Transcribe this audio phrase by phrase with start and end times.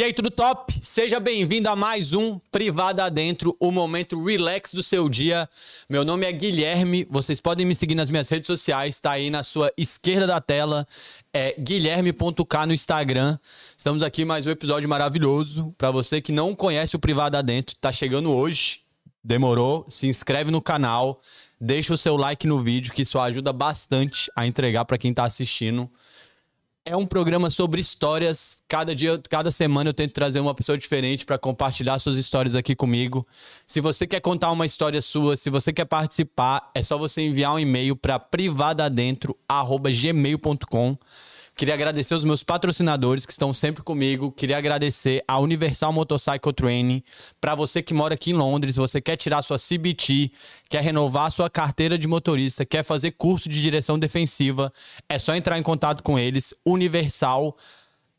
[0.00, 0.72] E aí, tudo top?
[0.80, 5.46] Seja bem-vindo a mais um Privada Adentro, o momento relax do seu dia.
[5.90, 9.42] Meu nome é Guilherme, vocês podem me seguir nas minhas redes sociais, tá aí na
[9.42, 10.88] sua esquerda da tela,
[11.34, 13.38] é guilherme.k no Instagram.
[13.76, 15.68] Estamos aqui mais um episódio maravilhoso.
[15.76, 18.80] Para você que não conhece o Privada Adentro, tá chegando hoje,
[19.22, 21.20] demorou, se inscreve no canal,
[21.60, 25.24] deixa o seu like no vídeo, que isso ajuda bastante a entregar para quem tá
[25.24, 25.90] assistindo.
[26.84, 28.64] É um programa sobre histórias.
[28.66, 32.74] Cada dia, cada semana eu tento trazer uma pessoa diferente para compartilhar suas histórias aqui
[32.74, 33.26] comigo.
[33.66, 37.52] Se você quer contar uma história sua, se você quer participar, é só você enviar
[37.54, 40.96] um e-mail para privadadentro@gmail.com.
[41.60, 44.32] Queria agradecer os meus patrocinadores que estão sempre comigo.
[44.32, 47.02] Queria agradecer a Universal Motorcycle Training.
[47.38, 50.32] Para você que mora aqui em Londres, você quer tirar sua CBT,
[50.70, 54.72] quer renovar sua carteira de motorista, quer fazer curso de direção defensiva,
[55.06, 56.54] é só entrar em contato com eles.
[56.64, 57.54] Universal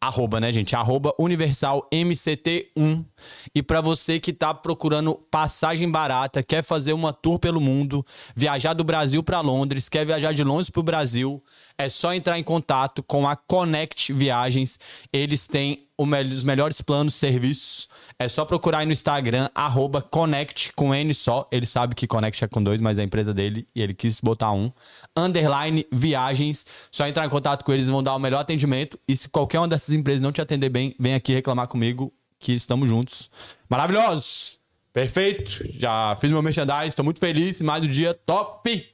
[0.02, 0.75] arroba, né, gente?
[0.75, 3.05] Arroba Universal MCT1.
[3.53, 8.03] E para você que tá procurando passagem barata, quer fazer uma tour pelo mundo,
[8.35, 11.41] viajar do Brasil para Londres, quer viajar de Londres pro Brasil,
[11.77, 14.80] é só entrar em contato com a Connect Viagens.
[15.13, 17.88] Eles têm os melhores planos, serviços.
[18.22, 21.47] É só procurar aí no Instagram, arroba Connect com N só.
[21.52, 24.22] Ele sabe que Connect é com dois, mas é a empresa dele e ele quis
[24.22, 24.72] botar um.
[25.17, 26.64] Underline Viagens.
[26.92, 28.99] Só entrar em contato com eles, vão dar o melhor atendimento.
[29.08, 32.53] E se qualquer uma dessas empresas não te atender bem, vem aqui reclamar comigo que
[32.53, 33.31] estamos juntos.
[33.67, 34.59] Maravilhosos!
[34.94, 35.66] Perfeito!
[35.80, 37.59] Já fiz meu merchandising, estou muito feliz.
[37.59, 38.86] Mais um dia top!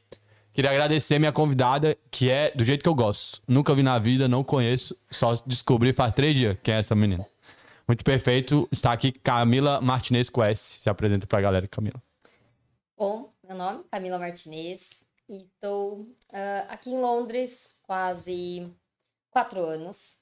[0.53, 3.41] Queria agradecer minha convidada, que é do jeito que eu gosto.
[3.45, 7.27] Nunca vi na vida, não conheço, só descobri faz três dias quem é essa menina.
[7.87, 8.67] Muito perfeito.
[8.69, 10.81] Está aqui Camila Martinez com S.
[10.81, 12.03] Se apresenta para a galera, Camila.
[12.97, 18.69] Bom, meu nome é Camila Martinez e estou uh, aqui em Londres quase
[19.29, 20.19] quatro anos.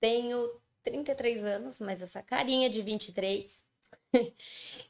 [0.00, 3.64] Tenho 33 anos, mas essa carinha de 23.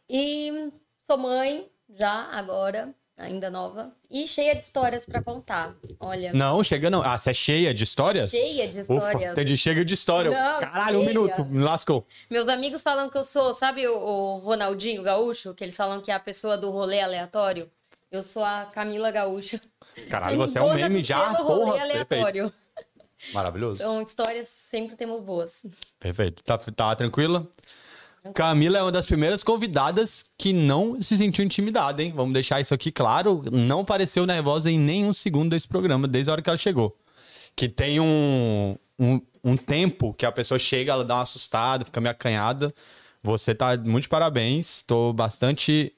[0.08, 5.74] e sou mãe já agora ainda nova e cheia de histórias para contar.
[6.00, 6.32] Olha.
[6.32, 7.02] Não, chega não.
[7.02, 8.30] Ah, você é cheia de histórias?
[8.30, 9.14] Cheia de histórias.
[9.14, 10.30] Ufa, entendi, chega de história.
[10.30, 10.98] Não, Caralho, cheia.
[10.98, 12.06] um minuto, me lascou.
[12.30, 16.10] Meus amigos falam que eu sou, sabe o, o Ronaldinho Gaúcho, que eles falam que
[16.10, 17.70] é a pessoa do rolê aleatório?
[18.10, 19.60] Eu sou a Camila Gaúcha.
[20.08, 22.06] Caralho, você é um meme já, porra, aleatório.
[22.06, 22.64] Perfeito.
[23.32, 23.76] Maravilhoso.
[23.76, 25.64] Então, histórias sempre temos boas.
[25.98, 26.42] Perfeito.
[26.42, 27.48] Tá, tá tranquila?
[28.32, 32.12] Camila é uma das primeiras convidadas que não se sentiu intimidada, hein?
[32.14, 33.44] Vamos deixar isso aqui claro.
[33.52, 36.96] Não pareceu nervosa em nenhum segundo desse programa, desde a hora que ela chegou.
[37.54, 42.00] Que tem um, um, um tempo que a pessoa chega, ela dá uma assustada, fica
[42.00, 42.72] meio acanhada.
[43.22, 44.76] Você tá muito parabéns.
[44.76, 45.92] Estou bastante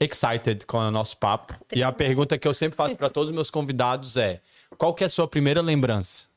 [0.00, 1.54] excited com o nosso papo.
[1.72, 4.40] E a pergunta que eu sempre faço para todos os meus convidados é:
[4.76, 6.28] qual que é a sua primeira lembrança?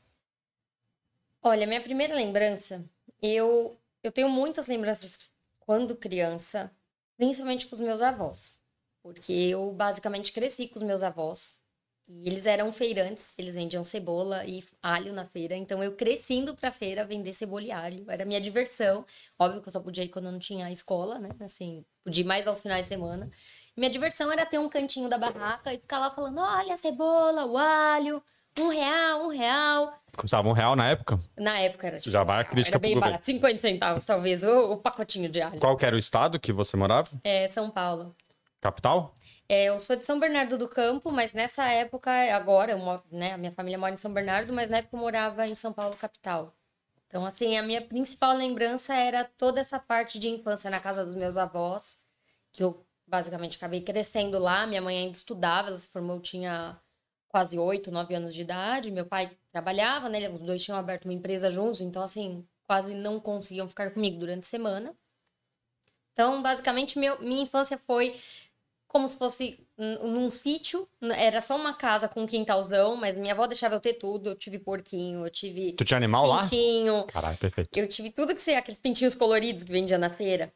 [1.42, 2.84] Olha, minha primeira lembrança,
[3.20, 5.18] eu eu tenho muitas lembranças
[5.58, 6.70] quando criança,
[7.16, 8.60] principalmente com os meus avós.
[9.02, 11.58] Porque eu basicamente cresci com os meus avós.
[12.06, 15.56] E eles eram feirantes, eles vendiam cebola e alho na feira.
[15.56, 18.04] Então eu cresci indo pra feira vender cebola e alho.
[18.08, 19.06] Era minha diversão.
[19.38, 21.30] Óbvio que eu só podia ir quando eu não tinha escola, né?
[21.40, 23.30] Assim, podia ir mais aos finais de semana.
[23.74, 27.46] minha diversão era ter um cantinho da barraca e ficar lá falando: olha a cebola,
[27.46, 28.22] o alho,
[28.58, 29.94] um real, um real.
[30.16, 31.18] Custava um real na época?
[31.36, 34.72] Na época era tipo, Já vai a crítica Era bem barato, 50 centavos talvez, o,
[34.72, 35.58] o, pacotinho de alho.
[35.58, 37.08] Qual que era o estado que você morava?
[37.24, 38.14] É, São Paulo.
[38.60, 39.14] Capital?
[39.48, 43.36] É, eu sou de São Bernardo do Campo, mas nessa época, agora, moro, né, a
[43.36, 46.54] minha família mora em São Bernardo, mas na época eu morava em São Paulo, capital.
[47.08, 51.14] Então, assim, a minha principal lembrança era toda essa parte de infância na casa dos
[51.14, 51.98] meus avós,
[52.52, 54.66] que eu basicamente acabei crescendo lá.
[54.66, 56.76] Minha mãe ainda estudava, ela se formou, tinha
[57.34, 58.92] quase oito, nove anos de idade.
[58.92, 60.30] Meu pai trabalhava, né?
[60.30, 64.44] Os dois tinham aberto uma empresa juntos, então, assim, quase não conseguiam ficar comigo durante
[64.44, 64.94] a semana.
[66.12, 68.14] Então, basicamente, meu, minha infância foi
[68.86, 70.88] como se fosse num sítio.
[71.16, 74.30] Era só uma casa com um quintalzão, mas minha avó deixava eu ter tudo.
[74.30, 75.72] Eu tive porquinho, eu tive.
[75.72, 77.02] Tu tinha animal pintinho, lá?
[77.06, 77.76] Caralho, perfeito.
[77.76, 78.54] Eu tive tudo que você.
[78.54, 80.52] Aqueles pintinhos coloridos que vendia na feira.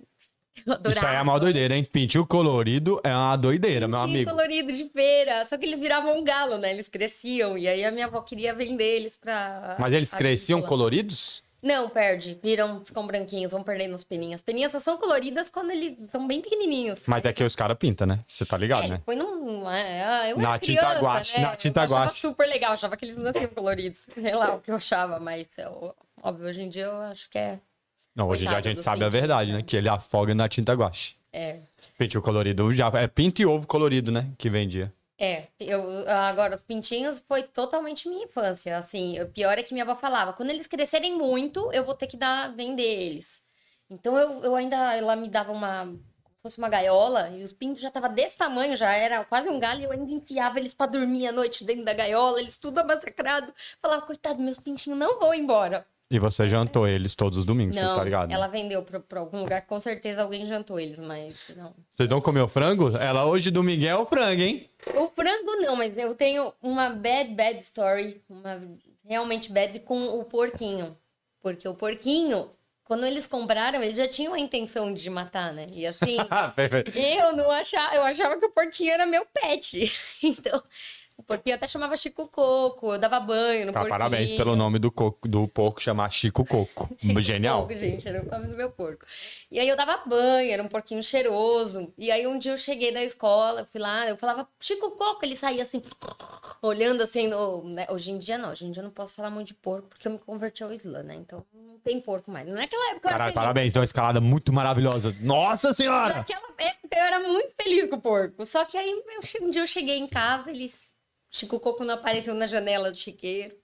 [0.91, 1.85] Isso aí é uma doideira, hein?
[1.85, 4.31] Pintinho colorido é uma doideira, Pintinho meu amigo.
[4.31, 5.45] colorido de feira.
[5.47, 6.71] Só que eles viravam um galo, né?
[6.71, 7.57] Eles cresciam.
[7.57, 9.77] E aí a minha avó queria vender eles pra.
[9.79, 11.43] Mas eles cresciam coloridos?
[11.61, 12.39] Não, perde.
[12.43, 14.37] Viram, ficam branquinhos, vão perdendo as peninhas.
[14.37, 17.07] As peninhas só são coloridas quando eles são bem pequenininhos.
[17.09, 18.21] Mas é que os caras pintam, né?
[18.29, 19.01] Você tá ligado, é, né?
[19.05, 19.69] Foi num.
[19.69, 21.43] É, ah, eu na era tinta criança, guache, né?
[21.43, 22.21] na tinta eu achava guache.
[22.21, 24.07] super legal, achava que eles nasciam coloridos.
[24.15, 25.49] Sei lá o que eu achava, mas
[26.23, 27.59] óbvio, hoje em dia eu acho que é.
[28.15, 29.59] Não, hoje dia a gente sabe a verdade, né?
[29.59, 29.65] né?
[29.65, 31.17] Que ele afoga na tinta guache.
[31.33, 31.61] É.
[31.97, 32.89] Pintinho colorido já.
[32.95, 34.31] É pinto e ovo colorido, né?
[34.37, 34.93] Que vendia.
[35.21, 39.83] É, eu, agora os pintinhos foi totalmente minha infância, assim, o pior é que minha
[39.83, 43.43] avó falava, quando eles crescerem muito, eu vou ter que dar, vender eles.
[43.91, 47.51] Então eu, eu ainda, ela me dava uma, como se fosse uma gaiola, e os
[47.51, 50.73] pintos já tava desse tamanho, já era quase um galho, e eu ainda enfiava eles
[50.73, 53.53] pra dormir à noite dentro da gaiola, eles tudo amassacrado.
[53.83, 55.85] Falava, coitado, meus pintinhos não vão embora.
[56.11, 58.33] E você jantou eles todos os domingos, você Não, tá ligado?
[58.33, 61.75] ela vendeu pra, pra algum lugar, com certeza alguém jantou eles, mas não.
[61.89, 62.97] Vocês não comeu frango?
[62.97, 64.71] Ela hoje domingo é o frango, hein?
[64.95, 68.59] O frango não, mas eu tenho uma bad, bad story, uma
[69.07, 70.97] realmente bad com o porquinho.
[71.43, 72.49] Porque o porquinho,
[72.85, 75.67] quando eles compraram, eles já tinham a intenção de matar, né?
[75.71, 76.17] E assim,
[76.57, 76.99] Perfeito.
[76.99, 79.93] eu não achava, eu achava que o porquinho era meu pet.
[80.23, 80.63] Então,
[81.19, 83.99] o porquinho até chamava Chico Coco, eu dava banho no Tá, porquinho.
[83.99, 86.89] parabéns pelo nome do, coco, do porco chamar Chico Coco.
[86.97, 87.67] Chico Genial.
[87.67, 89.05] Porco, gente, era o nome do meu porco.
[89.51, 91.93] E aí eu dava banho, era um porquinho cheiroso.
[91.99, 95.35] E aí um dia eu cheguei da escola, fui lá, eu falava Chico Coco, ele
[95.35, 95.83] saía assim,
[96.63, 97.87] olhando assim, no, né?
[97.91, 100.07] hoje em dia não, hoje em dia eu não posso falar muito de porco, porque
[100.07, 101.17] eu me converti ao Islã, né?
[101.17, 102.47] Então não tem porco mais.
[102.47, 105.15] Naquela época eu era Caralho, parabéns, deu uma escalada muito maravilhosa.
[105.21, 106.15] Nossa senhora!
[106.15, 108.47] Naquela época eu era muito feliz com o porco.
[108.47, 110.89] Só que aí eu um dia eu cheguei em casa, eles.
[111.31, 113.57] Chico Coco não apareceu na janela do chiqueiro.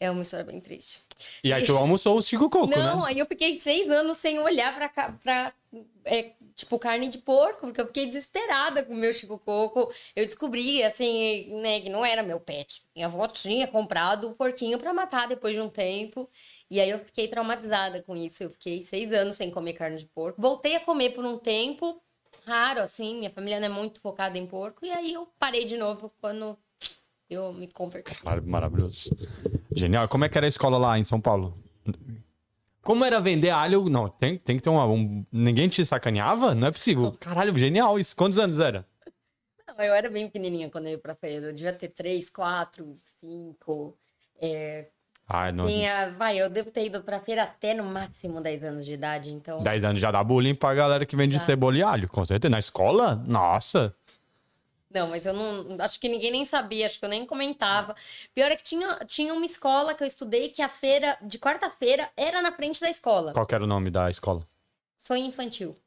[0.00, 1.00] É uma história bem triste.
[1.42, 3.04] E aí tu almoçou o Chico Coco, Não, né?
[3.08, 5.52] aí eu fiquei seis anos sem olhar pra, pra
[6.04, 9.92] é, tipo, carne de porco, porque eu fiquei desesperada com o meu Chico Coco.
[10.14, 12.82] Eu descobri, assim, né, que não era meu pet.
[12.94, 16.30] Minha avó tinha comprado o porquinho pra matar depois de um tempo.
[16.70, 18.44] E aí eu fiquei traumatizada com isso.
[18.44, 20.40] Eu fiquei seis anos sem comer carne de porco.
[20.40, 22.00] Voltei a comer por um tempo,
[22.46, 23.18] raro, assim.
[23.18, 24.86] Minha família não é muito focada em porco.
[24.86, 26.56] E aí eu parei de novo quando
[27.30, 28.12] eu me converti.
[28.44, 29.10] Maravilhoso.
[29.74, 30.08] Genial.
[30.08, 31.54] Como é que era a escola lá em São Paulo?
[32.82, 33.88] Como era vender alho?
[33.88, 34.86] Não, tem, tem que ter uma.
[34.86, 36.54] um- Ninguém te sacaneava?
[36.54, 37.12] Não é possível.
[37.20, 38.16] Caralho, genial isso.
[38.16, 38.86] Quantos anos era?
[39.66, 41.46] Não, eu era bem pequenininha quando eu ia pra feira.
[41.48, 43.94] Eu devia ter três, quatro, cinco.
[44.40, 44.86] É,
[45.28, 45.66] Ai, não.
[45.66, 49.30] tinha, vai, eu devo ter ido pra feira até no máximo 10 anos de idade,
[49.30, 49.62] então.
[49.62, 51.40] 10 anos já dá bullying pra galera que vende Tá.
[51.44, 52.50] cebola e alho, com certeza.
[52.50, 53.14] Na escola?
[53.26, 53.94] Nossa.
[54.90, 55.76] Não, mas eu não.
[55.80, 57.94] Acho que ninguém nem sabia, acho que eu nem comentava.
[58.34, 62.10] Pior é que tinha, tinha uma escola que eu estudei que a feira de quarta-feira
[62.16, 63.32] era na frente da escola.
[63.34, 64.42] Qual que era o nome da escola?
[64.96, 65.78] Sonho infantil.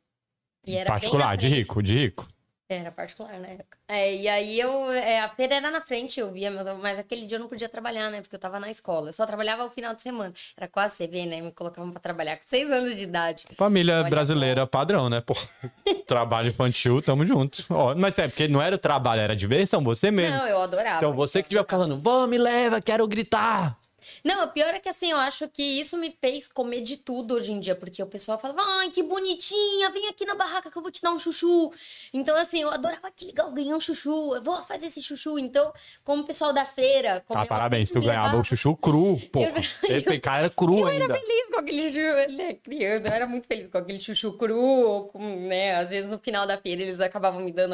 [0.66, 2.28] E era Particular, de rico, de rico.
[2.74, 3.78] Era particular na época.
[3.88, 4.92] É, e aí eu.
[4.92, 7.68] é, a feira era na frente, eu via, mas, mas aquele dia eu não podia
[7.68, 8.22] trabalhar, né?
[8.22, 9.10] Porque eu tava na escola.
[9.10, 10.34] Eu só trabalhava o final de semana.
[10.56, 11.42] Era quase vê, né?
[11.42, 13.46] Me colocavam pra trabalhar com seis anos de idade.
[13.58, 15.20] Família Olha brasileira padrão, né?
[15.22, 15.36] Pô,
[16.08, 17.66] trabalho infantil, tamo junto.
[17.70, 20.38] Ó, mas é porque não era trabalho, era diversão, você mesmo.
[20.38, 20.98] Não, eu adorava.
[20.98, 23.78] então você que tiver falando, vamos, me leva, quero gritar.
[24.24, 27.34] Não, o pior é que assim, eu acho que isso me fez comer de tudo
[27.36, 30.78] hoje em dia, porque o pessoal falava, ai, que bonitinha, vem aqui na barraca que
[30.78, 31.72] eu vou te dar um chuchu.
[32.14, 35.40] Então, assim, eu adorava que legal, eu ganhei um chuchu, eu vou fazer esse chuchu.
[35.40, 35.74] Então,
[36.04, 37.24] como o pessoal da feira.
[37.30, 39.42] Ah, parabéns, tu ganhava barra, chuchu cru, pô.
[39.42, 41.06] Eu- Esse cara era cru Eu ainda.
[41.06, 44.34] era feliz com aquele chuchu, ele é criança, eu era muito feliz com aquele chuchu
[44.38, 47.74] cru, ou com, né, às vezes no final da feira eles acabavam me dando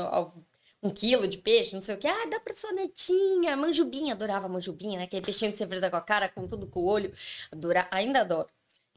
[0.88, 4.48] um quilo de peixe, não sei o que, ah, dá pra sua netinha, manjubinha, adorava
[4.48, 7.12] manjubinha, né, aquele peixinho que você frita com a cara, com tudo com o olho,
[7.52, 8.48] adora, ainda adoro.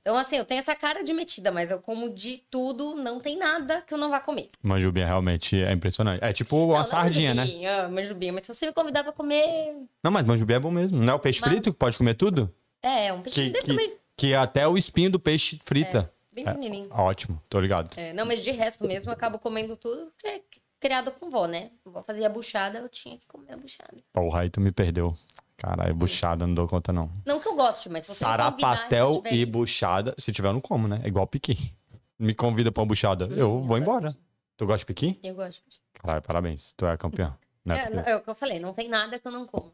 [0.03, 3.37] Então, assim, eu tenho essa cara de metida, mas eu como de tudo, não tem
[3.37, 4.49] nada que eu não vá comer.
[4.63, 6.25] Manjubinha realmente é impressionante.
[6.25, 7.43] É tipo uma Não, não sardinha, né?
[7.43, 10.71] manjubinha, ah, manjubinha, mas se você me convidar pra comer, Não, mas manjubinha é bom
[10.71, 10.99] mesmo.
[10.99, 12.51] Não é o peixe Mas- frito que pode comer tudo?
[12.83, 16.11] é, é um peixinho Que, que, tamanho, que até o espinho do peixe frita.
[16.33, 16.49] bem É.
[16.55, 16.89] pequenininho.
[16.93, 17.91] Ótimo, tô ligado.
[17.99, 20.41] É, não, mas de resto mesmo, eu acabo comendo tudo, porque é
[20.81, 21.71] criado com vó, né?
[21.85, 23.99] Vó fazia buchada, eu tinha que comer a buchada.
[24.13, 25.13] Porra, aí tu me perdeu.
[25.57, 27.13] Caralho, buchada, não dou conta não.
[27.27, 30.15] Não que eu goste, mas se você Sarapatel tiver e isso- buchada.
[30.17, 31.01] Se tiver, eu não como, né?
[31.05, 31.75] É igual piqui.
[32.19, 33.27] Me convida pra uma buchada.
[33.27, 34.07] Hum, eu vou embora.
[34.09, 34.19] gosto.
[34.57, 35.19] Tu gosta de piqui?
[35.23, 35.63] Eu gosto.
[35.95, 36.73] Caralho, parabéns.
[36.73, 37.37] Tu é campeão.
[37.65, 39.47] Não é É, porque- é o que eu falei, não tem nada que eu não
[39.47, 39.73] como.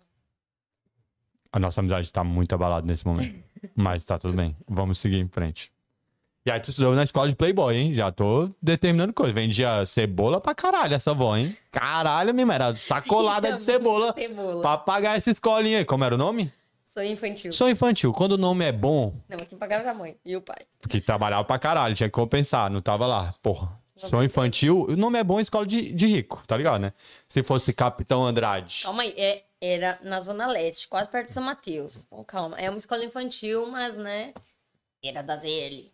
[1.52, 3.42] A nossa amizade tá muito abalada nesse momento.
[3.74, 4.56] Mas tá tudo bem.
[4.68, 5.72] Vamos seguir em frente.
[6.46, 7.92] E aí, tu estudou na escola de Playboy, hein?
[7.92, 9.32] Já tô determinando coisa.
[9.32, 11.56] Vendia cebola pra caralho essa vó, hein?
[11.72, 14.62] Caralho, minha era sacolada de cebola Cebola.
[14.62, 15.84] pra pagar essa escolinha aí.
[15.84, 16.52] Como era o nome?
[16.84, 17.52] Sou infantil.
[17.52, 18.12] Sou infantil.
[18.12, 20.58] Quando o nome é bom, Não, quem pagava era a mãe e o pai.
[20.80, 23.34] porque trabalhava pra caralho, tinha que compensar, não tava lá.
[23.42, 23.76] Porra.
[23.96, 26.92] Sou infantil, o nome é bom escola de, de rico, tá ligado, né?
[27.28, 28.82] Se fosse Capitão Andrade.
[28.84, 32.04] Calma aí, é, era na Zona Leste, quase perto de São Mateus.
[32.06, 32.56] Então, calma.
[32.58, 34.32] É uma escola infantil, mas, né,
[35.02, 35.90] era da ZL.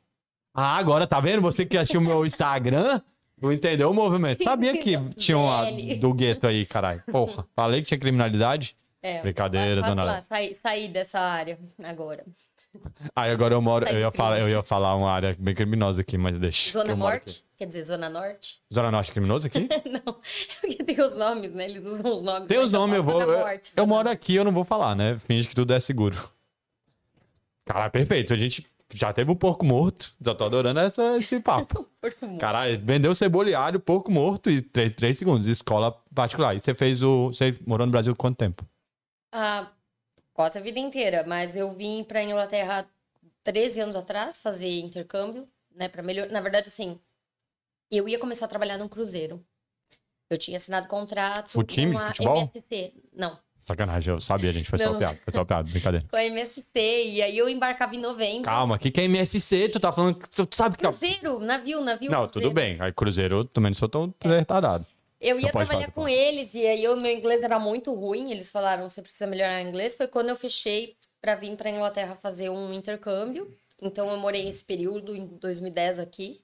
[0.54, 1.40] Ah, agora tá vendo?
[1.42, 3.00] Você que assistiu meu Instagram,
[3.40, 4.44] tu entendeu o movimento.
[4.44, 5.98] Sabia que tinha uma Velho.
[6.00, 7.02] do gueto aí, caralho.
[7.10, 8.76] Porra, falei que tinha criminalidade.
[9.02, 12.24] É, Brincadeira, quase Zona lá, saí, saí dessa área agora.
[13.16, 14.16] Aí agora eu moro, eu ia, crime.
[14.16, 16.72] falar, eu ia falar uma área bem criminosa aqui, mas deixa.
[16.72, 16.94] Zona.
[16.94, 18.62] Norte, quer dizer, Zona Norte.
[18.72, 19.68] Zona Norte é criminoso aqui?
[19.90, 20.16] Não,
[20.60, 21.64] porque tem os nomes, né?
[21.64, 22.48] Eles usam os nomes.
[22.48, 23.20] Tem os nomes, eu vou.
[23.20, 25.18] Zona Eu, Norte, eu moro aqui, eu não vou falar, né?
[25.26, 26.16] Finge que tudo é seguro.
[27.64, 28.32] Cara, perfeito.
[28.32, 30.12] A gente já teve um porco morto.
[30.20, 31.88] Já tô adorando essa, esse papo.
[32.38, 35.46] Caralho, vendeu cebola e alho, porco morto e três, três segundos.
[35.46, 36.54] Escola particular.
[36.54, 37.28] E você fez o.
[37.28, 38.66] Você morou no Brasil quanto tempo?
[39.32, 39.70] Ah,
[40.34, 42.86] quase a vida inteira, mas eu vim pra Inglaterra
[43.42, 46.98] 13 anos atrás fazer intercâmbio, né, para melhor, na verdade assim,
[47.90, 49.44] eu ia começar a trabalhar num cruzeiro.
[50.30, 52.36] Eu tinha assinado contrato O time com a futebol?
[52.38, 52.94] MSC.
[53.12, 54.68] Não, Sacanagem, eu sabia, gente.
[54.68, 54.98] Foi só Não.
[54.98, 55.18] piada.
[55.24, 56.04] Foi só piada, brincadeira.
[56.10, 58.42] com a MSC e aí eu embarcava em novembro.
[58.42, 59.68] Calma, o que, que é MSC?
[59.68, 60.16] Tu tá falando.
[60.18, 60.82] que- Tu sabe que.
[60.82, 62.10] Cruzeiro, navio, navio.
[62.10, 62.48] Não, cruzeiro.
[62.48, 62.76] tudo bem.
[62.80, 64.84] Aí, Cruzeiro, eu também não sou tão retardado.
[65.20, 66.12] Eu ia trabalhar falar, com pode.
[66.12, 68.32] eles e aí o meu inglês era muito ruim.
[68.32, 69.94] Eles falaram, você precisa melhorar o inglês.
[69.94, 73.56] Foi quando eu fechei pra vir pra Inglaterra fazer um intercâmbio.
[73.80, 76.40] Então eu morei esse período em 2010 aqui.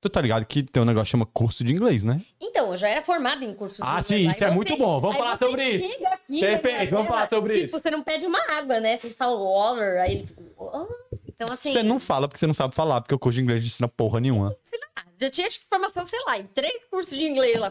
[0.00, 2.18] Tu tá ligado que tem um negócio que chama curso de inglês, né?
[2.40, 4.06] Então, eu já era formada em cursos de Ah, inglês.
[4.06, 4.98] sim, Aí isso é muito bom.
[5.00, 5.92] Vamos falar sobre isso.
[5.92, 7.80] chega aqui Perfeito, vamos falar sobre tipo, isso.
[7.80, 8.96] você não pede uma água, né?
[8.96, 10.34] Você fala water, aí eles...
[10.58, 10.86] "Ah".
[11.28, 11.72] Então, assim...
[11.72, 13.88] Você não fala porque você não sabe falar, porque o curso de inglês não ensina
[13.88, 14.56] porra nenhuma.
[14.64, 17.70] sei lá, já tinha acho que, formação, sei lá, em três cursos de inglês lá.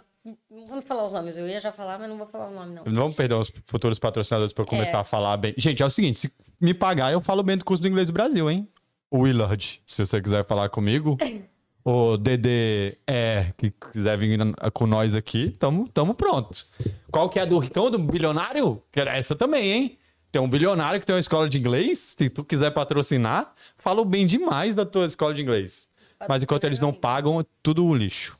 [0.52, 2.76] Não vou falar os nomes, eu ia já falar, mas não vou falar o nome,
[2.76, 2.84] não.
[2.84, 5.02] Vamos perder os futuros patrocinadores pra eu começar É.
[5.02, 5.56] a falar bem.
[5.58, 6.32] Gente, é o seguinte: se
[6.62, 8.68] me pagar, eu falo bem do curso do inglês do Brasil, hein?
[9.12, 11.18] Willard, se você quiser falar comigo.
[11.92, 14.38] O DD é, que quiser vir
[14.76, 16.68] com nós aqui, tamo, tamo pronto.
[17.12, 18.80] Qual que é a do Ricão, do bilionário?
[18.94, 19.98] Essa também, hein?
[20.32, 22.14] Tem um bilionário que tem uma escola de inglês.
[22.16, 25.90] Se tu quiser patrocinar, falo bem demais da tua escola de inglês.
[26.28, 28.38] Mas enquanto eles não pagam, é tudo lixo.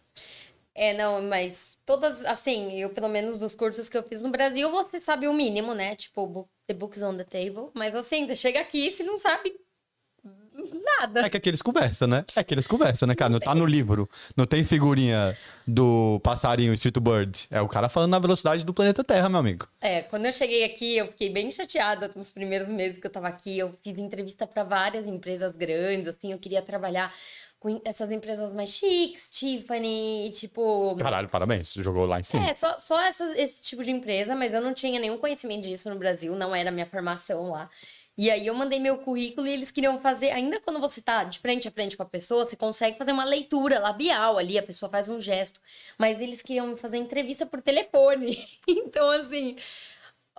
[0.76, 4.70] É, não, mas todas, assim, eu pelo menos dos cursos que eu fiz no Brasil,
[4.70, 5.96] você sabe o mínimo, né?
[5.96, 7.72] Tipo, the books on the table.
[7.74, 9.56] Mas assim, você chega aqui e você não sabe
[11.00, 11.22] nada.
[11.26, 12.26] É que aqueles conversam, né?
[12.36, 13.30] É que eles conversam, né, cara?
[13.32, 14.10] Não tá no livro.
[14.36, 15.38] Não tem figurinha
[15.68, 17.48] do passarinho Street Bird.
[17.52, 19.68] É o cara falando na velocidade do planeta Terra, meu amigo.
[19.82, 23.28] É, quando eu cheguei aqui, eu fiquei bem chateada nos primeiros meses que eu tava
[23.28, 23.58] aqui.
[23.58, 27.14] Eu fiz entrevista para várias empresas grandes, assim, eu queria trabalhar
[27.60, 30.96] com essas empresas mais chiques, Tiffany, tipo.
[30.98, 31.68] Caralho, parabéns.
[31.68, 32.50] Você jogou lá em cima.
[32.50, 35.90] É, só, só essas- esse tipo de empresa, mas eu não tinha nenhum conhecimento disso
[35.90, 37.70] no Brasil, não era minha formação lá.
[38.20, 41.40] E aí eu mandei meu currículo e eles queriam fazer, ainda quando você tá de
[41.40, 44.90] frente a frente com a pessoa, você consegue fazer uma leitura labial ali, a pessoa
[44.90, 45.62] faz um gesto.
[45.98, 48.46] Mas eles queriam me fazer entrevista por telefone.
[48.68, 49.56] Então, assim,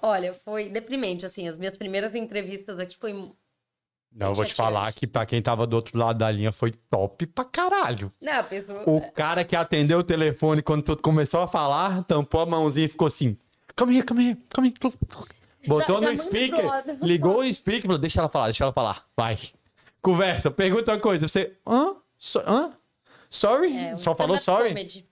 [0.03, 3.15] olha, foi deprimente, assim, as minhas primeiras entrevistas aqui foi.
[3.15, 6.73] Não, eu vou te falar que pra quem tava do outro lado da linha foi
[6.73, 8.13] top pra caralho.
[8.21, 8.83] Não, pessoa.
[8.87, 12.91] O cara que atendeu o telefone quando tu começou a falar, tampou a mãozinha e
[12.91, 13.39] ficou assim:
[13.75, 15.31] Come here, come here, come here.
[15.67, 16.65] Botou já no manda speaker,
[17.03, 19.07] ligou o speaker e falou: Deixa ela falar, deixa ela falar.
[19.17, 19.39] Vai.
[20.01, 21.29] Conversa, pergunta uma coisa.
[21.29, 21.97] Você, hã?
[22.19, 22.73] So- hã?
[23.29, 23.77] Sorry?
[23.77, 24.69] É, Só falou sorry?
[24.69, 25.07] comedy.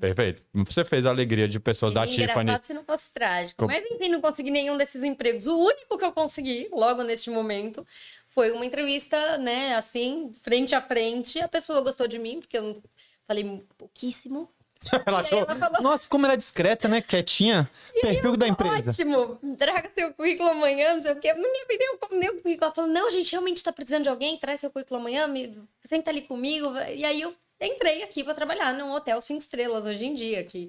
[0.00, 0.42] Perfeito.
[0.52, 2.42] Você fez a alegria de pessoas da Seria Tiffany.
[2.42, 3.58] engraçado se não fosse trágico.
[3.64, 5.46] Com- Mas enfim, não consegui nenhum desses empregos.
[5.46, 7.86] O único que eu consegui, logo neste momento,
[8.26, 11.38] foi uma entrevista, né, assim, frente a frente.
[11.40, 12.82] A pessoa gostou de mim, porque eu
[13.28, 14.48] falei pouquíssimo.
[15.06, 17.00] Ela E aí achou, ela falou- Nossa, como ela é discreta, né?
[17.00, 17.68] Quietinha.
[18.00, 18.90] Perfil da empresa.
[18.90, 21.32] Ótimo, traga seu currículo amanhã, não sei o quê.
[21.34, 22.64] Não me nem, o- nem o currículo.
[22.64, 25.56] Ela falou, não, a gente realmente tá precisando de alguém, traz seu currículo amanhã, me,
[25.84, 26.68] senta ali comigo.
[26.94, 30.68] E aí eu entrei aqui pra trabalhar num hotel cinco estrelas hoje em dia aqui.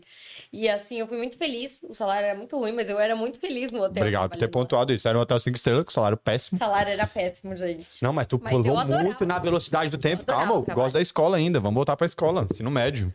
[0.53, 1.81] E assim, eu fui muito feliz.
[1.83, 4.03] O salário era muito ruim, mas eu era muito feliz no hotel.
[4.03, 5.05] Obrigado por ter pontuado isso.
[5.05, 6.55] Era um hotel 5 estrelas com salário péssimo.
[6.55, 8.01] O salário era péssimo, gente.
[8.01, 10.23] Não, mas tu Mas pulou muito na velocidade do tempo.
[10.23, 10.85] Calma, eu trabalho.
[10.85, 11.59] gosto da escola ainda.
[11.59, 13.13] Vamos voltar pra escola, ensino médio.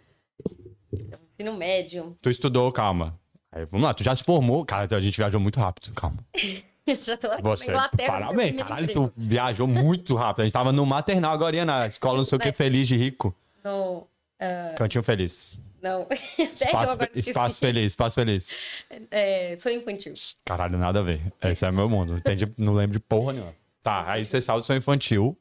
[0.93, 2.17] Ensino médio.
[2.21, 3.15] Tu estudou, calma.
[3.51, 4.65] Aí, vamos lá, tu já se formou.
[4.65, 6.19] Cara, a gente viajou muito rápido, calma.
[7.05, 8.13] Já tô aqui Você, na Inglaterra.
[8.13, 9.09] parabéns, caralho, emprego.
[9.09, 10.41] tu viajou muito rápido.
[10.41, 13.33] A gente tava no maternal agora, na escola não sei o que, feliz de rico.
[13.63, 14.05] No,
[14.41, 15.61] ah, Cantinho feliz.
[15.81, 16.03] não.
[16.11, 18.85] Até que eu Espaço, espaço feliz, espaço feliz.
[19.13, 20.13] É, sou infantil.
[20.45, 21.21] Caralho, nada a ver.
[21.43, 22.17] Esse é meu mundo.
[22.17, 23.55] Entendi, não lembro de porra nenhuma.
[23.81, 25.39] Tá, aí você saiu do seu infantil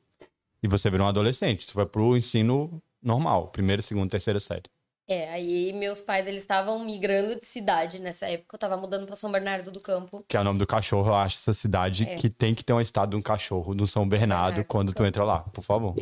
[0.62, 1.66] e você virou um adolescente.
[1.66, 4.64] Você foi pro ensino normal, primeira, segunda, terceira série.
[5.12, 8.56] É, aí meus pais, eles estavam migrando de cidade nessa época.
[8.56, 10.24] Eu tava mudando pra São Bernardo do Campo.
[10.26, 12.16] Que é o nome do cachorro, eu acho essa cidade É.
[12.16, 15.04] que tem que ter um estado de um cachorro, do São Bernardo, Bernardo, quando tu
[15.04, 15.96] entra lá, por favor.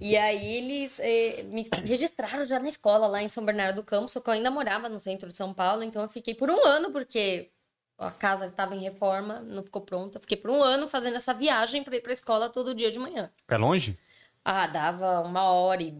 [0.00, 4.08] E aí eles eh, me registraram já na escola lá em São Bernardo do Campo,
[4.08, 6.64] só que eu ainda morava no centro de São Paulo, então eu fiquei por um
[6.64, 7.50] ano, porque
[7.98, 10.16] a casa estava em reforma, não ficou pronta.
[10.16, 12.98] Eu Fiquei por um ano fazendo essa viagem pra ir pra escola todo dia de
[12.98, 13.30] manhã.
[13.46, 13.98] É longe?
[14.42, 15.94] Ah, dava uma hora e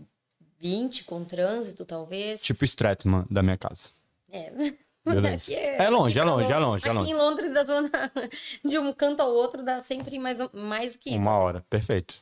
[0.61, 2.41] vinte com trânsito, talvez.
[2.43, 3.89] Tipo Stratman da minha casa.
[4.31, 4.51] É.
[5.05, 5.53] Beleza.
[5.53, 7.11] Aqui É longe, é fica longe, é longe, é Aqui longe.
[7.11, 7.91] em Londres, da zona
[8.65, 11.19] de um canto ao outro, dá sempre mais, mais do que isso.
[11.19, 12.19] Uma hora, perfeito.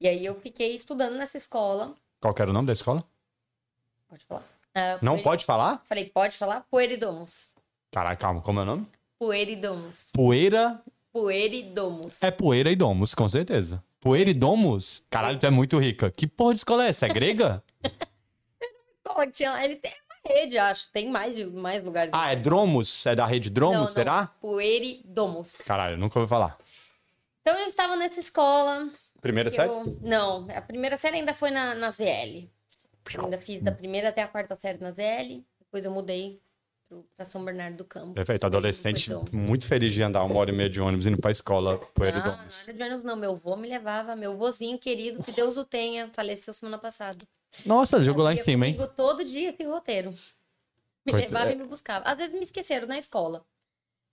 [0.00, 1.94] E aí eu fiquei estudando nessa escola.
[2.20, 3.02] Qual que era o nome da escola?
[4.08, 4.44] Pode falar.
[4.74, 5.82] Ah, Não Pueri- pode falar?
[5.86, 6.60] Falei, pode falar?
[6.70, 7.54] Pueridomus.
[7.90, 8.86] Caralho, calma, como é o nome?
[9.18, 10.06] Pueridomus.
[10.12, 10.80] Poeira
[11.12, 12.22] Pueridomus.
[12.22, 13.82] é poeira e domus, com certeza.
[14.00, 15.04] Poeridomos?
[15.10, 16.10] Caralho, tu é muito rica.
[16.10, 17.06] Que porra de escola é essa?
[17.06, 17.62] É grega?
[19.04, 20.90] Escola que tinha lá, ele tem uma rede, acho.
[20.92, 22.12] Tem mais, mais lugares.
[22.14, 23.04] Ah, é Dromos?
[23.06, 23.92] É da rede Dromos, Não, não.
[23.92, 24.26] será?
[24.40, 25.56] Pueridomos.
[25.58, 26.56] Caralho, nunca ouvi falar.
[27.42, 28.88] Então eu estava nessa escola.
[29.20, 29.68] Primeira série?
[29.68, 32.48] eu- Não, a primeira série ainda foi na, na ZL.
[33.14, 35.42] Eu ainda fiz da primeira até a quarta série na ZL.
[35.58, 36.40] Depois eu mudei
[37.16, 38.14] pra São Bernardo do Campo.
[38.14, 39.38] Perfeito, no adolescente Portão.
[39.40, 42.64] muito feliz de andar uma hora e meia de ônibus indo pra escola, Ah, Poeridomos.
[42.66, 43.16] não era de ônibus, não.
[43.16, 47.18] Meu avô me levava, meu vozinho querido, que Deus o tenha, faleceu semana passada.
[47.64, 48.76] Nossa, jogou lá em cima, hein?
[48.96, 50.10] todo dia esse roteiro.
[51.06, 51.54] Me Coita- levava é.
[51.54, 52.04] e me buscava.
[52.06, 53.44] Às vezes me esqueceram na escola.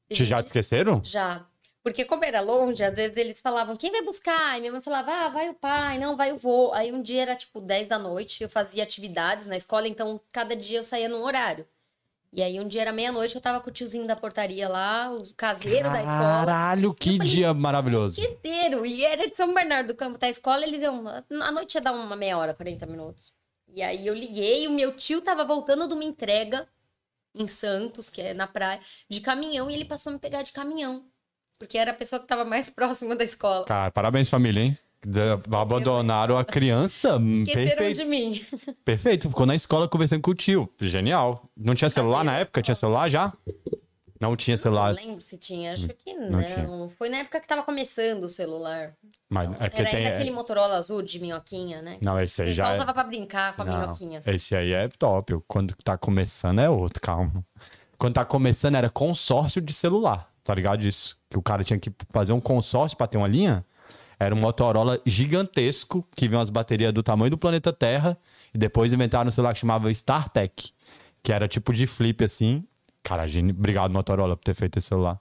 [0.10, 1.02] Te já te esqueceram?
[1.04, 1.46] Já.
[1.84, 4.58] Porque como era longe, às vezes eles falavam, quem vai buscar?
[4.58, 6.72] E minha mãe falava, ah, vai o pai, não, vai o vô.
[6.74, 10.56] Aí um dia era tipo 10 da noite, eu fazia atividades na escola, então cada
[10.56, 11.68] dia eu saía num horário.
[12.36, 15.34] E aí um dia era meia-noite, eu tava com o tiozinho da portaria lá, o
[15.36, 16.46] caseiro da escola.
[16.46, 18.20] Caralho, que falei, dia maravilhoso.
[18.20, 18.86] Esqueceram.
[18.86, 21.06] E era de São Bernardo do Campo da escola, eles iam.
[21.08, 23.38] A noite ia dar uma meia hora, 40 minutos.
[23.70, 26.68] E aí eu liguei, o meu tio tava voltando de uma entrega
[27.34, 30.52] em Santos, que é na praia, de caminhão, e ele passou a me pegar de
[30.52, 31.06] caminhão.
[31.58, 33.64] Porque era a pessoa que tava mais próxima da escola.
[33.64, 34.78] Cara, parabéns, família, hein?
[35.52, 37.18] Abandonaram a criança.
[37.18, 37.98] hum, Esqueceram Perfeito.
[37.98, 38.46] de mim.
[38.84, 39.30] Perfeito.
[39.30, 40.70] Ficou na escola conversando com o tio.
[40.82, 41.50] Genial.
[41.56, 42.62] Não tinha celular na época?
[42.62, 43.34] Tinha celular já?
[44.20, 44.94] Não tinha Não celular.
[44.94, 46.40] lembro se tinha, acho que não
[46.80, 46.90] não.
[46.90, 48.94] Foi na época que tava começando o celular.
[49.30, 50.06] Mas é porque era tem.
[50.06, 51.98] era aquele Motorola azul de minhoquinha, né?
[52.02, 54.20] Não, esse aí já só é- usava pra brincar com a Não, minhoquinha.
[54.20, 54.32] assim.
[54.32, 55.38] esse aí é top.
[55.48, 57.46] Quando tá começando é outro, calma.
[57.98, 60.86] Quando tá começando era consórcio de celular, tá ligado?
[60.88, 61.18] Isso.
[61.30, 63.66] Que o cara tinha que fazer um consórcio pra ter uma linha.
[64.20, 68.18] Era um Motorola gigantesco que vinha umas baterias do tamanho do planeta Terra.
[68.54, 70.74] E depois inventaram um celular que chamava StarTech,
[71.22, 72.64] que era tipo de flip assim.
[73.04, 73.54] Cara, gênio.
[73.54, 75.20] Obrigado, Motorola, por ter feito esse celular.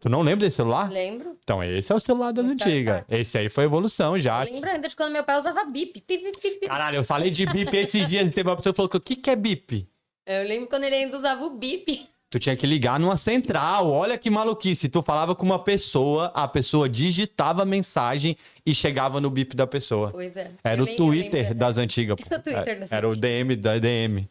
[0.00, 0.90] Tu não lembra desse celular?
[0.90, 1.36] Lembro.
[1.42, 3.04] Então, esse é o celular das O antigas.
[3.08, 4.44] Esse aí foi evolução já.
[4.44, 6.04] Eu lembro ainda de quando meu pai usava bip.
[6.06, 6.66] Bip, bip, bip, bip.
[6.66, 8.30] Caralho, eu falei de bip esses dias.
[8.32, 9.88] Teve uma pessoa que falou: o que, que é bip?
[10.26, 12.06] Eu lembro quando ele ainda usava o bip.
[12.36, 13.90] Tu tinha que ligar numa central.
[13.90, 14.90] Olha que maluquice.
[14.90, 19.66] Tu falava com uma pessoa, a pessoa digitava a mensagem e chegava no bip da
[19.66, 20.10] pessoa.
[20.10, 20.50] Pois é.
[20.62, 22.18] Era Eu o Twitter das antigas.
[22.28, 24.28] Era o Twitter das Era o DM da DM.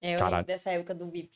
[0.00, 0.36] É, eu Caralho.
[0.36, 1.30] lembro dessa época do bip.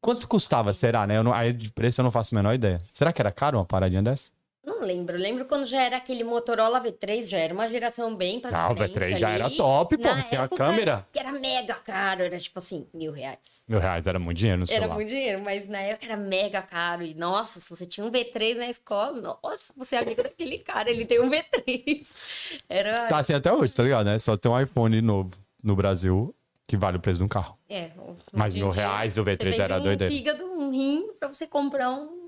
[0.00, 1.16] Quanto custava, será, né?
[1.16, 2.80] Eu não, aí de preço eu não faço a menor ideia.
[2.92, 4.30] Será que era caro uma paradinha dessa?
[4.66, 5.16] Não lembro.
[5.16, 8.76] Lembro quando já era aquele Motorola V3, já era uma geração bem pra Não, o
[8.76, 9.34] frente V3 já ali.
[9.42, 10.02] era top, pô.
[10.02, 11.06] Na Tinha a época câmera.
[11.12, 13.62] Que era mega caro, era tipo assim, mil reais.
[13.68, 14.94] Mil reais era muito dinheiro no Era celular.
[14.94, 17.02] muito dinheiro, mas na época era mega caro.
[17.02, 20.90] E nossa, se você tinha um V3 na escola, nossa, você é amigo daquele cara,
[20.90, 22.06] ele tem um V3.
[22.68, 23.06] Era.
[23.06, 24.18] Tá assim até hoje, tá ligado, né?
[24.18, 25.30] Só tem um iPhone novo
[25.62, 26.34] no Brasil
[26.66, 27.58] que vale o preço de um carro.
[27.68, 30.12] É, o- Mas mil reais o você V3 vende era um doideira.
[30.14, 32.23] fígado, um rim pra você comprar um,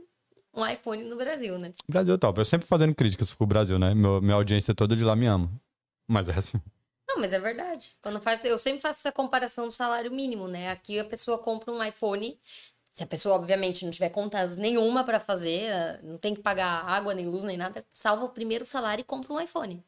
[0.56, 1.72] um iPhone no Brasil, né?
[1.86, 2.38] Brasil é top.
[2.38, 3.94] Eu sempre fazendo críticas pro Brasil, né?
[3.94, 5.50] Meu, minha audiência toda de lá me ama.
[6.08, 6.60] Mas é assim.
[7.06, 7.94] Não, mas é verdade.
[8.02, 10.70] Quando faz, eu sempre faço essa comparação do salário mínimo, né?
[10.70, 12.38] Aqui a pessoa compra um iPhone.
[12.90, 17.12] Se a pessoa, obviamente, não tiver contas nenhuma pra fazer, não tem que pagar água,
[17.12, 19.84] nem luz, nem nada, salva o primeiro salário e compra um iPhone.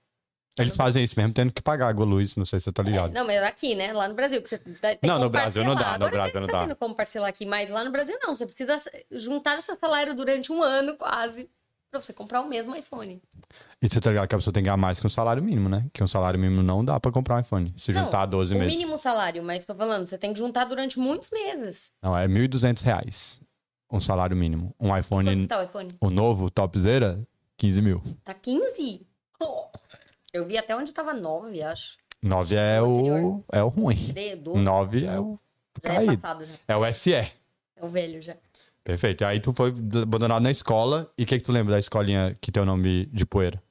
[0.62, 2.86] Eles fazem isso mesmo tendo que pagar água, luz, não sei se você tá É,
[2.86, 3.12] ligado.
[3.12, 3.92] não, mas aqui, né?
[3.92, 5.92] Lá no Brasil, que você tem Não, no Brasil não parcelar.
[5.94, 6.62] dá, no Agora Brasil não tá dá.
[6.66, 8.34] tendo como parcelar aqui, mas lá no Brasil não.
[8.34, 11.48] Você precisa juntar o seu salário durante um ano, quase,
[11.90, 13.20] pra você comprar o mesmo iPhone.
[13.80, 15.68] E você tá ligado que a pessoa tem que ganhar mais que um salário mínimo,
[15.68, 15.86] né?
[15.92, 17.72] Que um salário mínimo não dá pra comprar um iPhone.
[17.76, 18.76] Se Não, juntar 12 o meses.
[18.76, 21.92] mínimo salário, mas tô falando, você tem que juntar durante muitos meses.
[22.02, 23.40] Não, é 1.200 reais.
[23.90, 24.74] Um salário mínimo.
[24.78, 25.88] Um Quanto iPhone, que tá o iPhone?
[26.00, 27.20] o novo, topzera,
[27.56, 28.02] 15 mil.
[28.24, 29.06] Tá 15?
[29.40, 29.64] Oh.
[30.38, 31.96] Eu vi até onde tava 9, acho.
[32.22, 33.96] 9 é O é o ruim.
[34.42, 35.38] 12, 9 é o
[35.84, 36.18] já é caído.
[36.18, 36.54] passado já.
[36.68, 37.12] É o SE.
[37.14, 37.32] É
[37.80, 38.36] o velho já.
[38.84, 39.24] Perfeito.
[39.24, 39.70] Aí tu foi
[40.02, 41.12] abandonado na escola.
[41.18, 43.62] E o que, que tu lembra da escolinha que tem o nome de poeira?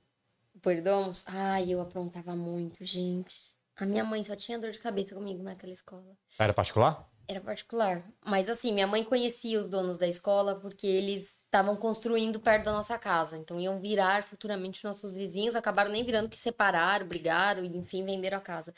[0.61, 1.23] Perdomos?
[1.27, 3.55] Ai, eu aprontava muito, gente.
[3.77, 6.03] A minha mãe só tinha dor de cabeça comigo naquela escola.
[6.37, 7.07] Era particular?
[7.29, 8.09] Era particular.
[8.25, 12.71] Mas assim, minha mãe conhecia os donos da escola porque eles estavam construindo perto da
[12.71, 13.37] nossa casa.
[13.37, 15.55] Então iam virar futuramente nossos vizinhos.
[15.55, 18.73] Acabaram nem virando que separaram, brigaram e enfim venderam a casa.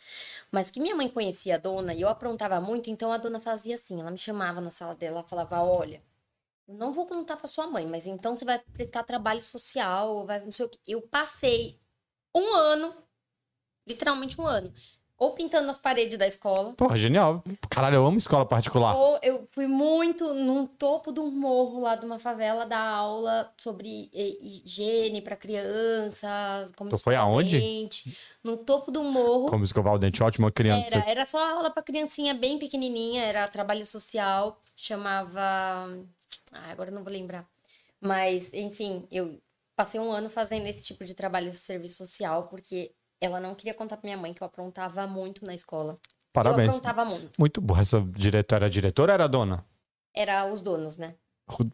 [0.52, 3.76] Mas que minha mãe conhecia a dona e eu aprontava muito, então a dona fazia
[3.76, 4.00] assim.
[4.02, 6.02] Ela me chamava na sala dela, ela falava: Olha,
[6.68, 10.52] não vou contar pra sua mãe, mas então você vai prestar trabalho social, vai não
[10.52, 10.80] sei o quê.
[10.88, 11.80] Eu passei
[12.36, 12.96] um ano,
[13.88, 14.74] literalmente um ano,
[15.20, 16.74] ou pintando as paredes da escola.
[16.74, 17.44] Porra, genial.
[17.70, 18.96] Caralho, eu amo escola particular.
[18.96, 23.54] Ou eu fui muito num topo de um morro lá de uma favela dar aula
[23.58, 26.28] sobre hi- higiene para criança,
[26.76, 27.60] como Tu foi aonde?
[27.60, 28.18] dente.
[28.42, 29.48] No topo do morro.
[29.48, 30.96] Como escovar o dente, ótima criança.
[30.96, 35.30] Era, era só aula para criancinha bem pequenininha, era trabalho social, chamava.
[36.54, 37.46] Ah, agora não vou lembrar.
[38.02, 39.38] Mas, enfim, eu
[39.76, 43.74] passei um ano fazendo esse tipo de trabalho de serviço social, porque ela não queria
[43.74, 45.94] contar pra minha mãe que eu aprontava muito na escola.
[45.94, 46.00] Eu
[46.32, 46.70] Parabéns.
[46.70, 47.32] aprontava muito.
[47.38, 47.80] Muito boa.
[47.80, 49.66] Essa diretora era diretora ou era dona?
[50.14, 51.16] Era os donos, né?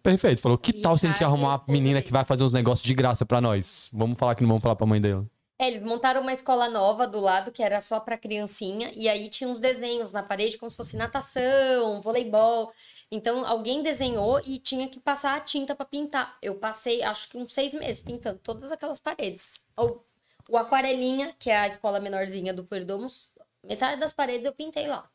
[0.01, 0.41] Perfeito.
[0.41, 2.85] Falou, que tal se a gente arrumar uma e menina que vai fazer uns negócios
[2.85, 3.89] de graça pra nós?
[3.93, 5.25] Vamos falar que não vamos falar pra mãe dela.
[5.57, 9.29] É, eles montaram uma escola nova do lado que era só pra criancinha, e aí
[9.29, 12.71] tinha uns desenhos na parede como se fosse natação, voleibol.
[13.09, 16.37] Então alguém desenhou e tinha que passar a tinta pra pintar.
[16.41, 19.63] Eu passei, acho que uns seis meses pintando todas aquelas paredes.
[19.77, 19.99] O,
[20.49, 23.29] o Aquarelinha, que é a escola menorzinha do Perdomos,
[23.63, 25.09] metade das paredes eu pintei lá.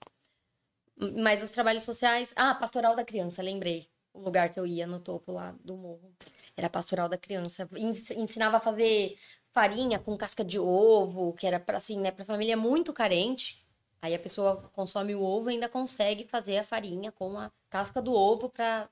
[1.18, 2.32] Mas os trabalhos sociais.
[2.36, 3.88] Ah, Pastoral da Criança, lembrei.
[4.12, 6.12] O lugar que eu ia no topo lá do morro.
[6.56, 7.68] Era Pastoral da Criança.
[7.76, 9.16] Ens- Ensinava a fazer
[9.52, 13.64] farinha com casca de ovo, que era para assim, né, para família muito carente.
[14.02, 18.00] Aí a pessoa consome o ovo e ainda consegue fazer a farinha com a casca
[18.02, 18.88] do ovo para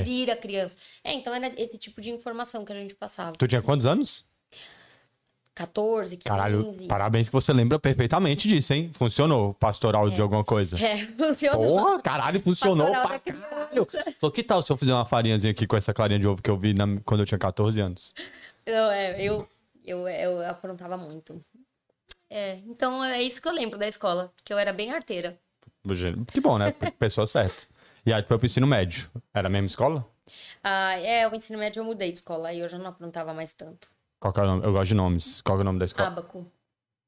[0.00, 0.76] nutrir a criança.
[1.02, 3.36] É, então era esse tipo de informação que a gente passava.
[3.36, 4.26] Tu tinha quantos anos?
[5.58, 6.24] 14, 15.
[6.28, 8.90] Caralho, parabéns que você lembra perfeitamente disso, hein?
[8.94, 9.52] Funcionou.
[9.54, 10.76] Pastoral de alguma coisa.
[10.82, 11.76] É, funcionou.
[11.76, 13.88] Porra, caralho, funcionou Pastoral pra caralho.
[14.20, 16.48] Só que tal se eu fizer uma farinhazinha aqui com essa clarinha de ovo que
[16.50, 18.14] eu vi na- quando eu tinha 14 anos?
[18.64, 19.48] Não, é, eu,
[19.84, 21.44] eu, eu aprontava muito.
[22.30, 25.36] É, então é isso que eu lembro da escola, que eu era bem arteira.
[26.32, 26.70] Que bom, né?
[26.98, 27.66] Pessoa certa.
[28.06, 29.10] E aí tu foi pro ensino médio.
[29.34, 30.06] Era a mesma escola?
[30.62, 33.52] Ah, é, o ensino médio eu mudei de escola, aí eu já não aprontava mais
[33.54, 33.88] tanto.
[34.20, 34.64] Qual que é o nome?
[34.64, 35.40] Eu gosto de nomes.
[35.42, 36.08] Qual que é o nome da escola?
[36.08, 36.50] Abaco.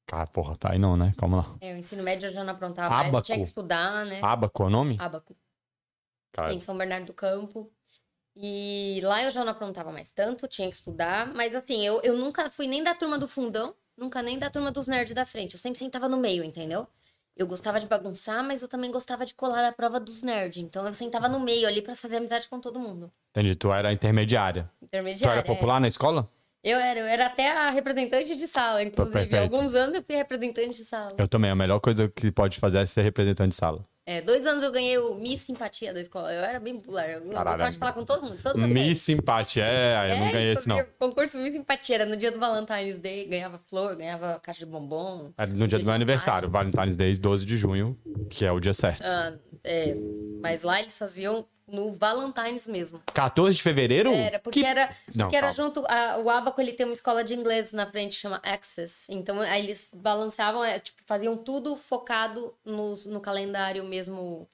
[0.07, 1.13] Cara, porra, tá aí não, né?
[1.17, 1.57] Calma lá.
[1.61, 3.27] É, o ensino médio eu já não aprontava mais, eu Abaco.
[3.27, 4.21] tinha que estudar, né?
[4.23, 4.97] Abaco é o nome?
[4.99, 5.37] Abaco.
[6.33, 7.71] Cara, em São Bernardo do Campo.
[8.37, 11.33] E lá eu já não aprontava mais tanto, tinha que estudar.
[11.35, 14.71] Mas assim, eu, eu nunca fui nem da turma do fundão, nunca nem da turma
[14.71, 15.55] dos nerds da frente.
[15.55, 16.87] Eu sempre sentava no meio, entendeu?
[17.37, 20.63] Eu gostava de bagunçar, mas eu também gostava de colar a prova dos nerds.
[20.63, 23.13] Então eu sentava no meio ali pra fazer amizade com todo mundo.
[23.31, 23.55] entendi.
[23.55, 24.71] Tu era intermediária.
[24.79, 25.39] Tu Intermediária.
[25.39, 26.29] era popular na escola?
[26.63, 26.73] É.
[26.73, 29.13] Eu era, eu era até a representante de sala, inclusive.
[29.13, 29.43] perfeito.
[29.43, 31.15] Alguns anos eu fui representante de sala.
[31.19, 31.51] Eu também.
[31.51, 33.85] A melhor coisa que pode fazer é ser representante de sala.
[34.07, 36.33] É, dois anos eu ganhei o Miss Simpatia da escola.
[36.33, 37.09] Eu era bem popular.
[37.09, 38.39] Eu Caralho, gostava de falar com todo mundo.
[38.43, 39.65] Todo mundo Miss Simpatia.
[39.65, 40.85] É, eu não É, ganhei eu esse não.
[40.99, 41.95] Concurso Miss Simpatia.
[41.97, 43.27] Era no dia do Valentine's Day.
[43.27, 45.33] Ganhava flor, ganhava caixa de bombom.
[45.39, 47.97] Era no dia do meu aniversário, Valentine's Day, 12 de junho,
[48.29, 49.03] que é o dia certo.
[49.05, 49.95] Ah, é,
[50.43, 53.01] mas lá eles faziam no Valentine's mesmo.
[53.15, 54.11] 14 de fevereiro?
[54.13, 55.85] Era, porque Que- era, Não, porque era junto.
[55.89, 59.07] a- o Abaco ele tem uma escola de inglês na frente, chama Access.
[59.09, 64.49] Então aí eles balanceavam, é, tipo, faziam tudo focado nos, no calendário mesmo.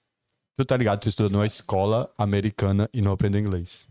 [0.57, 1.01] Tu tá ligado?
[1.01, 3.89] Tu estudou numa escola americana e não aprendeu inglês.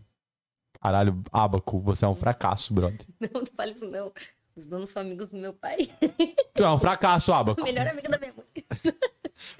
[0.80, 3.00] Caralho, Abaco, você é um fracasso, brother.
[3.20, 4.12] Não, não fale isso, não.
[4.54, 5.90] Os donos são amigos do meu pai.
[6.54, 7.60] Tu é um fracasso, Abaco.
[7.64, 8.46] Melhor amiga da minha mãe.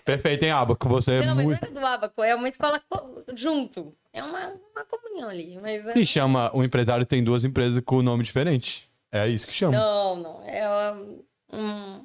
[0.04, 0.88] Perfeito, hein, Abaco?
[0.88, 1.62] Você é Não, mas não muito.
[1.64, 3.94] era do Abaco, é uma escola co- junto.
[4.12, 5.58] É uma, uma comunhão ali.
[5.60, 8.88] Mas é- Se chama, um empresário tem duas empresas com nome diferente.
[9.12, 9.76] É isso que chama.
[9.76, 10.42] Não, não.
[10.44, 11.22] É um.
[11.52, 12.04] um-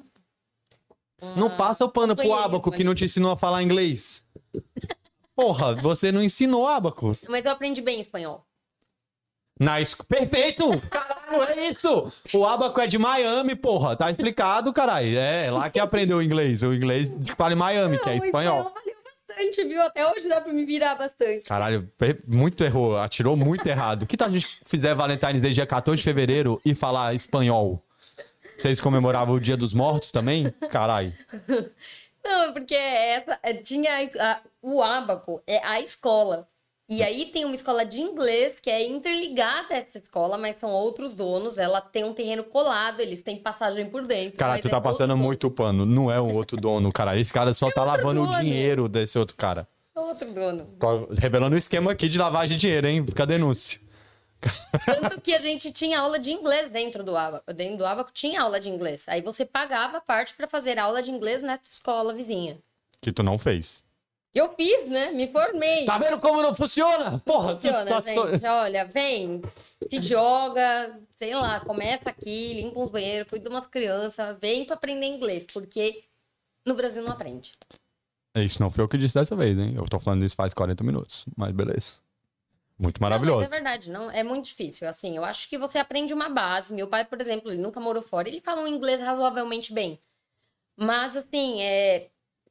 [1.36, 4.24] Não uma- passa o pano pro Abaco que não te ensinou a falar inglês.
[5.34, 7.16] Porra, você não ensinou Abaco.
[7.28, 8.44] Mas eu aprendi bem espanhol.
[9.60, 10.04] Na esco...
[10.04, 10.80] Perfeito!
[10.90, 12.12] Caralho, é isso!
[12.34, 13.94] O Abaco é de Miami, porra.
[13.96, 15.18] Tá explicado, caralho.
[15.18, 16.62] É lá que aprendeu o inglês.
[16.62, 18.64] O inglês fala em Miami, que é espanhol.
[18.64, 18.82] valeu
[19.32, 19.82] bastante, viu?
[19.82, 21.48] Até hoje dá pra me virar bastante.
[21.48, 21.90] Caralho,
[22.26, 22.98] muito errou.
[22.98, 24.06] Atirou muito errado.
[24.06, 27.82] Que tal a gente fizer Valentine's Day dia 14 de fevereiro e falar espanhol?
[28.56, 30.50] Vocês comemoravam o Dia dos Mortos também?
[30.70, 31.12] Caralho.
[32.24, 36.48] Não, porque essa tinha a o Abaco é a escola.
[36.92, 40.68] E aí tem uma escola de inglês que é interligada a essa escola, mas são
[40.68, 41.56] outros donos.
[41.56, 44.38] Ela tem um terreno colado, eles têm passagem por dentro.
[44.38, 45.24] Cara, tu é tá outro passando dono.
[45.24, 45.86] muito pano.
[45.86, 47.18] Não é um outro dono, cara.
[47.18, 48.38] Esse cara só tá lavando o dono.
[48.40, 49.66] dinheiro desse outro cara.
[49.94, 50.66] Outro dono.
[50.78, 53.02] Tô revelando o esquema aqui de lavagem de dinheiro, hein?
[53.06, 53.80] Fica a denúncia.
[54.84, 57.54] Tanto que a gente tinha aula de inglês dentro do Abaco.
[57.54, 59.08] Dentro do Abaco tinha aula de inglês.
[59.08, 62.58] Aí você pagava parte pra fazer aula de inglês nessa escola vizinha.
[63.00, 63.82] Que tu não fez.
[64.34, 65.10] Eu fiz, né?
[65.12, 65.84] Me formei.
[65.84, 67.18] Tá vendo como não funciona?
[67.24, 68.46] Porra, Funciona, tu- gente.
[68.46, 69.42] Olha, vem,
[69.90, 74.74] se joga, sei lá, começa aqui, limpa uns banheiros, cuida de umas crianças, vem pra
[74.74, 76.04] aprender inglês, porque
[76.64, 77.52] no Brasil não aprende.
[78.36, 79.74] Isso não foi eu que disse dessa vez, hein?
[79.76, 82.00] Eu tô falando isso faz 40 minutos, mas beleza.
[82.78, 83.40] Muito Não, maravilhoso.
[83.40, 84.88] mas é verdade, não, é muito difícil.
[84.88, 86.72] Assim, eu acho que você aprende uma base.
[86.74, 90.00] Meu pai, por exemplo, ele nunca morou fora, ele fala um inglês razoavelmente bem.
[90.74, 92.08] Mas, assim, é.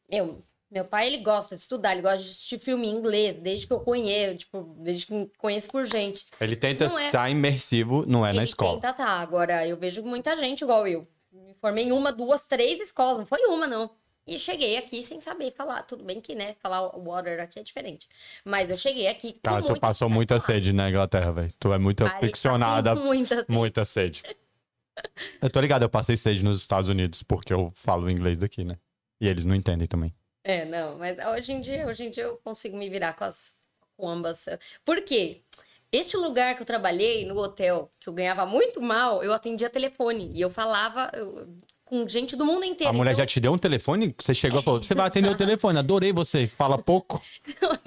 [0.10, 3.68] Meu, meu pai, ele gosta de estudar, ele gosta de assistir filme em inglês, desde
[3.68, 6.26] que eu conheço, tipo, desde que conheço por gente.
[6.40, 8.76] Ele tenta Não é- estar imersivo, não é na ele escola.
[8.80, 9.10] tenta tá.
[9.20, 11.06] Agora, eu vejo muita gente igual eu.
[11.32, 13.18] Me formei em uma, duas, três escolas.
[13.20, 13.90] Não foi uma, não.
[14.26, 15.82] E cheguei aqui sem saber falar.
[15.84, 18.08] Tudo bem que, né, falar water aqui é diferente.
[18.46, 20.56] Mas eu cheguei aqui Cara, tu passou muita falar.
[20.56, 21.52] sede na Inglaterra, velho.
[21.60, 22.96] Tu é muito Aí, aficionada.
[22.96, 23.46] muita sede.
[23.52, 24.24] Muita sede.
[25.42, 28.78] Eu tô ligado, eu passei sede nos Estados Unidos porque eu falo inglês daqui, né?
[29.20, 30.14] E eles não entendem também.
[30.44, 33.54] É, não, mas hoje em dia, hoje em dia eu consigo me virar com as
[33.96, 34.46] com ambas.
[34.84, 35.42] Por quê?
[35.92, 40.32] Este lugar que eu trabalhei no hotel, que eu ganhava muito mal, eu atendia telefone
[40.34, 41.48] e eu falava eu-
[41.86, 42.90] com gente do mundo inteiro.
[42.94, 44.16] A mulher Então, já te deu um telefone?
[44.18, 46.48] Você chegou e falou: você vai atender o telefone, adorei você.
[46.48, 47.22] Fala pouco.
[47.62, 47.78] eu,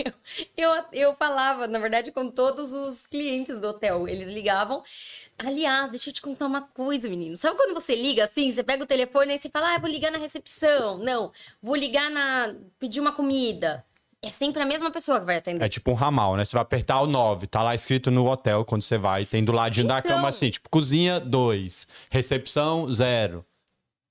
[0.57, 4.07] eu, eu falava, na verdade, com todos os clientes do hotel.
[4.07, 4.83] Eles ligavam.
[5.39, 7.37] Aliás, deixa eu te contar uma coisa, menino.
[7.37, 10.11] Sabe quando você liga assim, você pega o telefone e você fala, ah, vou ligar
[10.13, 10.99] na recepção.
[10.99, 12.55] Não, vou ligar na.
[12.79, 13.85] pedir uma comida.
[14.23, 15.63] É sempre a mesma pessoa que vai atender.
[15.65, 16.45] É tipo um ramal, né?
[16.47, 19.27] Você vai apertar o 9, tá lá escrito no hotel quando você vai.
[19.27, 23.45] Tem do ladinho da Então- cama assim, tipo, cozinha 2, recepção 0.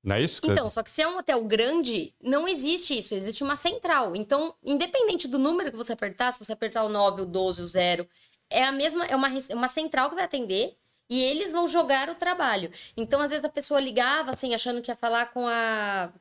[0.04, 0.42] Não é isso?
[0.44, 4.16] Então, só que se é um hotel grande, não existe isso, existe uma central.
[4.16, 7.66] Então, independente do número que você apertar, se você apertar o 9, o 12, o
[7.66, 8.06] 0,
[8.50, 10.76] é a mesma, é uma, rece- uma central que vai atender
[11.14, 12.72] e eles vão jogar o trabalho.
[12.98, 16.12] Então, às vezes a pessoa ligava assim, achando que ia falar com a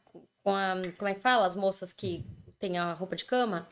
[0.44, 2.24] com a como é que fala, as moças que
[2.58, 3.66] têm a roupa de cama,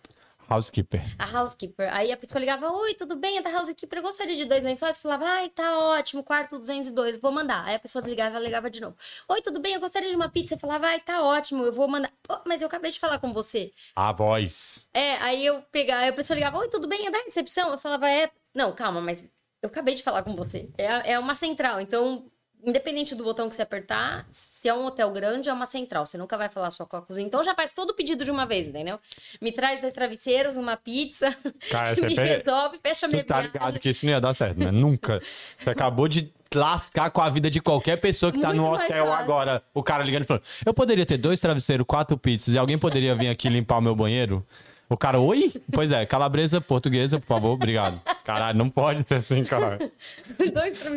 [0.49, 1.01] Housekeeper.
[1.17, 1.95] a housekeeper.
[1.95, 3.39] Aí a pessoa ligava: Oi, tudo bem?
[3.39, 3.99] É da housekeeper.
[4.01, 4.99] Eu gostaria de dois lençóis.
[4.99, 7.65] Falava: Ai, tá ótimo, quarto 202, vou mandar.
[7.67, 8.97] Aí a pessoa desligava e ligava de novo:
[9.29, 9.75] Oi, tudo bem?
[9.75, 10.55] Eu gostaria de uma pizza.
[10.55, 12.11] Eu falava: Ai, tá ótimo, eu vou mandar.
[12.23, 13.71] "Pô, mas eu acabei de falar com você.
[13.95, 14.89] A voz.
[14.93, 17.07] É, aí eu pegava, aí a pessoa ligava: Oi, tudo bem?
[17.07, 17.71] É da recepção?
[17.71, 18.29] Eu falava: É.
[18.53, 19.25] Não, calma, mas
[19.63, 20.69] eu acabei de falar com você.
[20.79, 21.81] É, é uma central.
[21.81, 22.25] Então.
[22.63, 26.05] Independente do botão que você apertar, se é um hotel grande, é uma central.
[26.05, 27.27] Você nunca vai falar só com a cozinha.
[27.27, 29.01] Então já faz todo o pedido de uma vez, entendeu?
[29.41, 31.35] Me traz dois travesseiros, uma pizza.
[31.71, 33.51] Cara, você me pe- resolve, fecha minha Tu tá viagem.
[33.55, 34.71] ligado que isso não ia dar certo, né?
[34.71, 35.23] Nunca.
[35.59, 39.07] Você acabou de lascar com a vida de qualquer pessoa que tá no Muito hotel
[39.07, 39.23] fácil.
[39.25, 39.63] agora.
[39.73, 43.15] O cara ligando e falando: Eu poderia ter dois travesseiros, quatro pizzas e alguém poderia
[43.15, 44.47] vir aqui limpar o meu banheiro?
[44.91, 45.53] O cara, oi?
[45.73, 48.03] Pois é, calabresa portuguesa, por favor, obrigado.
[48.25, 49.79] Caralho, não pode ser assim, cara.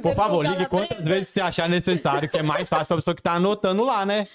[0.01, 3.21] Por favor, ligue quantas vezes você achar necessário, que é mais fácil pra pessoa que
[3.21, 4.27] tá anotando lá, né?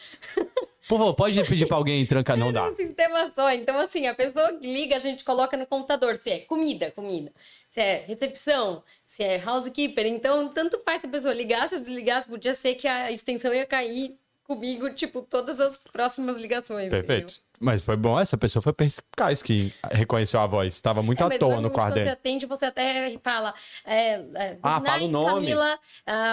[0.88, 2.68] Por favor, pode pedir pra alguém trancar, não dá.
[2.70, 3.52] um sistema só.
[3.52, 7.32] Então, assim, a pessoa liga, a gente coloca no computador se é comida, comida.
[7.68, 10.06] Se é recepção, se é housekeeper.
[10.06, 13.66] Então, tanto faz se a pessoa ligasse ou desligasse, podia ser que a extensão ia
[13.66, 14.16] cair
[14.48, 16.88] comigo, tipo, todas as próximas ligações.
[16.88, 17.34] Perfeito.
[17.60, 20.80] Mas foi bom, essa pessoa foi perspicaz que reconheceu a voz.
[20.80, 22.10] Tava muito É, à toa no quarto Você dele.
[22.10, 23.52] atende, você até fala.
[23.84, 24.18] É, é,
[24.54, 25.34] good Ah, fala o night, nome.
[25.34, 25.78] Camila,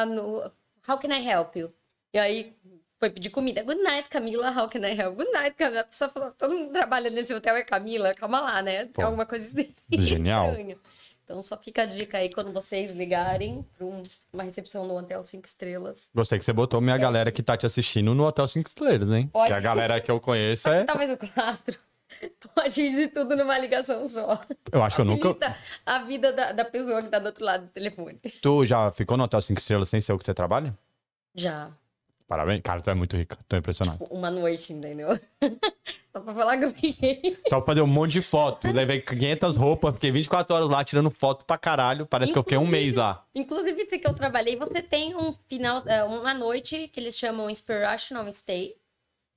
[0.07, 0.51] um,
[0.87, 1.73] how can I help you?
[2.13, 2.55] E aí
[2.99, 3.61] foi pedir comida.
[3.63, 5.15] Good night, Camila, how can I help?
[5.17, 5.81] Good night, Camila.
[5.81, 8.85] A pessoa falou: todo mundo trabalha nesse hotel é Camila, calma lá, né?
[8.85, 9.73] Pô, alguma coisa estranha.
[9.91, 10.53] genial.
[11.25, 13.87] Então só fica a dica aí quando vocês ligarem para
[14.31, 16.11] uma recepção no hotel 5 estrelas.
[16.13, 19.27] Gostei que você botou minha galera que tá te assistindo no Hotel 5 Estrelas, hein?
[19.33, 19.47] Pode.
[19.47, 20.83] Que a galera que eu conheço é.
[20.83, 21.79] talvez o 4
[22.53, 24.39] pode ir de tudo numa ligação só.
[24.71, 25.57] Eu acho que eu nunca.
[25.83, 28.19] A vida da, da pessoa que tá do outro lado do telefone.
[28.39, 30.77] Tu já ficou no Hotel 5 Estrelas sem ser o que você trabalha?
[31.33, 31.71] Já.
[32.27, 32.61] Parabéns.
[32.63, 33.37] Cara, tu é muito rica.
[33.47, 34.03] Tô impressionado.
[34.09, 35.09] uma noite, entendeu?
[36.11, 37.37] Só pra falar que eu fiquei.
[37.47, 38.71] Só pra fazer um monte de foto.
[38.71, 42.05] Levei 500 roupas, fiquei 24 horas lá tirando foto pra caralho.
[42.05, 43.25] Parece que eu fiquei um mês lá.
[43.35, 47.49] Inclusive, esse que eu trabalhei, você tem um final, é, uma noite que eles chamam
[47.49, 48.75] Inspirational Stay.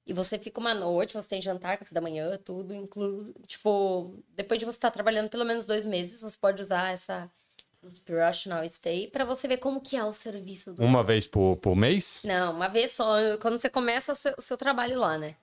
[0.07, 3.35] E você fica uma noite, você tem jantar, café da manhã, tudo incluso.
[3.47, 7.31] Tipo, depois de você estar trabalhando pelo menos dois meses, você pode usar essa
[7.83, 10.83] Inspirational Stay pra você ver como que é o serviço do.
[10.83, 12.23] Uma vez por, por mês?
[12.25, 15.37] Não, uma vez só, quando você começa o seu, o seu trabalho lá, né?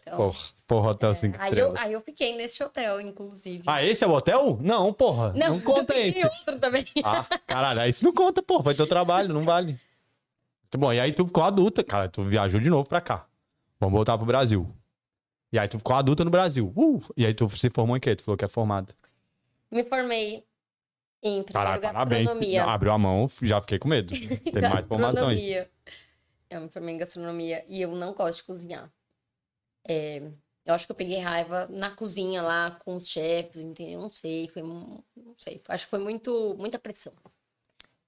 [0.00, 1.82] Então, Porra, porra, Hotel 5 aí, eu, Estrelas.
[1.82, 3.62] aí eu fiquei nesse hotel, inclusive.
[3.66, 4.58] Ah, esse é o hotel?
[4.60, 5.32] Não, porra.
[5.34, 6.06] Não, conta eu esse.
[6.08, 6.86] fiquei em outro também.
[7.04, 8.62] Ah, caralho, aí isso não conta, pô.
[8.62, 9.78] Foi teu trabalho, não vale.
[10.62, 10.92] Muito bom.
[10.92, 12.08] E aí tu ficou adulta, cara.
[12.08, 13.26] Tu viajou de novo pra cá.
[13.78, 14.66] Vamos voltar pro Brasil.
[15.52, 16.72] E aí tu ficou adulta no Brasil.
[16.74, 17.02] Uh!
[17.16, 18.16] E aí tu se formou em quê?
[18.16, 18.94] Tu falou que é formada.
[19.70, 20.44] Me formei
[21.22, 22.26] em primeiro Caralho, parabéns.
[22.26, 22.64] gastronomia.
[22.64, 24.12] Abriu a mão, já fiquei com medo.
[24.12, 25.16] Tem mais informações.
[25.16, 25.70] gastronomia.
[26.50, 28.92] Eu me formei em gastronomia e eu não gosto de cozinhar.
[29.86, 30.22] É,
[30.64, 34.00] eu acho que eu peguei raiva na cozinha lá com os chefes, entendeu?
[34.00, 35.02] Não sei, foi não
[35.36, 37.12] sei, acho que foi muito muita pressão.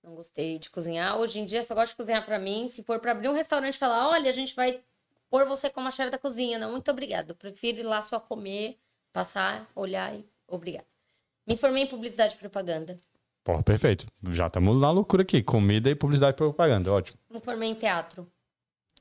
[0.02, 1.16] Não gostei de cozinhar.
[1.18, 2.68] Hoje em dia só gosto de cozinhar pra mim.
[2.68, 4.82] Se for pra abrir um restaurante e falar, olha, a gente vai
[5.30, 7.30] pôr você como a chefe da cozinha, não, muito obrigado.
[7.30, 8.78] Eu prefiro ir lá só comer,
[9.12, 10.93] passar, olhar e obrigado.
[11.46, 12.96] Me formei em publicidade e propaganda.
[13.42, 14.06] Porra, perfeito.
[14.30, 15.42] Já estamos na loucura aqui.
[15.42, 16.92] Comida e publicidade e propaganda.
[16.92, 17.18] Ótimo.
[17.30, 18.26] Me formei em teatro.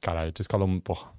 [0.01, 0.67] Caralho, tu escalou.
[0.82, 1.13] Porra.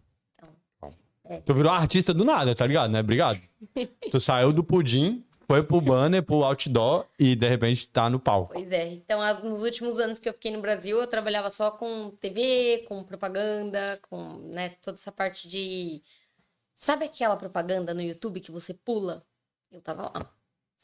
[1.26, 1.40] É.
[1.40, 3.00] Tu virou artista do nada, tá ligado, né?
[3.00, 3.40] Obrigado.
[4.10, 8.52] tu saiu do pudim, foi pro banner, pro outdoor e de repente tá no palco.
[8.52, 8.92] Pois é.
[8.92, 13.02] Então, nos últimos anos que eu fiquei no Brasil, eu trabalhava só com TV, com
[13.02, 16.02] propaganda, com né, toda essa parte de
[16.74, 19.24] Sabe aquela propaganda no YouTube que você pula?
[19.70, 20.34] Eu tava lá.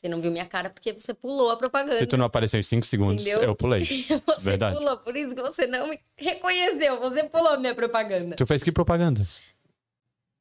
[0.01, 1.99] Você não viu minha cara porque você pulou a propaganda.
[1.99, 3.51] Se tu não apareceu em 5 segundos, Entendeu?
[3.51, 3.85] eu pulei.
[3.85, 4.79] Você Verdade.
[4.79, 6.99] pulou, por isso que você não me reconheceu.
[7.01, 8.35] Você pulou a minha propaganda.
[8.35, 9.21] Tu fez que propaganda?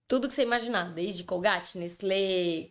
[0.08, 2.69] Tudo que você imaginar, desde Colgate, Nestlé,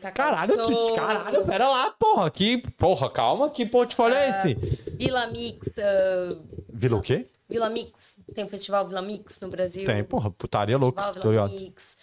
[0.00, 2.28] Cacau Caralho, tu, caralho, pera lá, porra.
[2.32, 4.54] Que, porra, calma, que portfólio é esse?
[4.90, 6.36] Vila Mix, ah,
[6.68, 7.28] Vila o quê?
[7.48, 8.18] Vila Mix.
[8.34, 9.86] Tem o festival Vila Mix no Brasil.
[9.86, 11.12] Tem, porra, putaria louca.
[11.12, 11.60] Festival Vila.
[11.60, 11.96] Mix.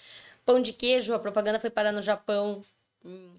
[0.46, 2.62] Pão de queijo, a propaganda foi parar no Japão.
[3.04, 3.34] Hum,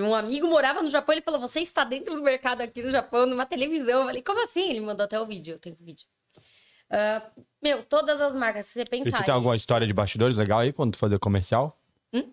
[0.00, 3.26] Um amigo morava no Japão, ele falou: Você está dentro do mercado aqui no Japão,
[3.26, 4.00] numa televisão.
[4.00, 4.70] Eu falei: Como assim?
[4.70, 6.06] Ele mandou até o vídeo, eu tenho o vídeo.
[6.90, 7.22] Ah,
[7.62, 9.18] meu, todas as marcas, se você E pensar.
[9.18, 11.78] tu tem alguma história de bastidores legal aí quando tu fazia comercial?
[12.12, 12.30] Hum?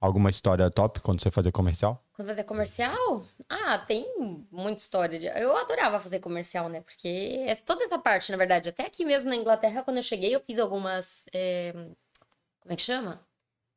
[0.00, 2.04] Alguma história top quando você fazia comercial?
[2.12, 3.24] Quando fazer comercial?
[3.48, 4.06] Ah, tem
[4.50, 5.18] muita história.
[5.18, 5.26] De...
[5.26, 6.80] Eu adorava fazer comercial, né?
[6.82, 7.08] Porque
[7.46, 8.68] é toda essa parte, na verdade.
[8.68, 11.24] Até aqui mesmo na Inglaterra, quando eu cheguei, eu fiz algumas.
[11.32, 11.72] é,
[12.60, 13.20] Como é que chama?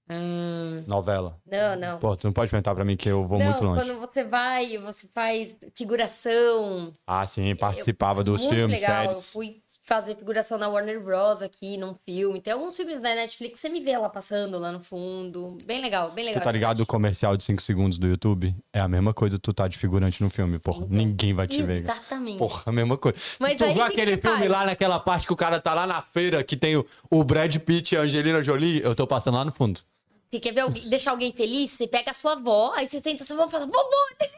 [0.10, 1.38] Hum, Novela.
[1.46, 2.00] Não, não.
[2.00, 3.84] Pô, tu não pode perguntar pra mim que eu vou não, muito longe.
[3.86, 6.94] quando você vai, você faz figuração.
[7.06, 9.04] Ah, sim, participava dos muito filmes, legal.
[9.04, 9.32] Eu séries.
[9.32, 11.42] fui fazer figuração na Warner Bros.
[11.42, 12.40] aqui, num filme.
[12.40, 15.58] Tem alguns filmes da Netflix, você me vê lá passando, lá no fundo.
[15.66, 16.40] Bem legal, bem legal.
[16.42, 18.56] Tu tá ligado o comercial de 5 segundos do YouTube?
[18.72, 20.86] É a mesma coisa tu tá de figurante no filme, porra.
[20.86, 21.86] Então, Ninguém vai te ver.
[21.86, 21.98] cara.
[22.00, 22.38] Exatamente.
[22.38, 23.18] Porra, a mesma coisa.
[23.40, 24.52] Mas tu viu que que aquele filme faz?
[24.52, 27.56] lá naquela parte que o cara tá lá na feira, que tem o, o Brad
[27.58, 28.82] Pitt e a Angelina Jolie?
[28.84, 29.82] Eu tô passando lá no fundo.
[30.30, 31.72] Você quer ver alguém, deixar alguém feliz?
[31.72, 33.80] Você pega a sua avó, aí você tenta a sua avó e fala, vovô,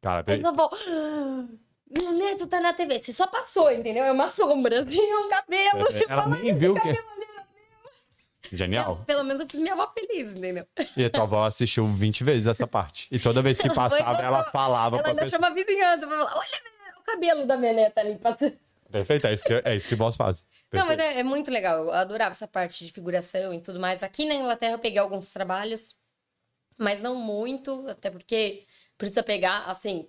[0.00, 1.44] Cara, Aí sua avó, "Ah,
[1.90, 2.98] meu neto tá na TV.
[3.00, 4.02] Você só passou, entendeu?
[4.02, 5.88] É uma sombra, assim, é um cabelo.
[6.08, 7.12] ela nem viu que.
[8.56, 8.96] Genial.
[8.98, 10.66] Não, pelo menos eu fiz minha avó feliz, entendeu?
[10.96, 13.08] E a tua avó assistiu 20 vezes essa parte.
[13.10, 14.26] E toda vez que Ela foi passava, gostou.
[14.26, 15.40] ela falava Ela ainda pessoa.
[15.40, 18.20] chama a vizinhança pra falar, olha o cabelo da minha neta ali.
[18.90, 20.44] Perfeito, é isso que, é isso que vós fazem.
[20.72, 21.84] Não, mas é, é muito legal.
[21.84, 24.02] Eu adorava essa parte de figuração e tudo mais.
[24.02, 25.96] Aqui na Inglaterra eu peguei alguns trabalhos,
[26.78, 30.08] mas não muito, até porque precisa pegar, assim,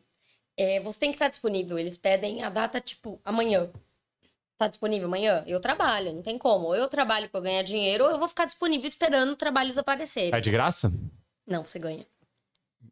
[0.58, 1.78] é, você tem que estar disponível.
[1.78, 3.69] Eles pedem a data, tipo, amanhã.
[4.58, 5.43] Tá disponível amanhã?
[5.47, 6.67] Eu trabalho, não tem como.
[6.67, 10.34] Ou eu trabalho pra ganhar dinheiro, ou eu vou ficar disponível esperando trabalhos aparecerem.
[10.34, 10.91] É de graça?
[11.45, 12.06] Não, você ganha.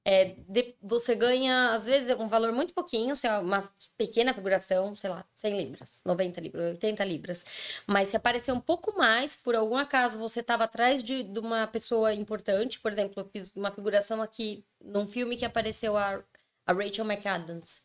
[0.04, 4.96] É, de- você ganha, às vezes, um valor muito pouquinho, se é uma pequena figuração,
[4.96, 7.46] sei lá, 100 libras, 90 libras, 80 libras.
[7.86, 11.68] Mas se aparecer um pouco mais, por algum acaso você estava atrás de, de uma
[11.68, 16.20] pessoa importante, por exemplo, eu fiz uma figuração aqui num filme que apareceu a,
[16.66, 17.82] a Rachel McAdams,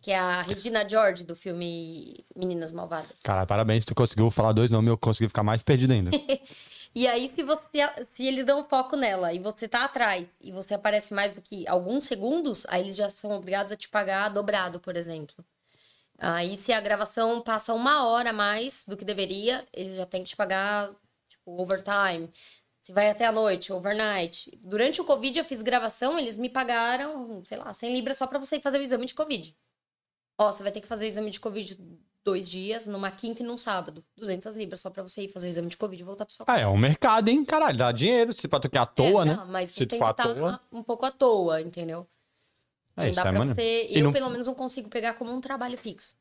[0.00, 3.20] que é a Regina George do filme Meninas Malvadas.
[3.24, 6.10] Cara, parabéns, tu conseguiu falar dois nomes, eu consegui ficar mais perdido ainda.
[6.96, 7.68] E aí, se você
[8.06, 11.68] se eles dão foco nela e você tá atrás e você aparece mais do que
[11.68, 15.44] alguns segundos, aí eles já são obrigados a te pagar dobrado, por exemplo.
[16.18, 20.24] Aí, se a gravação passa uma hora a mais do que deveria, eles já têm
[20.24, 20.90] que te pagar,
[21.28, 22.32] tipo, overtime.
[22.80, 24.58] Se vai até a noite, overnight.
[24.62, 28.38] Durante o Covid, eu fiz gravação, eles me pagaram, sei lá, 100 libras só pra
[28.38, 29.54] você fazer o exame de Covid.
[30.38, 31.78] Ó, você vai ter que fazer o exame de Covid
[32.26, 34.04] dois dias, numa quinta e num sábado.
[34.16, 36.44] 200 libras só pra você ir fazer o exame de Covid e voltar pra sua
[36.48, 37.44] Ah, é um mercado, hein?
[37.44, 38.32] Caralho, dá dinheiro.
[38.32, 39.36] Se pra tu quer à toa, é, né?
[39.36, 40.60] dá, Mas Se você tem que estar toa.
[40.72, 42.06] um pouco à toa, entendeu?
[42.96, 43.54] É, não isso dá é pra maneiro.
[43.54, 43.86] você.
[43.88, 46.16] E Eu, não- pelo menos, não consigo pegar como um trabalho fixo.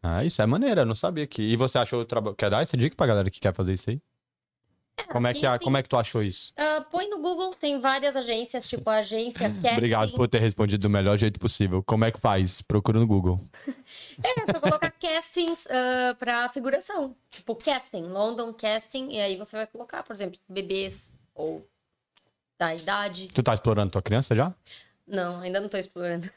[0.00, 1.42] Ah, isso é maneiro, eu não sabia que.
[1.42, 2.36] E você achou o trabalho.
[2.36, 4.00] Quer dar essa dica pra galera que quer fazer isso aí?
[5.10, 6.52] Como é, que, a- como é que tu achou isso?
[6.56, 9.68] Ah, põe no Google, tem várias agências, tipo a agência Casting.
[9.72, 11.82] Obrigado por ter respondido do melhor jeito possível.
[11.82, 12.62] Como é que faz?
[12.62, 13.40] Procura no Google.
[14.24, 17.14] É, só colocar castings ah, pra figuração.
[17.30, 19.08] Tipo, casting, London Casting.
[19.10, 21.66] E aí você vai colocar, por exemplo, bebês ou
[22.58, 23.26] da idade.
[23.32, 24.54] Tu tá explorando tua criança já?
[25.06, 26.30] Não, ainda não tô explorando.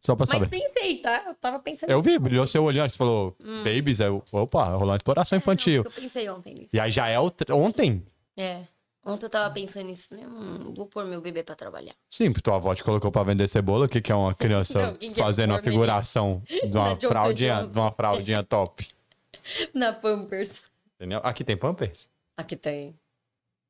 [0.00, 0.48] Só pra Mas saber.
[0.48, 1.24] pensei, tá?
[1.26, 4.96] Eu tava pensando Eu vi, brilhou seu olhar, você falou babies, eu, opa, rolou uma
[4.96, 5.82] exploração infantil.
[5.82, 5.84] Hum.
[5.84, 6.74] É, não, porque eu pensei ontem nisso.
[6.74, 8.04] E aí já é o ontem?
[8.36, 8.62] É.
[9.04, 10.14] Ontem eu tava pensando nisso.
[10.14, 10.26] né?
[10.26, 11.94] Hum, vou pôr meu bebê pra trabalhar.
[12.10, 14.78] Sim, porque tua avó te colocou pra vender cebola, o que, que é uma criança
[14.78, 18.88] Não, é fazendo uma figuração de uma fraldinha, de uma fraldinha top.
[19.74, 20.62] Na Pampers.
[20.96, 21.20] Entendeu?
[21.22, 22.08] Aqui tem Pampers?
[22.36, 22.98] Aqui tem.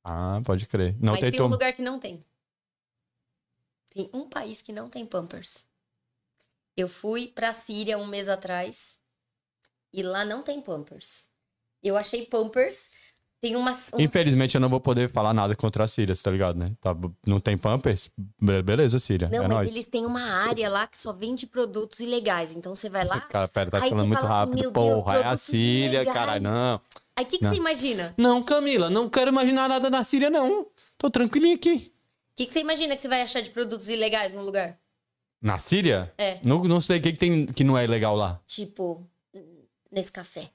[0.04, 0.96] Ah, pode crer.
[1.00, 1.50] Não Mas tem tem um tom.
[1.50, 2.24] lugar que não tem.
[3.90, 5.64] Tem um país que não tem Pampers.
[6.76, 8.98] Eu fui pra Síria um mês atrás
[9.92, 11.24] e lá não tem Pampers.
[11.82, 12.90] Eu achei Pampers.
[13.42, 13.72] Tem uma.
[13.94, 16.72] um- Infelizmente eu não vou poder falar nada contra a Síria, tá ligado, né?
[16.78, 16.94] Tá,
[17.26, 18.10] não tem Pampers?
[18.38, 19.28] Be- Beleza, Síria.
[19.30, 19.68] Não, é mas nóis.
[19.70, 22.52] eles têm uma área lá que só vende produtos ilegais.
[22.52, 23.20] Então você vai lá.
[23.22, 24.60] Cara, pera, tá falando muito fala, rápido.
[24.60, 26.42] "Meu Deus, Porra, é a Síria, ilegais." caralho.
[26.42, 26.80] Não.
[27.16, 28.14] Aí o que, que você imagina?
[28.18, 30.66] Não, Camila, não quero imaginar nada na Síria, não.
[30.98, 31.90] Tô tranquilinho aqui.
[32.32, 34.78] O que, que você imagina que você vai achar de produtos ilegais no lugar?
[35.40, 36.12] Na Síria?
[36.18, 36.38] É.
[36.42, 38.40] Não, não sei o que, que tem que não é legal lá.
[38.46, 39.08] Tipo,
[39.90, 40.50] nesse café.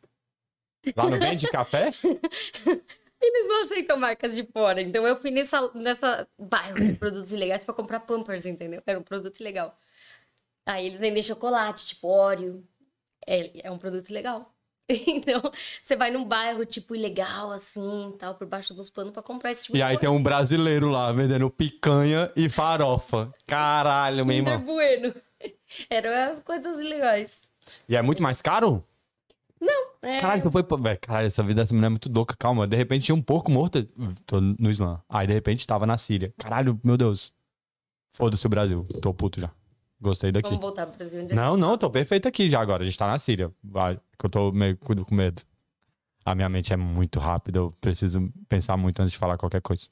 [0.95, 1.89] Lá não vende café?
[3.21, 4.81] Eles não aceitam marcas de fora.
[4.81, 8.83] Então eu fui nessa, nessa bairro de produtos ilegais pra comprar Pampers, entendeu?
[8.85, 9.75] Era um produto ilegal.
[10.65, 12.63] Aí eles vendem chocolate, tipo Oreo.
[13.25, 14.54] É, é um produto ilegal.
[15.07, 15.41] Então,
[15.81, 19.63] você vai num bairro, tipo, ilegal, assim, tal, por baixo dos panos pra comprar esse
[19.63, 20.01] tipo E de aí coisa.
[20.01, 23.33] tem um brasileiro lá vendendo picanha e farofa.
[23.47, 24.61] Caralho, meu irmão.
[24.61, 25.13] Bueno.
[25.89, 27.49] Eram as coisas ilegais.
[27.89, 28.83] E é muito mais caro?
[30.01, 30.63] É, Caralho, tu foi.
[31.01, 32.35] caralho, essa vida dessa mulher é muito louca.
[32.37, 33.83] Calma, de repente tinha um porco morto.
[34.27, 35.01] Tô no Islã.
[35.09, 36.31] Aí de repente tava na Síria.
[36.37, 37.33] Caralho, meu Deus.
[38.15, 38.83] Foda-se o Brasil.
[39.01, 39.49] Tô puto já.
[39.99, 40.49] Gostei daqui.
[40.49, 41.23] Vamos voltar pro Brasil.
[41.23, 42.83] Onde Não, não, tô perfeito aqui já agora.
[42.83, 43.51] A gente tá na Síria.
[43.63, 45.41] Vai, que eu tô meio com medo.
[46.23, 49.87] A minha mente é muito rápida, eu preciso pensar muito antes de falar qualquer coisa.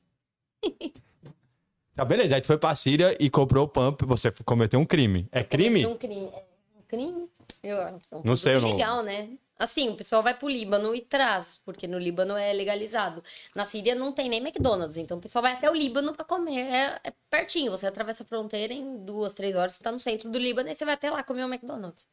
[1.95, 2.34] tá, beleza.
[2.36, 5.28] Aí tu foi pra Síria e comprou o pump, você cometeu um crime.
[5.32, 5.86] É crime?
[5.86, 6.30] Um crime.
[6.34, 6.45] É
[6.80, 7.30] um crime?
[7.62, 7.78] Eu.
[7.78, 9.30] É um Não sei, eu não- legal, né?
[9.64, 13.24] Assim, o pessoal vai pro Líbano e traz, porque no Líbano é legalizado.
[13.55, 16.59] Na Síria não tem nem McDonald's, então o pessoal vai até o Líbano pra comer.
[16.59, 20.30] É, é pertinho, você atravessa a fronteira em duas, três horas, você tá no centro
[20.30, 22.05] do Líbano e você vai até lá comer um McDonald's.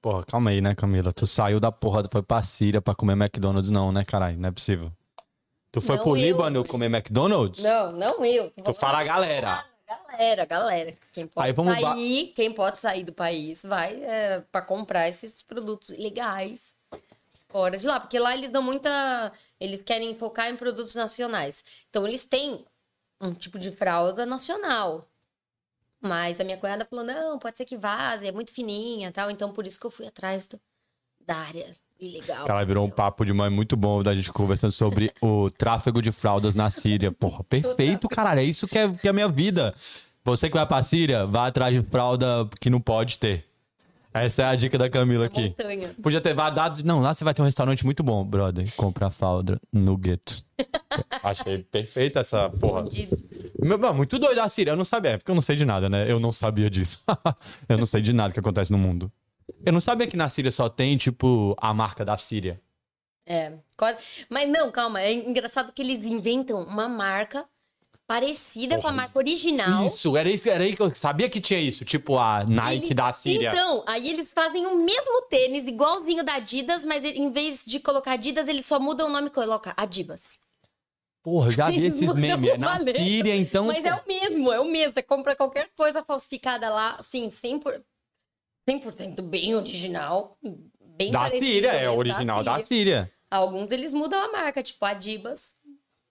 [0.00, 1.12] Porra, calma aí, né, Camila?
[1.12, 4.38] Tu saiu da porra, foi pra Síria pra comer McDonald's, não, né, caralho?
[4.38, 4.92] Não é possível.
[5.72, 7.62] Tu foi Não, pro eu- Líbano comer McDonald's?
[7.62, 8.50] Não, não eu.
[8.50, 9.64] Tu fala a galera.
[9.88, 10.94] Galera, galera.
[11.12, 15.08] Quem pode Aí vamos ba- sair, quem pode sair do país vai é, para comprar
[15.08, 16.76] esses produtos ilegais
[17.48, 21.64] fora de lá, porque lá eles dão muita, eles querem focar em produtos nacionais.
[21.88, 22.64] Então eles têm
[23.20, 25.08] um tipo de fralda nacional.
[26.00, 29.30] Mas a minha cunhada falou: "Não, pode ser que vaze, é muito fininha, tal".
[29.30, 30.60] Então por isso que eu fui atrás do-
[31.20, 31.70] da área
[32.00, 32.46] ilegal.
[32.46, 36.12] Cara, virou um papo de mãe muito bom da gente conversando sobre o tráfego de
[36.12, 37.12] fraldas na Síria.
[37.12, 38.40] Porra, perfeito, caralho.
[38.40, 39.74] É isso que é, que é a minha vida.
[40.24, 43.48] Você que vai pra Síria, vá atrás de fralda que não pode ter.
[44.12, 45.48] Essa é a dica da Camila aqui.
[45.48, 45.94] montanha.
[46.02, 46.82] Podia ter dado.
[46.82, 48.72] Não, lá você vai ter um restaurante muito bom, brother.
[48.74, 50.42] Compra a fralda no gueto.
[51.22, 52.84] Achei perfeita essa porra.
[53.60, 54.72] Meu, mano, muito doido a Síria.
[54.72, 56.10] Eu não sabia, é porque eu não sei de nada, né?
[56.10, 57.00] Eu não sabia disso.
[57.68, 59.12] eu não sei de nada que acontece no mundo.
[59.64, 62.60] Eu não sabia que na Síria só tem, tipo, a marca da Síria.
[63.26, 63.52] É.
[64.28, 65.00] Mas não, calma.
[65.00, 67.46] É engraçado que eles inventam uma marca
[68.06, 68.94] parecida com a Porra.
[68.94, 69.86] marca original.
[69.86, 71.84] Isso, era isso, era aí que eu sabia que tinha isso.
[71.84, 73.50] Tipo a Nike Eles- da Síria.
[73.52, 78.12] Então, aí eles fazem o mesmo tênis, igualzinho da Adidas, mas em vez de colocar
[78.12, 80.38] Adidas, eles só mudam o nome e colocam Adibas.
[81.22, 82.50] Porra, já vi esses memes.
[82.50, 82.78] É na.
[82.78, 83.66] Síria, então.
[83.66, 84.92] Mas é o mesmo, é o mesmo.
[84.92, 87.82] Você compra qualquer coisa falsificada lá, assim, 100%, por...
[88.68, 90.36] 100% bem original.
[90.96, 92.66] Bem da Síria, é original da Síria.
[92.66, 93.12] Síria.
[93.30, 95.56] Alguns eles mudam a marca, tipo Adibas.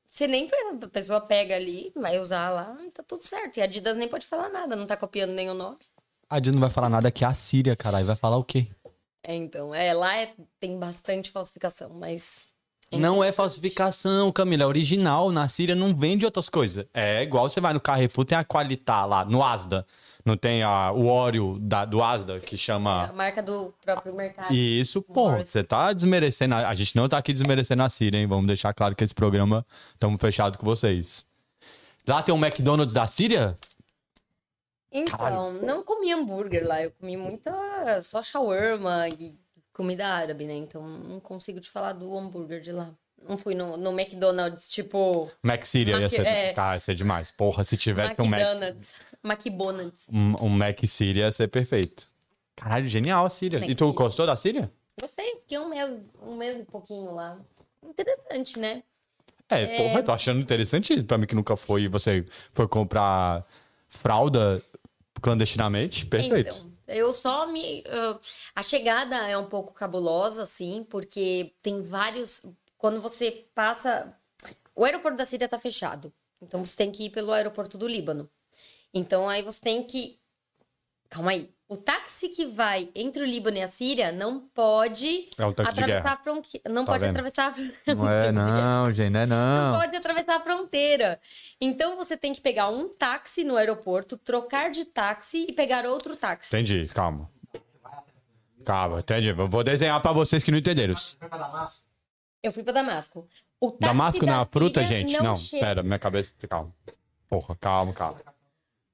[0.07, 0.49] Você nem
[0.81, 3.57] a pessoa pega ali, vai usar lá, tá tudo certo.
[3.57, 5.79] E a Adidas nem pode falar nada, não tá copiando nenhum nome.
[6.29, 8.05] A Adidas não vai falar nada que é a Síria, caralho.
[8.05, 8.67] Vai falar o quê?
[9.21, 12.47] É, então, é, lá é- tem bastante falsificação, mas.
[12.89, 14.63] Não é falsificação, Camila.
[14.63, 15.29] É original.
[15.29, 16.85] Na Síria não vende outras coisas.
[16.93, 19.85] É igual você vai no Carrefour, tem a Qualitá lá, no Asda.
[20.27, 23.05] Não tem a, o Oreo da, do Asda, que É chama.
[23.05, 24.53] a marca do próprio mercado.
[24.53, 26.53] E isso, pô, você tá desmerecendo.
[26.55, 28.27] A a gente não tá aqui desmerecendo a Síria, hein?
[28.27, 31.25] Vamos deixar claro que esse programa estamos fechados com vocês.
[32.05, 33.57] Lá tem um McDonald's da Síria?
[34.91, 39.33] Então, não comi hambúrguer lá, eu comi muita só shawarma e
[39.71, 40.55] comida árabe, né?
[40.55, 42.91] Então não consigo te falar do hambúrguer de lá.
[43.27, 45.29] Não fui no, no McDonald's, tipo.
[45.43, 46.25] Mac ia Mac- ser.
[46.25, 46.53] é.
[46.53, 47.31] Cara, ia ser demais.
[47.31, 48.39] Porra, se tivesse um Mac,
[49.23, 50.07] McDonald's.
[50.11, 52.07] Um, um Mac Síria ia ser perfeito.
[52.55, 53.59] Caralho, genial a Síria.
[53.59, 53.93] Mac e tu Síria.
[53.93, 54.71] gostou da Síria?
[54.99, 57.37] Gostei, fiquei um mês, um mês e pouquinho lá.
[57.83, 58.83] Interessante, né?
[59.49, 61.05] É, porra, eu tô achando interessante isso.
[61.05, 63.45] Pra mim que nunca foi e você foi comprar
[63.87, 64.61] fralda
[65.21, 66.05] clandestinamente.
[66.05, 66.55] Perfeito.
[66.55, 67.83] Então, eu só me.
[67.87, 68.19] ah,
[68.55, 72.45] a chegada é um pouco cabulosa, assim, porque tem vários.
[72.77, 74.13] Quando você passa.
[74.75, 76.13] O aeroporto da Síria tá fechado.
[76.41, 78.29] Então você tem que ir pelo aeroporto do Líbano.
[78.93, 80.19] Então aí você tem que.
[81.09, 81.49] Calma aí.
[81.69, 86.13] O táxi que vai entre o Líbano e a Síria não pode É um atravessar
[86.13, 86.69] a fronteira.
[86.69, 87.09] Não Tá pode vendo?
[87.09, 87.55] atravessar.
[87.87, 89.79] Não é, não, gente, não é não não.
[89.79, 91.19] pode atravessar a fronteira.
[91.59, 96.15] Então você tem que pegar um táxi no aeroporto, trocar de táxi e pegar outro
[96.15, 96.55] táxi.
[96.55, 97.29] Entendi, calma.
[98.63, 99.29] Calma, entendi.
[99.29, 100.93] Eu vou desenhar pra vocês que não entenderam.
[101.19, 101.86] Vai pra Damasco?
[102.43, 103.27] Eu fui pra Damasco.
[103.59, 105.13] O táxi Damasco não é uma fruta, gente?
[105.19, 105.65] Não, chega.
[105.65, 106.33] pera, minha cabeça.
[106.47, 106.73] Calma.
[107.27, 108.21] Porra, calma, calma.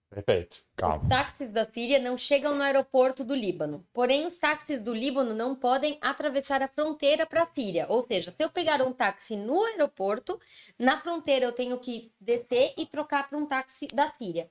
[0.09, 1.03] Perfeito, calma.
[1.03, 3.85] Os táxis da Síria não chegam no aeroporto do Líbano.
[3.91, 7.87] Porém, os táxis do Líbano não podem atravessar a fronteira para a Síria.
[7.89, 10.39] Ou seja, se eu pegar um táxi no aeroporto,
[10.77, 14.49] na fronteira eu tenho que descer e trocar para um táxi da Síria.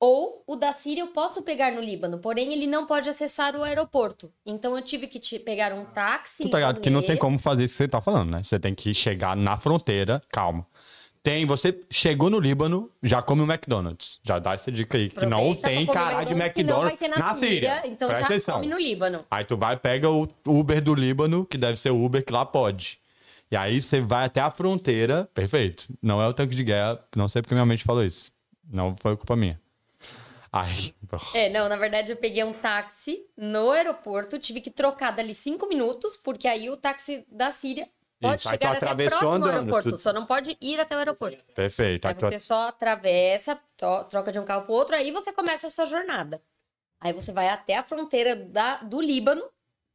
[0.00, 3.64] Ou o da Síria eu posso pegar no Líbano, porém ele não pode acessar o
[3.64, 4.32] aeroporto.
[4.46, 6.44] Então eu tive que te- pegar um táxi.
[6.44, 8.42] Tu tá ligado que não tem como fazer isso que você tá falando, né?
[8.44, 10.64] Você tem que chegar na fronteira, calma.
[11.20, 14.20] Tem, você chegou no Líbano, já come o McDonald's.
[14.22, 17.82] Já dá essa dica aí, que não tem caralho de McDonald's, ter na Síria.
[17.86, 18.54] Então Presta já atenção.
[18.60, 19.24] come no Líbano.
[19.28, 22.46] Aí tu vai, pega o Uber do Líbano, que deve ser o Uber que lá
[22.46, 23.00] pode.
[23.50, 25.86] E aí você vai até a fronteira, perfeito.
[26.00, 28.30] Não é o tanque de guerra, não sei porque minha mente falou isso.
[28.72, 29.60] Não foi culpa minha.
[30.52, 30.94] Aí,
[31.34, 35.66] É, não, na verdade eu peguei um táxi no aeroporto, tive que trocar dali cinco
[35.68, 37.88] minutos, porque aí o táxi da Síria
[38.20, 40.98] pode Isso, tu chegar até próximo andando, aeroporto, tu- só não pode ir até o
[40.98, 41.44] aeroporto.
[41.54, 42.06] perfeito.
[42.06, 43.60] Aí Aí tu- você só atravessa,
[44.08, 46.42] troca de um carro pro outro, aí você começa a sua jornada.
[47.00, 49.42] Aí você vai até a fronteira da, do Líbano,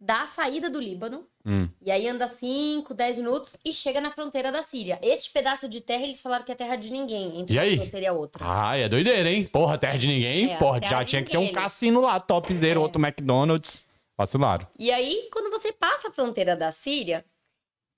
[0.06, 1.70] da saída do Líbano, Hum.
[1.82, 5.00] e aí anda 5, 10 minutos e chega na fronteira da Síria.
[5.02, 7.74] Este pedaço de terra, eles falaram que é terra de ninguém, entre E aí?
[7.76, 8.46] uma fronteira e a outra.
[8.46, 9.46] Ai, é doideira, hein?
[9.46, 10.52] Porra, terra de ninguém.
[10.52, 11.56] É, Porra, já tinha que ter um ninguém.
[11.56, 12.82] cassino lá, topzera, É.
[12.82, 13.84] outro McDonald's.
[14.18, 14.68] Vacilaram.
[14.78, 17.26] E aí, quando você passa a fronteira da Síria,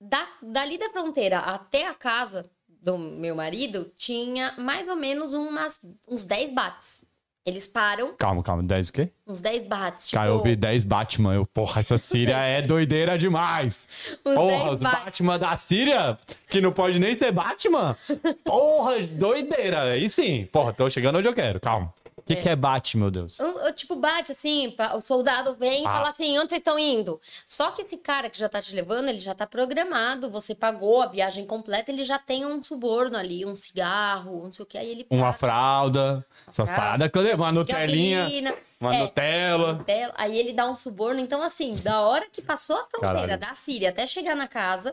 [0.00, 5.80] da, dali da fronteira até a casa do meu marido, tinha mais ou menos umas,
[6.08, 7.04] uns 10 bates.
[7.46, 8.60] Eles param, Calma, calma.
[8.64, 9.08] 10 o quê?
[9.24, 10.08] uns 10 bates.
[10.08, 11.34] Tipo, Cara, eu vi 10 Batman.
[11.34, 13.88] Eu, porra, essa Síria é doideira demais.
[14.26, 14.80] uns Porra, 10 os.
[14.80, 16.18] Batman da Síria,
[16.50, 17.94] que não pode nem ser Batman.
[18.44, 19.82] Porra, doideira.
[19.82, 20.48] Aí sim.
[20.50, 21.60] Porra, tô chegando onde eu quero.
[21.60, 21.94] Calma.
[22.26, 23.38] O que, que é Batman, meu Deus?
[23.38, 25.92] Um- Tipo, bate assim, o soldado vem e Ah.
[25.92, 27.20] fala assim, onde vocês estão indo?
[27.44, 31.02] Só que esse cara que já tá te levando, ele já tá programado, você pagou
[31.02, 34.76] a viagem completa, ele já tem um suborno ali, um cigarro, não sei o que,
[34.76, 38.94] aí ele Uma passa, fralda, essas fralda, paradas que eu levo, uma Nutelinha, gasolina, uma
[38.96, 39.72] é, Nutella.
[39.74, 41.20] Nutella, Aí ele dá um suborno.
[41.20, 43.38] Então, assim, da hora que passou a fronteira Caralho.
[43.40, 44.92] da Síria até chegar na casa,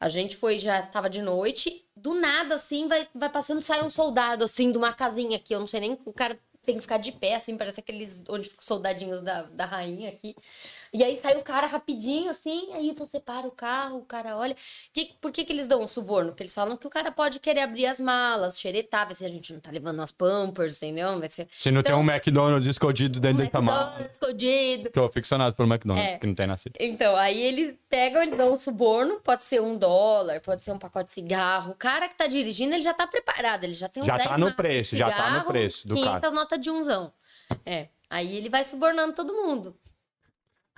[0.00, 1.84] a gente foi, já tava de noite.
[1.96, 5.54] Do nada, assim, vai, vai passando, sai um soldado, assim, de uma casinha aqui.
[5.54, 5.96] Eu não sei nem.
[6.04, 9.42] O cara tem que ficar de pé, assim, parece aqueles onde ficam os soldadinhos da,
[9.42, 10.34] da rainha aqui.
[10.94, 14.54] E aí sai o cara rapidinho, assim, aí você para o carro, o cara olha.
[14.92, 16.28] Que, por que, que eles dão um suborno?
[16.30, 19.28] Porque eles falam que o cara pode querer abrir as malas, xeretar, ver se a
[19.28, 21.18] gente não tá levando as pampers, entendeu?
[21.18, 21.48] Vai ser.
[21.50, 23.84] Se não Então- tem um McDonald's escondido dentro dessa mala.
[23.96, 24.90] McDonald's escondido.
[24.90, 26.18] Tô ficcionado pelo McDonald's, É.
[26.18, 26.76] que não tem na Síria.
[26.78, 30.78] Então, aí eles pegam, eles dão um suborno, pode ser um dólar, pode ser um
[30.78, 31.72] pacote de cigarro.
[31.72, 34.28] O cara que tá dirigindo, ele já tá preparado, ele já tem uns Já 10
[34.28, 37.10] tá no preço, já tá no cigarro, preço do 500 notas de unzão.
[37.64, 39.74] É, aí ele vai subornando todo mundo.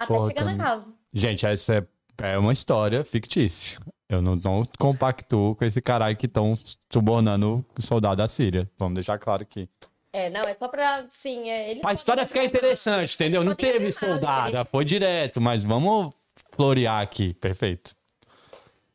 [0.04, 0.64] Até Porra, chegar na Camila.
[0.80, 0.86] casa.
[1.12, 1.74] Gente, essa
[2.22, 3.78] é, é uma história fictícia.
[4.08, 6.54] Eu não, não compactuo com esse caralho que estão
[6.92, 8.70] subornando o soldado da Síria.
[8.78, 9.68] Vamos deixar claro aqui.
[10.12, 13.42] É, não, é só pra, sim, é, eles Pra história ficar interessante, entendeu?
[13.42, 16.14] Não Podem teve entrar, soldada, eles- foi direto, mas vamos
[16.54, 17.34] florear aqui.
[17.34, 17.96] Perfeito.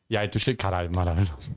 [0.08, 0.56] E aí tu chega.
[0.56, 1.54] Caralho, maravilhoso.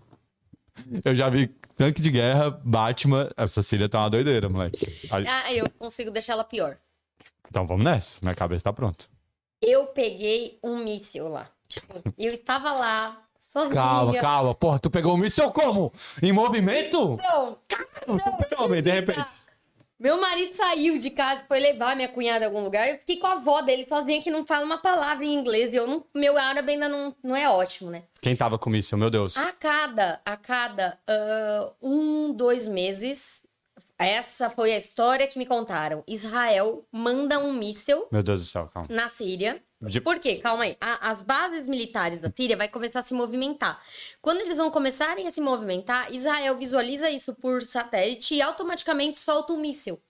[1.05, 1.47] Eu já vi
[1.77, 3.29] tanque de guerra, Batman.
[3.37, 4.85] Essa Síria tá uma doideira, moleque.
[5.09, 6.77] Aí- Ah, eu consigo deixar ela pior.
[7.49, 8.17] Então vamos nessa.
[8.21, 9.05] Minha cabeça tá pronta.
[9.65, 11.49] Eu peguei um míssil lá.
[11.69, 13.73] Tipo, eu estava lá, sozinha.
[13.73, 14.53] Calma, calma.
[14.53, 15.93] Porra, tu pegou o míssil como?
[16.21, 17.17] Em movimento?
[17.17, 17.57] Não,
[18.57, 19.25] não, bem, de repente.
[19.97, 22.89] Meu marido saiu de casa, foi levar minha cunhada a algum lugar.
[22.89, 25.71] Eu fiquei com a avó dele sozinha que não fala uma palavra em inglês.
[25.71, 28.03] E eu não, meu árabe ainda não, não é ótimo, né?
[28.21, 29.37] Quem tava com o míssil, meu Deus?
[29.37, 33.43] A cada, a cada ah, um, dois meses,
[33.97, 36.03] essa foi a história que me contaram.
[36.07, 38.87] Israel manda um míssil Meu Deus do céu, calma.
[38.91, 39.61] na Síria.
[39.81, 40.37] De- Por quê?
[40.37, 40.77] Calma aí.
[40.79, 43.81] A- as bases militares da Síria vai começar a se movimentar.
[44.21, 49.51] Quando eles vão começarem a se movimentar, Israel visualiza isso por satélite e automaticamente solta
[49.53, 50.01] um míssil.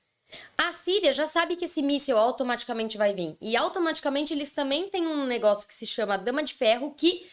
[0.57, 3.35] A Síria já sabe que esse míssil automaticamente vai vir.
[3.41, 7.27] E automaticamente eles também têm um negócio que se chama Dama de Ferro que.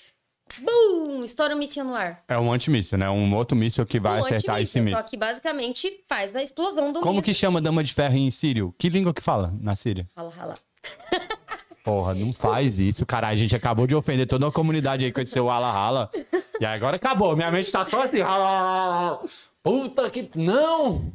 [0.59, 1.23] Bum!
[1.25, 2.23] Estoura o míssil no ar.
[2.29, 3.09] É um antimíssil, né?
[3.09, 4.99] Um outro míssil que vai um acertar esse míssil.
[4.99, 7.25] Só que basicamente faz a explosão do Como míssil.
[7.25, 8.75] que chama dama de ferro em sírio?
[8.79, 10.09] Que língua que fala na Síria?
[10.17, 10.55] Rala, rala.
[11.83, 13.35] Porra, não faz isso, caralho.
[13.35, 16.11] A gente acabou de ofender toda a comunidade aí com esse seu rala rala.
[16.61, 17.35] E agora acabou.
[17.35, 18.21] Minha mente tá só assim.
[18.21, 19.23] Rala, rala, rala.
[19.63, 20.31] Puta que.
[20.35, 21.11] Não!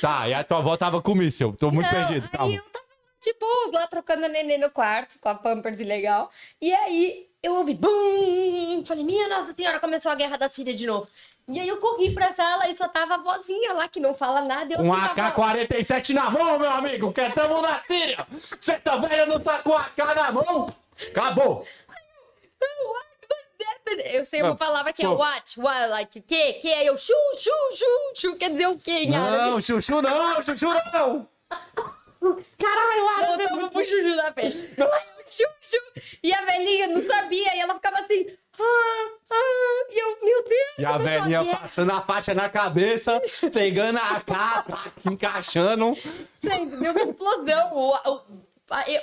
[0.00, 1.52] Tá, e a tua avó tava com o míssil.
[1.52, 2.24] Tô muito Não, perdido.
[2.24, 2.54] Aí Calma.
[2.54, 2.84] eu tava,
[3.20, 6.28] tipo, lá trocando a neném no quarto, com a Pampers ilegal.
[6.60, 8.84] E aí eu ouvi bum!
[8.84, 11.08] Falei, minha Nossa Senhora, começou a guerra da Síria de novo.
[11.48, 14.42] E aí eu corri pra sala e só tava a vozinha lá que não fala
[14.42, 14.74] nada.
[14.74, 18.26] Eu ficava- AK-47 na mão, meu amigo, que tamo na Síria.
[18.60, 20.74] Sexta velha não tá com AK na mão.
[21.08, 21.64] Acabou.
[24.12, 26.54] Eu sei uma palavra que é what, what, like, o quê?
[26.54, 27.84] Que aí eu chu, chu, chu,
[28.14, 31.28] chu, quer dizer o quê Não, chuchu não, chuchu não.
[32.20, 33.44] Caralho, Eu árabe.
[33.44, 34.74] tava pro chuchu da pele.
[34.76, 34.84] Aí
[35.18, 35.76] eu chu, chu.
[36.22, 38.26] E a velhinha não sabia, e ela ficava assim,
[38.60, 40.78] ah, Ah, e eu, meu Deus.
[40.78, 43.20] E a velhinha passando a faixa na cabeça,
[43.52, 45.94] pegando a capa, encaixando.
[46.42, 47.72] Gente, deu uma explosão.
[47.76, 48.22] O, o,
[48.70, 49.02] a- eu-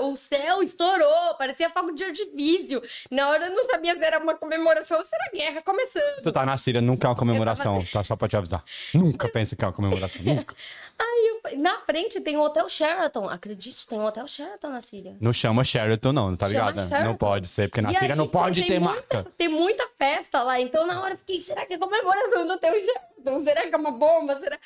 [0.00, 2.82] o céu estourou, parecia fogo de artifício.
[3.10, 6.22] Na hora eu não sabia se era uma comemoração ou se era guerra começando.
[6.22, 8.04] Tu tá na Síria, nunca é uma comemoração, tá?
[8.04, 8.64] Só pra te avisar.
[8.94, 10.54] Nunca pensa que é uma comemoração, nunca.
[10.98, 13.28] Aí eu- na frente tem o Hotel Sheraton.
[13.28, 15.16] Acredite, tem um Hotel Sheraton na Síria.
[15.20, 16.74] Não chama Sheraton, não, tá ligado?
[16.80, 17.04] Sheraton.
[17.04, 19.26] Não pode ser, porque na E Síria aí, não pode ter muita, marca.
[19.36, 22.74] Tem muita festa lá, então na hora eu fiquei, será que é comemoração do Hotel
[22.80, 23.40] Sheraton?
[23.44, 24.38] Será que é uma bomba?
[24.38, 24.58] Será...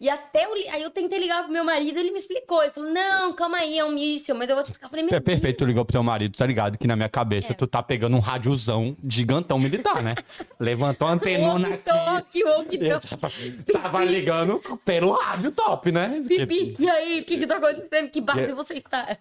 [0.00, 2.62] E até eu, aí eu tentei ligar pro meu marido, ele me explicou.
[2.62, 4.86] Ele falou, não, calma aí, é um míssil, mas eu vou te explicar.
[4.86, 6.76] Eu falei, meu É perfeito, tu ligou pro teu marido, tá ligado?
[6.76, 7.54] Que na minha cabeça É.
[7.54, 10.14] tu tá pegando um rádiozão gigantão militar, né?
[10.58, 12.44] Levantou a antenona aqui.
[12.44, 12.84] Walkie-talkie.
[13.06, 13.62] Exatamente.
[13.72, 16.20] Tava ligando pelo rádio top, né?
[16.26, 18.10] Pipi, e aí, o que que tá acontecendo?
[18.10, 19.16] Que barco você está?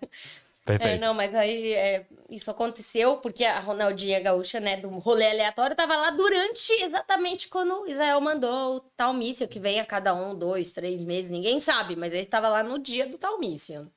[0.65, 1.01] É, Perfeito.
[1.01, 5.95] não, mas aí é, isso aconteceu porque a Ronaldinha Gaúcha, né, do rolê aleatório, tava
[5.95, 10.71] lá durante exatamente quando Israel mandou o tal míssil, que vem a cada um, dois,
[10.71, 13.91] três meses, ninguém sabe, mas ele estava lá no dia do tal míssil.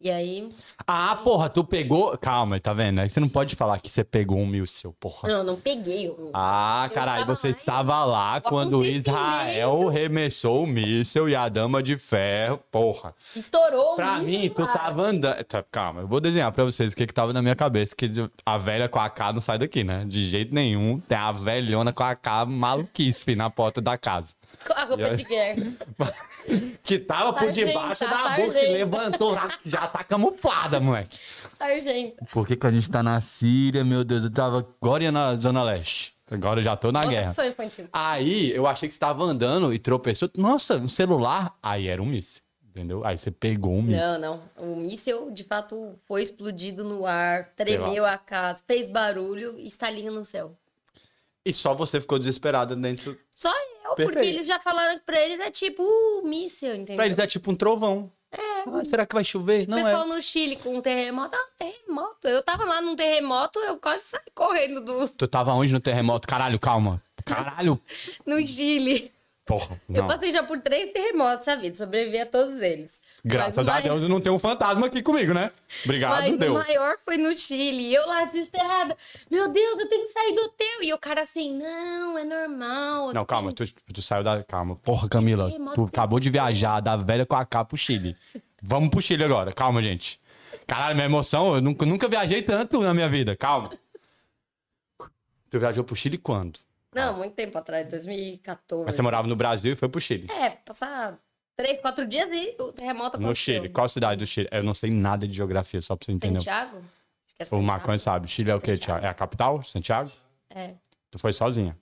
[0.00, 0.48] E aí,
[0.86, 2.16] Ah, porra, tu pegou.
[2.18, 3.00] Calma, tá vendo?
[3.00, 5.28] Aí você não pode falar que você pegou um míssil, porra.
[5.28, 6.08] não, não peguei.
[6.08, 8.84] o- Ah, Eu caralho, tava você lá estava lá quando.
[8.84, 13.12] Israel remessou o míssil e a dama de ferro, porra.
[13.34, 15.42] Estourou o Pra mim, tu tava andando.
[15.44, 17.96] Tá, calma, eu vou desenhar pra vocês o que que tava na minha cabeça.
[17.96, 18.08] Que
[18.46, 20.04] a velha com a K não sai daqui, né?
[20.06, 21.00] De jeito nenhum.
[21.00, 24.32] Tem a velhona com a K maluquice fi, na porta da casa.
[24.66, 25.72] Com a roupa E aí- de guerra.
[26.82, 28.72] Que tava por debaixo da boca, que sargento.
[28.72, 31.18] levantou, lá, já tá camuflada, moleque.
[31.58, 32.24] Sargento.
[32.32, 34.24] Por que, que a gente tá na Síria, meu Deus?
[34.24, 36.14] Eu tava agora ia na Zona Leste.
[36.30, 37.28] Agora eu já tô na Outra guerra.
[37.28, 37.88] opção infantil.
[37.92, 40.30] Aí eu achei que você tava andando e tropeçou.
[40.38, 41.54] Nossa, um celular.
[41.62, 42.40] Aí era um míssil.
[42.70, 43.04] Entendeu?
[43.04, 44.00] Aí você pegou um míssil.
[44.00, 44.42] Não, não.
[44.56, 50.12] O míssil, de fato, foi explodido no ar, tremeu a casa, fez barulho e estalinho
[50.12, 50.56] no céu.
[51.44, 53.18] E só você ficou desesperada dentro.
[53.34, 53.50] Só
[53.90, 54.34] eu, porque Perfeito.
[54.36, 56.96] eles já falaram que pra eles é tipo uh, míssil, entendeu?
[56.96, 58.10] Pra eles é tipo um trovão.
[58.30, 58.84] É.
[58.84, 59.66] será que vai chover?
[59.66, 60.06] O Não pessoal é.
[60.06, 62.28] no Chile com um terremoto, ah, terremoto.
[62.28, 66.28] Eu tava lá num terremoto, eu quase saí correndo do, Tu tava onde no terremoto?
[66.28, 67.02] Caralho, calma.
[67.24, 67.80] Caralho.
[68.26, 69.10] no Chile.
[69.48, 69.80] Porra.
[69.88, 73.00] Eu passei já por três terremotos vida, sobrevivi a todos eles.
[73.24, 75.50] Graças a Deus não tem um fantasma aqui comigo, né?
[75.86, 76.50] Obrigado, Mas Deus.
[76.50, 77.94] o maior foi no Chile.
[77.94, 78.94] Eu lá desesperada.
[79.30, 80.82] Meu Deus, eu tenho que sair do hotel.
[80.82, 83.14] E o cara assim, não, é normal.
[83.14, 84.44] Não, calma, tu, tu saiu da.
[84.44, 84.76] Calma.
[84.76, 88.14] Porra, Camila, tu acabou de viajar da velha com a K pro Chile.
[88.62, 89.50] Vamos pro Chile agora.
[89.50, 90.20] Calma, gente.
[90.66, 93.34] Caralho, minha emoção, eu nunca, nunca viajei tanto na minha vida.
[93.34, 93.70] Calma.
[95.48, 96.60] Tu viajou pro Chile quando?
[97.06, 98.84] Não, muito tempo atrás, 2014.
[98.86, 100.26] Mas você morava no Brasil e foi pro Chile.
[100.30, 101.18] É, passar
[101.56, 103.28] três, quatro dias e o terremoto aconteceu.
[103.28, 103.68] No Chile.
[103.68, 104.48] Qual cidade do Chile?
[104.50, 106.40] Eu não sei nada de geografia, só pra você entender.
[106.40, 106.76] Santiago?
[106.78, 107.62] Acho que era O Santiago.
[107.66, 108.28] Marconi sabe.
[108.28, 109.00] Chile é o quê, Santiago.
[109.00, 109.06] Thiago?
[109.06, 109.62] É a capital?
[109.64, 110.10] Santiago?
[110.50, 110.74] É,
[111.10, 111.76] Tu foi sozinha.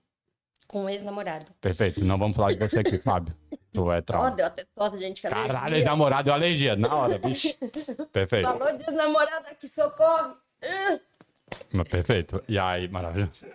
[0.68, 1.46] com um ex-namorado.
[1.60, 2.04] Perfeito.
[2.04, 3.34] Não vamos falar de você aqui, Fábio.
[3.72, 4.30] Tu é trauma.
[4.32, 5.20] deu até tosse, gente.
[5.22, 6.74] que Caralho, ex-namorado deu alergia.
[6.76, 7.54] Na hora, bicho.
[8.12, 8.48] Perfeito.
[8.48, 10.32] Falou de ex-namorado aqui, socorre.
[10.62, 10.98] Ah.
[11.72, 12.42] Mas perfeito.
[12.48, 13.46] E aí, maravilhoso.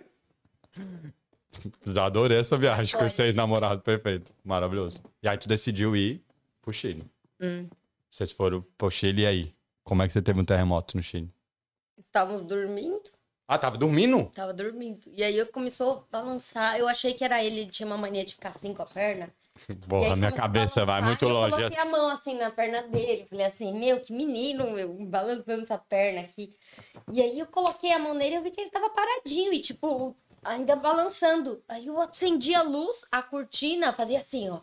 [1.86, 3.10] Já adorei essa viagem com Foi.
[3.10, 3.82] vocês, namorado.
[3.82, 4.34] Perfeito.
[4.44, 5.02] Maravilhoso.
[5.22, 6.24] E aí tu decidiu ir
[6.62, 7.06] pro Chile.
[7.40, 7.68] Hum.
[8.10, 9.54] Vocês foram pro Chile e aí?
[9.84, 11.30] Como é que você teve um terremoto no Chile?
[11.98, 13.02] Estávamos dormindo.
[13.48, 14.32] Ah, tava dormindo?
[14.34, 15.02] Tava dormindo.
[15.12, 16.78] E aí eu começou a balançar.
[16.78, 19.30] Eu achei que era ele, ele tinha uma mania de ficar assim com a perna.
[19.90, 21.56] Porra, minha cabeça vai muito e eu longe.
[21.56, 23.26] coloquei a mão assim na perna dele.
[23.30, 26.56] Falei assim, meu, que menino, meu, balançando essa perna aqui.
[27.12, 29.60] E aí eu coloquei a mão nele e eu vi que ele tava paradinho e,
[29.60, 31.62] tipo, ainda balançando.
[31.68, 34.60] Aí eu acendi a luz, a cortina fazia assim, ó.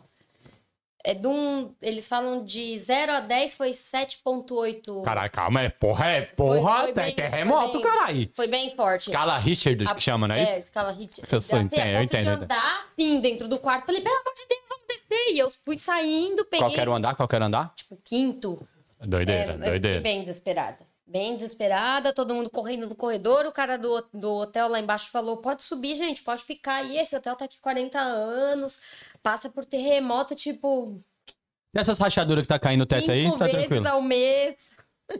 [1.01, 1.73] É de um.
[1.81, 5.01] Eles falam de 0 a 10 foi 7,8.
[5.01, 8.29] Caralho, calma, é porra, é porra, foi bem- terremoto, foi bem- caralho.
[8.33, 9.09] Foi bem forte.
[9.09, 10.51] Escala Richard A- que chama, não é isso?
[10.51, 11.23] É, escala Richter.
[11.31, 13.85] Eu sou, entendo, eu entendo, eu andar assim dentro do quarto.
[13.85, 15.33] Falei, pelo amor de Deus, vamos descer.
[15.33, 16.67] E eu fui saindo, peguei.
[16.67, 17.73] Qualquer um andar, qualquer andar?
[17.77, 18.67] Tipo, quinto.
[18.99, 20.01] Doideira, É, eu fiquei doideira.
[20.01, 20.79] bem desesperada.
[21.09, 23.47] Bem desesperada, todo mundo correndo no corredor.
[23.47, 26.83] O cara do, do hotel lá embaixo falou: pode subir, gente, pode ficar.
[26.83, 28.79] E esse hotel tá aqui 40 anos,
[29.23, 31.01] passa por terremoto, tipo,
[31.73, 33.87] E essas rachaduras que tá caindo no teto aí, tá tranquilo.
[33.87, 34.69] ao mês.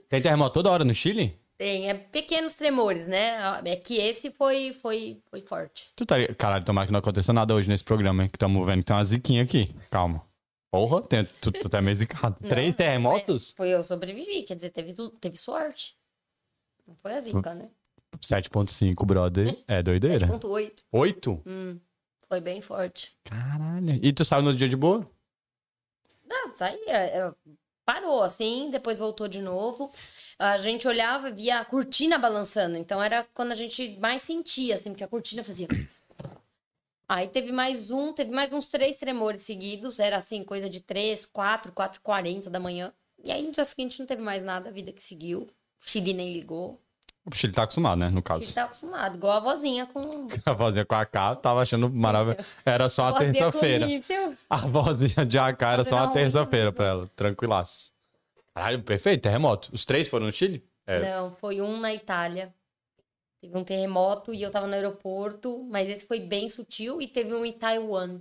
[0.07, 1.35] Tem terremoto toda hora no Chile?
[1.57, 3.37] Tem, é pequenos tremores, né?
[3.65, 5.89] É que esse foi, foi, foi forte.
[5.95, 6.15] Tu tá...
[6.37, 8.29] Caralho, tomara que não aconteça nada hoje nesse programa, hein?
[8.29, 9.75] Que estamos vendo que tem uma ziquinha aqui.
[9.89, 10.28] Calma.
[10.71, 11.25] Porra, tem...
[11.41, 12.37] tu, tu tá meio zicado.
[12.39, 13.51] Não, Três terremotos?
[13.53, 15.97] é, foi eu sobrevivi, quer dizer, teve, teve sorte.
[16.87, 17.69] Não foi a zica, né?
[18.17, 19.57] 7.5, brother.
[19.67, 20.27] É doideira.
[20.27, 20.83] 7.8.
[20.91, 21.41] Oito?
[21.45, 21.79] Hum,
[22.27, 23.15] foi bem forte.
[23.23, 23.99] Caralho.
[24.01, 25.09] E tu saiu no dia de boa?
[26.27, 26.77] Não, saía.
[26.87, 27.33] é,
[27.85, 29.91] Parou assim, depois voltou de novo.
[30.37, 32.77] a gente olhava e via a cortina balançando.
[32.77, 35.67] Então era quando a gente mais sentia, assim, porque a cortina fazia.
[37.09, 39.99] Aí teve mais um, teve mais uns três tremores seguidos.
[39.99, 42.93] Era assim, coisa de três, quatro, quatro, quarenta da manhã.
[43.25, 45.41] E aí no dia seguinte não teve mais nada, a vida que seguiu.
[45.41, 45.49] O
[45.89, 46.79] Chile nem ligou.
[47.25, 48.09] O Chile tá acostumado, né?
[48.11, 48.43] No O caso.
[48.43, 50.27] Chile tá acostumado, igual a vozinha com.
[50.45, 52.45] A vozinha com a K tava achando maravilhoso.
[52.63, 53.87] Era só uma terça-feira.
[54.47, 57.07] A vozinha de AK era só uma terça-feira pra ela.
[57.15, 57.91] Tranquilaço.
[58.53, 59.23] Caralho, perfeito.
[59.23, 59.69] Terremoto.
[59.73, 60.63] Os três foram no Chile?
[60.85, 60.99] É.
[60.99, 62.53] Não, foi um na Itália.
[63.41, 67.01] Teve um terremoto e eu tava no aeroporto, mas esse foi bem sutil.
[67.01, 68.19] E teve um em Taiwan.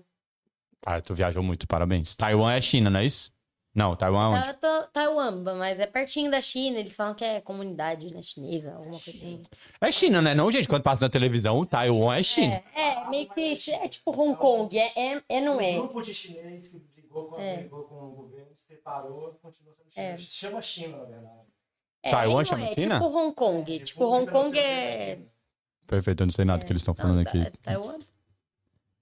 [0.80, 2.14] Cara, tu viajou muito, parabéns.
[2.14, 3.32] Taiwan é China, não é isso?
[3.74, 4.44] Não, Taiwan é onde?
[4.46, 6.78] Ta- ta- Taiwan, mas é pertinho da China.
[6.78, 9.42] Eles falam que é comunidade né, chinesa, alguma coisa assim.
[9.80, 10.34] É China, né?
[10.34, 12.62] Não, gente, quando passa na televisão, Taiwan é China.
[12.74, 14.76] É, é, meio que é tipo Hong Kong.
[14.76, 15.74] É, é, é não Um é.
[15.74, 17.58] grupo de chinês que brigou com, É.
[17.58, 20.06] brigou com o governo, separou, continua sendo China.
[20.06, 20.16] É.
[20.18, 21.48] Se chama China, na verdade.
[22.03, 22.94] É, Taiwan é, chama é, China?
[23.01, 23.78] Tipo Hong Kong.
[23.80, 25.18] Tipo, Hong Kong é.
[25.86, 27.38] Perfeito, eu não sei nada que eles estão falando Não, aqui.
[27.40, 27.99] é Taiwan.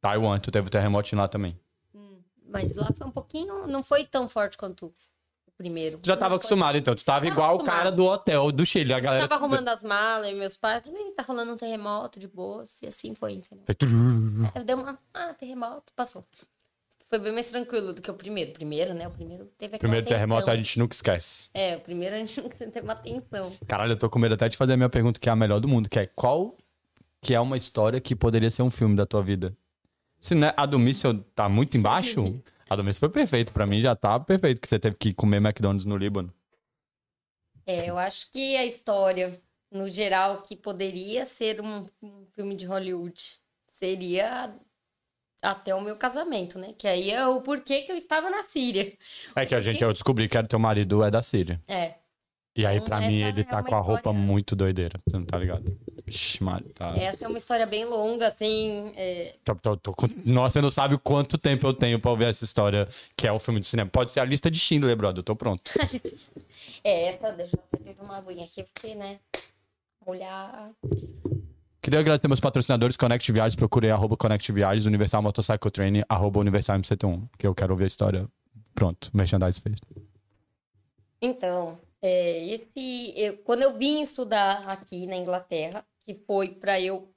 [0.01, 1.59] Taiwan, tu teve o terremoto lá também.
[2.49, 3.67] Mas lá foi um pouquinho.
[3.67, 4.87] Não foi tão forte quanto
[5.47, 5.99] o primeiro.
[5.99, 6.95] Tu já tava Não foi- acostumado, então.
[6.95, 7.77] Tu tava Tava igual o acostumado.
[7.79, 8.95] cara do hotel do Chile.
[8.95, 9.29] A Eu galera.
[9.29, 10.85] tava arrumando as malas e meus pais.
[10.85, 12.81] Falei, tá rolando um terremoto de boas.
[12.83, 13.65] E assim foi, entendeu?
[13.67, 14.51] Foi.
[14.55, 14.97] Aí deu uma.
[15.13, 16.25] Ah, terremoto, passou.
[17.09, 18.53] Foi bem mais tranquilo do que o primeiro.
[18.53, 19.07] Primeiro, né?
[19.07, 21.49] O primeiro teve aquela Primeiro terremoto a gente nunca esquece.
[21.55, 23.57] É, o primeiro a gente nunca teve uma tensão.
[23.67, 25.61] Caralho, eu tô com medo até de fazer a minha pergunta, que é a melhor
[25.61, 26.57] do mundo, que é qual
[27.21, 29.57] que é uma história que poderia ser um filme da tua vida?
[30.21, 32.25] Se não é, a do míssil tá muito embaixo,
[32.69, 33.53] a do míssil foi perfeito.
[33.53, 36.35] Pra mim já tá perfeito, que você teve que comer McDonald's no Líbano.
[37.65, 39.41] É, eu acho que a história,
[39.71, 43.21] no geral, que poderia ser um, um filme de Hollywood,
[43.69, 44.53] seria
[45.51, 46.75] até o meu casamento, né?
[46.79, 48.93] Que aí é o porquê que eu estava na Síria.
[49.35, 51.61] É que a gente, eu descobri que era teu marido é da Síria.
[51.69, 51.95] É.
[52.59, 54.99] E aí, Então, pra mim, ele é tá com a roupa história- muito doideira.
[55.07, 55.79] Você não tá ligado?
[56.07, 56.95] Ixi, mano, tá.
[56.97, 58.93] Essa é uma história bem longa, assim.
[58.97, 59.95] é, Tô- tô- tô
[60.25, 63.33] Nossa, você não sabe o quanto tempo eu tenho pra ouvir essa história, que é
[63.33, 63.91] o filme de cinema.
[63.91, 65.19] Pode ser a lista de Schindler, brother.
[65.19, 65.71] Eu tô pronto.
[66.83, 69.19] É, essa, deixa eu até beber uma aguinha aqui, porque, né?
[70.07, 70.71] Olhar.
[71.87, 76.81] Queria agradecer meus patrocinadores, Connect Viagens, procurei arroba Connect Viagens, Universal Motorcycle Training, arroba Universal
[76.81, 78.29] MCT1, que eu quero ouvir a história.
[78.75, 79.87] Pronto, merchandise feito.
[81.23, 87.09] Então, é, esse, eu- quando eu vim estudar aqui na Inglaterra, que foi para eu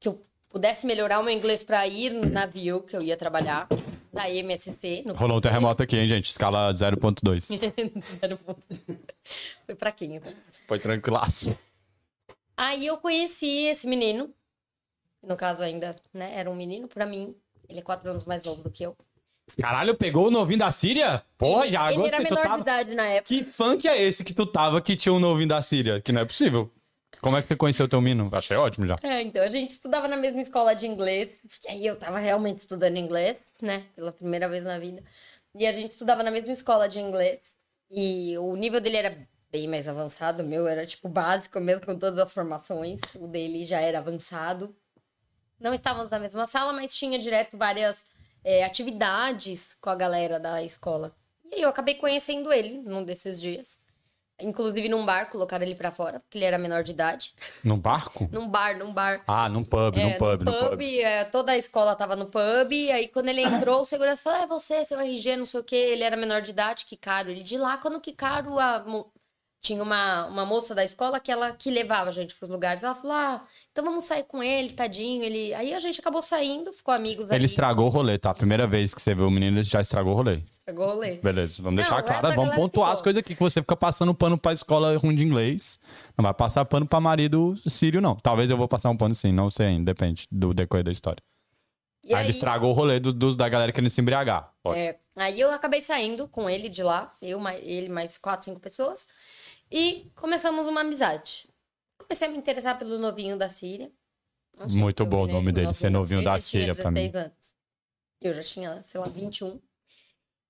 [0.00, 3.68] que eu pudesse melhorar o meu inglês para ir no navio que eu ia trabalhar
[4.12, 5.04] na MSC.
[5.14, 6.28] Rolou um terremoto aqui, hein, gente?
[6.28, 7.46] Escala 0.2.
[8.20, 8.66] Zero ponto.
[9.64, 10.16] Foi pra quem?
[10.16, 10.32] então?
[10.66, 11.56] Foi tranquilaço.
[12.56, 14.32] Aí eu conheci esse menino.
[15.22, 16.32] No caso, ainda, né?
[16.34, 17.34] Era um menino pra mim.
[17.68, 18.96] Ele é quatro anos mais novo do que eu.
[19.60, 21.22] Caralho, pegou o novinho da Síria?
[21.38, 22.62] Porra, já Ele era menor de tava...
[22.62, 23.28] idade na época.
[23.28, 26.00] Que funk é esse que tu tava que tinha um novinho da Síria?
[26.00, 26.70] Que não é possível.
[27.20, 28.28] Como é que você conheceu teu menino?
[28.32, 28.96] Achei ótimo já.
[29.02, 31.30] É, então a gente estudava na mesma escola de inglês.
[31.64, 33.84] E aí eu tava realmente estudando inglês, né?
[33.94, 35.02] Pela primeira vez na vida.
[35.54, 37.40] E a gente estudava na mesma escola de inglês.
[37.90, 40.42] E o nível dele era bem mais avançado.
[40.42, 43.00] O meu era tipo básico mesmo, com todas as formações.
[43.14, 44.76] O dele já era avançado.
[45.58, 48.04] Não estávamos na mesma sala, mas tinha direto várias
[48.44, 51.16] é, atividades com a galera da escola.
[51.50, 53.80] E aí eu acabei conhecendo ele num desses dias.
[54.38, 57.32] Inclusive num bar, colocaram ele pra fora, porque ele era menor de idade.
[57.64, 58.28] Num barco?
[58.30, 59.22] Num bar, num bar.
[59.26, 60.82] Ah, num pub, num É, pub, no num pub, pub.
[60.82, 64.40] é, toda a escola tava no pub, e aí quando ele entrou, o segurança falou,
[64.42, 67.30] é você, seu RG, não sei o quê, ele era menor de idade, que caro.
[67.30, 68.84] Ele de lá, quando que caro, a
[69.60, 72.94] tinha uma, uma moça da escola que ela que levava a gente pros lugares, ela
[72.94, 75.52] falou, ah, então vamos sair com ele, tadinho, ele...
[75.54, 78.32] Aí a gente acabou saindo, ficou amigos Ele estragou o rolê, tá?
[78.32, 80.36] Primeira vez que você viu o menino, ele já estragou o rolê.
[80.48, 81.16] estragou o rolê.
[81.16, 82.26] Beleza, vamos deixar Não, claro.
[82.28, 82.92] essa Vamos pontuar ficou.
[82.92, 85.80] as coisas aqui que você fica passando pano pra escola ruim de inglês.
[86.16, 88.14] Não vai passar pano pra marido sírio, não.
[88.14, 91.20] Talvez eu vou passar um pano sim, não sei ainda, depende do decorrer da história.
[92.04, 94.52] E aí, ele estragou o rolê dos, dos- da galera querendo se embriagar.
[94.68, 99.08] É, aí eu acabei saindo com ele de lá, eu, ele, mais quatro, cinco pessoas,
[99.70, 101.46] e começamos uma amizade.
[101.98, 103.90] Comecei a me interessar pelo novinho da Síria.
[104.70, 107.10] Muito bom o nome dele, ser novinho da Síria pra mim.
[107.10, 107.54] 16 anos.
[108.20, 109.60] Eu já tinha, sei lá, 21.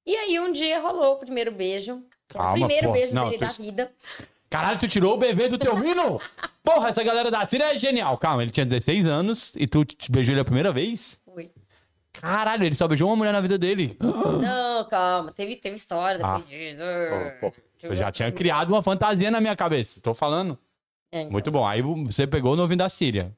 [0.07, 2.05] E aí um dia rolou o primeiro beijo.
[2.29, 2.93] Calma, o primeiro pô.
[2.93, 3.93] beijo Não, dele tu- da vida.
[4.49, 6.21] Caralho, tu tirou o bebê do teu menino?
[6.63, 8.17] Porra, essa galera da Síria é genial.
[8.19, 11.21] Calma, ele tinha 16 anos e tu te beijou ele a primeira vez?
[11.25, 11.51] Foi.
[12.13, 13.97] Caralho, ele só beijou uma mulher na vida dele.
[14.01, 16.39] Não, calma, teve, teve história Ah.
[16.39, 17.63] depois disso.
[17.81, 20.01] Pô, Eu já tinha criado uma fantasia na minha cabeça.
[20.01, 20.59] Tô falando.
[21.13, 21.33] É, então.
[21.33, 21.67] Muito bom.
[21.67, 23.35] Aí você pegou o novinho da Síria.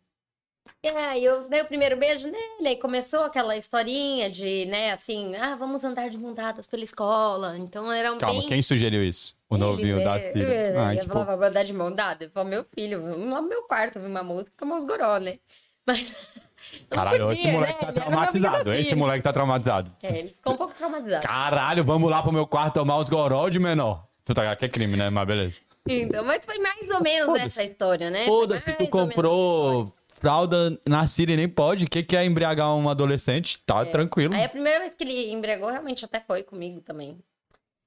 [0.84, 5.56] Aí eu dei o primeiro beijo nele, aí começou aquela historinha de, né, assim, ah,
[5.56, 7.56] vamos andar de mão dadas pela escola.
[7.58, 8.48] Então era um Calma, bem...
[8.48, 9.34] quem sugeriu isso?
[9.48, 10.46] O Ele, novinho da né, Síria.
[10.46, 12.26] é, Ai, eu tipo, falava, vou andar de mão dada.
[12.26, 15.18] Eu falava, meu filho, vamos lá no meu quarto ouvir uma música, tomar uns goró,
[15.18, 15.38] né?
[15.86, 16.28] Mas.
[16.90, 17.78] caralho, podia, esse moleque né?
[17.78, 18.74] tá era meu traumatizado.
[18.74, 19.90] Esse moleque tá traumatizado.
[20.02, 21.26] É, ele ficou um pouco traumatizado.
[21.26, 24.07] Caralho, vamos lá pro meu quarto tomar uns goró de menor.
[24.28, 25.08] Tu tá que é crime, né?
[25.08, 25.60] Mas beleza.
[25.88, 27.46] Então, mas foi mais ou menos Foda-se.
[27.46, 28.26] essa história, né?
[28.26, 31.86] Foda-se, tu comprou fralda na Síria e nem pode.
[31.86, 33.58] O que, que é embriagar um adolescente?
[33.60, 34.34] Tá tranquilo.
[34.34, 37.18] Aí a primeira vez que ele embriagou, realmente até foi comigo também.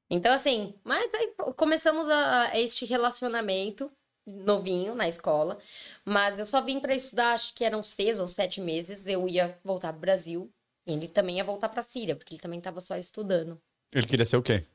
[0.09, 3.91] Então, assim, mas aí começamos a, a este relacionamento
[4.25, 5.59] novinho na escola.
[6.03, 9.05] Mas eu só vim pra estudar, acho que eram seis ou sete meses.
[9.05, 10.49] Eu ia voltar pro Brasil.
[10.87, 13.61] E ele também ia voltar pra Síria, porque ele também tava só estudando.
[13.93, 14.65] Ele queria ser o quê?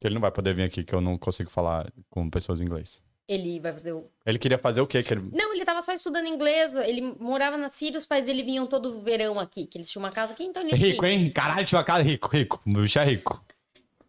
[0.00, 3.00] Ele não vai poder vir aqui, que eu não consigo falar com pessoas em inglês.
[3.28, 4.08] Ele vai fazer o.
[4.24, 5.02] Ele queria fazer o quê?
[5.02, 5.30] Que ele...
[5.32, 6.72] Não, ele tava só estudando inglês.
[6.74, 10.12] Ele morava na Síria, os pais dele vinham todo verão aqui, que eles tinham uma
[10.12, 11.30] casa aqui, então ele Rico, hein?
[11.30, 12.62] Caralho, tinha uma cara rico, rico.
[12.64, 13.44] O bicho é rico.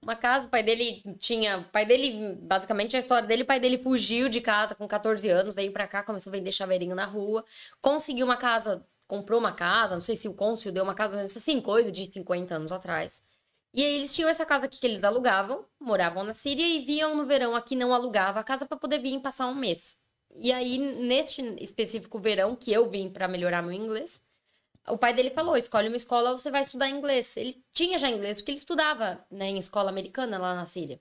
[0.03, 1.57] uma casa, o pai dele tinha.
[1.57, 5.27] O pai dele, basicamente a história dele, o pai dele fugiu de casa com 14
[5.29, 7.43] anos, veio pra cá, começou a vender chaveirinho na rua,
[7.81, 11.35] conseguiu uma casa, comprou uma casa, não sei se o cônsul deu uma casa, mas
[11.35, 13.21] assim, coisa de 50 anos atrás.
[13.77, 17.15] E aí eles tinham essa casa aqui que eles alugavam, moravam na Síria e vinham
[17.15, 19.97] no verão aqui não alugava a casa pra poder vir passar um mês.
[20.33, 24.19] E aí, neste específico verão, que eu vim pra melhorar meu inglês,
[24.87, 27.37] o pai dele falou: escolhe uma escola, você vai estudar inglês.
[27.37, 30.99] Ele tinha já inglês, porque ele estudava né, em escola americana lá na Síria.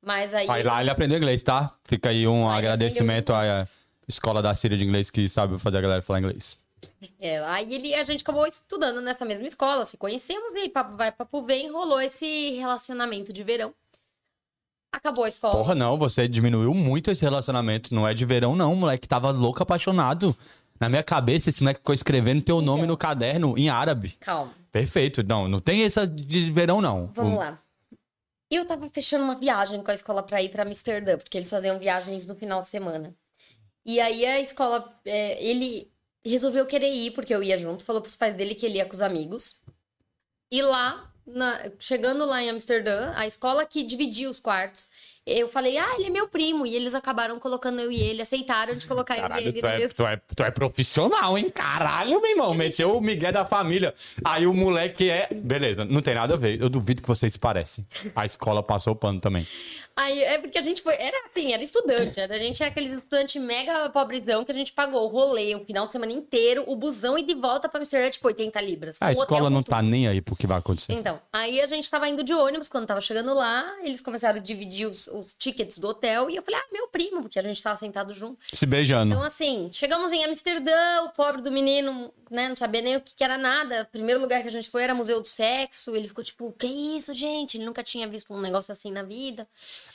[0.00, 0.48] Mas aí.
[0.48, 1.76] Aí lá ele aprendeu inglês, tá?
[1.84, 3.68] Fica aí um ele agradecimento à
[4.08, 6.63] escola da Síria de inglês que sabe fazer a galera falar inglês.
[7.20, 10.96] É, aí ele, a gente acabou estudando nessa mesma escola, se conhecemos, e aí papo
[10.96, 13.72] vai, papo vem, rolou esse relacionamento de verão.
[14.92, 15.54] Acabou a escola.
[15.54, 17.92] Porra, não, você diminuiu muito esse relacionamento.
[17.94, 19.08] Não é de verão, não, moleque.
[19.08, 20.36] Tava louco, apaixonado.
[20.78, 22.88] Na minha cabeça, esse moleque ficou escrevendo teu nome Então.
[22.92, 24.16] no caderno em árabe.
[24.20, 25.22] Calma, Perfeito.
[25.24, 27.06] Não, não tem essa de verão, não.
[27.14, 27.58] vamos O- lá.
[28.50, 31.76] Eu tava fechando uma viagem com a escola pra ir pra Amsterdã, porque eles faziam
[31.78, 33.12] viagens no final de semana.
[33.84, 35.90] E aí a escola, é, ele
[36.30, 38.94] resolveu querer ir, porque eu ia junto, falou pros pais dele que ele ia com
[38.94, 39.62] os amigos.
[40.50, 44.88] E lá, na- chegando lá em Amsterdã, a escola que dividia os quartos,
[45.26, 46.66] eu falei, ah, ele é meu primo.
[46.66, 49.66] E eles acabaram colocando eu e ele, aceitaram de colocar eu e Caralho, ele tu
[49.66, 49.94] é, mesmo.
[49.94, 51.50] tu, é, tu é profissional, hein?
[51.50, 52.54] Caralho, meu irmão.
[52.54, 53.94] Meteu o Miguel da família.
[54.24, 55.28] Aí o moleque é.
[55.32, 56.60] Beleza, não tem nada a ver.
[56.60, 57.86] Eu duvido que vocês se parecem.
[58.14, 59.46] A escola passou o pano também.
[59.96, 60.94] Aí é porque a gente foi.
[60.94, 62.18] Era assim, era estudante.
[62.18, 65.64] Era, a gente era aqueles estudante mega pobrezão que a gente pagou o rolê, o
[65.64, 68.96] final de semana inteiro, o busão e de volta pra Amsterdã, tipo, 80 libras.
[69.00, 70.92] A escola não tá nem aí pro que vai acontecer.
[70.92, 74.42] Então, aí a gente tava indo de ônibus quando tava chegando lá, eles começaram a
[74.42, 77.62] dividir os, os tickets do hotel e eu falei, ah, meu primo, porque a gente
[77.62, 78.38] tava sentado junto.
[78.52, 79.12] Se beijando.
[79.12, 83.14] Então, assim, chegamos em Amsterdã, o pobre do menino, né, não sabia nem o que,
[83.14, 83.82] que era nada.
[83.82, 85.94] O primeiro lugar que a gente foi era Museu do Sexo.
[85.94, 87.56] Ele ficou tipo, que isso, gente?
[87.56, 89.46] Ele nunca tinha visto um negócio assim na vida.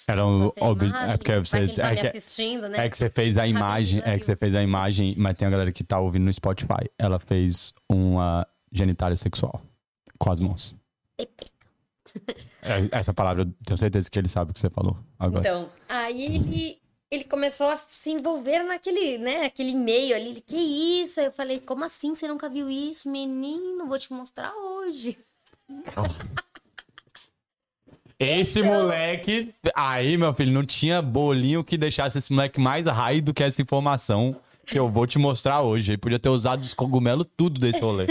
[0.07, 0.95] Era um, óbvio.
[0.95, 1.67] É porque você.
[1.67, 2.85] tá É que, assistindo, né?
[2.85, 4.01] é que você fez a imagem.
[4.05, 6.89] É que você fez a imagem, mas tem a galera que tá ouvindo no Spotify.
[6.97, 9.61] Ela fez uma genitália sexual
[10.17, 10.75] com as mãos.
[11.17, 11.27] É,
[12.91, 15.41] essa palavra, eu tenho certeza que ele sabe o que você falou agora.
[15.41, 16.77] Então, aí ele,
[17.11, 20.29] ele começou a se envolver naquele, né, aquele meio ali.
[20.29, 21.19] Ele, que isso?
[21.19, 22.13] Aí eu falei, como assim?
[22.13, 23.09] Você nunca viu isso?
[23.09, 25.17] Menino, vou te mostrar hoje.
[28.19, 29.53] Esse Então- moleque.
[29.73, 33.61] Aí, meu filho, não tinha bolinho que deixasse esse moleque mais raio do que essa
[33.61, 34.35] informação
[34.69, 35.91] que eu vou te mostrar hoje.
[35.91, 38.05] Ele podia ter usado os cogumelos tudo desse rolê.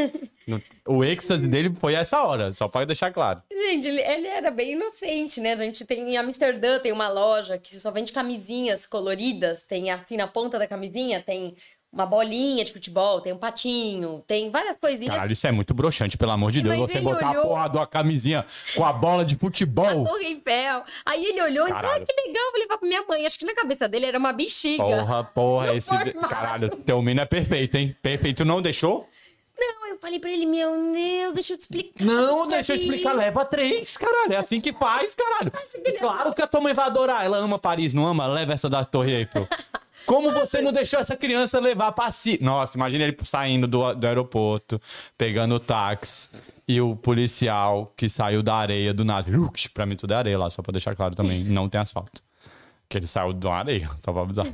[0.86, 3.42] O êxtase dele foi essa hora, só pode deixar claro.
[3.52, 5.52] Gente, ele, ele era bem inocente, né?
[5.52, 9.64] A gente tem em Amsterdã, tem uma loja que só vende camisinhas coloridas.
[9.64, 11.54] Tem assim na ponta da camisinha, tem
[11.92, 15.14] uma bolinha de futebol, tem um patinho, tem várias coisinhas.
[15.14, 16.76] Caralho, isso é muito broxante, pelo amor de Deus.
[16.76, 18.44] Mas Você botar olhou- a porra de uma camisinha
[18.76, 20.04] com a bola de futebol.
[20.04, 20.84] Torre Eiffel.
[21.06, 22.02] Aí ele olhou e falou: Caralho.
[22.02, 23.26] ah, que legal, vou levar pra minha mãe.
[23.26, 24.82] Acho que na cabeça dele era uma bexiga.
[24.84, 25.88] Porra, porra, esse.
[25.88, 26.28] formato.
[26.28, 27.96] Caralho, teu menino é perfeito, hein?
[28.02, 28.38] Perfeito.
[28.38, 29.08] Tu não deixou?
[29.60, 32.04] Não, eu falei pra ele, meu Deus, deixa eu te explicar.
[32.04, 33.12] Não, Você deixa eu explicar.
[33.12, 34.34] Leva três, caralho.
[34.34, 35.50] É assim que faz, caralho.
[35.98, 37.24] Claro que a tua mãe vai adorar.
[37.24, 38.24] Ela ama Paris, não ama?
[38.26, 39.48] Leva essa da Torre Eiffel.
[40.08, 42.38] Como você não deixou essa criança levar pra si?
[42.40, 44.80] Nossa, imagina ele saindo do, do aeroporto,
[45.18, 46.30] pegando o táxi
[46.66, 49.30] e o policial que saiu da areia do nada.
[49.74, 51.44] Pra mim tudo é areia lá, só pra deixar claro também.
[51.44, 52.22] Não tem asfalto.
[52.88, 54.46] Que ele saiu da areia, só pra avisar.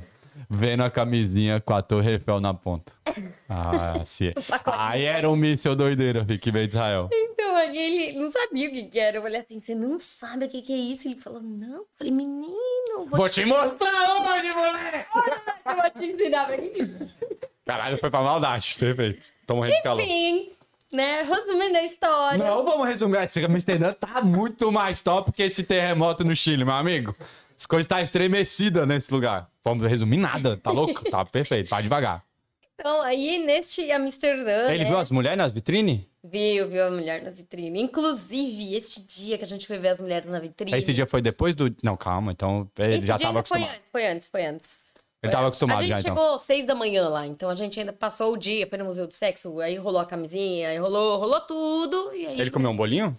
[0.49, 2.93] Vendo a camisinha com a Torre Eiffel na ponta.
[3.49, 4.33] Ah, sim.
[4.65, 7.09] Aí era um míssil doideira, que veio de Israel.
[7.13, 9.19] Então, aí ele não sabia o que, que era.
[9.19, 11.07] Eu falei assim, você não sabe o que, que é isso?
[11.07, 11.77] Ele falou, não.
[11.77, 15.07] Eu falei, menino, vou, Vou te mostrar hoje, moleque!
[15.13, 16.49] te, eu vou te ensinar.
[17.65, 18.75] Caralho, foi pra maldade.
[18.79, 19.27] Perfeito.
[19.47, 20.01] De calor.
[20.01, 20.53] Enfim,
[20.91, 21.23] né?
[21.23, 22.39] Resumindo a história.
[22.39, 23.19] Não, vamos resumir.
[23.23, 27.15] Esse Amsterdã tá muito mais top que esse terremoto no Chile, meu amigo.
[27.65, 29.51] As coisas tá estremecida nesse lugar.
[29.65, 31.03] Vamos resumir nada, tá louco?
[31.11, 32.23] Tá perfeito, vai devagar.
[32.75, 34.71] Então, aí neste Amsterdã.
[34.71, 34.91] Ele né?
[34.91, 36.03] viu as mulheres nas vitrines?
[36.23, 37.81] Viu, viu a mulher na vitrine.
[37.81, 40.77] Inclusive, este dia que a gente foi ver as mulheres na vitrine.
[40.77, 41.75] Esse dia foi depois do.
[41.83, 43.77] Não, calma, então ele Esse já dia tava ainda foi acostumado.
[43.79, 44.93] antes, foi antes, foi antes.
[45.23, 46.17] Ele tava acostumado A gente já, então.
[46.17, 48.85] chegou às seis da manhã lá, então a gente ainda passou o dia, foi no
[48.85, 52.39] Museu do Sexo, aí rolou a camisinha, aí rolou, rolou tudo, e aí...
[52.39, 53.17] Ele comeu um bolinho?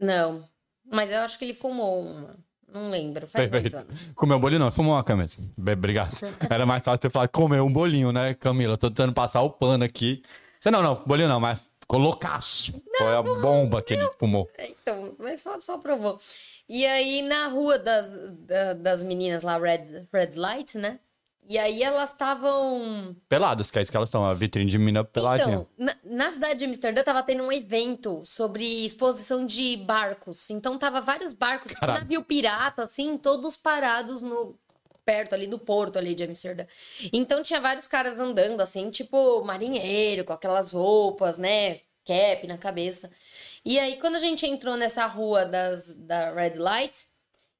[0.00, 0.48] Não,
[0.84, 2.36] mas eu acho que ele fumou uma,
[2.72, 3.76] não lembro, faz Perfeito.
[3.76, 4.10] anos.
[4.14, 5.28] Comeu um bolinho não, fumou uma câmera.
[5.58, 6.12] Obrigado.
[6.50, 8.76] Era mais fácil ter falado comer um bolinho, né, Camila?
[8.76, 10.22] Tô tentando passar o pano aqui.
[10.60, 12.72] Você não, não, bolinho não, mas ficou loucaço.
[12.98, 14.48] Foi a bomba que ele fumou.
[14.58, 16.18] Então, mas só, provou.
[16.68, 18.10] E aí, na rua das,
[18.40, 20.98] da- das meninas lá, Red, Red Light, né?
[21.48, 25.04] E aí elas estavam Peladas, que é isso que elas estão, a vitrine de mina
[25.04, 25.48] peladinha.
[25.48, 30.50] Então, na, na cidade de Amsterdã tava tendo um evento sobre exposição de barcos.
[30.50, 32.00] Então tava vários barcos, tipo Caralho.
[32.00, 34.58] navio pirata, assim, todos parados no
[35.04, 36.66] perto ali do porto ali de Amsterdã.
[37.12, 43.08] Então tinha vários caras andando assim, tipo marinheiro, com aquelas roupas, né, cap na cabeça.
[43.64, 47.06] E aí quando a gente entrou nessa rua das da Red Lights,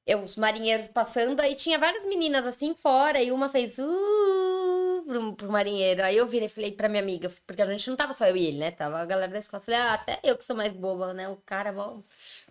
[0.06, 3.86] eu, os marinheiros passando, aí tinha várias meninas assim fora, e uma fez uh
[5.06, 6.02] pro, pro marinheiro.
[6.02, 8.36] Aí eu virei e falei pra minha amiga, porque a gente não tava só eu
[8.36, 8.70] e ele, né?
[8.70, 9.62] Tava a galera da escola.
[9.62, 11.28] Falei, ah, até eu que sou mais boba, né?
[11.28, 12.00] O cara, mó,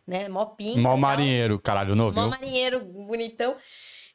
[0.07, 0.27] né?
[0.29, 0.79] Mó pinta.
[0.79, 3.55] Mó marinheiro, caralho, não Mó marinheiro bonitão.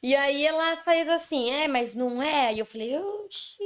[0.03, 2.47] E aí ela fez assim, é, mas não é?
[2.47, 3.59] Aí eu falei, oxi,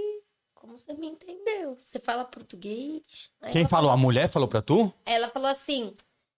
[0.54, 1.76] como você me entendeu?
[1.78, 3.32] Você fala português?
[3.42, 3.92] Aí Quem ela falou?
[3.92, 4.94] A mulher falou pra tu?
[5.06, 5.94] ela falou assim,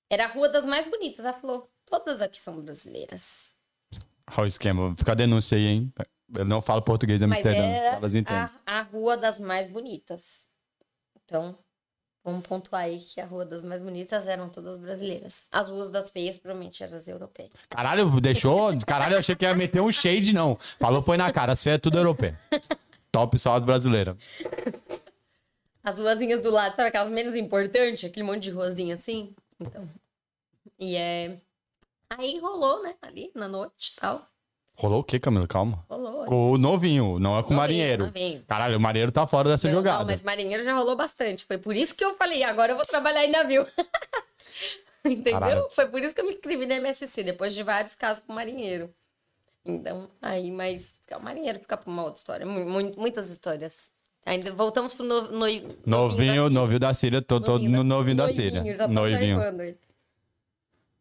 [0.09, 1.25] era a rua das mais bonitas.
[1.25, 3.55] Ela falou, todas aqui são brasileiras.
[4.31, 5.93] Olha o esquema, fica a denúncia aí, hein?
[6.35, 8.41] Eu não falo português em Mas Amsterdã, era elas entendem.
[8.41, 10.45] a, a rua das mais bonitas.
[11.23, 11.57] Então,
[12.23, 15.45] vamos pontuar aí que a rua das mais bonitas eram todas brasileiras.
[15.49, 17.51] As ruas das feias provavelmente eram as europeias.
[17.69, 18.77] Caralho, deixou.
[18.85, 20.57] Caralho, eu achei que ia meter um shade, não.
[20.57, 21.53] Falou, põe na cara.
[21.53, 22.37] As feias é tudo europeia.
[23.09, 24.17] Top só as brasileiras.
[25.81, 28.03] As ruazinhas do lado, sabe aquelas menos importantes?
[28.03, 29.33] Aquele monte de ruazinha assim?
[29.57, 29.89] Então.
[30.77, 31.39] E é.
[32.09, 32.95] Aí rolou, né?
[33.01, 34.27] Ali na noite e tal.
[34.75, 35.47] Rolou o quê, Camila?
[35.47, 35.83] Calma.
[35.89, 36.25] Rolou.
[36.25, 38.05] Com o novinho, não é com o Novinho, marinheiro.
[38.05, 38.43] novinho.
[38.47, 39.99] Caralho, o marinheiro tá fora dessa Não, jogada.
[39.99, 41.45] Não, mas marinheiro já rolou bastante.
[41.45, 43.65] Foi por isso que eu falei, agora eu vou trabalhar em navio.
[45.03, 45.39] Entendeu?
[45.39, 45.67] Caralho.
[45.71, 48.93] Foi por isso que eu me inscrevi na MSC, depois de vários casos com marinheiro.
[49.65, 52.45] Então, aí, mas o marinheiro fica pra uma outra história.
[52.45, 53.91] mu- mu- muitas histórias.
[54.25, 55.45] Ainda voltamos pro no, no,
[55.85, 58.63] Novinho, novinho da Síria, tô todo no novinho da Síria.
[58.77, 59.37] já tô Noivinho.
[59.39, 59.77] taivando ele.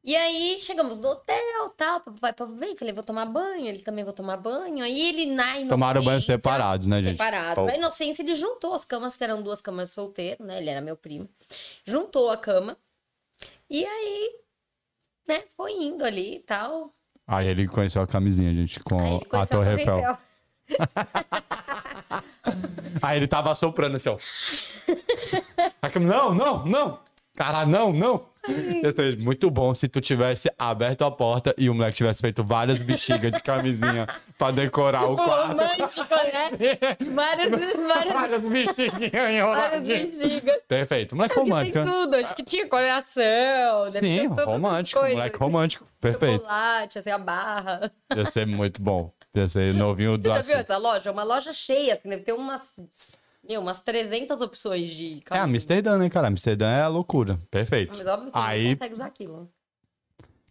[0.06, 4.12] E aí chegamos no hotel, tal, papai, papai, falei, vou tomar banho, ele também vou
[4.12, 4.84] tomar banho.
[4.84, 5.68] Aí ele na inocência...
[5.68, 7.10] Tomaram banho separados, né, gente?
[7.10, 7.56] Separados.
[7.56, 7.64] Pô.
[7.64, 10.58] Na inocência ele juntou as camas, porque eram duas camas solteiro, né?
[10.58, 11.28] Ele era meu primo.
[11.84, 12.76] Juntou a cama.
[13.68, 14.36] E aí,
[15.26, 16.94] né, foi indo ali e tal.
[17.26, 19.98] Aí ele conheceu a camisinha, gente, com Aí ele a Torre Eiffel.
[19.98, 20.18] Eiffel.
[23.02, 24.16] Aí ele tava soprando assim, ó.
[26.00, 27.05] Não, não, não.
[27.36, 28.26] Caralho, não, não.
[28.46, 32.80] Ser Muito bom se tu tivesse aberto a porta e o moleque tivesse feito várias
[32.80, 34.06] bexigas de camisinha
[34.38, 35.48] pra decorar o Tipo, quarto.
[35.48, 36.96] romântico, né?
[37.12, 37.50] Várias,
[37.86, 40.56] várias, várias bexiguinhas várias bexigas.
[40.68, 41.16] Perfeito.
[41.16, 41.78] Moleque Tem romântico.
[41.80, 41.84] né?
[41.84, 43.90] tudo, acho que tinha coração.
[43.90, 45.00] Sim, romântico.
[45.00, 45.84] Moleque romântico.
[46.00, 46.40] Perfeito.
[46.42, 47.92] Chocolate, assim, a barra.
[48.14, 49.10] Ia ser muito bom.
[49.34, 51.10] Ia ser novinho do Você já viu essa loja?
[51.12, 52.74] Uma loja cheia, assim, deve ter umas,
[53.48, 55.56] meu, umas 300 opções de É camisinha.
[55.56, 56.28] Amsterdã, né, cara?
[56.28, 57.38] Amsterdã é a loucura.
[57.50, 57.94] Perfeito.
[57.96, 59.50] Mas óbvio que Aí- não consegue usar aquilo.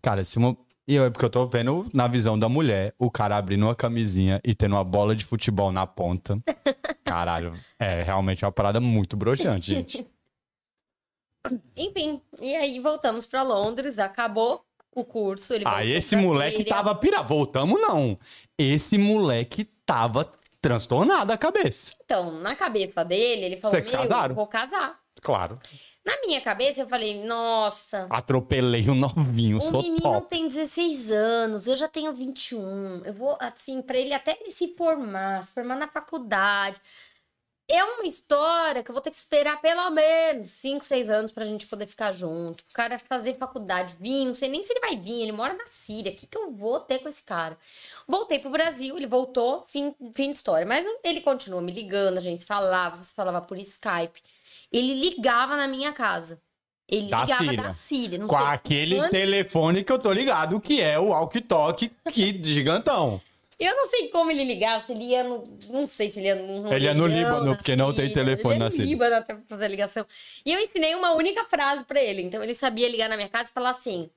[0.02, 0.56] Cara, se uma...
[0.88, 4.40] E é porque eu tô vendo na visão da mulher o cara abrindo uma camisinha
[4.44, 6.38] e tendo uma bola de futebol na ponta.
[7.04, 10.08] Caralho, é realmente uma parada muito broxante, gente.
[11.76, 15.54] Enfim, e aí voltamos pra Londres, acabou o curso.
[15.54, 17.22] Ele Ah, esse moleque tava pira.
[17.22, 18.18] Voltamos, não.
[18.58, 20.32] Esse moleque tava
[20.66, 21.94] transtornado a cabeça.
[22.04, 24.34] Então, na cabeça dele, ele falou: Vocês casaram?
[24.34, 25.00] vou casar.
[25.22, 25.60] Claro.
[26.04, 30.28] Na minha cabeça, eu falei: Nossa, Atropelei o novinho, o sou menino top.
[30.28, 33.04] tem 16 anos, eu já tenho 21.
[33.06, 36.82] Eu vou, assim, pra ele até ele se formar, se formar na faculdade.
[37.68, 41.46] É uma história que eu vou ter que esperar pelo menos 5, 6 anos pra
[41.46, 42.62] gente poder ficar junto.
[42.62, 45.66] O cara fazer faculdade, vir, não sei nem se ele vai vir, ele mora na
[45.66, 46.12] Síria.
[46.12, 47.58] O que, que eu vou ter com esse cara?
[48.08, 50.66] Voltei pro Brasil, ele voltou, fim, fim de história.
[50.66, 54.22] Mas ele continuou me ligando, a gente falava, se falava por Skype.
[54.72, 56.40] Ele ligava na minha casa.
[56.88, 57.64] Ele Da ligava Síria.
[57.64, 58.18] da Síria.
[58.20, 62.40] Não Com sei aquele quantos- telefone que eu tô ligado, que é o walkie-talkie que
[62.44, 63.20] gigantão.
[63.58, 65.58] Eu não sei como ele ligava, se ele ia no.
[65.70, 66.74] Não sei se ele ia no.
[66.74, 68.84] Ele ia no Líbano, porque não tem Síria, telefone ele na ia no.
[68.84, 70.06] Líbano até fazer a ligação.
[70.46, 72.22] E eu ensinei uma única frase pra ele.
[72.22, 74.10] Então ele sabia ligar na minha casa e falar assim: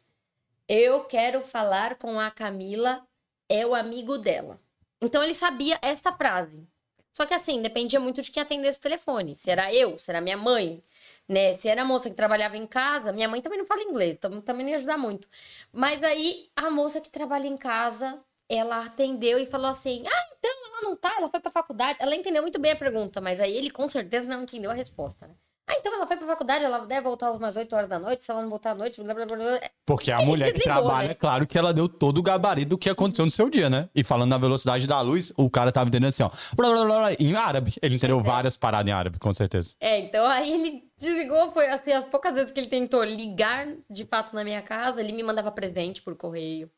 [0.69, 3.07] Eu quero falar com a Camila,
[3.49, 4.61] é o amigo dela.
[5.01, 6.67] Então ele sabia esta frase.
[7.13, 9.35] Só que assim, dependia muito de quem atendesse o telefone.
[9.35, 10.83] Se era eu, se era minha mãe,
[11.29, 11.55] né?
[11.55, 14.41] Se era a moça que trabalhava em casa, minha mãe também não fala inglês, então
[14.41, 15.29] também não ia ajudar muito.
[15.73, 18.19] Mas aí a moça que trabalha em casa,
[18.49, 21.99] ela atendeu e falou assim: "Ah, então ela não tá, ela foi pra faculdade".
[22.01, 25.27] Ela entendeu muito bem a pergunta, mas aí ele com certeza não entendeu a resposta,
[25.27, 25.35] né?
[25.71, 28.31] Ah, então ela foi pra faculdade, ela deve voltar umas 8 horas da noite, se
[28.31, 29.37] ela não voltar à noite, blá blá blá.
[29.37, 29.61] blá.
[29.85, 31.13] Porque a Ele mulher que desligou, trabalha, né?
[31.13, 33.87] é claro que ela deu todo o gabarito do que aconteceu no seu dia, né?
[33.95, 36.31] E falando na velocidade da luz, o cara tava entendendo assim, ó.
[36.57, 37.75] blá, blá, blá, blá, em árabe.
[37.83, 39.75] Ele entendeu várias paradas em árabe, com certeza.
[39.79, 44.07] É, então aí ele desligou, foi assim, as poucas vezes que ele tentou ligar de
[44.07, 46.71] fato na minha casa, ele me mandava presente por correio.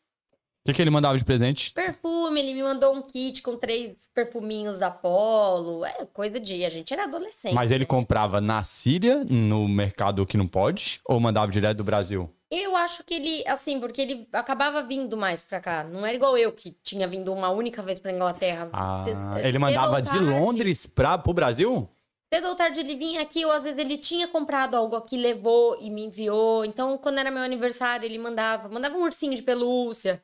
[0.63, 1.73] O que, que ele mandava de presente?
[1.73, 5.87] Perfume, ele me mandou um kit com três perfuminhos da Polo.
[5.87, 6.65] É coisa de.
[6.67, 7.55] A gente era adolescente.
[7.55, 7.87] Mas ele né?
[7.87, 12.31] comprava na Síria, no mercado que não pode, ou mandava direto do Brasil?
[12.51, 15.83] Eu acho que ele, assim, porque ele acabava vindo mais pra cá.
[15.85, 18.69] Não era igual eu que tinha vindo uma única vez pra Inglaterra.
[18.73, 21.89] Ah, Cedo ele mandava de Londres pra, pro Brasil?
[22.33, 25.79] Cedo ou tarde ele vinha aqui, ou às vezes ele tinha comprado algo aqui, levou
[25.81, 26.67] e me enviou.
[26.67, 28.69] Então, quando era meu aniversário, ele mandava.
[28.69, 30.23] Mandava um ursinho de pelúcia.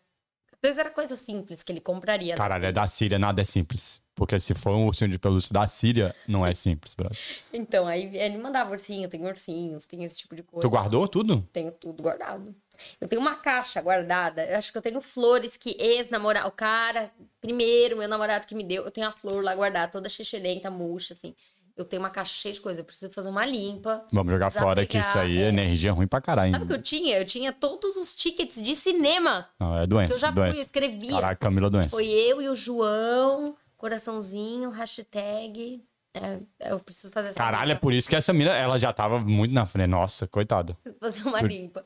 [0.56, 2.32] Às vezes era coisa simples que ele compraria.
[2.34, 2.36] né?
[2.36, 4.00] Caralho, é da Síria, nada é simples.
[4.14, 7.18] Porque se for um ursinho de pelúcia da Síria, não é simples, brother.
[7.52, 10.66] Então, aí ele mandava ursinho, tem ursinhos, tem esse tipo de coisa.
[10.66, 11.46] Tu guardou tudo?
[11.52, 12.54] Tenho tudo guardado.
[12.98, 14.44] Eu tenho uma caixa guardada.
[14.46, 18.64] Eu acho que eu tenho flores que ex-namorado, o cara, primeiro, meu namorado que me
[18.64, 21.34] deu, eu tenho a flor lá guardada, toda xixelenta, murcha, assim.
[21.76, 22.80] Eu tenho uma caixa cheia de coisa.
[22.80, 24.02] Eu preciso fazer uma limpa.
[24.10, 25.48] Vamos jogar fora que isso aí é é.
[25.48, 26.52] energia ruim pra caralho.
[26.52, 27.18] Sabe o que eu tinha?
[27.18, 30.60] Eu tinha todos os tickets de cinema Não, é doença, eu já fui, eu doença.
[30.62, 31.10] escrevia.
[31.10, 31.90] Caraca, Camila, doença.
[31.90, 35.82] Foi eu e o João, coraçãozinho, hashtag.
[36.14, 36.38] É,
[36.70, 37.80] eu preciso fazer essa Caralho, é limpa.
[37.82, 39.88] por isso que essa mina, ela já tava muito na frente.
[39.88, 40.74] Nossa, coitada.
[40.98, 41.84] Fazer uma limpa.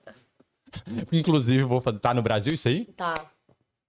[1.11, 1.99] Inclusive, vou fazer.
[1.99, 2.85] Tá no Brasil isso aí?
[2.97, 3.27] Tá.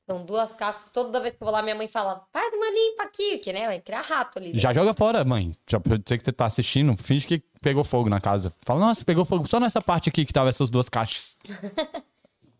[0.06, 0.90] São duas caixas.
[0.90, 3.68] Toda vez que eu vou lá, minha mãe fala: faz uma limpa aqui, que né?
[3.68, 4.58] Vai criar rato ali.
[4.58, 5.54] Já joga fora, mãe.
[5.70, 6.96] Já sei que você tá assistindo.
[6.98, 8.54] Finge que pegou fogo na casa.
[8.64, 11.36] Fala, nossa, pegou fogo só nessa parte aqui que tava essas duas caixas.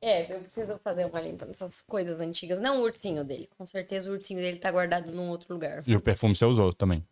[0.04, 2.60] É, eu preciso fazer uma limpa nessas coisas antigas.
[2.60, 3.48] Não o ursinho dele.
[3.56, 5.84] Com certeza o ursinho dele tá guardado num outro lugar.
[5.86, 7.06] E o perfume você usou também.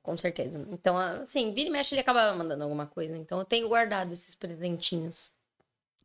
[0.00, 0.64] Com certeza.
[0.70, 3.16] Então, assim, vira e mexe, ele acaba mandando alguma coisa.
[3.16, 5.32] Então, eu tenho guardado esses presentinhos.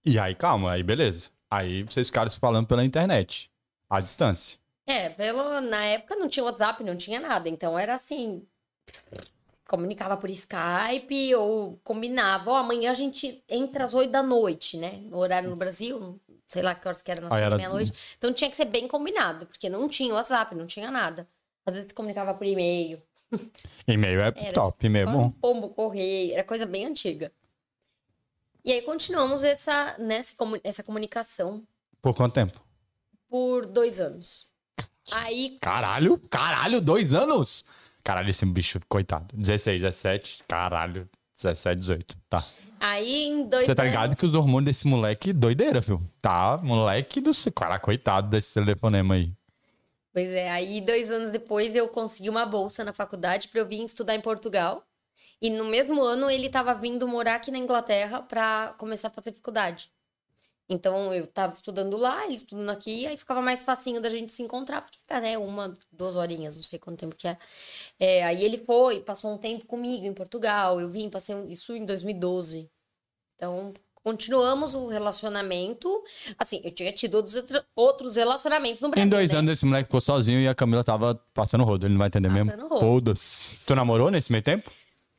[0.04, 1.30] E aí, calma, aí beleza.
[1.52, 3.50] Aí vocês ficaram se falando pela internet.
[3.94, 4.58] À distância.
[4.88, 7.48] É, pelo, na época não tinha WhatsApp, não tinha nada.
[7.48, 8.44] Então, era assim.
[9.68, 12.50] Comunicava por Skype ou combinava.
[12.50, 14.94] Ó, amanhã a gente entra às oito da noite, né?
[15.04, 16.20] No horário no Brasil.
[16.50, 17.94] Sei lá que horas que era na Ah, era- meia-noite.
[18.18, 21.30] Então, tinha que ser bem combinado, porque não tinha WhatsApp, não tinha nada.
[21.64, 23.00] Às vezes comunicava por e-mail.
[23.88, 25.30] E-mail é Era top, e-mail é bom.
[25.40, 27.32] Pombo, correio, era coisa bem antiga.
[28.66, 31.64] E aí continuamos essa, nessa, essa comunicação
[32.02, 32.73] Por quanto tempo?
[33.34, 34.52] Por dois anos.
[35.12, 37.66] Aí, Caralho, caralho, dois anos?
[38.04, 39.36] Caralho, esse bicho, coitado.
[39.36, 41.10] 16, 17, caralho.
[41.36, 42.44] 17, 18, tá.
[42.80, 43.92] aí em dois Você tá anos.
[43.92, 46.00] ligado que os hormônios desse moleque, doideira, viu?
[46.22, 47.32] Tá, moleque do...
[47.56, 49.34] Cara, coitado desse telefonema aí.
[50.14, 53.84] Pois é, aí dois anos depois eu consegui uma bolsa na faculdade para eu vir
[53.84, 54.84] estudar em Portugal.
[55.42, 59.34] E no mesmo ano ele estava vindo morar aqui na Inglaterra para começar a fazer
[59.34, 59.90] faculdade.
[60.70, 64.42] Então eu tava estudando lá, ele estudando aqui, aí ficava mais facinho da gente se
[64.42, 67.38] encontrar, porque era, né, uma, duas horinhas, não sei quanto tempo que é.
[68.00, 71.76] É, aí ele foi, passou um tempo comigo em Portugal, eu vim, passei um- isso
[71.76, 72.70] em 2012.
[73.36, 75.90] Então, continuamos o relacionamento.
[76.38, 77.44] Assim, eu tinha tido outros,
[77.76, 79.38] outros relacionamentos no Brasil, Em dois né?
[79.38, 81.86] anos esse moleque ficou sozinho e a Camila tava passando rodo.
[81.86, 82.80] Ele não vai entender Passando mesmo.
[82.80, 83.60] Foda-se.
[83.66, 84.72] Tu namorou nesse meio tempo?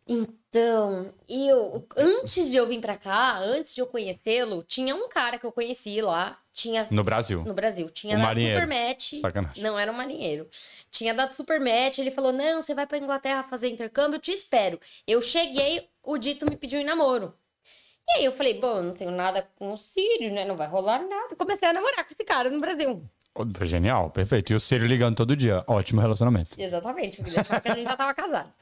[0.06, 5.39] Então, eu, antes de eu vir pra cá, antes de eu conhecê-lo, tinha um cara
[5.39, 7.43] que eu conheci lá, tinha No Brasil.
[7.43, 8.60] no Brasil, tinha Um dado marinheiro.
[8.60, 9.14] super match.
[9.14, 9.62] Sacanagem.
[9.62, 10.47] Não era um marinheiro.
[10.90, 14.31] Tinha dado super match, ele falou: "Não, você vai pra Inglaterra fazer intercâmbio, eu te
[14.32, 14.78] espero".
[15.06, 17.35] Eu cheguei, o Dito me pediu em namoro.
[18.06, 20.44] E aí eu falei: "Bom, não tenho nada com o Sírio, né?
[20.44, 21.35] Não vai rolar nada".
[21.35, 23.02] Comecei a namorar com esse cara no Brasil.
[23.62, 24.52] Genial, perfeito.
[24.52, 25.64] E o Círio ligando todo dia.
[25.66, 26.60] Ótimo relacionamento.
[26.60, 28.52] Exatamente, porque ele achava que a gente já tava casado.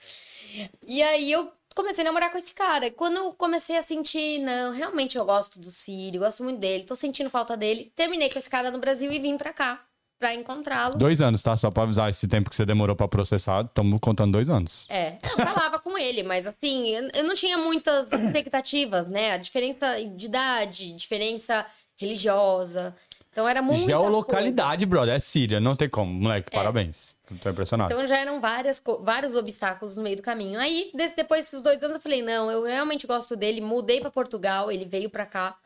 [0.87, 2.91] E aí eu comecei a namorar com esse cara.
[2.91, 6.95] Quando eu comecei a sentir, não, realmente eu gosto do Sírio, gosto muito dele, tô
[6.95, 9.81] sentindo falta dele, terminei com esse cara no Brasil e vim pra cá
[10.19, 10.97] pra encontrá-lo.
[10.99, 11.57] Dois anos, tá?
[11.57, 13.65] Só pra avisar esse tempo que você demorou pra processar.
[13.65, 14.87] Estamos contando dois anos.
[14.89, 19.33] É, eu falava com ele, mas assim, eu- eu não tinha muitas expectativas, né?
[19.33, 21.67] A diferença de idade, diferença
[21.97, 22.95] religiosa.
[23.33, 23.87] Então era muito.
[23.87, 25.15] Geolocalidade, brother.
[25.15, 26.13] É Síria, não tem como.
[26.13, 27.15] Moleque, parabéns.
[27.43, 27.93] Tô impressionado.
[27.93, 30.61] Então já eram várias, vários obstáculos no meio do caminho.
[30.61, 33.61] Aí, desse- depois desses dois anos, eu falei: não, eu realmente gosto dele.
[33.63, 35.57] Mudei pra Portugal, ele veio pra cá.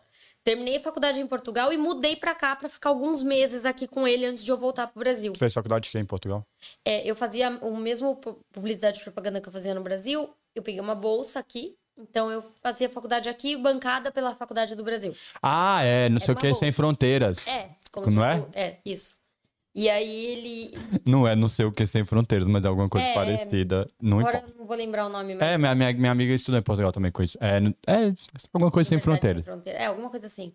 [0.44, 4.06] Terminei a faculdade em Portugal e mudei pra cá pra ficar alguns meses aqui com
[4.06, 5.32] ele antes de eu voltar pro Brasil.
[5.32, 6.46] Tu fez faculdade aqui em Portugal?
[6.84, 10.30] É, eu fazia o mesmo pu- publicidade e propaganda que eu fazia no Brasil.
[10.54, 11.74] Eu peguei uma bolsa aqui.
[11.98, 15.14] Então eu fazia faculdade aqui, bancada pela faculdade do Brasil.
[15.42, 16.60] Ah, é, não sei o que, bolsa.
[16.60, 17.46] sem fronteiras.
[17.48, 18.46] É, como Não é?
[18.52, 19.16] É, isso.
[19.74, 20.70] E aí ele.
[21.06, 23.86] Não é não sei o que sem fronteiras, mas é alguma coisa É, parecida.
[24.00, 24.58] Não Agora importa.
[24.58, 25.46] não vou lembrar o nome, mas.
[25.46, 27.36] É, minha, minha, minha amiga estudou em Portugal também com isso.
[27.42, 28.12] É, é
[28.54, 29.78] alguma coisa sem Universidade fronteiras.
[29.78, 30.54] É, alguma coisa assim.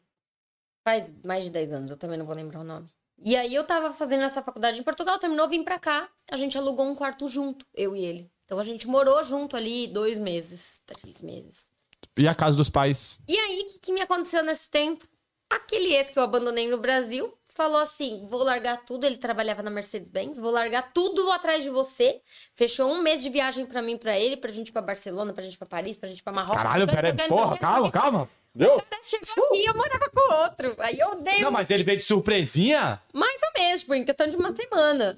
[0.84, 2.88] Faz mais de 10 anos, eu também não vou lembrar o nome.
[3.19, 6.09] E aí eu tava fazendo essa faculdade em Portugal, terminou, vim pra cá.
[6.31, 8.31] A gente alugou um quarto junto, eu e ele.
[8.52, 11.72] Então a gente morou junto ali dois meses, três meses.
[12.19, 13.18] E a casa dos pais?
[13.26, 15.07] E aí, o que, que me aconteceu nesse tempo?
[15.49, 19.06] Aquele ex que eu abandonei no Brasil falou assim: vou largar tudo.
[19.06, 22.19] Ele trabalhava na Mercedes-Benz, vou largar tudo vou atrás de você.
[22.53, 25.44] Fechou um mês de viagem pra mim, pra ele, pra gente ir pra Barcelona, pra
[25.44, 26.61] gente ir pra Paris, pra gente ir pra Marrocos.
[26.61, 28.30] Caralho, o peraí, o porra, o calma, calma.
[28.53, 28.76] Deu?
[28.76, 30.76] O cara chegou aqui e eu morava com outro.
[30.80, 33.02] Aí eu dei Não, mas ele veio de surpresinha?
[33.14, 35.18] mais ou menos, tipo, em questão de uma semana.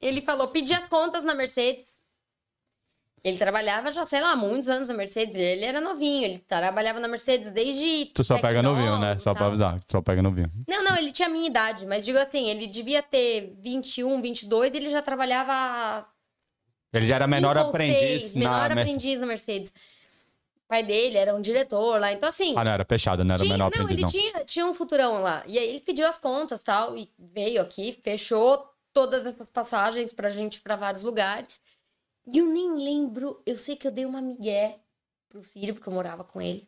[0.00, 1.93] Ele falou, pedi as contas na Mercedes.
[3.24, 5.34] Ele trabalhava já, sei lá, muitos anos na Mercedes.
[5.34, 8.12] Ele era novinho, ele trabalhava na Mercedes desde.
[8.14, 9.18] Tu só pega novinho, né?
[9.18, 10.52] Só pra avisar, tu só pega novinho.
[10.68, 14.74] Não, não, ele tinha a minha idade, mas digo assim, ele devia ter 21, 22
[14.74, 16.06] e ele já trabalhava
[16.92, 18.82] Ele já era menor aprendiz seis, na menor Mercedes.
[18.82, 19.70] aprendiz na Mercedes.
[19.70, 22.52] O pai dele era um diretor lá, então assim.
[22.56, 24.32] Ah, não, era fechado, não era Tinha- menor não, aprendiz, ele não.
[24.32, 25.42] Tinha, tinha um futurão lá.
[25.46, 30.28] E aí ele pediu as contas tal, e veio aqui, fechou todas essas passagens pra
[30.30, 31.58] gente ir pra vários lugares.
[32.26, 34.78] E eu nem lembro, eu sei que eu dei uma migué
[35.28, 36.66] pro Círio, porque eu morava com ele.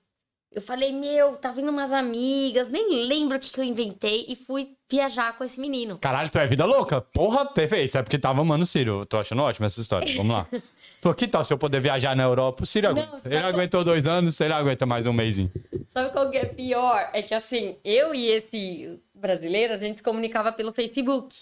[0.53, 4.35] Eu falei, meu, tá vindo umas amigas, nem lembro o que, que eu inventei, e
[4.37, 5.99] fui viajar com esse menino.
[5.99, 7.01] Caralho, tu é vida louca?
[7.01, 7.87] Porra, perfeito.
[7.87, 9.01] Isso é porque tava amando o Sírio.
[9.01, 10.17] Eu tô achando ótima essa história.
[10.17, 10.47] Vamos lá.
[11.03, 12.65] Pô, que tal se eu poder viajar na Europa?
[12.65, 13.23] O Não, aguenta.
[13.29, 15.53] Ele qual- aguentou dois anos, ele aguenta mais um mêsinho.
[15.89, 17.11] Sabe qual que é pior?
[17.13, 21.37] É que assim, eu e esse brasileiro, a gente se comunicava pelo Facebook.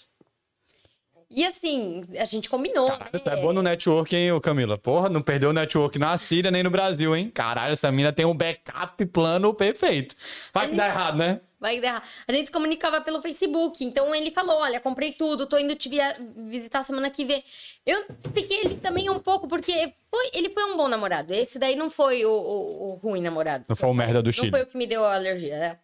[1.29, 2.87] E assim, a gente combinou.
[2.87, 3.41] Caralho, tu é né?
[3.41, 4.77] bom no network, hein, Camila?
[4.77, 7.31] Porra, não perdeu o network na Síria nem no Brasil, hein?
[7.33, 10.15] Caralho, essa mina tem um backup plano perfeito.
[10.53, 11.41] Vai que dá errado, né?
[11.59, 12.07] Vai dar.
[12.27, 13.83] A gente se comunicava pelo Facebook.
[13.83, 16.15] Então ele falou: Olha, comprei tudo, tô indo te via-
[16.45, 17.43] visitar semana que vem.
[17.85, 19.71] Eu fiquei ali também um pouco, porque
[20.11, 21.33] foi, ele foi um bom namorado.
[21.33, 23.65] Esse daí não foi o, o- o ruim namorado.
[23.67, 24.51] Não foi o merda do Não Chile.
[24.51, 25.77] foi o que me deu a alergia, né?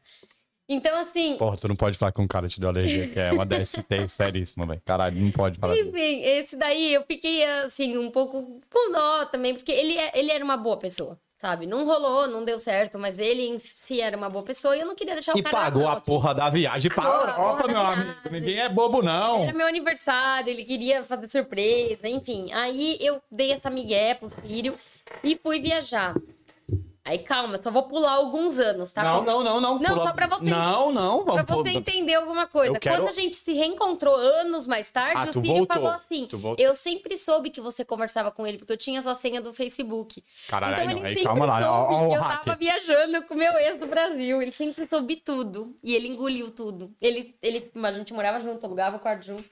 [0.74, 3.32] Então, assim, Porra, tu não pode falar que um cara te deu alergia, que é
[3.34, 4.82] uma DST seríssima, velho.
[4.86, 5.78] Caralho, não pode falar.
[5.78, 10.32] enfim, esse daí eu fiquei, assim, um pouco com dó também, porque ele, é- ele
[10.32, 11.20] era uma boa pessoa.
[11.42, 11.66] Sabe?
[11.66, 14.86] Não rolou, não deu certo, mas ele em si era uma boa pessoa e eu
[14.86, 17.64] não queria deixar o E cara na pagou a porra da viagem Pagou a Europa,
[17.64, 18.16] porra meu amigo.
[18.30, 19.42] Ninguém é bobo, não.
[19.42, 22.54] Era meu aniversário, ele queria fazer surpresa, enfim.
[22.54, 24.76] Aí eu dei essa migué pro Sírio
[25.24, 26.14] e fui viajar.
[27.04, 29.02] Aí calma, só vou pular alguns anos, tá?
[29.04, 29.80] Não, não, não, não.
[29.80, 31.24] Não, só pra você- Não, não.
[31.24, 32.80] Pra Vamos pôr- você entender alguma coisa.
[32.80, 35.66] Quero- Quando a gente se reencontrou anos mais tarde, Ah, o voltou.
[35.68, 36.30] falou assim.
[36.60, 40.24] Eu sempre soube que você conversava com ele, porque eu tinha sua senha do Facebook.
[40.48, 41.06] Caralho, então ele não.
[41.08, 41.60] Aí calma lá.
[41.62, 42.44] soube Ó, ó, eu hacker.
[42.46, 44.40] tava viajando com meu ex do Brasil.
[44.42, 45.76] Ele sempre soube tudo.
[45.84, 46.92] E ele engoliu tudo.
[47.02, 49.44] Ele, ele, a gente morava junto, alugava o quarto junto.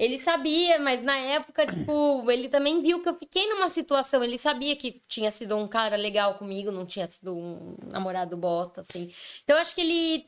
[0.00, 4.24] Ele sabia, mas na época, tipo, ele também viu que eu fiquei numa situação.
[4.24, 8.80] Ele sabia que tinha sido um cara legal comigo, não tinha sido um namorado bosta,
[8.80, 9.12] assim.
[9.44, 10.26] Então eu acho que ele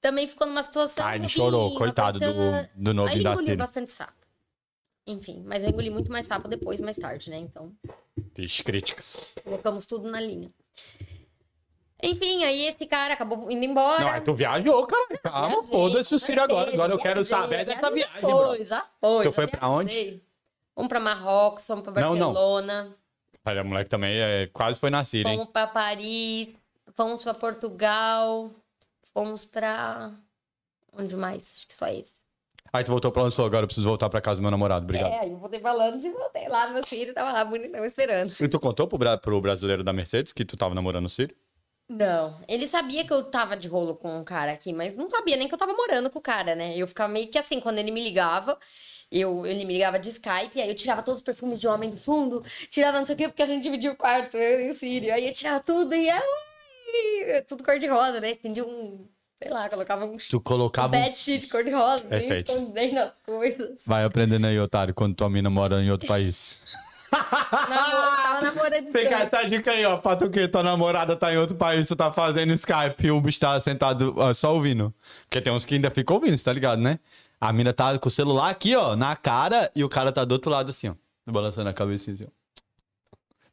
[0.00, 1.04] também ficou numa situação.
[1.04, 2.68] Ah, ele chorou, coitado do, aguentando.
[2.76, 3.56] do Aí novinho ele engoliu Síria.
[3.56, 4.14] bastante sapo.
[5.04, 7.38] Enfim, mas eu engoli muito mais sapo depois, mais tarde, né?
[7.38, 7.72] Então,
[8.36, 9.34] Vixe, críticas.
[9.42, 10.48] colocamos tudo na linha.
[12.02, 14.00] Enfim, aí esse cara acabou indo embora.
[14.00, 15.18] Não, aí tu viajou, cara.
[15.22, 16.72] Calma, Viajei, foda-se o Sírio agora.
[16.72, 18.46] Agora eu quero viajei, saber dessa viajei, viagem, já bro.
[18.48, 19.22] foi, Já foi.
[19.22, 19.94] Tu já foi pra onde?
[19.94, 20.22] viajei.
[20.74, 22.32] Fomos pra Marrocos, fomos pra Não, não.
[22.32, 22.96] Barcelona,
[23.44, 25.36] Olha, o moleque também é, quase foi na Síria, hein?
[25.36, 26.48] fomos pra Paris,
[26.96, 28.50] fomos pra Portugal,
[29.12, 30.10] fomos pra.
[30.96, 31.52] Onde mais?
[31.56, 32.22] Acho que só esse.
[32.72, 34.84] Aí tu voltou pra onde falou, agora eu preciso voltar pra casa do meu namorado,
[34.84, 35.10] obrigado.
[35.12, 38.32] É, aí eu voltei pra Londres e voltei lá, meu filho tava lá bonitão esperando.
[38.40, 41.36] E tu contou pro, pro brasileiro da Mercedes que tu tava namorando o Sírio?
[41.92, 42.40] Não.
[42.48, 45.46] Ele sabia que eu tava de rolo com um cara aqui, mas não sabia nem
[45.46, 46.74] que eu tava morando com o cara, né?
[46.74, 48.58] Eu ficava meio que assim, quando ele me ligava,
[49.10, 51.98] eu, ele me ligava de Skype, aí eu tirava todos os perfumes de homem do
[51.98, 54.74] fundo, tirava não sei o quê, porque a gente dividia o quarto, eu e o
[54.74, 55.12] Sírio.
[55.12, 58.30] Aí eu tirava tudo e aí, tudo cor-de-rosa, né?
[58.30, 59.06] Estendia um,
[59.42, 60.96] sei lá, colocava um, Tu colocava.
[60.96, 62.52] um- sheet cor-de-rosa, Perfeito.
[62.52, 63.82] escondendo as coisas.
[63.84, 66.62] Vai aprendendo aí, otário, quando tua mina mora em outro país.
[67.12, 71.32] Namor- tava namorando Você quer essa dica aí, ó, pra tu que tua namorada tá
[71.32, 74.92] em outro país, tu tá fazendo Skype e o bicho tá sentado ó, só ouvindo.
[75.24, 76.98] Porque tem uns que ainda ficam ouvindo, você tá ligado, né?
[77.40, 80.32] A mina tá com o celular aqui, ó, na cara, e o cara tá do
[80.32, 80.94] outro lado assim, ó,
[81.30, 82.28] balançando a cabecinha assim, ó.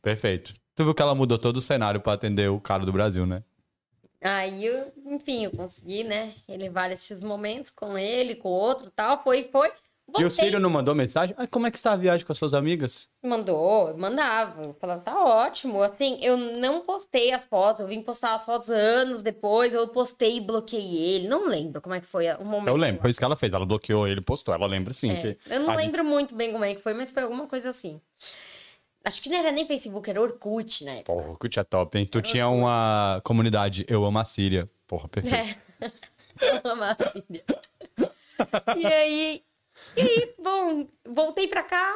[0.02, 0.54] Perfeito.
[0.76, 3.44] Tu viu que ela mudou todo o cenário pra atender o cara do Brasil, né?
[4.22, 8.92] Aí, eu, enfim, eu consegui, né, elevar esses momentos com ele, com o outro e
[8.92, 9.22] tal.
[9.24, 9.72] Foi, foi.
[10.18, 10.46] E o Voltei.
[10.46, 11.36] Círio não mandou mensagem?
[11.38, 13.08] Ah, como é que está a viagem com as suas amigas?
[13.24, 14.76] Mandou, mandava.
[14.80, 15.82] Falando, tá ótimo.
[15.84, 19.74] Assim, eu não postei as fotos, eu vim postar as fotos anos depois.
[19.74, 21.28] Eu postei e bloqueei ele.
[21.28, 22.68] Não lembro como é que foi o momento.
[22.70, 23.54] Eu lembro, foi isso que ela fez.
[23.54, 24.54] Ela bloqueou ele, postou.
[24.54, 25.12] Ela lembra sim.
[25.12, 27.46] É, que eu não a- lembro muito bem como é que foi, mas foi alguma
[27.48, 28.02] coisa assim.
[29.04, 31.14] Acho que não era nem Facebook, era Orkut na época.
[31.14, 32.06] Porra, o Kut é top, hein?
[32.06, 34.70] Tu tinha uma comunidade, eu amo a Síria.
[34.88, 35.58] Porra, perfeito.
[35.82, 35.92] É.
[36.42, 37.44] Eu amo a filha.
[38.78, 39.44] E aí,
[39.96, 41.96] e aí, bom, voltei pra cá,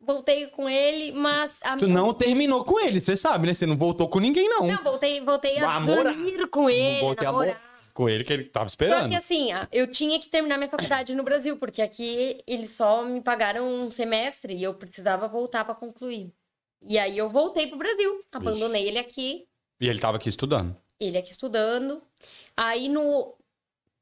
[0.00, 3.54] voltei com ele, mas a Tu não terminou com ele, você sabe, né?
[3.54, 4.66] Você não voltou com ninguém, não.
[4.66, 6.14] Não, voltei, voltei a Namorar.
[6.14, 7.54] dormir com ele, voltei a namorar.
[7.54, 9.08] morar com ele que ele tava Só esperando.
[9.10, 13.04] que assim, a- eu tinha que terminar minha faculdade no Brasil, porque aqui eles só
[13.04, 16.32] me pagaram um semestre e eu precisava voltar pra concluir.
[16.80, 19.46] E aí eu voltei pro Brasil, abandonei ele aqui,
[19.80, 20.74] E ele tava aqui estudando.
[20.98, 22.02] ele aqui estudando.
[22.56, 23.34] Aí no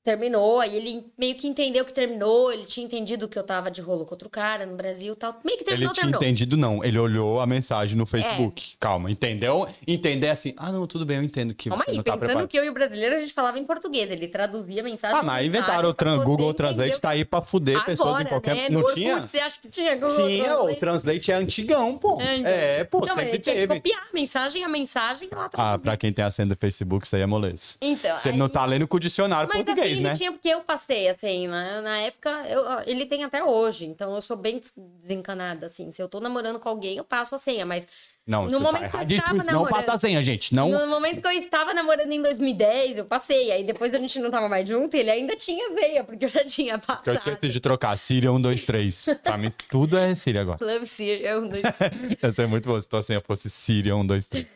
[0.02, 3.80] terminou, aí ele meio que entendeu que terminou, ele tinha entendido que eu tava de
[3.80, 5.38] rolo com outro cara no Brasil, e tal.
[5.44, 6.22] Meio que Ele terminou, tinha terminou.
[6.22, 6.82] entendido, não.
[6.82, 7.98] Ele olhou a mensagem É.
[7.98, 8.76] no Facebook.
[8.80, 9.66] Calma, entendeu?
[9.86, 12.26] Entender assim, ah, não, tudo bem, eu entendo que Calma você aí, não tá pensando
[12.28, 12.48] preparado.
[12.48, 15.18] que eu e o brasileiro a gente falava em português, ele traduzia a mensagem.
[15.18, 18.54] Ah, mas inventaram o tran Google Translate, tá aí pra fuder pessoas em Agora, qualquer...
[18.56, 18.68] né?
[18.70, 19.14] Não no tinha?
[19.16, 20.80] Orkut, você acha que tinha Google Tinha, o Translate?
[20.80, 22.20] Translate é antigão, pô.
[22.20, 22.52] É, então.
[22.52, 23.74] É, pô, mas sempre ele tinha que teve.
[23.76, 25.82] copiar a mensagem, a mensagem lá Ah, traduzir.
[25.84, 27.74] pra quem tem a senha do Facebook, isso aí é moleza.
[27.80, 30.08] Então, Você aí- não tá lendo com o dicionário Mas português, assim, né?
[30.10, 34.14] ele tinha porque eu passei, assim, na, na época, eu- ele tem até hoje, então
[34.14, 35.90] eu sou bem des- desencanada, assim.
[35.92, 37.86] Se eu tô namorando com alguém, eu passo a senha, mas
[38.26, 39.26] Não, no você momento tá que eu erradíssimo.
[39.26, 39.46] tava isso.
[39.46, 40.54] Não namorando- passa a senha, gente.
[40.54, 40.68] Não...
[40.70, 43.50] no momento que eu estava namorando em 2010, eu passei.
[43.50, 46.44] Aí depois a gente não tava mais junto, ele ainda tinha veia, porque eu já
[46.44, 47.16] tinha Que eu passado.
[47.16, 47.96] esqueci de trocar.
[47.98, 49.06] Síria 1, 2, 3.
[49.22, 50.58] Pra mim, tudo é Síria agora.
[50.64, 51.62] Love Siri, é um dois-
[52.22, 54.46] Ia ser muito bom se tua senha fosse Síria 1, 2, 3.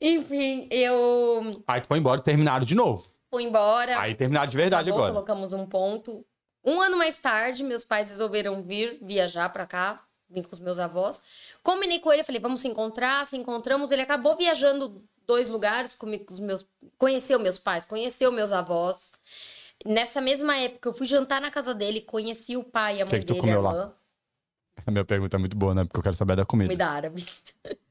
[0.00, 3.06] Enfim, eu Aí tu foi embora e terminaram de novo.
[3.34, 3.98] Fui embora.
[4.00, 5.12] Aí terminaram de verdade acabou, agora.
[5.12, 6.24] colocamos um ponto.
[6.64, 10.78] Um ano mais tarde, meus pais resolveram vir viajar pra cá, vim com os meus
[10.78, 11.20] avós.
[11.62, 13.90] Combinei com ele, falei, vamos se encontrar, se encontramos.
[13.90, 16.66] Ele acabou viajando dois lugares comigo, com os meus,
[16.96, 19.12] conheceu meus pais, conheceu meus avós.
[19.84, 23.10] Nessa mesma época, eu fui jantar na casa dele, conheci o pai e a Que
[23.12, 23.70] mãe que tu dele, comeu lá?
[23.72, 23.92] irmã,
[24.86, 25.84] A minha pergunta é muito boa, né?
[25.84, 26.68] Porque eu quero saber da comida.
[26.68, 27.24] comida árabe.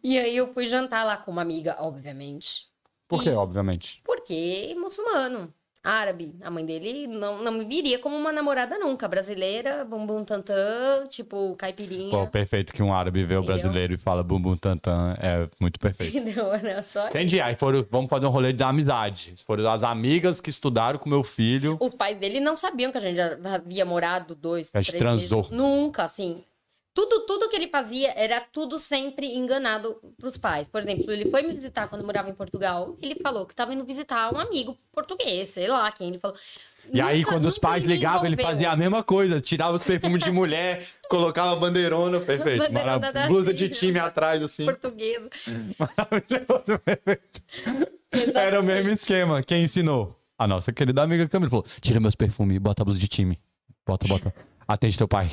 [0.00, 2.70] E aí eu fui jantar lá com uma amiga, obviamente.
[3.16, 4.00] Por quê, obviamente?
[4.04, 5.52] Porque muçulmano,
[5.82, 6.34] árabe.
[6.42, 9.08] A mãe dele não, não me viria como uma namorada nunca.
[9.08, 12.10] Brasileira, bumbum tantã, tipo caipirinha.
[12.10, 15.16] Pô, perfeito que um árabe vê o brasileiro e fala bumbum tantan.
[15.20, 16.16] É muito perfeito.
[16.16, 16.52] Entendeu?
[16.54, 17.40] Era só Entendi.
[17.40, 19.34] Aí foram, vamos fazer um rolê da amizade.
[19.44, 21.76] Foram as amigas que estudaram com meu filho.
[21.80, 25.42] Os pais dele não sabiam que a gente já havia morado dois, A gente transou.
[25.42, 25.56] meses.
[25.56, 26.44] Nunca, assim.
[26.94, 30.68] Tudo, tudo que ele fazia era tudo sempre enganado pros pais.
[30.68, 32.96] Por exemplo, ele foi me visitar quando morava em Portugal.
[33.00, 36.08] Ele falou que tava indo visitar um amigo português, sei lá quem.
[36.08, 36.36] Ele falou.
[36.92, 39.40] E aí, quando os pais ligavam, ele fazia a mesma coisa.
[39.40, 42.64] Tirava os perfumes de mulher, colocava bandeirona, perfeito.
[42.64, 44.66] Bandeirona Blusa de time atrás, assim.
[44.66, 45.28] Português.
[45.78, 47.42] Maravilhoso, perfeito.
[48.34, 49.42] Era o mesmo esquema.
[49.42, 50.14] Quem ensinou?
[50.36, 53.38] A nossa querida amiga Camila falou: tira meus perfumes, bota a blusa de time.
[53.86, 54.34] Bota, bota.
[54.66, 55.30] Atende teu pai.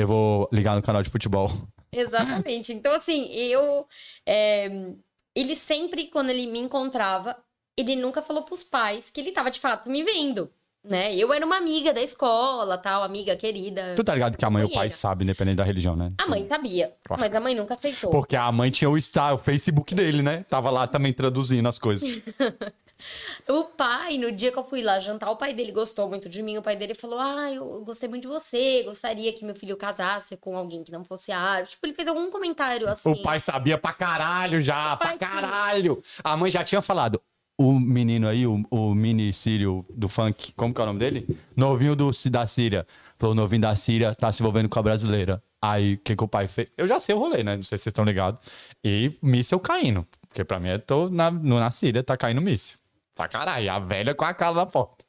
[0.00, 1.50] Eu vou ligar no canal de futebol.
[1.92, 2.72] Exatamente.
[2.72, 3.86] Então, assim, eu.
[4.26, 4.92] é,
[5.34, 7.36] ele sempre, quando ele me encontrava,
[7.76, 10.50] ele nunca falou pros pais que ele tava de fato me vendo.
[10.82, 11.14] Né?
[11.14, 13.92] Eu era uma amiga da escola, tal, amiga querida.
[13.96, 16.10] Tu tá ligado que a mãe e o pai sabem, independente da religião, né?
[16.16, 17.20] A mãe sabia, Claro.
[17.20, 18.10] mas a mãe nunca aceitou.
[18.10, 20.42] Porque a mãe tinha o, Insta, o Facebook dele, né?
[20.48, 22.08] Tava lá também traduzindo as coisas.
[23.48, 26.42] O pai, no dia que eu fui lá jantar, o pai dele gostou muito de
[26.42, 26.58] mim.
[26.58, 30.36] O pai dele falou: Ah, eu gostei muito de você, gostaria que meu filho casasse
[30.36, 31.68] com alguém que não fosse árabe.
[31.70, 33.10] Tipo, ele fez algum comentário assim.
[33.10, 35.18] O pai sabia pra caralho já, pra tinha.
[35.18, 36.02] caralho.
[36.22, 37.20] A mãe já tinha falado.
[37.58, 41.26] O menino aí, o, o mini sírio do funk, como que é o nome dele?
[41.54, 42.86] Novinho do, da Síria.
[43.18, 45.42] Falou, novinho da Síria tá se envolvendo com a brasileira.
[45.60, 46.70] Aí, o que, que o pai fez?
[46.78, 47.56] Eu já sei o rolê, né?
[47.56, 48.40] Não sei se vocês estão ligados.
[48.82, 50.06] E míssel caindo.
[50.26, 52.79] Porque pra mim, eu tô na, na Síria, tá caindo míssel.
[53.20, 55.04] Pra caralho, a velha com a cara na porta.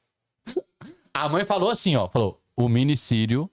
[1.14, 2.10] A mãe falou assim, ó.
[2.10, 3.50] Falou, o mini sírio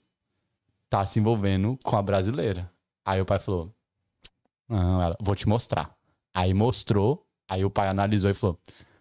[0.90, 2.68] tá se envolvendo com a brasileira.
[3.04, 3.72] Aí o pai falou,
[4.68, 5.96] não, ela, vou te mostrar.
[6.34, 8.58] Aí mostrou, aí o pai analisou e falou: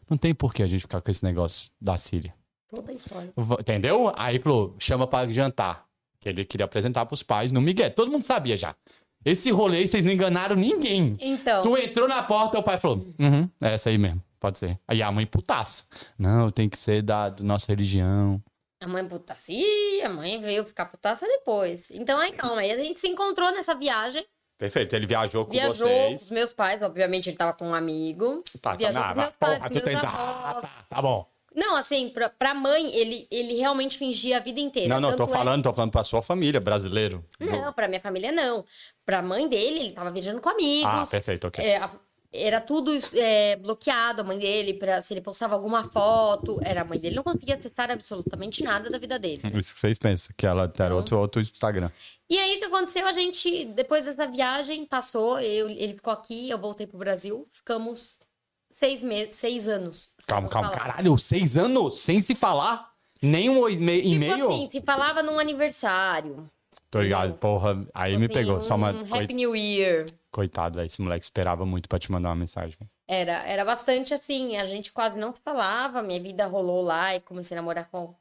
[0.08, 2.36] Não tem por que a gente ficar com esse negócio da Síria.
[2.68, 3.34] Toda a história.
[3.60, 4.14] Entendeu?
[4.16, 5.88] Aí falou: chama pra jantar.
[6.20, 7.92] Que ele queria apresentar pros pais no Miguel.
[7.94, 8.76] Todo mundo sabia já.
[9.26, 11.18] Esse rolê, vocês não enganaram ninguém.
[11.20, 11.64] Então.
[11.64, 14.80] Tu entrou na porta, o pai falou: Uhum, é essa aí mesmo, pode ser.
[14.88, 15.86] Aí a mãe putaça.
[16.18, 18.42] Não, tem que ser da, da nossa religião.
[18.82, 19.52] A mãe putaça.
[19.52, 21.90] Ih, a mãe veio ficar putaça depois.
[21.92, 22.62] Então, aí, calma.
[22.62, 24.24] Aí a gente se encontrou nessa viagem.
[24.58, 26.22] Perfeito, ele viajou com Viajou com vocês.
[26.24, 28.42] os meus pais, obviamente ele tava com um amigo.
[28.62, 29.84] Tá, tá, viajou não, com meus porra, pais, tem...
[29.86, 30.62] meus tá, avós.
[30.62, 31.28] tá, tá bom.
[31.56, 34.90] Não, assim, pra, pra mãe, ele, ele realmente fingia a vida inteira.
[34.94, 37.26] Não, não, tô é- falando, tô falando pra sua família, brasileiro.
[37.40, 38.64] Não, pra minha família não.
[39.06, 40.86] Pra mãe dele, ele tava viajando com amigos.
[40.92, 41.64] Ah, perfeito, ok.
[41.66, 41.90] É, a-
[42.32, 46.60] era tudo é, bloqueado, a mãe dele, pra, se ele postava alguma foto.
[46.64, 49.42] Era a mãe dele, não conseguia acessar absolutamente nada da vida dele.
[49.56, 51.90] Isso que vocês pensam, que ela era outro, outro Instagram.
[52.30, 53.08] E aí o que aconteceu?
[53.08, 58.18] A gente, depois dessa viagem, passou, eu- ele ficou aqui, eu voltei pro Brasil, ficamos
[58.70, 60.14] seis meses, seis anos.
[60.28, 60.80] Calma, calma, falar.
[60.82, 62.92] caralho, seis anos sem se falar?
[63.22, 64.48] Nem um e- Tipo e-mail?
[64.50, 66.48] assim, se falava num aniversário.
[66.90, 67.38] Tô ligado, Não.
[67.38, 68.62] porra, aí me assim, pegou.
[68.64, 68.92] Só uma.
[68.92, 70.06] um Happy New Year.
[70.32, 72.78] Coitado, esse moleque esperava muito pra te mandar uma mensagem.
[73.08, 77.20] Era, era bastante assim, a gente quase não se falava, minha vida rolou lá e
[77.22, 78.14] comecei a namorar com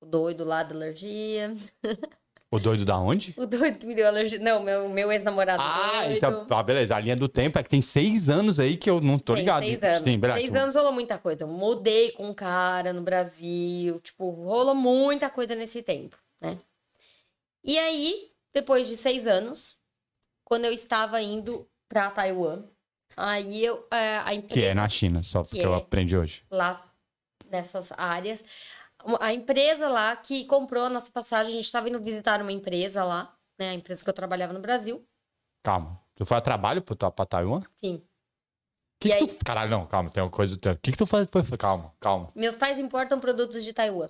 [0.00, 1.54] o doido lá da alergia.
[2.48, 3.34] O doido da onde?
[3.36, 4.38] O doido que me deu alergia.
[4.38, 6.16] Não, meu, meu ex-namorado Ah, doido.
[6.16, 6.94] então, ah, beleza.
[6.94, 9.42] A linha do tempo é que tem seis anos aí que eu não tô Tem
[9.42, 9.64] ligado.
[9.64, 10.04] seis anos.
[10.38, 11.42] Seis anos rolou muita coisa.
[11.42, 13.98] Eu mudei com um cara no Brasil.
[14.00, 16.56] Tipo, rolou muita coisa nesse tempo, né?
[17.66, 19.80] E aí, depois de seis anos,
[20.44, 22.62] quando eu estava indo pra Taiwan,
[23.16, 25.78] aí eu, é, a empresa Que é na China, só porque eu é.
[25.78, 26.44] aprendi hoje.
[26.48, 26.88] lá
[27.50, 28.44] nessas áreas,
[29.20, 33.02] a empresa lá que comprou a nossa passagem, a gente estava indo visitar uma empresa
[33.04, 33.70] lá, né?
[33.70, 35.04] A empresa que eu trabalhava no Brasil.
[35.64, 36.00] Calma.
[36.14, 37.62] Tu foi a trabalho pro, pra Taiwan?
[37.76, 38.00] Sim.
[39.00, 39.26] Que que aí?
[39.26, 39.44] tu...
[39.44, 40.54] Caralho, não, calma, tem uma coisa.
[40.54, 41.28] O que, que tu faz?
[41.58, 42.28] Calma, calma.
[42.34, 44.08] Meus pais importam produtos de Taiwan.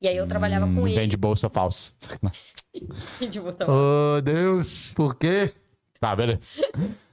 [0.00, 0.98] E aí eu trabalhava com Hum, eles.
[0.98, 1.92] Vende bolsa falsa.
[3.30, 3.66] de botão.
[3.68, 5.54] oh, Deus, por quê?
[5.98, 6.58] Tá, beleza.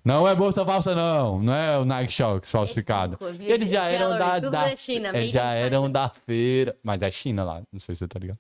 [0.03, 1.41] Não é bolsa falsa, não.
[1.41, 3.15] Não é o Nike Shox falsificado.
[3.15, 4.39] Tudo, Eles já eram da.
[4.39, 5.93] Da China, eles já eram China.
[5.93, 6.75] da feira.
[6.83, 8.39] Mas é China lá, não sei se você tá ligado.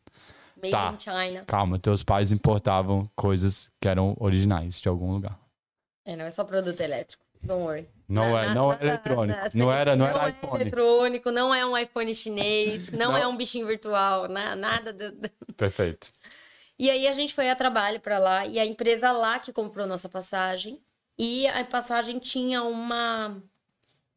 [0.57, 0.93] Made Tá.
[0.93, 1.43] in China.
[1.45, 5.39] Calma, teus pais importavam coisas que eram originais de algum lugar.
[6.05, 7.22] É, não é só produto elétrico.
[7.43, 7.87] Don't worry.
[8.07, 9.39] Não Na- é, na- não é na- eletrônico.
[9.39, 10.61] na- Não era, não era é iPhone.
[10.61, 13.17] eletrônico, não é um iPhone chinês, não, Não.
[13.17, 14.93] é um bichinho virtual, na- nada.
[14.93, 16.09] do- Perfeito.
[16.77, 19.85] E aí a gente foi a trabalho pra lá e a empresa lá que comprou
[19.87, 20.81] nossa passagem
[21.17, 23.41] e a passagem tinha uma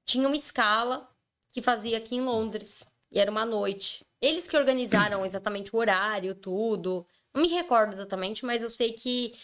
[0.05, 1.09] tinha uma escala
[1.51, 4.05] que fazia aqui em Londres e era uma noite.
[4.21, 7.07] Eles que organizaram exatamente o horário, tudo.
[7.35, 9.35] Não me recordo exatamente, mas eu sei que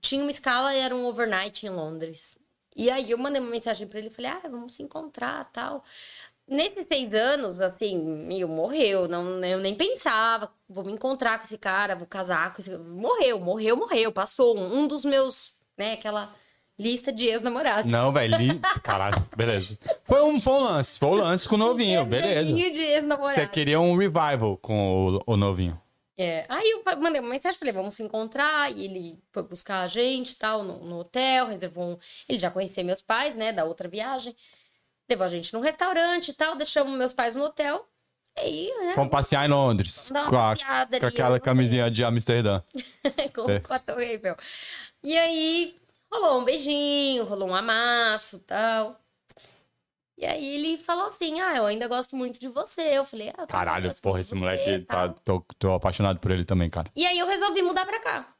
[0.00, 2.38] tinha uma escala e era um overnight em Londres.
[2.76, 5.82] E aí eu mandei uma mensagem pra ele e falei: "Ah, vamos se encontrar, tal".
[6.48, 9.08] Nesses seis anos, assim, meu, morreu.
[9.08, 12.76] Não, eu nem pensava, vou me encontrar com esse cara, vou casar com esse.
[12.78, 14.12] Morreu, morreu, morreu.
[14.12, 16.32] Passou um, um dos meus, né, aquela
[16.78, 17.90] lista de ex-namorados.
[17.90, 18.36] Não, velho.
[18.38, 19.76] li- Caralho, beleza.
[20.04, 22.52] Foi um, foi um lance, foi um lance com o novinho, beleza.
[22.52, 23.50] De Você ex-namorados.
[23.50, 25.80] queria um revival com o, o novinho.
[26.18, 28.72] É, aí eu mandei uma mensagem, falei, vamos se encontrar.
[28.72, 31.98] E ele foi buscar a gente e tal, no, no hotel, reservou um.
[32.28, 34.34] Ele já conhecia meus pais, né, da outra viagem.
[35.08, 37.86] Levou a gente num restaurante e tal, deixamos meus pais no hotel.
[38.36, 40.10] E aí, né, Vamos passear em Londres.
[40.10, 40.56] Com, a-
[41.00, 42.62] com aquela camisinha de Amsterdã.
[43.34, 43.60] com, É.
[43.60, 44.36] com a Torre Eiffel.
[45.04, 45.76] E aí,
[46.12, 49.00] rolou um beijinho, rolou um amasso tal.
[50.18, 52.80] E aí ele falou assim: Ah, eu ainda gosto muito de você.
[52.82, 55.08] Eu falei, ah, tá bom, Caralho, gosto porra, muito esse de moleque você, tá.
[55.10, 56.90] Tô, tô apaixonado por ele também, cara.
[56.96, 58.32] E aí eu resolvi mudar pra cá.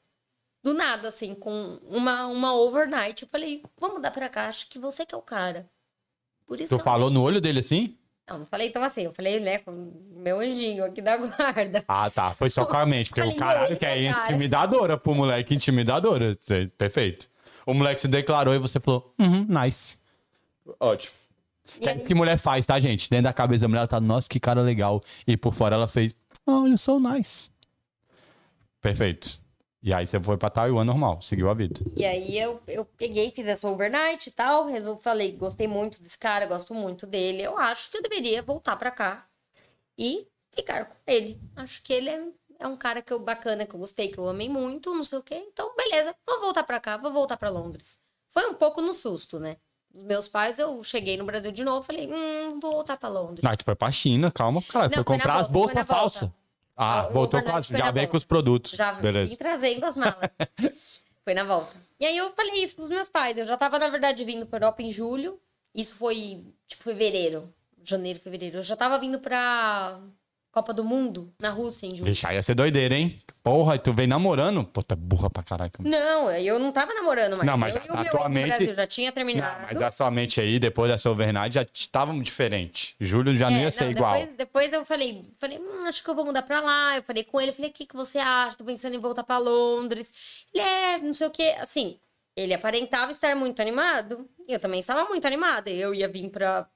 [0.65, 3.23] Do nada, assim, com uma, uma overnight.
[3.23, 5.69] Eu falei, vou mudar pra cá, acho que você que é o cara.
[6.47, 7.97] Por isso Tu eu- falou no olho dele assim?
[8.29, 9.71] Não, não falei tão assim, eu falei, né, com
[10.17, 11.85] meu anjinho aqui da guarda.
[11.87, 12.35] Ah, tá.
[12.35, 15.15] Foi só com a mente, porque Falei, o caralho "Não, que é cara." intimidadora pro
[15.15, 16.33] moleque, intimidadora.
[16.77, 17.29] Perfeito.
[17.65, 19.99] O moleque se declarou e você falou, uhum, nice.
[20.81, 21.15] Ótimo.
[21.77, 23.09] E Que é aí- que mulher faz, tá, gente?
[23.11, 25.03] Dentro da cabeça da mulher, ela tá, nossa, que cara legal.
[25.27, 26.15] E por fora ela fez,
[26.47, 27.51] oh, you so nice.
[28.81, 29.39] Perfeito.
[29.83, 31.81] E aí você foi pra Taiwan normal, seguiu a vida.
[31.97, 34.67] E aí eu, eu peguei, fiz essa overnight e tal.
[34.67, 37.43] Resolvi, falei, gostei muito desse cara, gosto muito dele.
[37.43, 39.27] Eu acho que eu deveria voltar pra cá
[39.97, 41.41] e ficar com ele.
[41.55, 42.21] Acho que ele é,
[42.61, 45.19] é um cara que eu bacana, que eu gostei, que eu amei muito, não sei
[45.19, 45.37] o quê.
[45.53, 47.99] Então, beleza, vou voltar pra cá, vou voltar pra Londres.
[48.29, 49.57] Foi um pouco no susto, né?
[49.97, 53.41] Os meus pais, eu cheguei no Brasil de novo, falei, hum, vou voltar pra Londres.
[53.43, 54.89] Não, tu foi pra China, calma, cara.
[54.89, 56.29] Não, foi comprar as bolsas falsas.
[56.77, 58.07] Ah, o voltou com as, já vem volta.
[58.09, 58.73] com os produtos.
[58.73, 59.35] Já vim Beleza.
[59.39, 60.31] trazendo as malas.
[61.25, 61.75] foi na volta.
[61.99, 63.39] E aí eu falei isso pros meus pais.
[63.39, 65.41] Eu já tava, na verdade, vindo pra Europa em julho.
[65.75, 67.51] Isso foi, tipo, fevereiro.
[67.83, 68.59] Janeiro, fevereiro.
[68.59, 69.99] Eu já tava vindo pra
[70.57, 72.07] Copa do Mundo na Rússia, em julho.
[72.07, 73.21] Vixe, aí ia ser doideira, hein?
[73.43, 74.65] Porra, e tu vem namorando?
[74.65, 75.83] Pô, tá burra pra caraca.
[75.83, 77.47] Não, eu não tava namorando mais.
[77.47, 79.67] Não, mas eu a tua mente- já tinha Não, terminado.
[79.75, 82.97] mas a sua mente aí, depois dessa overnight, já estavam diferente.
[82.99, 84.15] Julho já não É, ia ser igual.
[84.15, 86.97] Depois, depois eu falei, falei, hum, acho que eu vou mudar pra lá.
[86.97, 88.57] Eu falei com ele, falei, o que, que você acha?
[88.57, 90.11] Tô pensando em voltar pra Londres.
[90.55, 91.55] Ele é, não sei o quê.
[91.61, 91.99] Assim,
[92.35, 94.27] ele aparentava estar muito animado.
[94.49, 95.69] Eu também estava muito animada.
[95.69, 96.67] Eu ia vir pra,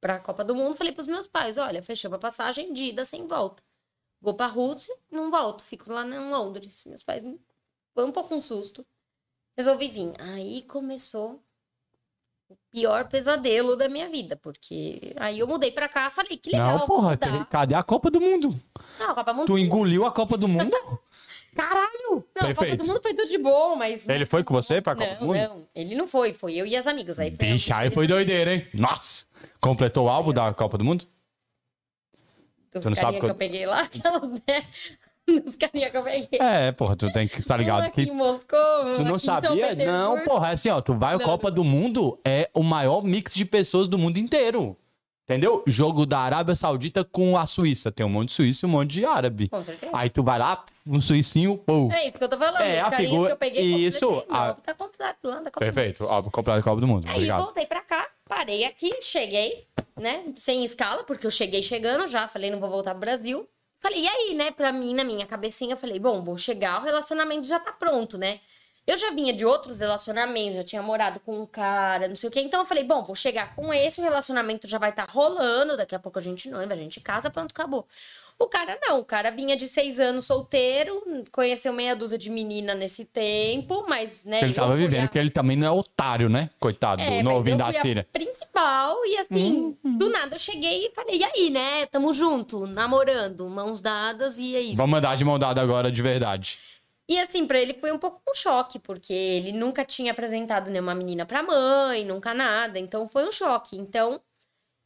[0.00, 0.76] pra Copa do Mundo.
[0.76, 3.62] Falei pros meus pais, olha, fechou a passagem de ida sem volta.
[4.20, 5.62] Vou pra Rússia, não volto.
[5.62, 6.84] Fico lá em Londres.
[6.86, 7.22] Meus pais
[7.94, 8.84] foi um pouco um susto.
[9.56, 10.12] Resolvi vir.
[10.20, 11.42] Aí começou
[12.48, 16.78] o pior pesadelo da minha vida, porque aí eu mudei pra cá, falei que legal,
[16.78, 17.18] não, porra,
[17.50, 18.48] cadê a Copa do Mundo?
[18.98, 19.46] Não, a Copa do Mundo.
[19.46, 20.72] Tu engoliu a Copa do Mundo?
[21.58, 21.88] Caralho!
[22.10, 22.84] Não, a Copa Perfeito.
[22.84, 24.08] do Mundo foi tudo de bom, mas.
[24.08, 25.36] Ele foi com você pra Copa não, do Mundo?
[25.38, 27.18] Não, ele não foi, foi eu e as amigas.
[27.18, 28.66] Aí foi Vixe, aí foi doideira, hein?
[28.72, 29.24] Nossa!
[29.60, 31.04] Completou o álbum da Copa do Mundo?
[32.72, 34.64] Dos Tu não sabe que quando- eu peguei lá, aquela, né?
[35.44, 36.38] Dos carinha que eu peguei.
[36.40, 39.74] É, porra, tu tem que tá ligado aqui que em Moscou, Tu não sabia?
[39.74, 41.24] Não, porra, é assim, ó, tu vai a Não.
[41.26, 44.76] Copa do Mundo, é o maior mix de pessoas do mundo inteiro.
[45.28, 45.62] Entendeu?
[45.66, 47.92] Jogo da Arábia Saudita com a Suíça.
[47.92, 49.50] Tem um monte de suíço e um monte de árabe.
[49.50, 49.92] Com certeza.
[49.94, 51.90] Aí tu vai lá, um suicinho, pô.
[51.92, 52.62] É isso que eu tô falando.
[52.62, 53.62] É, os a figura- que eu peguei.
[53.86, 55.60] Isso, a- Tá completo lá da Copa.
[55.60, 57.06] Perfeito, ó, comprar a Copa do Mundo.
[57.06, 57.42] Aí Obrigado.
[57.44, 59.66] voltei pra cá, parei aqui, cheguei,
[60.00, 60.24] né?
[60.34, 63.46] Sem escala, porque eu cheguei chegando já, falei, não vou voltar pro Brasil.
[63.80, 66.84] Falei, e aí, né, pra mim, na minha cabecinha, eu falei, bom, vou chegar, o
[66.84, 68.40] relacionamento já tá pronto, né?
[68.88, 72.32] Eu já vinha de outros relacionamentos, já tinha morado com um cara, não sei o
[72.32, 72.40] quê.
[72.40, 75.94] Então eu falei, bom, vou chegar com esse, o relacionamento já vai estar rolando, daqui
[75.94, 77.86] a pouco a gente noiva, a gente casa, pronto, acabou.
[78.38, 81.02] O cara não, o cara vinha de seis anos solteiro,
[81.32, 84.38] conheceu meia dúzia de menina nesse tempo, mas, né...
[84.40, 86.48] Ele eu tava vivendo, a- que ele também não é otário, né?
[86.58, 88.06] Coitado, é, do mas novinho eu da fui a filha.
[88.12, 91.84] principal e assim, do nada eu cheguei e falei, e aí, né?
[91.86, 94.76] Tamo junto, namorando, mãos dadas e é isso.
[94.76, 96.58] Vamos andar de mão dada agora de verdade.
[97.08, 100.94] E assim, pra ele foi um pouco um choque, porque ele nunca tinha apresentado nenhuma
[100.94, 102.78] menina pra mãe, nunca nada.
[102.78, 103.78] Então foi um choque.
[103.78, 104.20] Então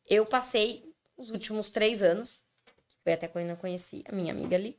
[0.08, 0.84] eu passei
[1.16, 2.42] os últimos três anos,
[3.02, 4.78] foi até quando eu conheci a minha amiga ali.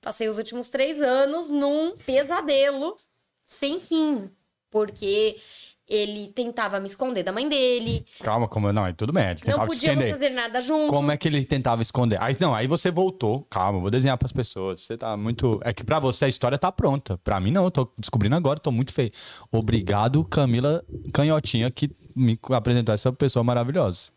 [0.00, 2.96] Passei os últimos três anos num pesadelo
[3.44, 4.30] sem fim,
[4.70, 5.40] porque
[5.88, 9.24] ele tentava me esconder da mãe dele, Calma, como não, aí tudo bem.
[9.24, 10.12] Ele não tentava podíamos esconder.
[10.12, 10.92] fazer nada junto.
[10.92, 12.20] Como é que ele tentava esconder?
[12.20, 13.42] Aí não, aí você voltou.
[13.48, 14.80] Calma, vou desenhar pras pessoas.
[14.82, 15.60] Você tá muito.
[15.62, 17.16] É que pra você a história tá pronta.
[17.18, 19.12] Pra mim não, eu tô descobrindo agora, tô muito feio.
[19.52, 24.10] Obrigado, Camila Canhotinha, que me apresentou essa pessoa maravilhosa.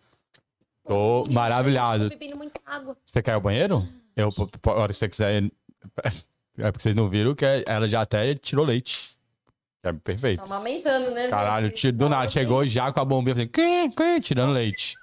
[0.88, 2.10] Tô maravilhado.
[2.10, 2.98] Tô bebendo muita água.
[3.06, 3.88] Você quer ao banheiro?
[4.16, 4.34] Eu,
[4.66, 5.44] a hora que você quiser.
[6.62, 9.18] É porque vocês não viram que ela já até tirou leite.
[9.82, 10.40] É perfeito.
[10.40, 11.30] Tá amamentando, né?
[11.30, 11.92] Caralho, gente?
[11.92, 14.96] do nada, chegou já com a bombinha, falei, quê, quê, tirando leite.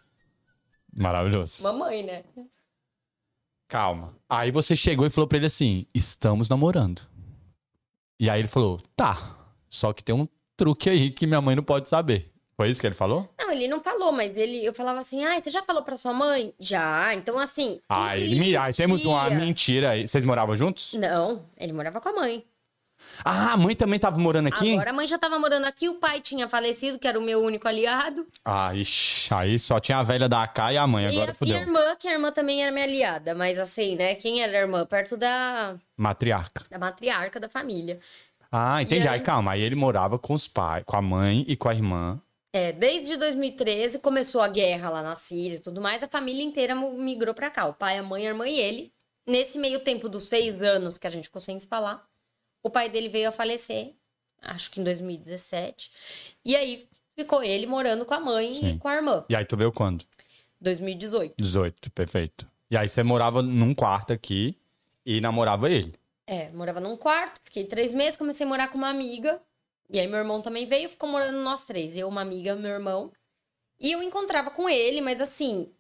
[0.95, 1.63] Maravilhoso.
[1.63, 2.25] Mamãe, né?
[3.69, 4.15] Calma.
[4.29, 7.03] Aí você chegou e falou pra ele assim: estamos namorando.
[8.21, 9.37] E aí ele falou: tá.
[9.69, 12.33] Só que tem um truque aí que minha mãe não pode saber.
[12.57, 13.29] Foi isso que ele falou?
[13.39, 16.15] Não, ele não falou, mas ele, eu falava assim, ai, você já falou pra sua
[16.15, 16.55] mãe?
[16.59, 17.81] Já, então assim...
[17.87, 18.57] Ah, tudo ele me.
[18.57, 20.09] Aí temos uma mentira aí.
[20.09, 20.95] Vocês moravam juntos?
[20.95, 22.43] Não, ele morava com a mãe.
[23.25, 24.73] Ah, a mãe também tava morando aqui?
[24.75, 27.41] Agora a mãe já tava morando aqui, o pai tinha falecido, que era o meu
[27.43, 28.27] único aliado.
[28.45, 31.29] Ah, ixi, aí só tinha a velha da AK e a mãe, e, agora a,
[31.29, 31.57] e a fudeu.
[31.57, 33.35] irmã, que a irmã também era minha aliada.
[33.35, 34.85] Mas assim, né, quem era a irmã?
[34.87, 36.65] Perto da, Matriarca.
[36.71, 37.99] da matriarca da família.
[38.51, 39.05] Ah, entendi.
[39.05, 41.75] E Aí calma, aí ele morava com os pais, com a mãe e com a
[41.75, 42.21] irmã.
[42.53, 46.75] É, desde 2013 começou a guerra lá na Síria e tudo mais, a família inteira
[46.75, 47.67] migrou pra cá.
[47.67, 48.93] O pai, a mãe, a irmã e ele.
[49.27, 52.03] Nesse meio tempo dos seis anos que a gente ficou sem se falar,
[52.67, 53.93] o pai dele veio a falecer,
[54.43, 55.89] acho que em 2017.
[56.45, 56.85] E aí
[57.15, 58.69] ficou ele morando com a mãe Sim.
[58.71, 59.25] e com a irmã.
[59.29, 60.05] E aí tu veio quando?
[60.61, 61.37] 2018.
[61.39, 62.51] 18, perfeito.
[62.69, 64.57] E aí você morava num quarto aqui
[65.05, 65.95] e namorava ele.
[66.27, 69.41] É, morava num quarto, fiquei três meses, comecei a morar com uma amiga.
[69.89, 71.97] E aí meu irmão também veio, ficou morando nós três.
[71.97, 73.13] Eu, uma amiga, meu irmão.
[73.79, 75.71] E eu encontrava com ele, mas assim,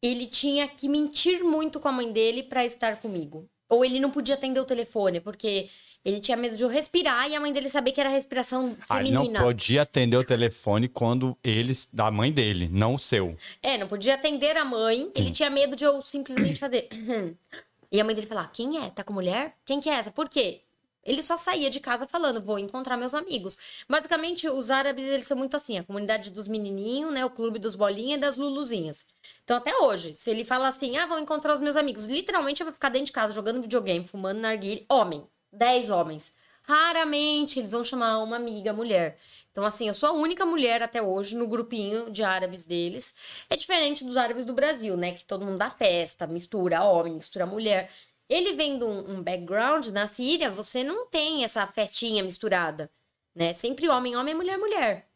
[0.00, 3.46] ele tinha que mentir muito com a mãe dele pra estar comigo.
[3.68, 5.68] Ou ele não podia atender o telefone, porque
[6.04, 9.00] ele tinha medo de eu respirar e a mãe dele saber que era respiração Ah,
[9.00, 9.42] ele não feminina.
[9.42, 13.36] podia atender o telefone quando eles, da mãe dele, não o seu.
[13.62, 15.10] É, não podia atender a mãe.
[15.14, 16.88] Ele tinha medo de eu simplesmente fazer.
[17.90, 18.90] e a mãe dele falar: Quem é?
[18.90, 19.56] Tá com mulher?
[19.64, 20.10] Quem que é essa?
[20.10, 20.60] Por quê?
[21.06, 23.58] Ele só saía de casa falando, vou encontrar meus amigos.
[23.86, 27.22] Basicamente, os árabes, eles são muito assim, a comunidade dos menininhos, né?
[27.26, 29.04] O clube dos bolinhas e das luluzinhas.
[29.44, 32.64] Então, até hoje, se ele fala assim, ah, vou encontrar os meus amigos, literalmente eu
[32.64, 34.82] vou ficar dentro de casa jogando videogame, fumando narguilha.
[34.88, 35.26] Homem,
[35.56, 36.32] 10 homens.
[36.62, 39.18] Raramente eles vão chamar uma amiga mulher.
[39.52, 43.14] Então, assim, eu sou a única mulher até hoje no grupinho de árabes deles.
[43.48, 45.12] É diferente dos árabes do Brasil, né?
[45.12, 47.90] Que todo mundo dá festa, mistura homem, mistura mulher.
[48.28, 52.90] Ele vem de um, um background na Síria, você não tem essa festinha misturada,
[53.34, 53.54] né?
[53.54, 55.08] Sempre homem, homem, mulher, mulher.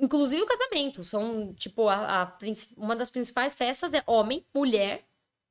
[0.00, 1.02] Inclusive o casamento.
[1.02, 2.38] São, tipo, a, a
[2.76, 5.04] uma das principais festas é homem, mulher,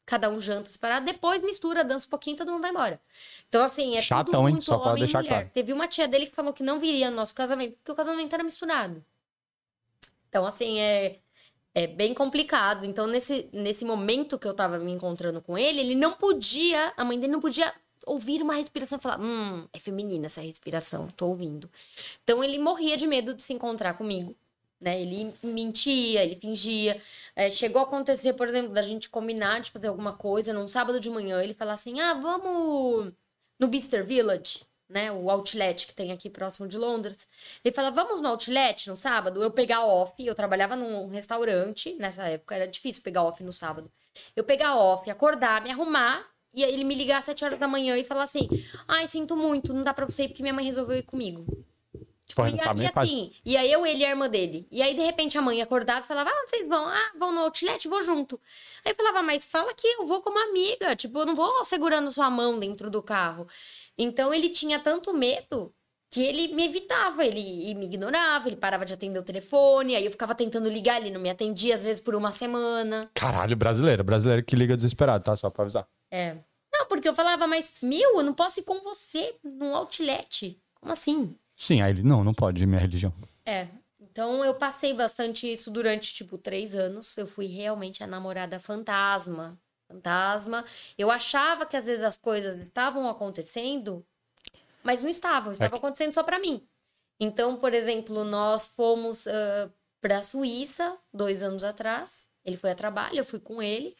[0.05, 3.01] cada um janta separado, depois mistura, dança um pouquinho, todo mundo vai embora.
[3.49, 4.53] Então, assim, é Chatão, tudo hein?
[4.53, 5.29] muito Só pode homem deixar mulher.
[5.29, 5.49] claro.
[5.53, 8.33] Teve uma tia dele que falou que não viria no nosso casamento, porque o casamento
[8.33, 9.03] era misturado.
[10.29, 11.19] Então, assim, é,
[11.73, 12.85] é bem complicado.
[12.85, 17.03] Então, nesse, nesse momento que eu tava me encontrando com ele, ele não podia, a
[17.03, 17.73] mãe dele não podia
[18.05, 21.69] ouvir uma respiração e falar: Hum, é feminina essa respiração, tô ouvindo.
[22.23, 24.35] Então, ele morria de medo de se encontrar comigo.
[24.85, 25.01] Né?
[25.01, 27.01] Ele mentia, ele fingia.
[27.35, 30.99] É, chegou a acontecer, por exemplo, da gente combinar de fazer alguma coisa num sábado
[30.99, 31.41] de manhã.
[31.43, 33.11] Ele falar assim: ah, vamos
[33.59, 35.11] no Bister Village, né?
[35.11, 37.27] O outlet que tem aqui próximo de Londres.
[37.63, 39.41] Ele fala: vamos no outlet no sábado?
[39.41, 40.13] Eu pegar off.
[40.23, 43.91] Eu trabalhava num restaurante nessa época, era difícil pegar off no sábado.
[44.35, 46.27] Eu pegar off, acordar, me arrumar.
[46.53, 48.47] E ele me ligar às 7 horas da manhã e falar assim:
[48.87, 51.45] ai, sinto muito, não dá pra você ir porque minha mãe resolveu ir comigo.
[52.27, 54.67] Tipo, E, a- e assim, e aí eu, ele e a irmã dele.
[54.71, 56.87] E aí, de repente, a mãe acordava e falava: Ah, vocês vão?
[56.87, 58.39] Ah, vão no outlet, vou junto.
[58.83, 60.95] Aí eu falava, mas fala que eu vou como amiga.
[60.95, 63.47] Tipo, eu não vou segurando sua mão dentro do carro.
[63.97, 65.71] Então ele tinha tanto medo
[66.09, 70.11] que ele me evitava, ele me ignorava, ele parava de atender o telefone, aí eu
[70.11, 73.09] ficava tentando ligar, ele não me atendia, às vezes por uma semana.
[73.13, 74.03] Caralho, brasileiro.
[74.03, 75.35] Brasileiro que liga desesperado, tá?
[75.35, 75.87] Só pra avisar.
[76.09, 76.37] É.
[76.73, 80.57] Não, porque eu falava, mas, meu, eu não posso ir com você num outlet.
[80.79, 81.35] Como assim?
[81.55, 83.13] Sim, aí ele, não, não pode, minha religião.
[83.45, 83.67] É.
[83.99, 87.17] Então eu passei bastante isso durante, tipo, três anos.
[87.17, 89.59] Eu fui realmente a namorada fantasma.
[89.87, 90.65] Fantasma.
[90.97, 94.05] Eu achava que às vezes as coisas estavam acontecendo,
[94.83, 95.51] mas não estavam.
[95.51, 96.67] Estavam acontecendo só pra mim.
[97.19, 99.69] Então, por exemplo, nós fomos ah,
[100.01, 102.27] pra Suíça dois anos atrás.
[102.43, 103.95] Ele foi a trabalho, eu fui com ele.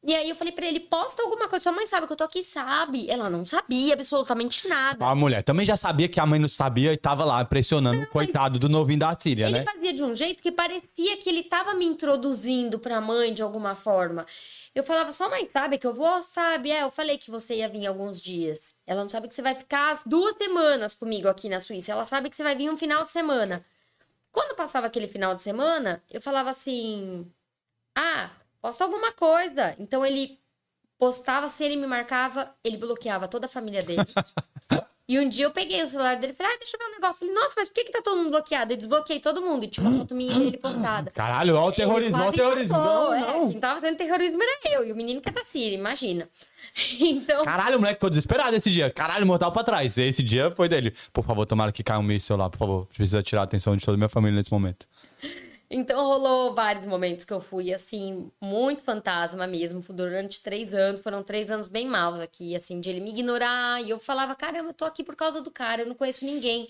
[0.00, 1.64] E aí eu falei pra ele, posta alguma coisa.
[1.64, 3.10] Sua mãe sabe que eu tô aqui, sabe?
[3.10, 5.04] Ela não sabia absolutamente nada.
[5.04, 8.06] A mulher também já sabia que a mãe não sabia e tava lá pressionando o
[8.08, 9.64] coitado do novinho da Síria, Ele né?
[9.64, 13.74] fazia de um jeito que parecia que ele tava me introduzindo pra mãe de alguma
[13.74, 14.24] forma.
[14.72, 16.22] Eu falava, sua mãe sabe que eu vou?
[16.22, 18.76] Sabe, é, eu falei que você ia vir alguns dias.
[18.86, 21.90] Ela não sabe que você vai ficar as duas semanas comigo aqui na Suíça.
[21.90, 23.64] Ela sabe que você vai vir um final de semana.
[24.30, 27.26] Quando passava aquele final de semana, eu falava assim:
[27.96, 28.30] Ah,
[28.60, 29.74] posta alguma coisa.
[29.78, 30.38] Então ele
[30.98, 34.02] postava, se ele me marcava, ele bloqueava toda a família dele.
[35.10, 36.94] E um dia eu peguei o celular dele e falei, ah, deixa eu ver um
[37.00, 37.20] negócio.
[37.20, 38.74] Falei, nossa, mas por que, que tá todo mundo bloqueado?
[38.74, 39.64] Eu desbloqueei todo mundo.
[39.64, 41.10] E tinha uma foto minha dele postada.
[41.12, 42.76] Caralho, olha o terrorismo, olha o terrorismo.
[42.76, 43.20] quase Não, matou, é.
[43.20, 43.50] não.
[43.50, 44.86] Quem tava fazendo terrorismo era eu.
[44.86, 46.28] E o menino que é da Síria, imagina.
[47.00, 48.90] Então, Caralho, o moleque ficou desesperado esse dia.
[48.90, 49.96] Caralho, mortal pra trás.
[49.96, 50.94] Esse dia foi dele.
[51.12, 52.86] Por favor, tomara que caia um míssil lá, por favor.
[52.94, 54.86] Precisa tirar a atenção de toda a minha família nesse momento.
[55.70, 59.80] Então rolou vários momentos que eu fui, assim, muito fantasma mesmo.
[59.92, 63.82] Durante três anos, foram três anos bem maus aqui, assim, de ele me ignorar.
[63.82, 66.68] E eu falava, caramba, eu tô aqui por causa do cara, eu não conheço ninguém.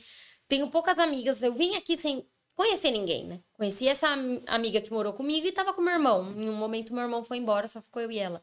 [0.48, 3.40] Tenho poucas amigas, eu vim aqui sem conhecer ninguém, né?
[3.52, 6.32] Conheci essa am- amiga que morou comigo e tava com meu irmão.
[6.36, 8.42] Em um momento, meu irmão foi embora, só ficou eu e ela.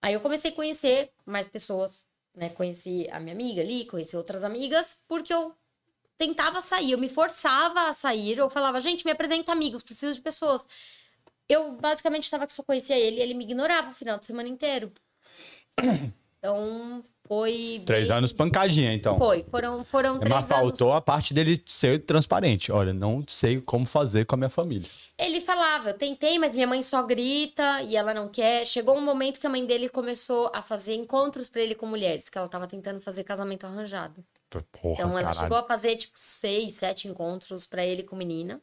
[0.00, 2.04] Aí eu comecei a conhecer mais pessoas,
[2.34, 2.48] né?
[2.50, 5.54] Conheci a minha amiga ali, conheci outras amigas, porque eu
[6.18, 10.20] tentava sair, eu me forçava a sair, eu falava, gente, me apresenta amigos, preciso de
[10.20, 10.66] pessoas.
[11.48, 14.48] Eu basicamente estava que só conhecia ele e ele me ignorava o final de semana
[14.48, 14.92] inteiro.
[16.44, 17.84] Então, foi.
[17.86, 19.16] Três bem- anos pancadinha, então.
[19.16, 20.56] Foi, foram, foram três Mas anos.
[20.56, 22.72] faltou a parte dele ser transparente.
[22.72, 24.90] Olha, não sei como fazer com a minha família.
[25.16, 28.66] Ele falava, eu tentei, mas minha mãe só grita e ela não quer.
[28.66, 32.28] Chegou um momento que a mãe dele começou a fazer encontros pra ele com mulheres,
[32.28, 34.24] que ela tava tentando fazer casamento arranjado.
[34.60, 35.38] Porra, Então ela caralho.
[35.40, 38.60] chegou a fazer tipo seis, sete encontros pra ele com menina.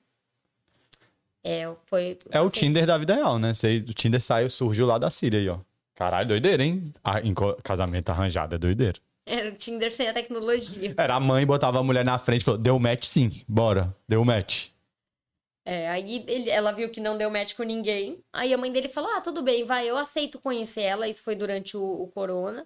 [1.43, 2.19] É, foi.
[2.29, 3.53] É o assim, Tinder da vida real, né?
[3.53, 5.59] Sei, o Tinder saiu, surgiu lá da Síria aí, ó.
[5.95, 6.83] Caralho, doideira, hein?
[7.03, 7.15] Ah,
[7.63, 8.99] casamento arranjado, é doideira.
[9.25, 10.93] Era o Tinder sem a tecnologia.
[10.97, 14.23] Era a mãe, botava a mulher na frente e falou: deu match sim, bora, deu
[14.25, 14.67] match.
[15.65, 18.23] É, aí ele- ela viu que não deu match com ninguém.
[18.33, 21.07] Aí a mãe dele falou: Ah, tudo bem, vai, eu aceito conhecer ela.
[21.07, 22.65] Isso foi durante o, o corona.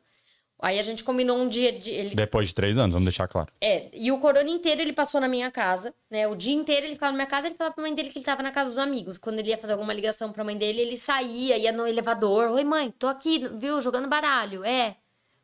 [0.64, 1.90] Aí a gente combinou um dia de.
[1.92, 3.52] Ele, Depois de três anos, vamos deixar claro.
[3.60, 6.26] é, e o corona inteiro ele passou na minha casa, né?
[6.26, 8.24] O dia inteiro ele ficava na minha casa, ele falava pra mãe dele que ele
[8.26, 9.18] tava na casa dos amigos.
[9.18, 12.50] Quando ele ia fazer alguma ligação pra mãe dele, ele saía, ia no elevador.
[12.52, 14.64] Oi, mãe, tô aqui, viu, jogando baralho.
[14.64, 14.96] É.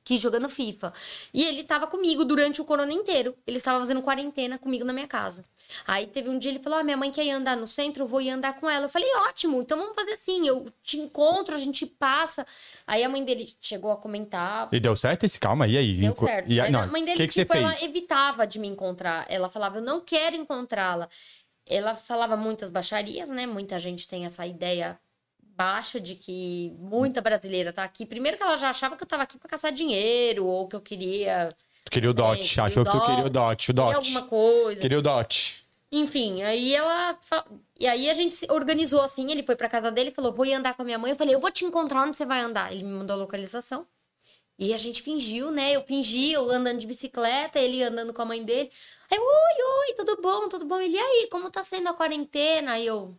[0.10, 0.92] Que jogando FIFA.
[1.32, 3.38] E ele tava comigo durante o corona inteiro.
[3.46, 5.46] Ele estava fazendo quarentena comigo na minha casa.
[5.86, 8.08] Aí teve um dia ele falou: ah, minha mãe quer ir andar no centro, eu
[8.08, 8.86] vou ir andar com ela.
[8.86, 10.48] Eu falei: ótimo, então vamos fazer assim.
[10.48, 12.44] Eu te encontro, a gente passa.
[12.88, 14.68] Aí a mãe dele chegou a comentar.
[14.72, 15.40] E deu certo esse?
[15.40, 15.94] Calma, e aí?
[15.94, 16.52] Deu certo.
[16.52, 19.28] E aí, não, a mãe dele, que que você tipo, ela evitava de me encontrar.
[19.30, 21.08] Ela falava, eu não quero encontrá-la.
[21.68, 23.46] Ela falava muitas baixarias, né?
[23.46, 25.00] Muita gente tem essa ideia
[25.60, 28.06] baixa de que muita brasileira tá aqui.
[28.06, 30.80] Primeiro que ela já achava que eu tava aqui pra caçar dinheiro, ou que eu
[30.80, 31.50] queria,
[31.84, 33.96] Tu queria o sei, dot, queria achou que tu queria o dot, o queria dot.
[33.96, 34.82] alguma coisa.
[34.82, 35.66] Queria o dot.
[35.92, 37.18] Enfim, aí ela.
[37.78, 40.46] E aí a gente se organizou assim, ele foi pra casa dele e falou: vou
[40.46, 41.12] ir andar com a minha mãe.
[41.12, 42.72] Eu falei, eu vou te encontrar onde você vai andar.
[42.72, 43.86] Ele me mandou a localização.
[44.58, 45.72] E a gente fingiu, né?
[45.76, 48.70] Eu fingi, eu andando de bicicleta, ele andando com a mãe dele.
[49.10, 50.80] Aí, eu, oi, oi, tudo bom, tudo bom?
[50.80, 52.74] Ele, e aí, como tá sendo a quarentena?
[52.74, 53.18] Aí eu.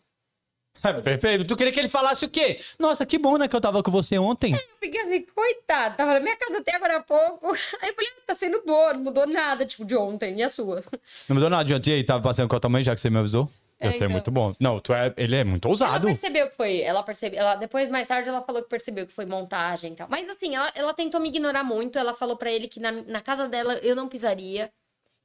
[0.82, 1.44] É, perfeito.
[1.44, 2.58] Tu queria que ele falasse o quê?
[2.78, 4.52] Nossa, que bom, né, que eu tava com você ontem.
[4.54, 7.48] Eu fiquei assim, coitado, tava na minha casa até agora há pouco.
[7.82, 10.48] Aí eu falei, ah, tá sendo boa, não mudou nada, tipo, de ontem, e a
[10.48, 10.82] sua?
[11.28, 11.90] Não me deu nada de ontem.
[11.90, 13.48] E aí, tava passeando com a tua mãe, já que você me avisou?
[13.82, 14.10] Ia É, ser então.
[14.10, 14.52] muito bom.
[14.60, 16.06] Não, tu é, ele é muito Ela ousado.
[16.06, 16.80] percebeu que foi.
[16.82, 17.40] Ela percebeu.
[17.40, 20.06] Ela, depois, mais tarde, ela falou que percebeu que foi montagem e tal.
[20.10, 21.98] Mas assim, ela, ela tentou me ignorar muito.
[21.98, 24.70] Ela falou pra ele que na, na casa dela eu não pisaria.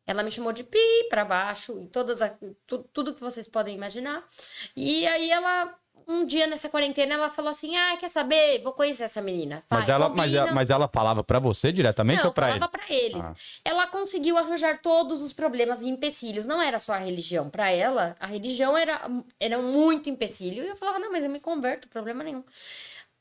[0.08, 2.30] Ela me chamou de pi pra baixo, em todas a,
[2.68, 4.24] tu- tudo que vocês podem imaginar.
[4.76, 5.74] E aí ela,
[6.08, 8.62] um dia nessa quarentena, ela falou assim: Ah, quer saber?
[8.62, 9.64] Vou conhecer essa menina.
[9.70, 12.50] Mas Vai, ela, mas, combina." ela, mas ela falava pra você diretamente Não, ou pra
[12.52, 12.60] ele?
[12.60, 13.24] falava pra eles.
[13.26, 13.34] Ah.
[13.66, 16.46] Ela conseguiu arranjar todos os problemas e empecilhos.
[16.46, 17.50] Não era só a religião.
[17.50, 19.02] Pra ela, a religião era,
[19.40, 20.64] era muito empecilho.
[20.64, 22.44] E eu falava, não, mas eu me converto, problema nenhum.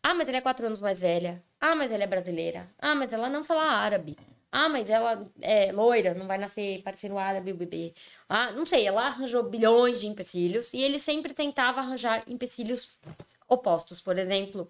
[0.02, 1.42] Ah, mas ela é quatro anos mais velha.
[1.58, 2.68] Ah, mas ela é brasileira.
[2.78, 4.18] Ah, mas ela não fala árabe.
[4.56, 7.92] Ah, mas ela é loira, não vai nascer parecendo árabe o bebê.
[8.28, 12.96] Ah, não sei, ela arranjou bilhões de empecilhos e ele sempre tentava arranjar empecilhos
[13.48, 14.00] opostos.
[14.00, 14.68] Por exemplo,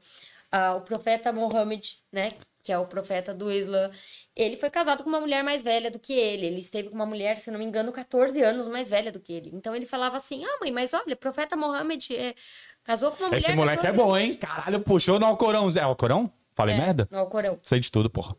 [0.51, 2.33] ah, o profeta Mohammed, né,
[2.63, 3.91] que é o profeta do Islã,
[4.35, 6.47] ele foi casado com uma mulher mais velha do que ele.
[6.47, 9.35] Ele esteve com uma mulher, se não me engano, 14 anos mais velha do que
[9.35, 9.51] ele.
[9.53, 12.35] Então ele falava assim: Ah, mãe, mas olha, o profeta Mohammed é,
[12.83, 13.39] casou com uma mulher.
[13.39, 14.35] Esse moleque é 14 bom, hein?
[14.37, 15.71] Caralho, puxou no Alcorão.
[15.77, 16.33] É Alcorão?
[16.55, 17.07] Falei É, merda?
[17.11, 17.59] No Alcorão.
[17.63, 18.35] Sei de tudo, porra.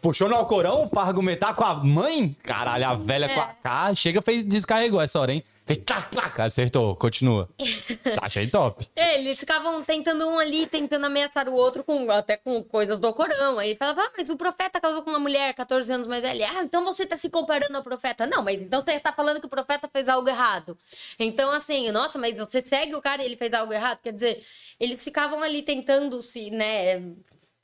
[0.00, 2.36] Puxou no Alcorão pra argumentar com a mãe?
[2.42, 3.34] Caralho, a velha É.
[3.34, 3.94] com a K.
[3.94, 5.42] Chega, fez, descarregou essa hora, hein?
[5.66, 6.96] Fez tac, tac, acertou.
[6.96, 7.46] Continua.
[8.22, 8.86] Achei top.
[8.96, 13.06] É, Eles ficavam tentando um ali, tentando ameaçar o outro com até com coisas do
[13.06, 13.58] Alcorão.
[13.58, 16.48] Aí falava, ah, mas o profeta casou com uma mulher 14 anos mais velha.
[16.56, 18.26] Ah, então você tá se comparando ao profeta.
[18.26, 20.78] Não, mas então você tá falando que o profeta fez algo errado.
[21.18, 23.98] Então, assim, nossa, mas você segue o cara e ele fez algo errado?
[24.02, 24.42] Quer dizer,
[24.80, 27.02] eles ficavam ali tentando se, né,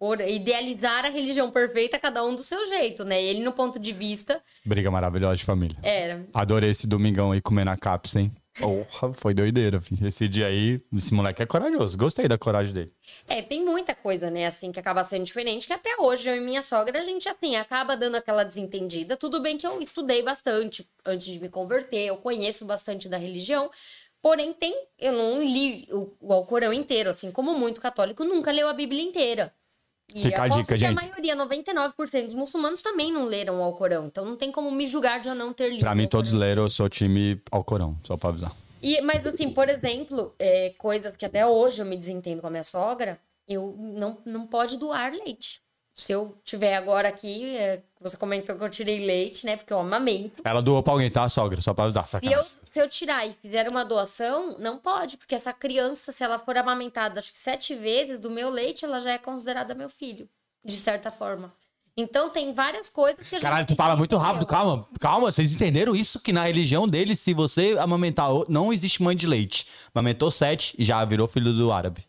[0.04, 3.22] por idealizar a religião perfeita, cada um do seu jeito, né?
[3.22, 5.78] Ele, no ponto de vista, Briga maravilhosa de família.
[5.82, 6.26] era.
[6.34, 8.30] Adorei esse domingão aí comendo a caps, hein?
[8.60, 10.06] Porra, foi doideira, filho.
[10.06, 11.96] Esse dia aí, esse moleque é corajoso.
[11.96, 12.92] Gostei da coragem dele.
[13.26, 16.40] É, tem muita coisa, né, assim, que acaba sendo diferente, que até hoje eu e
[16.40, 19.16] minha sogra, a gente, assim, acaba dando aquela desentendida.
[19.16, 23.70] Tudo bem que eu estudei bastante antes de me converter, eu conheço bastante da religião,
[24.20, 28.68] porém tem, eu não li o, o Alcorão inteiro, assim, como muito católico nunca leu
[28.68, 29.50] a Bíblia inteira.
[30.12, 30.90] E Fica a dica, que gente.
[30.90, 34.86] a maioria, 99% dos muçulmanos também não leram o Alcorão, então não tem como me
[34.86, 35.80] julgar de eu não ter lido.
[35.80, 38.52] Pra mim, todos leram, eu sou time Alcorão, só pra avisar.
[38.82, 42.50] E, mas assim, por exemplo, é, coisas que até hoje eu me desentendo com a
[42.50, 43.18] minha sogra,
[43.48, 45.63] eu não, não pode doar leite.
[45.94, 49.56] Se eu tiver agora aqui, é, você comentou que eu tirei leite, né?
[49.56, 50.42] Porque eu amamento.
[50.44, 51.60] Ela doou pra alguém, tá, sogra?
[51.60, 55.36] Só pra avisar, Se eu, se eu tirar e fizer uma doação, não pode, porque
[55.36, 59.12] essa criança, se ela for amamentada, acho que sete vezes do meu leite, ela já
[59.12, 60.28] é considerada meu filho,
[60.64, 61.54] de certa forma.
[61.96, 63.48] Então tem várias coisas que a gente.
[63.48, 65.30] Caralho, tu fala muito rápido, calma, calma.
[65.30, 66.18] Vocês entenderam isso?
[66.18, 69.68] Que na religião deles, se você amamentar, não existe mãe de leite.
[69.94, 72.04] Amamentou sete e já virou filho do árabe.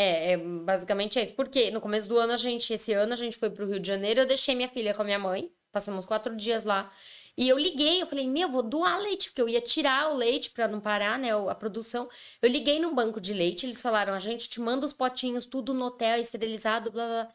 [0.00, 1.32] É, é, basicamente é isso.
[1.32, 3.88] Porque no começo do ano, a gente, esse ano, a gente foi pro Rio de
[3.88, 6.88] Janeiro, eu deixei minha filha com a minha mãe, passamos quatro dias lá.
[7.36, 10.50] E eu liguei, eu falei, meu, vou doar leite, porque eu ia tirar o leite
[10.50, 12.08] pra não parar, né, a produção.
[12.40, 15.74] Eu liguei no banco de leite, eles falaram, a gente te manda os potinhos, tudo
[15.74, 17.28] no hotel, esterilizado, blá, blá.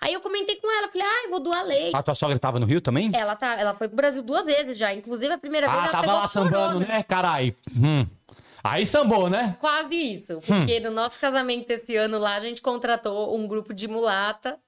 [0.00, 1.96] Aí eu comentei com ela, falei, ah, eu vou doar leite.
[1.96, 3.10] A tua sogra tava no Rio também?
[3.14, 5.92] Ela, tá, ela foi pro Brasil duas vezes já, inclusive a primeira vez ah, ela
[5.92, 6.86] tava lá sambando, corona.
[6.86, 7.54] né, carai?
[7.76, 8.04] Hum.
[8.70, 9.56] Aí sambou, né?
[9.60, 13.88] Quase isso, porque no nosso casamento esse ano lá, a gente contratou um grupo de
[13.88, 14.58] mulata,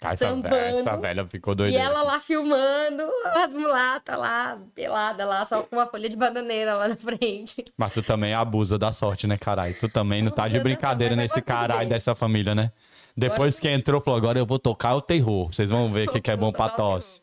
[0.00, 0.54] Ah, Essa, Sambando.
[0.54, 1.76] velha, essa velha ficou E doida.
[1.78, 3.02] ela lá filmando
[3.34, 7.64] as mulatas lá, pelada lá, só com uma folha de bananeira lá na frente.
[7.76, 9.76] Mas tu também abusa da sorte, né, caralho?
[9.76, 12.70] Tu também não tá de brincadeira nesse caralho dessa família, né?
[13.16, 15.52] Depois que entrou, falou, agora eu vou tocar o terror.
[15.52, 17.20] Vocês vão ver o que, que é bom pra tosse.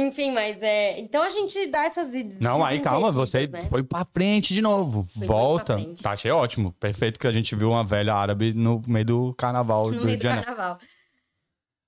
[0.00, 1.00] Enfim, mas é.
[1.00, 2.38] Então a gente dá essas ideias.
[2.40, 3.62] Não, aí calma, você Né?
[3.62, 5.04] foi pra frente de novo.
[5.16, 5.76] Muito Volta.
[6.00, 6.70] Tá, achei ótimo.
[6.78, 10.06] Perfeito que a gente viu uma velha árabe no meio do carnaval No do meio
[10.10, 10.46] Rio do de Janeiro.
[10.46, 10.78] carnaval.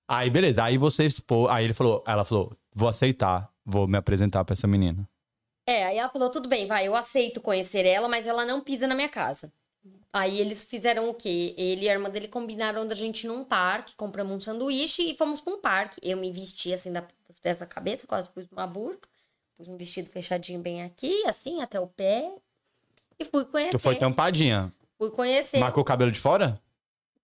[0.09, 0.65] Aí, beleza.
[0.65, 1.47] Aí você expô.
[1.49, 5.09] Aí ele falou, ela falou: vou aceitar, vou me apresentar pra essa menina.
[5.69, 8.89] É, aí ela falou: tudo bem, vai, eu aceito conhecer ela, mas ela não pisa
[8.89, 9.53] na minha casa.
[10.13, 11.55] Aí eles fizeram o quê?
[11.57, 15.17] Ele e a irmã dele combinaram da gente ir num parque, compramos um sanduíche e
[15.17, 16.01] fomos pra um parque.
[16.03, 19.09] Eu me vesti assim da- dos pés à cabeça, quase pus uma burca,
[19.57, 22.35] pus um vestido fechadinho bem aqui, assim, até o pé.
[23.19, 23.71] E fui conhecer.
[23.73, 24.73] Tu foi tampadinha.
[24.99, 25.59] Fui conhecer.
[25.59, 26.61] Marcou o cabelo de fora?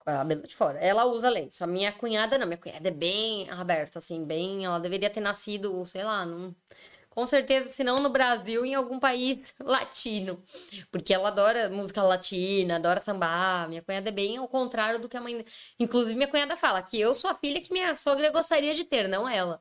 [0.05, 0.79] Cabelo de fora.
[0.79, 1.61] Ela usa lenço.
[1.65, 2.47] A minha cunhada não.
[2.47, 4.63] Minha cunhada é bem aberta, assim, bem.
[4.63, 6.55] Ela deveria ter nascido, sei lá, num...
[7.17, 10.39] com certeza, se não no Brasil, em algum país latino.
[10.91, 13.67] Porque ela adora música latina, adora sambar.
[13.67, 15.43] Minha cunhada é bem ao contrário do que a mãe.
[15.79, 19.07] Inclusive, minha cunhada fala que eu sou a filha que minha sogra gostaria de ter,
[19.07, 19.59] não ela.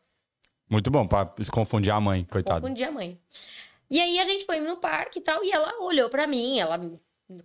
[0.68, 2.60] Muito bom, pra confundir a mãe, coitado.
[2.60, 3.18] Confundi a mãe.
[3.88, 6.78] E aí a gente foi no parque e tal, e ela olhou pra mim, ela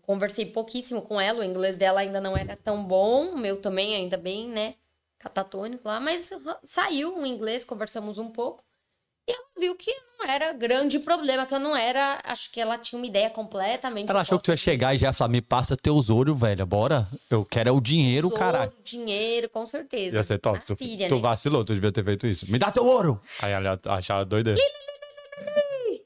[0.02, 3.96] conversei pouquíssimo com ela, o inglês dela ainda não era tão bom, o meu também
[3.96, 4.76] ainda bem, né,
[5.18, 6.32] catatônico lá, mas
[6.66, 8.62] saiu o inglês, conversamos um pouco.
[9.28, 12.78] E ela viu que não era grande problema, que eu não era, acho que ela
[12.78, 15.42] tinha uma ideia completamente Ela achou que tu ia chegar e já ia falar: me
[15.42, 17.08] passa teus ouro, velho, bora.
[17.30, 18.74] Eu quero é o dinheiro, Tesouro, caralho.
[18.84, 20.18] dinheiro, com certeza.
[20.18, 20.58] Ia ser top.
[20.60, 21.22] Na Tu, Síria, tu né?
[21.22, 22.52] vacilou, tu devia ter feito isso.
[22.52, 23.22] Me dá teu ouro!
[23.42, 24.56] Aí ela achava doida.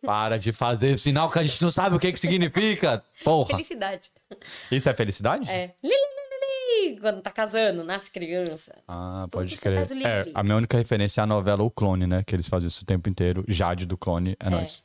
[0.06, 3.04] Para de fazer sinal que a gente não sabe o que que significa.
[3.24, 3.48] Porra.
[3.48, 4.12] Felicidade.
[4.72, 5.50] Isso é felicidade?
[5.50, 5.72] É.
[5.84, 5.96] Li,
[6.94, 8.76] Quando tá casando, nasce criança.
[8.88, 9.80] Ah, pode crer.
[10.06, 12.24] É, a minha única referência é a novela O Clone, né?
[12.26, 13.44] Que eles fazem isso o tempo inteiro.
[13.48, 14.84] Jade do Clone, é, nóis.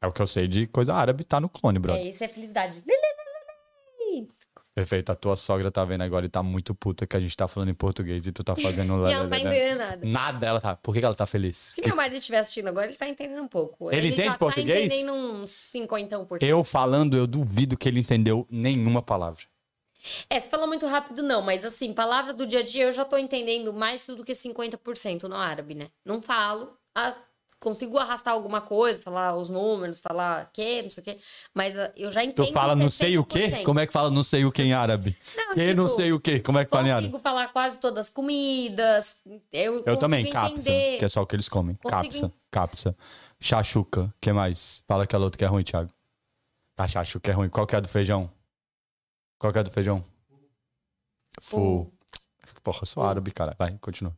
[0.00, 2.02] É o que eu sei de coisa árabe, tá no Clone, brother.
[2.04, 2.74] É, isso é felicidade.
[2.74, 4.28] Li, li, li, li, li.
[4.74, 5.12] Perfeito.
[5.12, 7.68] A tua sogra tá vendo agora e tá muito puta que a gente tá falando
[7.68, 9.06] em português e tu tá fazendo...
[9.06, 10.00] E ela não tá entendendo nada.
[10.06, 10.76] Nada, ela tá...
[10.76, 11.56] Por que ela tá feliz?
[11.58, 13.92] Se Que- meu marido estiver assistindo agora, ele tá entendendo um pouco.
[13.92, 14.88] Ele entende já português?
[14.88, 16.38] tá entendendo uns 50%.
[16.40, 19.44] Eu falando, eu duvido que ele entendeu nenhuma palavra.
[20.28, 23.04] É, se falou muito rápido, não, mas assim, palavras do dia a dia eu já
[23.04, 25.88] tô entendendo mais do que 50% no árabe, né?
[26.04, 27.14] Não falo, ah,
[27.62, 31.18] consigo arrastar alguma coisa, falar os números, falar que, não sei o quê,
[31.54, 32.46] mas ah, eu já entendo.
[32.46, 33.50] Tu fala não sei o quê?
[33.50, 33.62] 70%.
[33.62, 35.16] Como é que fala não sei o que em árabe?
[35.36, 36.40] Não, que não tipo, sei o quê?
[36.40, 37.06] Como é que fala em árabe?
[37.06, 39.22] Consigo falar quase todas as comidas.
[39.52, 40.98] Eu, Eu também, capsa, entender.
[40.98, 41.76] que é só o que eles comem.
[41.76, 42.96] Consigo Capsa, capsa.
[43.40, 44.82] Chachuca, que mais?
[44.86, 45.90] Fala aquela outra que é ruim, Thiago.
[46.76, 47.48] A chachuca é ruim.
[47.48, 48.30] Qual que é a do feijão?
[49.42, 50.04] Qual que é do feijão?
[51.40, 51.92] Fu.
[52.62, 53.56] Porra, eu sou árabe, cara.
[53.58, 54.16] Vai, continua.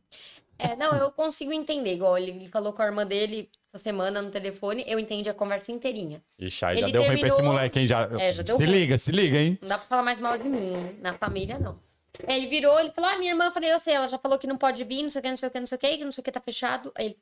[0.59, 1.95] É, não, eu consigo entender.
[1.95, 5.71] Igual ele, falou com a irmã dele essa semana no telefone, eu entendi a conversa
[5.71, 6.23] inteirinha.
[6.37, 7.87] Ixi, aí já Ele deu ruim pra esse terminou- moleque, hein?
[7.87, 8.03] Já...
[8.19, 8.71] É, já deu se ruim.
[8.75, 9.57] liga, se liga, hein?
[9.63, 11.79] Não dá pra falar mais mal de mim, na família não.
[12.27, 14.37] Aí ele virou, ele falou: Ah, minha irmã, eu falei, eu sei, ela já falou
[14.37, 15.79] que não pode vir, não sei o que, não sei o que, não sei o
[15.79, 16.91] que, que não sei o que tá fechado.
[16.95, 17.17] Aí ele.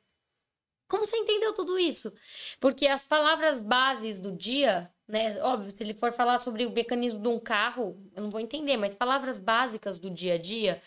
[0.86, 2.12] Como você entendeu tudo isso?
[2.60, 5.36] Porque as palavras bases do dia, né?
[5.42, 8.76] Óbvio, se ele for falar sobre o mecanismo de um carro, eu não vou entender,
[8.76, 10.80] mas palavras básicas do dia a dia,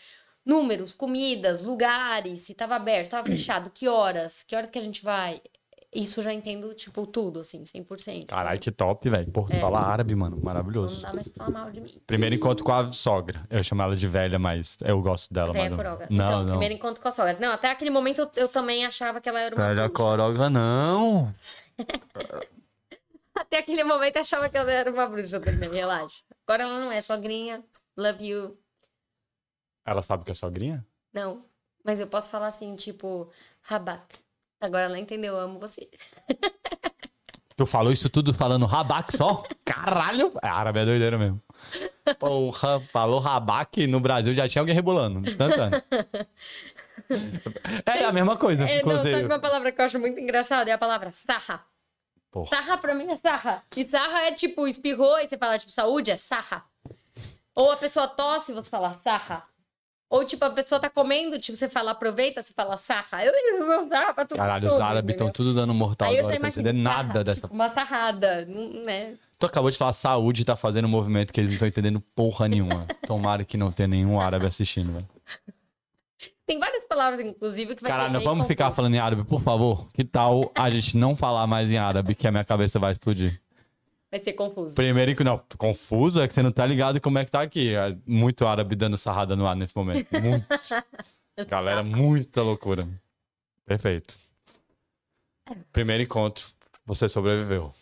[0.45, 4.81] números, comidas, lugares, se tava aberto, se tava fechado, que horas, que horas que a
[4.81, 5.41] gente vai.
[5.95, 8.25] Isso eu já entendo, tipo, tudo, assim, 100%.
[8.25, 9.31] Caralho, que top, velho.
[9.31, 10.35] Porra, tu fala árabe, mano.
[10.35, 11.01] Não Maravilhoso.
[11.01, 12.01] dá mais pra falar mal de mim.
[12.05, 13.41] Primeiro encontro com a sogra.
[13.49, 15.77] Eu chamo ela de velha, mas eu gosto dela, Velha mano.
[15.77, 16.07] coroga.
[16.11, 16.49] Não, então, não.
[16.49, 17.37] primeiro encontro com a sogra.
[17.39, 20.03] Não, até aquele momento eu, eu também achava que ela era uma Velha bruxa.
[20.03, 21.33] coroga, não.
[23.39, 26.23] Até aquele momento achava que ela era uma bruxa também, relaxa.
[26.45, 27.63] Agora ela não é sogrinha,
[27.95, 28.57] love you.
[29.85, 30.85] Ela sabe que é sogrinha?
[31.13, 31.45] Não,
[31.83, 33.31] mas eu posso falar assim, tipo,
[33.61, 34.03] rabat.
[34.59, 35.87] Agora ela entendeu, eu amo você.
[37.55, 39.43] Tu falou isso tudo falando rabaque só?
[39.65, 40.31] Caralho!
[40.43, 41.41] É, árabe é doideira mesmo.
[42.19, 45.81] Porra, falou rabaque no Brasil já tinha alguém rebolando, instantâneo.
[47.85, 50.69] É a mesma coisa, É, não, sabe uma palavra que eu acho muito engraçada?
[50.69, 51.63] É a palavra sarra.
[52.31, 52.49] Porra.
[52.49, 53.63] Sarra pra mim é sarra.
[53.75, 56.63] E sarra é tipo, espirrou e você fala, tipo, saúde é sarra.
[57.55, 59.43] Ou a pessoa tosse e você fala sarra.
[60.09, 63.25] Ou, tipo, a pessoa tá comendo, tipo, você fala aproveita, você fala sarra.
[63.25, 64.37] Eu não sarra pra tudo.
[64.37, 67.03] Caralho, os árabes estão tudo dando mortal Aí eu agora, não tô imagino entendendo sarra,
[67.03, 67.41] nada dessa.
[67.41, 69.15] tipo, uma sarrada, não- né?
[69.39, 71.99] Tu acabou de falar saúde e tá fazendo um movimento que eles não estão entendendo
[72.15, 72.87] porra nenhuma.
[73.05, 75.07] Tomara que não tenha nenhum árabe assistindo, velho.
[76.47, 79.41] Tem várias palavras, inclusive, que vai Caralho, ser meio vamos ficar falando em árabe, por
[79.41, 79.91] favor.
[79.91, 83.41] Que tal a gente não falar mais em árabe, que a minha cabeça vai explodir?
[84.09, 84.73] Vai ser confuso.
[84.73, 87.75] Primeiro que não, confuso é que você não tá ligado como é que tá aqui.
[87.75, 90.07] É muito árabe dando sarrada no ar nesse momento.
[90.21, 90.47] Muito.
[91.49, 92.87] Galera, muita loucura.
[93.65, 94.15] Perfeito.
[95.73, 96.45] Primeiro encontro,
[96.85, 97.73] você sobreviveu.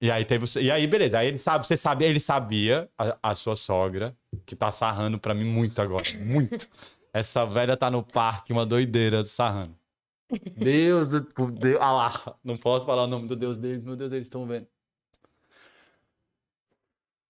[0.00, 3.34] E aí teve, e aí beleza, aí ele sabe, você sabe, ele sabia a, a
[3.34, 4.16] sua sogra
[4.46, 6.68] que tá sarrando pra mim muito agora, muito.
[7.12, 9.76] Essa velha tá no parque, uma doideira sarrando.
[10.56, 11.20] Deus do
[11.50, 14.46] Deus, ah lá, não posso falar o nome do Deus deles, meu Deus, eles estão
[14.46, 14.66] vendo.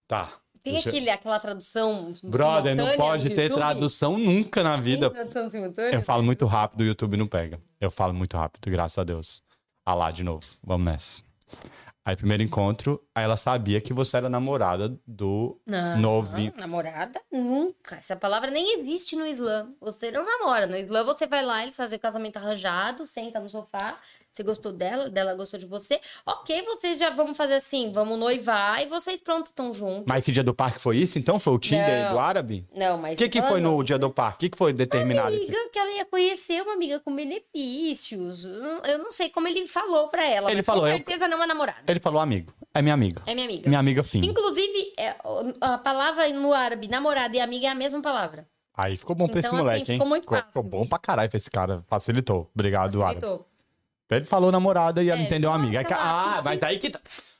[0.07, 0.29] Tá.
[0.63, 2.13] Tem Deixa- aquele, aquela tradução.
[2.23, 3.57] Brother, não pode ter YouTube?
[3.57, 5.09] tradução nunca na Tem vida.
[5.09, 5.95] tradução simultânea?
[5.95, 7.59] Eu falo muito rápido, o YouTube não pega.
[7.79, 9.41] Eu falo muito rápido, graças a Deus.
[9.83, 10.45] Ah lá, de novo.
[10.63, 11.23] Vamos nessa.
[12.03, 16.51] Aí, primeiro encontro, aí ela sabia que você era namorada do Não, novinho.
[16.57, 17.21] namorada?
[17.31, 17.97] Nunca.
[17.97, 19.71] Essa palavra nem existe no Islã.
[19.79, 20.65] Você não namora.
[20.65, 23.99] No Islã, você vai lá, eles fazem casamento arranjado, senta no sofá.
[24.31, 25.99] Você gostou dela, dela gostou de você.
[26.25, 30.05] Ok, vocês já vão fazer assim, vamos noivar e vocês pronto estão juntos.
[30.07, 31.19] Mas esse dia do parque foi isso?
[31.19, 32.13] Então foi o Tinder Não.
[32.13, 32.65] do árabe?
[32.73, 33.15] Não, mas.
[33.15, 34.35] O que, que foi no dia do parque?
[34.37, 35.35] O que, que foi determinado?
[35.35, 38.45] esse- amiga que ela ia conhecer uma amiga com benefícios.
[38.45, 40.49] Eu não- Eu sei como ele falou pra ela.
[40.51, 41.81] Ele falou, Com eu- certeza não é namorada.
[41.87, 42.53] Ele falou amigo.
[42.73, 43.21] É minha amiga.
[43.25, 43.67] É minha amiga.
[43.67, 44.21] Minha amiga fim.
[44.25, 45.13] Inclusive, é,
[45.59, 48.47] a palavra no árabe, namorada e amiga, é a mesma palavra.
[48.73, 49.97] Aí ficou bom pra esse Então, assim, moleque, hein?
[49.97, 50.47] ficou muito fácil.
[50.47, 51.83] ficou bom pra caralho pra esse cara.
[51.89, 52.49] Facilitou.
[52.55, 53.19] Obrigado, árabe.
[54.17, 55.79] Ele falou namorada e ela É, entendeu amiga.
[55.79, 56.99] Aí lá, ah, mas aí que tá.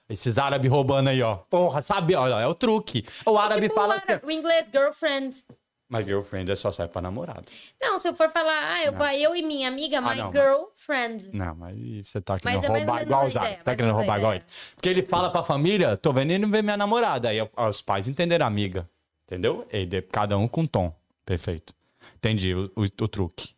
[0.09, 1.35] Esses árabes roubando aí, ó.
[1.37, 2.15] Porra, sabe?
[2.15, 3.05] Olha, é o truque.
[3.25, 4.11] O árabe Tipo, fala o assim.
[4.13, 5.43] árabe- o inglês, girlfriend.
[5.89, 7.43] Mas girlfriend é só serve pra namorada.
[7.81, 10.41] Não, se eu for falar, ah, eu, eu e minha amiga, my Ah, não, mas-
[10.41, 11.29] girlfriend.
[11.33, 13.63] Não, mas você tá Mas querendo é mais ou roubar menos igual os árabes.
[13.63, 14.39] Tá querendo roubar igual.
[14.75, 17.27] Porque ele fala pra família, tô vendo ele ver minha namorada.
[17.29, 17.39] Aí
[17.69, 18.89] os pais entenderam a amiga.
[19.25, 19.65] Entendeu?
[19.71, 20.93] E de- cada um com tom.
[21.25, 21.73] Perfeito.
[22.17, 23.49] Entendi o, o- o truque.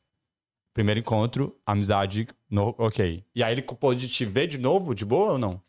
[0.73, 3.23] Primeiro encontro, amizade, no- ok.
[3.35, 5.61] E aí ele pôde te ver de novo, de boa ou não?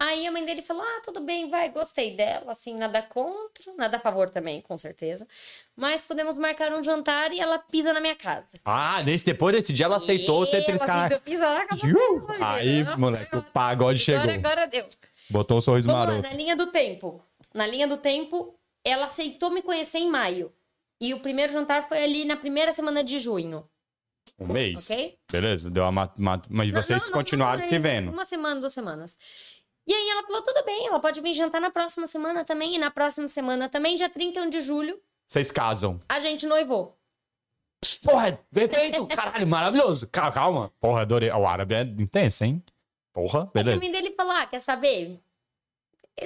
[0.00, 3.98] Aí a mãe dele falou: Ah, tudo bem, vai, gostei dela, assim, nada contra, nada
[3.98, 5.28] a favor também, com certeza.
[5.76, 8.48] Mas podemos marcar um jantar e ela pisa na minha casa.
[8.64, 11.08] Ah, nesse, depois desse dia ela aceitou você triscar.
[11.08, 14.22] na casa dela, Aí, moleque, o pagode chegou.
[14.22, 14.88] Agora, agora deu.
[15.30, 16.28] Botou o sorriso Vamos lá, maroto.
[16.28, 17.24] na linha do tempo.
[17.54, 18.54] Na linha do tempo,
[18.84, 20.52] ela aceitou me conhecer em maio.
[21.00, 23.64] E o primeiro jantar foi ali na primeira semana de junho,
[24.48, 24.90] Um mês.
[24.90, 25.18] ok?
[25.30, 28.10] Beleza, deu uma, ma- Mas Não, vocês não, não, continuaram é vendo.
[28.10, 29.16] Uma semana, duas semanas.
[29.86, 32.74] E aí ela falou, tudo bem, ela pode vir jantar na próxima semana também.
[32.74, 35.98] E na próxima semana também, dia 31 de julho, Vocês casam.
[36.08, 36.96] a gente noivou.
[38.04, 39.06] Porra, é perfeito.
[39.08, 40.06] Caralho, maravilhoso.
[40.06, 40.72] Calma.
[40.80, 41.30] Porra, adorei.
[41.30, 42.62] O árabe é intenso, hein?
[43.12, 43.76] Porra, a beleza.
[43.78, 45.20] mãe dele falou, ah, quer saber?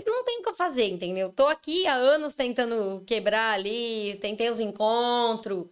[0.07, 1.33] Não tem o que eu fazer, entendeu?
[1.33, 5.67] Tô aqui há anos tentando quebrar ali, tentei os encontros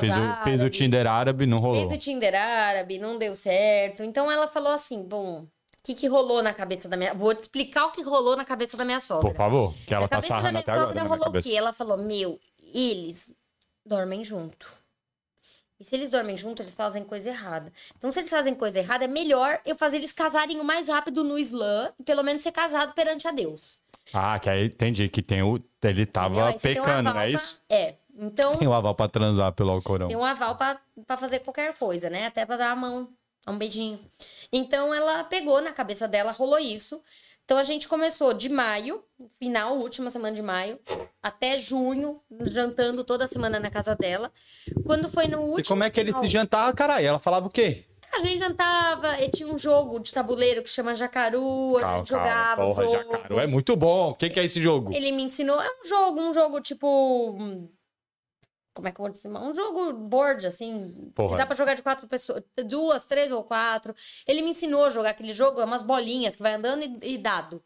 [0.00, 0.70] Fiz o, fiz o.
[0.70, 1.88] Tinder árabe, não rolou.
[1.88, 4.02] Fez o Tinder árabe, não deu certo.
[4.02, 5.48] Então ela falou assim: bom, o
[5.84, 7.14] que, que rolou na cabeça da minha.
[7.14, 9.28] Vou te explicar o que rolou na cabeça da minha sogra.
[9.28, 11.54] Por favor, que ela na tá sarrando até agora rolou o quê?
[11.54, 12.40] Ela falou: meu,
[12.74, 13.34] eles
[13.84, 14.76] dormem junto.
[15.78, 17.70] E se eles dormem junto, eles fazem coisa errada.
[17.96, 21.22] Então, se eles fazem coisa errada, é melhor eu fazer eles casarem o mais rápido
[21.22, 23.78] no Islã e pelo menos ser casado perante a Deus.
[24.12, 25.60] Ah, que aí entendi que tem o.
[25.82, 27.60] Ele tava pecando, não é isso?
[27.68, 27.94] É.
[28.18, 30.08] Então, Tem o aval pra transar pelo Alcorão.
[30.08, 32.26] Tem um aval pra pra fazer qualquer coisa, né?
[32.26, 33.08] Até pra dar a mão,
[33.46, 34.00] um beijinho.
[34.52, 37.02] Então ela pegou na cabeça dela, rolou isso.
[37.44, 39.04] Então a gente começou de maio,
[39.38, 40.80] final, última semana de maio,
[41.22, 44.32] até junho, jantando toda semana na casa dela.
[44.84, 45.60] Quando foi no último.
[45.60, 47.06] E como é que ele final, se jantava, caralho?
[47.06, 47.84] Ela falava o quê?
[48.12, 52.08] A gente jantava, e tinha um jogo de tabuleiro que chama Jacaru, a Calma, gente
[52.08, 52.64] jogava.
[52.64, 53.12] o Porra, jogo.
[53.12, 54.10] Jacaru é muito bom.
[54.10, 54.92] O que, que é esse jogo?
[54.92, 55.60] Ele me ensinou.
[55.60, 57.38] É um jogo, um jogo tipo.
[58.76, 59.28] Como é que eu vou dizer?
[59.28, 61.10] Um jogo board, assim.
[61.14, 61.30] Porra.
[61.30, 62.42] Que dá pra jogar de quatro pessoas.
[62.66, 63.94] Duas, três ou quatro.
[64.26, 67.18] Ele me ensinou a jogar aquele jogo, é umas bolinhas que vai andando e, e
[67.18, 67.62] dado.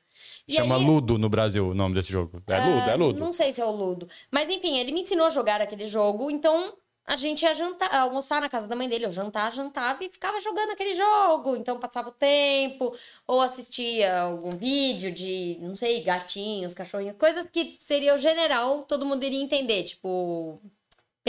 [0.47, 2.41] E Chama aí- Ludo no Brasil o nome desse jogo.
[2.47, 3.19] É Ludo, é ah, Ludo.
[3.19, 4.09] Não sei se é o Ludo.
[4.31, 6.73] Mas enfim, ele me ensinou a jogar aquele jogo, então
[7.05, 9.07] a gente ia jantar, almoçar na casa da mãe dele.
[9.07, 11.57] Eu jantar, jantava e ficava jogando aquele jogo.
[11.57, 12.95] Então passava o tempo,
[13.27, 19.05] ou assistia algum vídeo de, não sei, gatinhos, cachorrinhos, coisas que seria o general, todo
[19.05, 20.61] mundo iria entender, tipo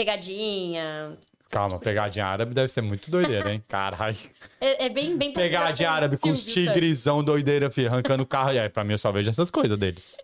[0.02, 1.16] pegadinha.
[1.50, 3.62] Calma, pegadinha árabe deve ser muito doideira, hein?
[3.68, 4.16] Caralho.
[4.60, 8.52] É, é bem, bem Pegadinha árabe com os tigresão doideira, filho, arrancando o carro.
[8.52, 10.16] E aí, pra mim, eu só vejo essas coisas deles.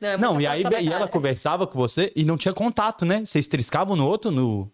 [0.00, 3.24] Não, é Não, e aí e ela conversava com você e não tinha contato, né?
[3.24, 4.70] Vocês triscavam no outro no.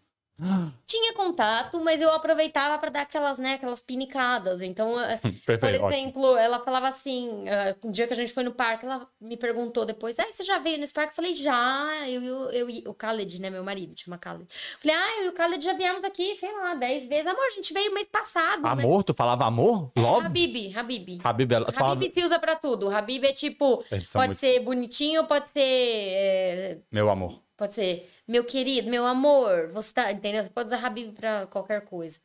[0.84, 4.62] Tinha contato, mas eu aproveitava pra dar aquelas, né, aquelas pinicadas.
[4.62, 5.84] Então, eh, Por Perfeito.
[5.84, 5.92] ótimo.
[5.92, 9.36] exemplo, ela falava assim, ah, um dia que a gente foi no parque, ela me
[9.36, 11.12] perguntou depois, ah, você já veio nesse parque?
[11.12, 14.46] Eu falei, já, eu, eu, eu, e- o Khaled, né, meu marido, chama Khaled.
[14.80, 17.26] Falei, ah, eu e o Khaled já viemos aqui, sei lá, 10 vezes.
[17.26, 18.70] Amor, a gente veio mês passado, né?
[18.70, 19.92] Amor, tu falava amor?
[19.96, 20.26] Love?
[20.26, 21.18] Habibi, Habibi.
[21.22, 22.00] Habib, ela tu falava.
[22.10, 22.90] Se usa pra tudo.
[22.90, 27.40] Habibi é tipo, pode muito- ser bonitinho, pode ser, é, Meu amor.
[27.56, 30.42] pode ser meu querido, meu amor, você tá, entendeu?
[30.42, 32.20] Você pode usar Habib pra qualquer coisa.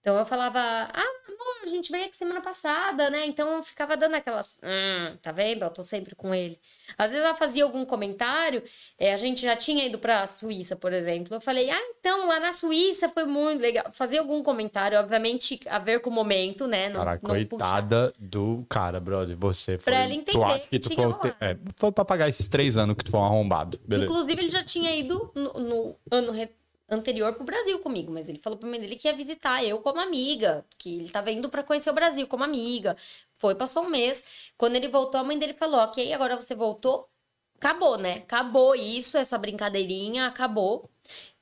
[0.00, 3.26] Então eu falava, ah, amor, a gente veio aqui semana passada, né?
[3.26, 4.56] Então eu ficava dando aquelas.
[4.62, 5.64] Hum, tá vendo?
[5.64, 6.58] Eu tô sempre com ele.
[6.96, 8.62] Às vezes ela fazia algum comentário,
[8.98, 11.34] é, a gente já tinha ido pra Suíça, por exemplo.
[11.34, 13.84] Eu falei, ah, então lá na Suíça foi muito legal.
[13.92, 16.88] Fazia algum comentário, obviamente, a ver com o momento, né?
[16.88, 17.46] Não, Cara, não puxar.
[17.48, 19.36] coitada do cara, brother.
[19.36, 19.92] Você foi.
[19.92, 22.46] Pra ela entender tu acha que que tu foi, te- é, foi pra pagar esses
[22.48, 23.78] três anos que tu foi um arrombado.
[23.84, 24.10] Beleza.
[24.10, 26.50] Inclusive, ele já tinha ido no, no ano re-
[26.88, 30.00] anterior pro Brasil comigo, mas ele falou pra mim dele que ia visitar eu como
[30.00, 32.96] amiga, que ele tava indo pra conhecer o Brasil como amiga.
[33.34, 34.22] Foi, passou um mês.
[34.56, 37.08] Quando ele voltou, a mãe dele falou: Ok, agora você voltou,
[37.56, 38.14] acabou, né?
[38.18, 40.90] Acabou isso, essa brincadeirinha, acabou.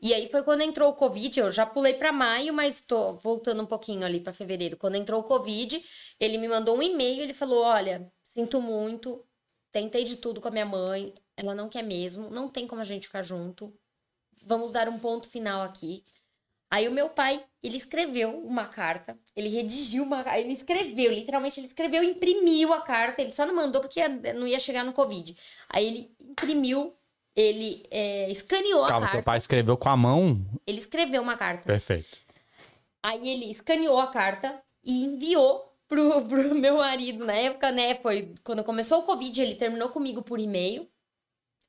[0.00, 3.62] E aí foi quando entrou o Covid, eu já pulei pra maio, mas tô voltando
[3.62, 4.76] um pouquinho ali pra fevereiro.
[4.76, 5.82] Quando entrou o Covid,
[6.20, 9.24] ele me mandou um e-mail, ele falou: "Olha, sinto muito,
[9.72, 12.84] tentei de tudo com a minha mãe, ela não quer mesmo, não tem como a
[12.84, 13.72] gente ficar junto.
[14.46, 16.02] Vamos dar um ponto final aqui."
[16.70, 21.68] Aí o meu pai, ele escreveu uma carta, ele redigiu uma, ele escreveu, literalmente ele
[21.68, 25.36] escreveu, imprimiu a carta, ele só não mandou porque ia- não ia chegar no Covid.
[25.68, 26.92] Aí ele imprimiu,
[27.36, 29.18] ele é, escaneou a Calma, carta.
[29.18, 30.44] teu pai escreveu com a mão.
[30.66, 31.62] Ele escreveu uma carta.
[31.66, 32.18] Perfeito.
[33.00, 37.94] Aí ele escaneou a carta e enviou pro, pro meu marido na época, né?
[37.96, 40.90] Foi quando começou o Covid, ele terminou comigo por e-mail.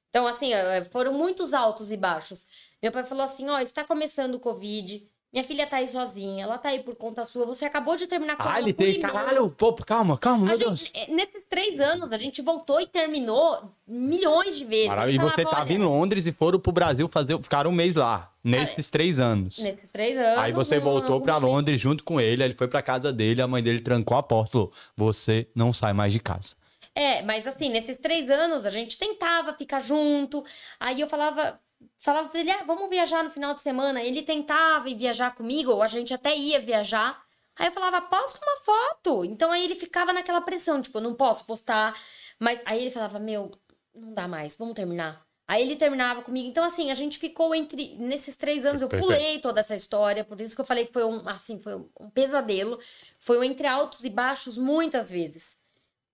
[0.10, 2.45] Então, assim, eh, foram muitos altos e baixos.
[2.82, 5.04] Meu pai falou assim: ó, está começando o Covid.
[5.34, 7.45] Minha filha tá aí sozinha, ela tá aí por conta sua.
[7.45, 8.95] Você acabou de terminar com Ah, ele tem.
[8.95, 10.80] e-mail." Caralho, pô, calma, calma, A meu Deus.
[10.80, 14.88] gente, eh, nesses três anos, a gente voltou e terminou milhões de vezes.
[14.88, 15.16] Maravilha.
[15.16, 18.32] E você tava "Olha, em Londres e foram pro Brasil fazer, ficaram um mês lá,
[18.41, 19.58] nesses três anos.
[19.60, 20.38] Nesses três anos.
[20.40, 23.41] Aí você voltou pra não- Londres junto com ele, aí ele foi pra casa dele,
[23.41, 26.56] a mãe dele trancou a porta falou: Você não sai mais de casa.
[26.95, 30.44] É, mas assim, nesses três anos a gente tentava ficar junto.
[30.80, 31.60] Aí eu falava,
[31.99, 34.04] falava pra ele, ah, vamos viajar no final de semana.
[34.04, 37.22] Ele tentava ir viajar comigo, ou a gente até ia viajar.
[37.56, 39.26] Aí eu falava, posta uma foto.
[39.26, 41.99] Então aí ele ficava naquela pressão, tipo, não posso postar.
[42.40, 43.52] Mas aí ele falava, meu,
[43.94, 45.26] não dá mais, vamos terminar.
[45.48, 46.48] Aí ele terminava comigo.
[46.48, 47.95] Então, assim, a gente ficou entre.
[47.95, 50.26] Nesses três anos, eu pulei toda essa história.
[50.26, 52.78] Por isso que eu falei que foi um, assim, foi um pesadelo.
[53.18, 55.56] Foi um entre altos e baixos muitas vezes.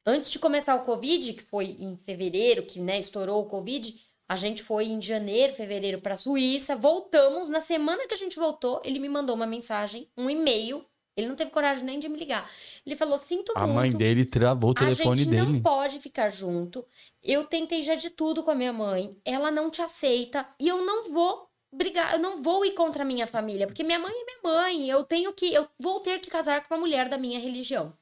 [0.05, 3.95] Antes de começar o Covid, que foi em fevereiro, que né, estourou o Covid,
[4.27, 7.49] a gente foi em janeiro, fevereiro para Suíça, voltamos.
[7.49, 10.85] Na semana que a gente voltou, ele me mandou uma mensagem, um e-mail.
[11.15, 12.49] Ele não teve coragem nem de me ligar.
[12.85, 13.75] Ele falou: Sinto A muito.
[13.75, 15.51] mãe dele travou o telefone a gente dele.
[15.53, 16.83] não pode ficar junto.
[17.21, 19.15] Eu tentei já de tudo com a minha mãe.
[19.23, 23.05] Ela não te aceita e eu não vou brigar, eu não vou ir contra a
[23.05, 24.89] minha família, porque minha mãe é minha mãe.
[24.89, 27.93] Eu tenho que, eu vou ter que casar com uma mulher da minha religião.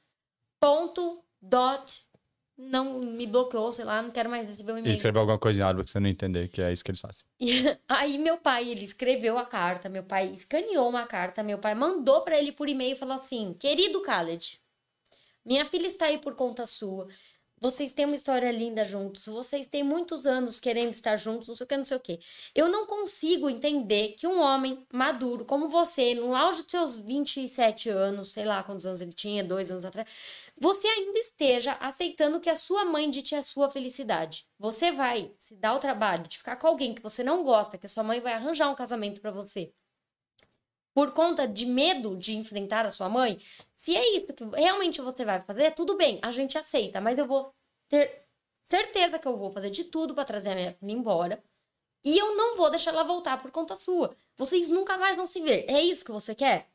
[0.59, 1.23] Ponto.
[1.41, 2.05] Dot.
[2.69, 4.95] Não me bloqueou, sei lá, não quero mais receber um e-mail.
[4.95, 7.23] escreveu alguma coisa errada pra você não entender que é isso que eles fazem.
[7.39, 11.73] E aí meu pai, ele escreveu a carta, meu pai escaneou uma carta, meu pai
[11.73, 14.61] mandou pra ele por e-mail e falou assim: "Querido Khaled,
[15.43, 17.07] minha filha está aí por conta sua.
[17.61, 19.27] Vocês têm uma história linda juntos.
[19.27, 22.19] Vocês têm muitos anos querendo estar juntos, não sei o que, não sei o que.
[22.55, 27.87] Eu não consigo entender que um homem maduro como você, no auge dos seus 27
[27.89, 30.07] anos, sei lá quantos anos ele tinha, dois anos atrás,
[30.61, 34.47] você ainda esteja aceitando que a sua mãe dite a sua felicidade.
[34.59, 37.87] Você vai se dar o trabalho de ficar com alguém que você não gosta, que
[37.87, 39.73] a sua mãe vai arranjar um casamento pra você.
[40.93, 43.41] Por conta de medo de enfrentar a sua mãe,
[43.73, 47.25] se é isso que realmente você vai fazer, tudo bem, a gente aceita, mas eu
[47.25, 47.55] vou
[47.89, 48.27] ter
[48.63, 51.43] certeza que eu vou fazer de tudo pra trazer a minha filha embora.
[52.03, 54.15] E eu não vou deixar ela voltar por conta sua.
[54.37, 55.65] Vocês nunca mais vão se ver.
[55.67, 56.69] É isso que você quer?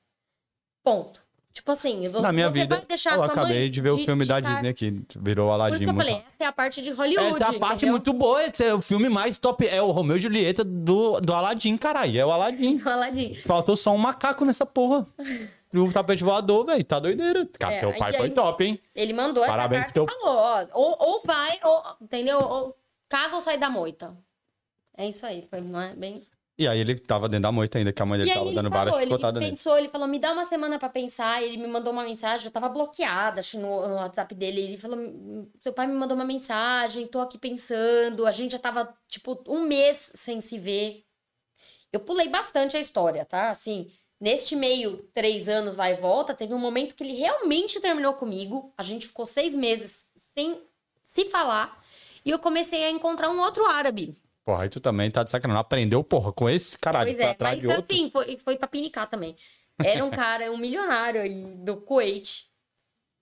[0.82, 1.25] Ponto.
[1.56, 3.80] Tipo assim, você, Na minha você vida, vai deixar a eu sua acabei mãe de
[3.80, 5.76] ver o filme da estar- Disney que virou Por Aladdin.
[5.76, 7.28] isso que eu falei, essa é a parte de Hollywood.
[7.42, 7.92] Essa é a parte entendeu?
[7.92, 8.44] muito boa.
[8.44, 9.66] Esse é o filme mais top.
[9.66, 12.20] É o Romeu e Julieta do, do Aladdin, caralho.
[12.20, 12.76] É o Aladdin.
[12.76, 13.34] Do Aladdin.
[13.36, 15.06] Faltou só um macaco nessa porra.
[15.72, 16.84] E o tapete voador, velho.
[16.84, 17.48] Tá doideira.
[17.58, 18.78] Cara, É, teu pai aí- foi top, hein?
[18.94, 22.38] Ele mandou essa Parabéns carta pro e falou, ó, ou, ou vai, ou, entendeu?
[22.38, 22.76] Ou
[23.08, 24.14] caga ou sai da moita.
[24.94, 25.94] É isso aí, foi não é?
[25.94, 26.22] bem...
[26.58, 28.70] E aí ele tava dentro da moita ainda, que a mãe dele E tava dando
[28.70, 29.52] várias ele chicotadas nele.
[29.52, 32.50] pensou, ele falou, me dá uma semana pra pensar, ele me mandou uma mensagem, eu
[32.50, 34.98] tava bloqueada, acho, no, no WhatsApp dele, ele falou,
[35.60, 39.60] seu pai me mandou uma mensagem, tô aqui pensando, a gente já tava, tipo, um
[39.60, 41.04] mês sem se ver.
[41.92, 43.50] Eu pulei bastante a história, tá?
[43.50, 48.14] Assim, neste meio, três anos vai e volta, teve um momento que ele realmente terminou
[48.14, 50.58] comigo, a gente ficou seis meses sem
[51.04, 51.84] se falar,
[52.24, 54.16] e eu comecei a encontrar um outro árabe.
[54.46, 55.60] Porra, aí tu também tá de sacanagem.
[55.60, 57.92] Aprendeu, porra, com esse caralho Pois é, trás mas de outro.
[57.92, 59.36] assim, foi, foi pra pinicar também.
[59.82, 62.46] Era um cara, um milionário aí do Kuwait.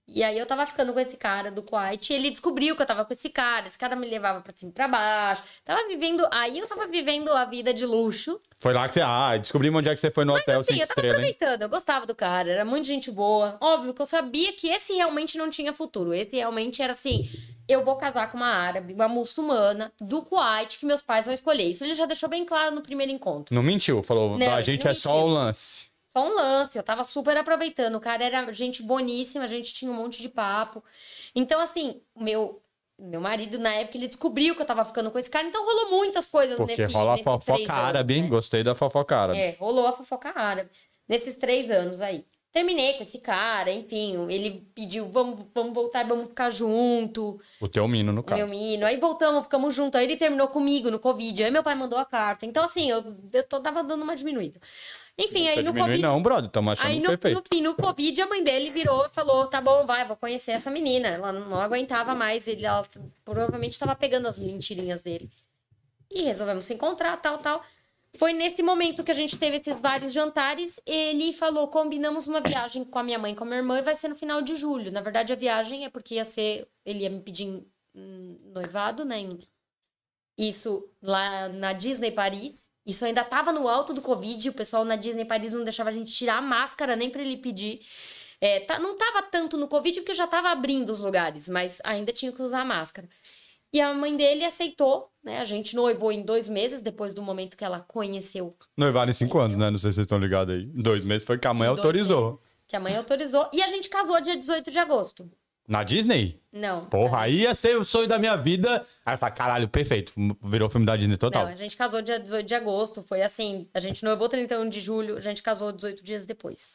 [0.07, 2.87] E aí eu tava ficando com esse cara do Kuwait, e ele descobriu que eu
[2.87, 5.43] tava com esse cara, esse cara me levava pra cima e pra baixo.
[5.65, 8.39] Tava vivendo, aí eu tava vivendo a vida de luxo.
[8.59, 9.01] Foi lá que você.
[9.01, 11.31] Ah, descobrimos onde é que você foi no hotel Assim, eu tava estrelas, hein?
[11.31, 13.57] aproveitando, eu gostava do cara, era muito gente boa.
[13.61, 16.13] Óbvio que eu sabia que esse realmente não tinha futuro.
[16.13, 17.29] Esse realmente era assim:
[17.67, 21.65] eu vou casar com uma árabe, uma muçulmana do Kuwait que meus pais vão escolher.
[21.65, 23.55] Isso ele já deixou bem claro no primeiro encontro.
[23.55, 25.27] Não mentiu, falou, Não, a gente é só mentiu.
[25.29, 25.94] o lance.
[26.17, 27.97] Só um lance, eu tava super aproveitando.
[27.97, 30.83] O cara era gente boníssima, a gente tinha um monte de papo.
[31.35, 32.61] Então, assim, meu.
[32.97, 35.91] Meu marido, na época, ele descobriu que eu tava ficando com esse cara, então rolou
[35.91, 38.23] muitas coisas Porque nesse, rola a fofoca árabe, hein?
[38.23, 38.29] né?
[38.29, 39.37] Gostei da fofoca árabe.
[39.37, 40.71] É, rolou a fofoca árabe.
[41.09, 42.25] Nesses três anos aí.
[42.53, 47.67] Terminei com esse cara, enfim, ele pediu, vamos, vamos voltar e vamos ficar junto, O
[47.67, 48.39] teu mino, no o caso.
[48.41, 48.87] meu menino.
[48.87, 49.99] Aí voltamos, ficamos juntos.
[49.99, 51.43] Aí ele terminou comigo no Covid.
[51.43, 52.47] Aí meu pai mandou a carta.
[52.47, 54.61] Então, assim, eu, eu tô, tava dando uma diminuída.
[55.19, 56.03] Enfim, aí no Covid.
[56.03, 57.37] Não, brother, estamos achando Aí no, perfeito.
[57.37, 60.53] no fim, no Covid, a mãe dele virou e falou: tá bom, vai, vou conhecer
[60.53, 61.09] essa menina.
[61.09, 62.85] Ela não aguentava mais, ele, ela
[63.25, 65.31] provavelmente estava pegando as mentirinhas dele.
[66.11, 67.63] E resolvemos se encontrar, tal, tal.
[68.17, 70.81] Foi nesse momento que a gente teve esses vários jantares.
[70.85, 73.83] Ele falou: combinamos uma viagem com a minha mãe e com a minha irmã e
[73.83, 74.91] vai ser no final de julho.
[74.91, 76.67] Na verdade, a viagem é porque ia ser.
[76.85, 77.65] Ele ia me pedir
[78.53, 79.29] noivado, né?
[80.37, 82.69] Isso lá na Disney Paris.
[82.87, 84.49] Isso ainda tava no alto do Covid.
[84.49, 87.37] O pessoal na Disney Paris não deixava a gente tirar a máscara nem pra ele
[87.37, 87.81] pedir.
[88.41, 92.13] É, tá- não tava tanto no Covid porque já tava abrindo os lugares, mas ainda
[92.13, 93.09] tinha que usar máscara.
[93.73, 95.41] E a mãe dele aceitou, né?
[95.41, 98.55] A gente noivou em dois meses depois do momento que ela conheceu.
[98.77, 99.71] Noivado em cinco anos, né?
[99.71, 100.67] Não sei se vocês estão ligados aí.
[100.67, 102.33] Dois meses foi que a mãe autorizou.
[102.33, 103.49] meses, Que a mãe autorizou.
[103.53, 105.29] E a gente casou dia 18 de agosto.
[105.67, 106.41] Na Disney?
[106.53, 106.85] Não.
[106.87, 108.85] Porra, aí ia ser o sonho da minha vida.
[109.05, 110.13] Aí eu falei, caralho, perfeito.
[110.43, 111.47] Virou filme da Disney total.
[111.47, 113.03] Não, a gente casou dia 18 de agosto.
[113.03, 113.69] Foi assim.
[113.73, 116.73] A gente noivou 31 de julho, a gente casou 18 dias depois.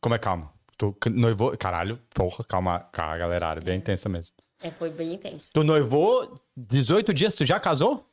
[0.00, 0.50] Como é, calma?
[0.78, 1.56] Tu noivou.
[1.56, 4.34] Caralho, porra, calma, calma, galera, árabe, é intensa mesmo.
[4.62, 5.50] É, foi bem intenso.
[5.52, 8.04] Tu noivou 18 dias, tu já casou?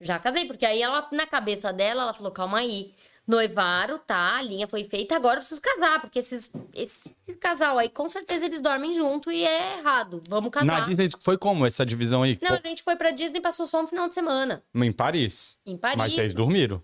[0.00, 2.94] Já casei, porque aí ela, na cabeça dela, ela falou: calma aí.
[3.26, 7.88] Noivaram, tá, a linha foi feita, agora eu preciso casar, porque esses, esse casal aí,
[7.88, 10.20] com certeza eles dormem junto e é errado.
[10.28, 10.66] Vamos casar.
[10.66, 12.36] Na Disney foi como essa divisão aí?
[12.42, 14.62] Não, a gente foi pra Disney e passou só um final de semana.
[14.74, 15.56] Em Paris.
[15.64, 15.98] Em Paris.
[15.98, 16.82] Mas vocês dormiram.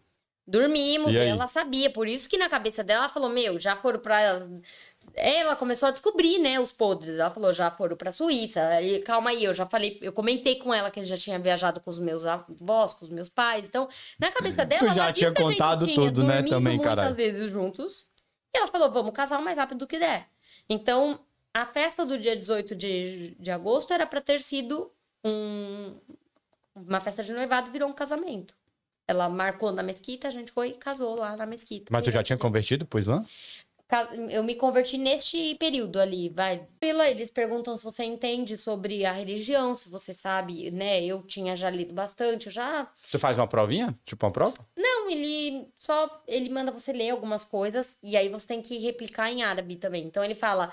[0.49, 1.91] Dormimos, E ela sabia.
[1.91, 4.41] Por isso que na cabeça dela, ela falou: Meu, já foram pra.
[5.15, 7.17] Ela começou a descobrir, né, os podres.
[7.17, 8.67] Ela falou: Já foram pra Suíça.
[8.69, 11.81] Aí, calma aí, eu já falei, eu comentei com ela que ele já tinha viajado
[11.81, 13.69] com os meus avós, com os meus pais.
[13.69, 16.43] Então, na cabeça dela, Tu já ela tinha que a gente contado tinha tudo, né,
[16.43, 17.15] também, muitas caralho.
[17.15, 18.07] vezes juntos.
[18.55, 20.29] E ela falou: Vamos casar o mais rápido que der.
[20.69, 21.19] Então,
[21.55, 24.93] a festa do dia 18 de, de agosto era pra ter sido
[25.25, 25.95] um,
[26.75, 28.55] uma festa de noivado, virou um casamento.
[29.07, 31.87] Ela marcou na mesquita, a gente foi e casou lá na mesquita.
[31.91, 33.25] Mas tu já tinha convertido pro Islã?
[34.31, 36.67] Eu me converti neste período ali, vai.
[36.81, 41.03] Eles perguntam se você entende sobre a religião, se você sabe, né?
[41.03, 42.87] Eu tinha já lido bastante, eu já.
[43.11, 43.99] Tu faz uma provinha?
[44.05, 44.55] Tipo uma prova?
[44.77, 46.23] Não, ele só.
[46.27, 50.05] Ele manda você ler algumas coisas e aí você tem que replicar em árabe também.
[50.05, 50.71] Então ele fala: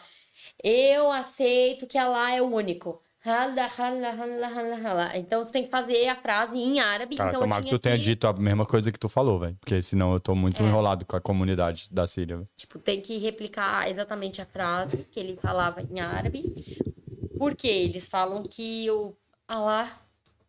[0.61, 3.01] Eu aceito que Allah é o único.
[3.25, 5.17] Hala, hala, hala, hala, hala.
[5.17, 7.15] Então você tem que fazer a frase em árabe.
[7.15, 9.57] Cara, então tomara que tu tenha que- dito a mesma coisa que tu falou, velho.
[9.59, 10.65] Porque senão eu tô muito É.
[10.67, 12.49] enrolado com a comunidade da Síria, velho.
[12.55, 16.53] Tipo, tem que replicar exatamente a frase que ele falava em árabe.
[17.37, 19.15] Porque eles falam que o
[19.47, 19.91] Allah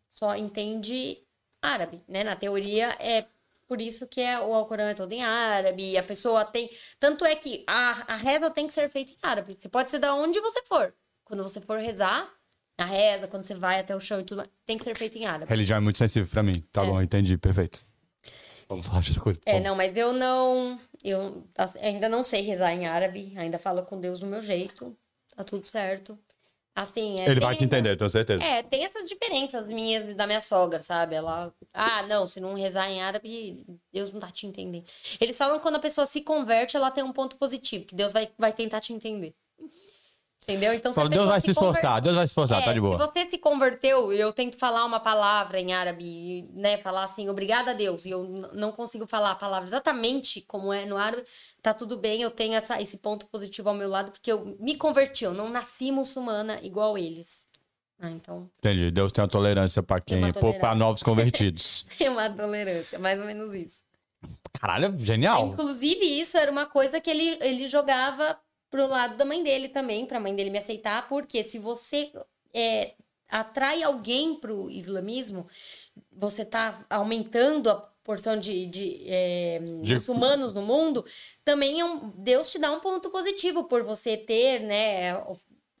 [0.09, 1.17] só entende
[1.61, 2.23] árabe, né?
[2.23, 3.25] Na teoria é
[3.67, 6.69] por isso que é, o Alcorão é todo em árabe, a pessoa tem.
[6.99, 9.55] Tanto é que a, a reza tem que ser feita em árabe.
[9.55, 10.93] Você pode ser da onde você for.
[11.25, 12.29] Quando você for rezar,
[12.77, 15.17] a reza, quando você vai até o chão e tudo mais, tem que ser feita
[15.17, 15.49] em árabe.
[15.49, 16.63] Religião é muito sensível pra mim.
[16.71, 16.85] Tá É.
[16.85, 17.79] bom, entendi, perfeito.
[18.69, 19.39] Vamos falar dessa coisa.
[19.45, 19.67] É, Vamos.
[19.67, 20.79] não, mas eu não.
[21.03, 24.95] Eu assim, ainda não sei rezar em árabe, ainda falo com Deus do meu jeito,
[25.35, 26.17] tá tudo certo.
[26.75, 27.25] Assim, é.
[27.25, 28.43] Ele tem vai te entender, tenho certeza.
[28.43, 31.15] É, tem essas diferenças minhas da minha sogra, sabe?
[31.15, 31.51] Ela.
[31.73, 34.85] Ah, não, se não rezar em árabe, Deus não tá te entendendo.
[35.19, 38.13] Eles falam que quando a pessoa se converte, ela tem um ponto positivo, que Deus
[38.13, 39.33] vai, vai tentar te entender.
[40.49, 40.73] Entendeu?
[40.73, 42.97] Então, Fala, Deus vai se conver- esforçar, Deus vai se esforçar, é, tá de boa.
[42.97, 46.77] Se você se converteu eu tento falar uma palavra em árabe, né?
[46.77, 50.85] Falar assim, obrigada a Deus, e eu não consigo falar a palavra exatamente como é
[50.85, 51.23] no árabe,
[51.61, 54.77] tá tudo bem, eu tenho essa, esse ponto positivo ao meu lado, porque eu me
[54.77, 57.45] converti, eu não nasci muçulmana igual eles.
[57.99, 58.89] Ah, então, Entendi.
[58.89, 60.75] Deus tem uma tolerância pra quem, pra tolerância.
[60.75, 61.85] novos convertidos.
[61.97, 63.83] tem uma tolerância, mais ou menos isso.
[64.59, 65.47] Caralho, genial.
[65.47, 68.37] Inclusive, isso era uma coisa que ele, ele jogava
[68.69, 72.11] pro lado da mãe dele também, pra mãe dele me aceitar, porque se você
[72.53, 72.93] é,
[73.29, 75.47] atrai alguém pro islamismo,
[76.11, 81.05] você tá aumentando a porção de, de, é, De- muçulmanos no mundo,
[81.43, 85.11] também é um, Deus te dá um ponto positivo por você ter, né,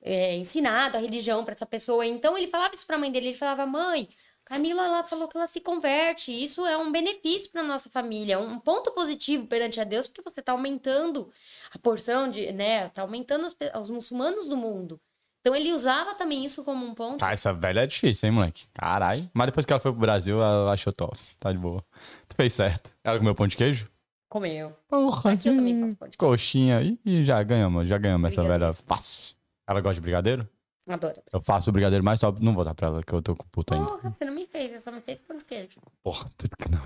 [0.01, 2.05] é, ensinado a religião pra essa pessoa.
[2.05, 4.09] Então ele falava isso pra mãe dele, ele falava: "Mãe,
[4.47, 6.31] Camila ela falou que ela se converte.
[6.31, 10.39] Isso é um benefício para nossa família, um ponto positivo perante a Deus, porque você
[10.39, 11.29] está aumentando
[11.69, 12.87] a porção de, né?
[12.89, 14.97] Tá aumentando as os muçulmanos do mundo.
[15.41, 17.23] Então ele usava também isso como um ponto.
[17.25, 18.67] Ah, essa velha é difícil, hein, moleque?
[18.73, 19.29] Caralho.
[19.33, 21.17] Mas depois que ela foi pro Brasil, ela achou top.
[21.39, 21.83] Tá de boa.
[22.29, 22.91] Tu fez certo.
[23.03, 23.89] Ela comeu pão de queijo?
[24.29, 24.73] Comeu.
[24.87, 26.31] Porra, Aqui eu também faço pão de queijo.
[26.31, 29.35] Coxinha aí e já ganhamos, já ganhamos essa velha fácil.
[29.67, 30.47] Ela gosta de brigadeiro?
[30.87, 31.21] Adoro.
[31.33, 32.41] Eu faço o brigadeiro mais top.
[32.43, 33.87] Não vou dar pra ela, que eu tô com puta ainda.
[33.87, 35.79] Porra, você não me fez, você só me fez pão de queijo.
[36.01, 36.31] Porra,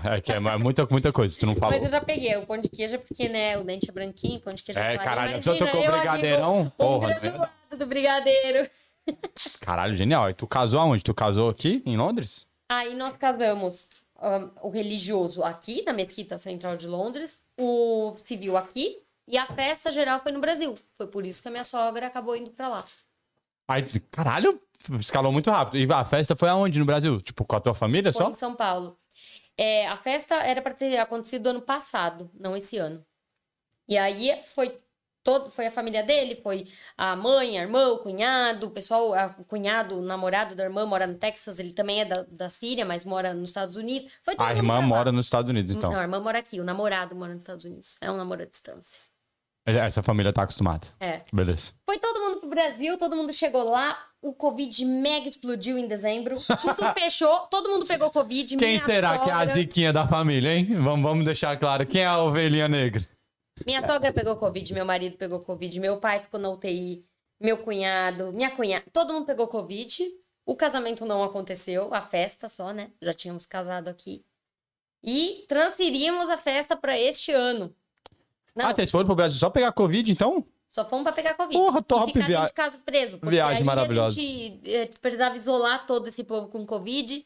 [0.04, 1.74] é que é muita, muita coisa, tu não falou.
[1.76, 2.36] Mas eu já peguei.
[2.36, 4.94] O pão de queijo é porque, né, o dente é branquinho, pão de queijo É,
[4.94, 5.08] claro.
[5.08, 6.62] caralho, Imagina, você tocou eu ali, brigadeirão?
[6.66, 7.20] o- Porra, o né?
[7.20, 8.68] graduado do brigadeiro.
[9.60, 10.28] Caralho, genial.
[10.30, 11.02] E tu casou aonde?
[11.04, 12.46] Tu casou aqui, em Londres?
[12.68, 13.88] Aí nós casamos
[14.20, 18.98] ahn, o religioso aqui, na Mesquita Central de Londres, o civil aqui,
[19.28, 20.76] e a festa geral foi no Brasil.
[20.96, 22.84] Foi por isso que a minha sogra acabou indo pra lá.
[23.72, 24.60] Aí, caralho,
[25.00, 25.78] escalou muito rápido.
[25.78, 27.20] E a festa foi aonde no Brasil?
[27.20, 28.30] Tipo, com a tua família Foi só?
[28.30, 28.96] em São Paulo.
[29.56, 33.04] É, a festa era para ter acontecido ano passado, não esse ano.
[33.86, 34.78] E aí foi
[35.22, 36.66] todo, foi a família dele, foi
[36.96, 40.84] a mãe, a irmã, o cunhado, o pessoal, a- o cunhado, o namorado da irmã
[40.86, 44.10] mora no Texas, ele também é da, da Síria, mas mora nos Estados Unidos.
[44.38, 45.90] A irmã mora nos Estados Unidos, então.
[45.92, 47.96] Não, a irmã mora aqui, o namorado mora nos Estados Unidos.
[48.00, 49.00] É um namoro à distância.
[49.64, 50.88] Essa família tá acostumada.
[50.98, 51.22] É.
[51.32, 51.72] Beleza.
[51.86, 56.36] Foi todo mundo pro Brasil, todo mundo chegou lá, o Covid mega explodiu em dezembro,
[56.60, 58.56] tudo fechou, todo mundo pegou Covid.
[58.56, 60.66] Quem será que é a sogra- ziquinha da família, hein?
[60.80, 61.86] Vamos, vamos deixar claro.
[61.86, 63.06] Quem é a ovelhinha negra?
[63.64, 67.04] Minha sogra pegou Covid, meu marido pegou Covid, meu pai ficou na UTI,
[67.40, 70.04] meu cunhado, minha cunhada, todo mundo pegou Covid.
[70.44, 72.90] O casamento não aconteceu, a festa só, né?
[73.00, 74.24] Já tínhamos casado aqui.
[75.04, 77.72] E transferimos a festa para este ano.
[78.54, 80.44] Não, Ah, vocês foram pro Brasil só pegar Covid, então?
[80.68, 81.56] só fomos para pegar Covid.
[81.58, 83.18] Porra, top, e ficar via- dentro de casa preso.
[83.22, 84.18] Viagem maravilhosa.
[84.18, 87.24] A gente eh, precisava isolar todo esse povo com Covid.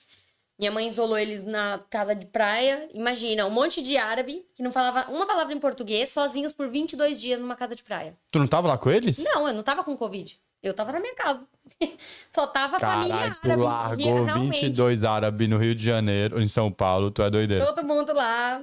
[0.59, 2.89] Minha mãe isolou eles na casa de praia.
[2.94, 7.20] Imagina, um monte de árabe que não falava uma palavra em português, sozinhos por 22
[7.20, 8.16] dias numa casa de praia.
[8.32, 9.19] Tu não tava lá com eles?
[9.23, 10.40] Não, eu não tava com Covid.
[10.62, 11.43] Eu tava na minha casa.
[12.35, 14.05] Só tava a família Caralho, tu árabe.
[14.05, 14.61] largou realmente.
[14.62, 17.65] 22 árabes no Rio de Janeiro, em São Paulo, tu é doideira.
[17.66, 18.61] Todo mundo lá,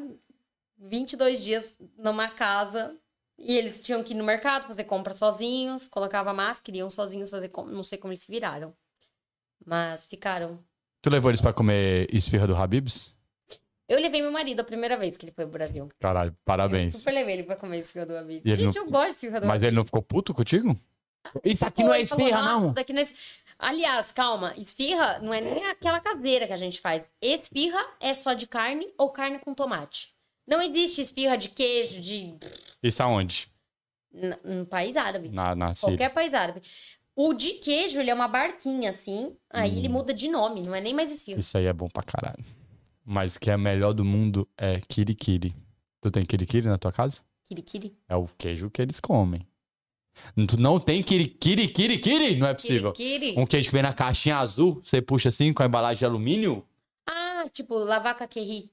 [0.88, 2.96] 22 dias numa casa.
[3.38, 7.50] E eles tinham que ir no mercado fazer compra sozinhos, colocava máscara, iam sozinhos fazer
[7.50, 7.74] compra.
[7.74, 8.74] Não sei como eles se viraram.
[9.66, 10.64] Mas ficaram.
[11.02, 13.12] Tu levou eles pra comer esfirra do Habibs?
[13.88, 15.90] Eu levei meu marido a primeira vez que ele foi pro Brasil.
[16.00, 16.96] Caralho, Eu parabéns.
[16.96, 18.42] super levei ele pra comer esfirra do Habib.
[18.46, 20.76] Ele Gente, não- eu gosto de esfirra do Mas ele não ficou puto contigo?
[21.44, 22.74] Isso aqui não é falou, esfirra, "Nossa, não.
[22.74, 23.16] daqui não é es-"
[23.60, 27.10] Aliás, calma, esfirra não é nem aquela caseira que a gente faz.
[27.22, 30.13] Esfirra é só de carne ou carne com tomate.
[30.48, 32.36] Não existe esfirra de queijo, de.
[32.82, 33.48] Isso aonde?
[34.14, 35.30] n- No país árabe.
[35.30, 35.98] Na, na Síria.
[35.98, 36.62] Qualquer país árabe.
[37.16, 39.78] O de queijo, ele é uma barquinha assim, aí Hum.
[39.78, 41.40] ele muda de nome, não é nem mais esfirra.
[41.40, 42.44] Isso aí é bom pra caralho.
[43.06, 45.54] Mas o que é melhor do mundo é kirikiri.
[46.02, 47.22] Tu tem kirikiri na tua casa?
[47.46, 47.96] Kirikiri.
[48.10, 49.46] É o queijo que eles comem.
[50.48, 52.36] Tu não tem kirikiri, kirikiri?
[52.36, 52.92] Não é possível.
[52.94, 53.40] Kirikiri.
[53.40, 56.66] Um queijo que vem na caixinha azul, você puxa assim com a embalagem de alumínio?
[57.08, 58.72] Ah, tipo, lavaca querri.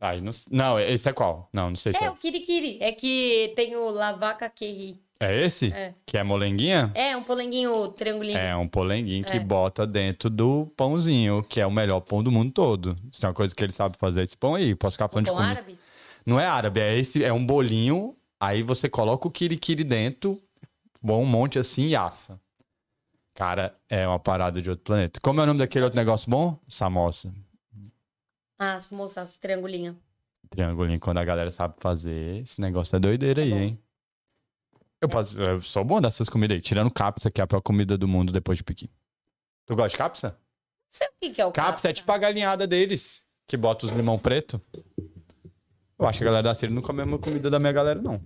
[0.00, 1.48] Aí não, não, esse é qual?
[1.52, 2.10] Não, não sei se É, é.
[2.10, 2.78] o kirikiri.
[2.80, 4.98] É que tem o lavaca querri.
[5.22, 5.70] É esse?
[5.70, 5.94] É.
[6.06, 6.90] Que é molenguinha?
[6.94, 8.38] É, um polenguinho triangulinho.
[8.38, 9.40] É um polenguinho que É.
[9.40, 12.96] bota dentro do pãozinho, que é o melhor pão do mundo todo.
[13.12, 14.74] Se tem uma coisa que ele sabe fazer, é esse pão aí.
[14.74, 15.58] Posso ficar falando de Pão comida.
[15.60, 15.78] árabe?
[16.24, 18.16] Não é árabe, é esse, é um bolinho.
[18.40, 20.40] Aí você coloca o kirikiri dentro,
[21.02, 22.40] bom um monte assim e assa.
[23.34, 25.20] Cara, é uma parada de outro planeta.
[25.20, 26.58] Como é o nome daquele outro negócio bom?
[26.66, 27.32] Samosa.
[28.62, 29.98] Ah, moças, triangulinho.
[30.50, 33.56] Triangulinho, quando a galera sabe fazer, esse negócio é doideira aí, bom.
[33.56, 33.78] hein?
[35.00, 36.60] Eu, posso, eu sou bom dessas comidas aí.
[36.60, 38.90] Tirando capsa, que é a pior comida do mundo depois de piqui.
[39.64, 40.28] Tu gosta de capsa?
[40.30, 40.36] Não
[40.90, 43.92] sei o que, que é o Capsa é tipo a galinhada deles, que bota os
[43.92, 44.60] limão preto.
[45.98, 48.00] Eu acho que a galera da Síria não come a mesma comida da minha galera,
[48.02, 48.20] não.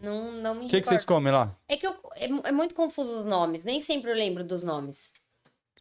[0.00, 1.54] Não, não me O que, que vocês comem lá?
[1.68, 3.64] É que eu, é, é muito confuso os nomes.
[3.64, 5.12] Nem sempre eu lembro dos nomes.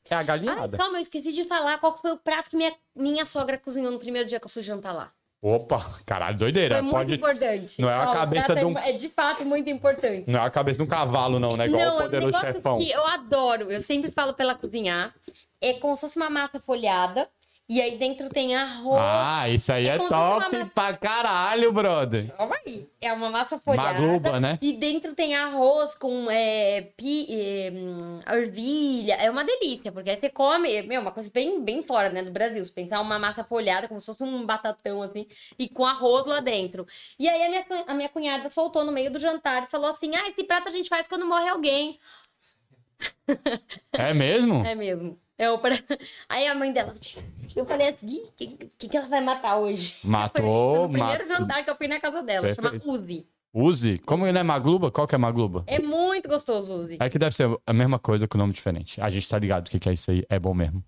[0.09, 0.77] É a Ah, galinhada.
[0.77, 3.91] calma, eu esqueci de falar qual que foi o prato que minha, minha sogra cozinhou
[3.91, 5.11] no primeiro dia que eu fui jantar lá.
[5.41, 6.75] Opa, caralho, doideira.
[6.75, 7.13] Foi muito Pode...
[7.15, 7.79] importante.
[7.81, 10.29] não é a Ó, cabeça prato de um- É, é de fato muito importante.
[10.31, 11.67] Não é a cabeça de um cavalo, não, né?
[11.67, 12.77] Igual Não, o é um poderoso chefão.
[12.79, 13.71] que eu adoro.
[13.71, 15.13] Eu sempre falo pra ela cozinhar.
[15.61, 17.29] É como se fosse uma massa folhada.
[17.67, 19.01] E aí dentro tem arroz.
[19.01, 22.31] Ah, isso aí É é, top massa- pra caralho, brother.
[22.37, 22.87] Calma aí.
[23.01, 23.99] É uma massa folhada.
[23.99, 24.59] Maruba, né?
[24.61, 27.73] E dentro tem arroz com é, pi, é,
[28.37, 29.15] ervilha.
[29.15, 32.29] É uma delícia, porque aí você come, meu, uma coisa bem, bem fora, né, do
[32.29, 32.63] Brasil.
[32.63, 35.25] Se pensar uma massa folhada, como se fosse um batatão, assim,
[35.57, 36.85] e com arroz lá dentro.
[37.17, 40.15] E aí a minha, a minha cunhada soltou no meio do jantar e falou assim:
[40.15, 41.99] ah, esse prato a gente faz quando morre alguém.
[43.91, 44.63] É mesmo?
[44.63, 45.19] É mesmo.
[45.37, 45.75] Eu, pra...
[46.29, 46.95] Aí a mãe dela,
[47.55, 48.47] eu falei assim, o que,
[48.77, 49.97] que, que ela vai matar hoje?
[50.07, 51.37] Matou, Foi no primeiro matou.
[51.37, 52.91] jantar que eu fui na casa dela, chama Perfeito.
[52.91, 53.27] Uzi.
[53.53, 53.97] Uzi.
[53.99, 54.91] Como ele é magluba?
[54.91, 55.63] Qual que é magluba?
[55.65, 56.97] É muito gostoso Uzi.
[56.99, 58.99] É que deve ser a mesma coisa com nome diferente.
[58.99, 60.25] A gente tá ligado o que que é isso aí.
[60.29, 60.83] É bom mesmo.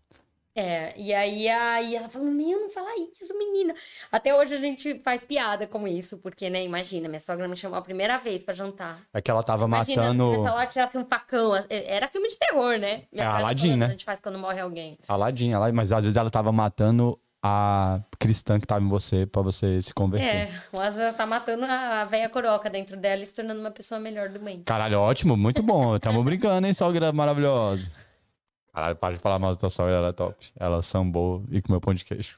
[0.60, 3.76] É, e aí, aí ela falou, meu, não fala isso, menina.
[4.12, 7.78] Até hoje a gente faz piada com isso, porque, né, imagina, minha sogra me chamou
[7.78, 9.00] a primeira vez pra jantar.
[9.14, 11.52] É que ela tava Imagina matando se ela tirasse um facão.
[11.70, 12.90] Era filme de terror, né?
[12.90, 13.86] É Minha cara Aladdin, né?
[13.86, 14.98] A gente faz quando morre alguém.
[15.08, 19.28] a Ladinha lá, mas às vezes ela tava matando a cristã que tava em você
[19.28, 20.28] pra você se converter.
[20.28, 24.00] É, o Asa tá matando a velha coroca dentro dela e se tornando uma pessoa
[24.00, 24.64] melhor do bem.
[24.64, 26.00] Caralho, ótimo, muito bom.
[26.00, 27.92] Tamo brincando, hein, sogra maravilhosa.
[28.78, 30.50] Caralho, para de falar mal da sogra, ela é top.
[30.56, 32.38] Ela sambou e comeu pão de queijo.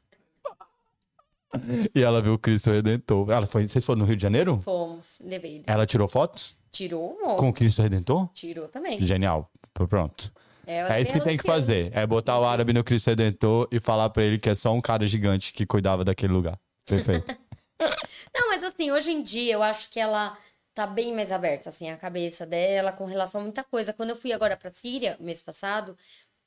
[1.94, 3.30] E ela viu o Cristo Redentor.
[3.30, 4.58] Ela foi, vocês foram no Rio de Janeiro?
[4.62, 5.64] Fomos, levei ele.
[5.68, 8.30] Ela tirou fotos Tirou um com o Cristo Redentor?
[8.34, 9.06] Tirou também.
[9.06, 9.52] Genial.
[9.74, 10.32] Pronto.
[10.66, 11.92] É, É isso que tem que esse fazer.
[11.94, 14.80] É botar o árabe no Cristo Redentor e falar pra ele que é só um
[14.80, 16.58] cara gigante que cuidava daquele lugar.
[16.86, 17.28] Perfeito.
[18.34, 20.38] Não, mas assim, hoje em dia eu acho que ela
[20.80, 23.92] tá bem mais aberta, assim, a cabeça dela com relação a muita coisa.
[23.92, 25.98] Quando eu fui agora pra Síria, mês passado,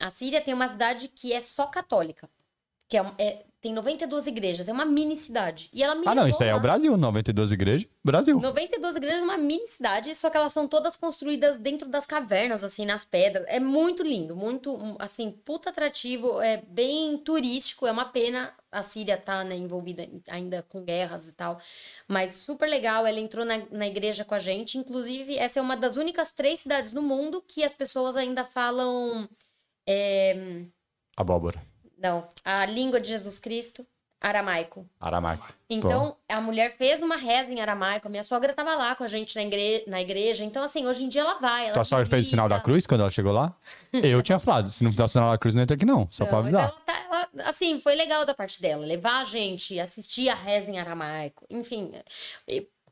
[0.03, 2.29] a Síria tem uma cidade que é só católica.
[2.89, 5.71] Que é, é- tem 92 igrejas, é uma mini cidade.
[5.73, 6.59] E ela ah, não, isso aí é o.
[6.59, 6.97] Brasil.
[6.97, 7.89] 92 igrejas.
[8.05, 8.41] Brasil.
[8.41, 12.65] 92 igrejas é uma mini cidade, só que elas são todas construídas dentro das cavernas,
[12.65, 13.47] assim, nas pedras.
[13.47, 19.19] É muito lindo, muito, assim, puta atrativo, é bem turístico, é uma pena a Síria
[19.19, 21.61] tá, né, envolvida ainda com guerras e tal,
[22.09, 25.77] mas super legal, ela entrou na, na igreja com a gente, inclusive essa é uma
[25.77, 29.29] das únicas três cidades no mundo que as pessoas ainda falam,
[29.87, 30.63] é,
[31.17, 31.63] Abóbora.
[31.99, 33.87] não, a língua de Jesus Cristo,
[34.21, 34.89] aramaico.
[35.01, 35.53] Aramaico.
[35.69, 38.07] Então, a mulher fez uma reza em aramaico.
[38.07, 40.45] A minha sogra tava lá com a gente na, igre- na igreja.
[40.45, 41.65] Então, assim, hoje em dia ela vai.
[41.67, 43.55] Ela Tua sogra fez o sinal da cruz quando ela chegou lá?
[43.93, 46.07] Eu tinha falado, se não fizer o sinal da cruz, não entra aqui não.
[46.11, 46.63] Só Não, pra avisar.
[46.69, 47.05] ela tá-
[47.35, 48.85] ela- assim, foi legal da parte dela.
[48.87, 51.45] Levar a gente, assistir a reza em aramaico.
[51.51, 51.91] Enfim,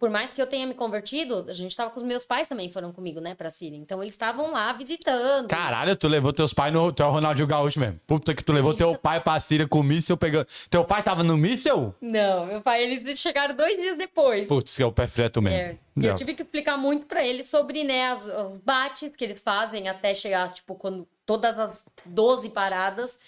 [0.00, 2.72] por mais que eu tenha me convertido, a gente tava com os meus pais também,
[2.72, 3.76] foram comigo, né, pra Síria.
[3.76, 5.46] Então, eles estavam lá visitando.
[5.46, 6.90] Caralho, tu levou teus pais no.
[6.90, 8.00] Tu é o Ronaldinho Gaúcho mesmo.
[8.06, 10.46] Puta que tu levou teu pai pra Síria com o míssel pegando.
[10.70, 11.94] Teu pai tava no míssel?
[12.00, 14.48] Não, meu pai, eles chegaram dois dias depois.
[14.48, 15.58] Putz, que é o pé freto mesmo.
[15.58, 19.22] É, e eu tive que explicar muito pra eles sobre, né, as- os bates que
[19.22, 23.18] eles fazem até chegar, tipo, quando todas as 12 paradas,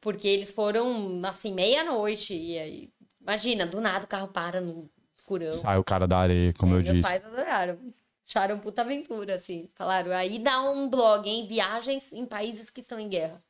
[0.00, 2.90] porque eles foram, assim, meia-noite, e aí,
[3.20, 4.88] imagina, do nada o carro para no
[5.36, 5.52] escurão.
[5.52, 7.02] Sai o cara da areia, como É, eu meus disse.
[7.08, 7.78] pais adoraram.
[8.26, 9.68] Acharam puta aventura, assim.
[9.74, 11.46] Falaram, aí dá um blog, hein?
[11.48, 13.42] Viagens em países que estão em guerra.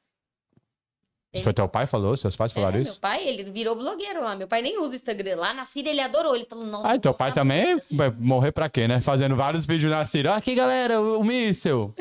[1.32, 2.14] Isso foi teu pai falou?
[2.14, 2.92] Seus pais falaram é, isso?
[2.92, 4.36] meu pai, ele virou blogueiro lá.
[4.36, 5.36] Meu pai nem usa Instagram.
[5.36, 6.36] Lá na Síria ele adorou.
[6.36, 6.88] Ele falou, nossa.
[6.88, 7.96] Ah, eu teu pai também assim.
[7.96, 9.00] vai morrer pra quê, né?
[9.00, 10.32] Fazendo vários vídeos na Síria.
[10.32, 11.94] Ah, aqui, galera, o, o míssel.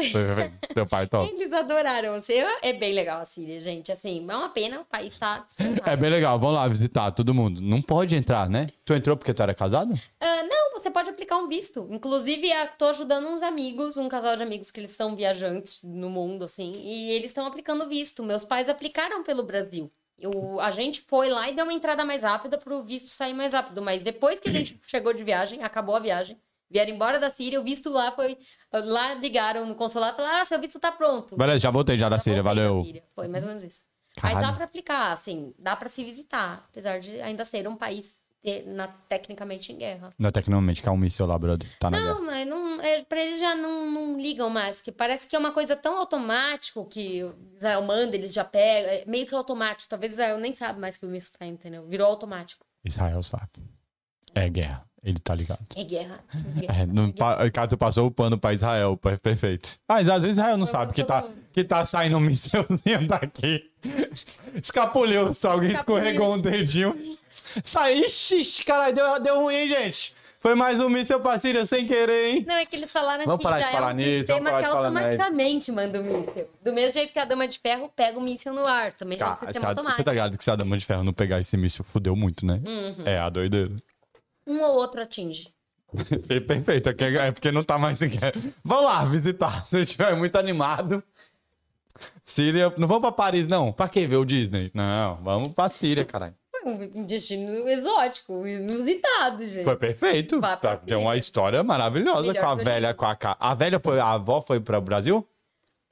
[0.73, 1.31] teu pai top.
[1.33, 2.13] Eles adoraram.
[2.15, 3.89] Assim, é bem legal a Síria, gente.
[3.89, 5.45] Assim, é uma pena o país tá
[5.85, 7.61] É bem legal, vamos lá visitar todo mundo.
[7.61, 8.67] Não pode entrar, né?
[8.83, 9.93] Tu entrou porque tu era casado?
[10.19, 11.87] Ah, não, você pode aplicar um visto.
[11.89, 16.09] Inclusive, eu tô ajudando uns amigos, um casal de amigos que eles são viajantes no
[16.09, 18.23] mundo, assim, e eles estão aplicando visto.
[18.23, 19.91] Meus pais aplicaram pelo Brasil.
[20.17, 23.53] Eu, a gente foi lá e deu uma entrada mais rápida pro visto sair mais
[23.53, 23.81] rápido.
[23.81, 26.39] Mas depois que a gente chegou de viagem, acabou a viagem,
[26.69, 28.37] vieram embora da Síria, o visto lá foi.
[28.71, 31.35] Lá ligaram no consulado e falaram: ah, seu visto tá pronto.
[31.35, 32.85] Beleza, já voltei já da Já Síria, voltei da valeu.
[32.85, 33.03] Síria.
[33.15, 33.81] Foi mais ou menos isso.
[34.15, 34.41] Caralho.
[34.45, 38.63] dá pra aplicar, assim, dá pra se visitar, apesar de ainda ser um país te-
[38.63, 40.09] na- tecnicamente em guerra.
[40.17, 41.69] Não tecnicamente é um míssel lá, brother.
[41.79, 42.13] Tá na guerra.
[42.15, 45.39] Não, mas não, é, pra eles já não, não ligam mais, porque parece que é
[45.39, 47.21] uma coisa tão automático que
[47.55, 49.89] Israel manda, eles já pegam, é meio que automático.
[49.89, 51.85] Talvez Israel nem sabe mais que o misto tá, entendeu?
[51.87, 52.65] Virou automático.
[52.83, 53.49] Israel sabe.
[54.33, 54.85] É guerra.
[55.03, 55.59] Ele tá ligado.
[55.75, 56.19] É guerra.
[56.69, 59.77] É, não, pa- cara, tu passou o pano pra Israel, per- perfeito.
[59.87, 63.69] Mas às vezes Israel não sabe que tá, que tá saindo um mísselzinho daqui.
[64.55, 65.99] Escapuliu, só alguém Escapuliu.
[65.99, 67.17] escorregou um dedinho.
[67.63, 70.13] Sai, ixi, caralho, deu, deu ruim, hein, gente?
[70.39, 72.45] Foi mais um míssel pra Síria sem querer, hein?
[72.47, 74.19] Não, é que eles falaram Vamos que parar de já é falar um nisso, vamos
[74.19, 76.47] sistema parar que falar automaticamente manda o míssil.
[76.63, 79.25] Do mesmo jeito que a Dama de Ferro pega o míssil no ar, também é
[79.25, 80.03] um sistema você automático.
[80.03, 82.59] tá ligado que se a Dama de Ferro não pegar esse míssil, fudeu muito, né?
[82.65, 83.05] Uhum.
[83.05, 83.71] É, a doideira.
[84.47, 85.53] Um ou outro atinge.
[86.27, 88.33] Perfeito, é que- é porque não tá mais em guerra.
[88.63, 91.03] Vamos lá visitar, se estiver muito animado.
[92.23, 93.71] Síria, não vamos pra Paris, não.
[93.71, 94.71] Pra que ver o Disney?
[94.73, 96.33] Não, vamos pra Síria, caralho.
[96.49, 99.65] Foi um destino exótico, inusitado, gente.
[99.65, 100.39] Foi perfeito.
[100.39, 103.99] Vá pra Tem uma história maravilhosa Melhor com a velha, com a A velha foi,
[103.99, 105.27] a avó foi para o Brasil?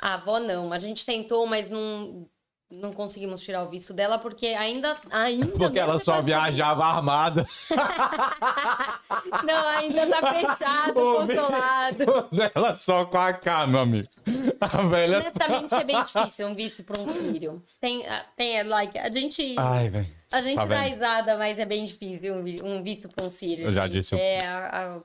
[0.02, 0.72] A avó não.
[0.72, 2.26] A gente tentou, mas não.
[2.72, 4.96] Não conseguimos tirar o visto dela porque ainda.
[5.12, 7.46] ainda Porque ela mesmo só viajava armada.
[9.44, 12.30] Não, ainda tá fechado Ô, o consulado.
[12.54, 14.08] ela só com a K, meu amigo.
[14.60, 15.20] A velha.
[15.20, 17.64] Honestamente, é bem difícil um visto pra um filho.
[17.82, 19.56] Tem, ah, tem é, like, a gente.
[19.58, 20.06] Ai.
[20.32, 20.94] A gente Tá dá vendo?
[20.94, 23.66] risada, mas é bem difícil um, vi- visto pra um sírio.
[23.66, 24.16] Eu já disse.
[24.16, 24.68] É, a-
[24.98, 25.02] a-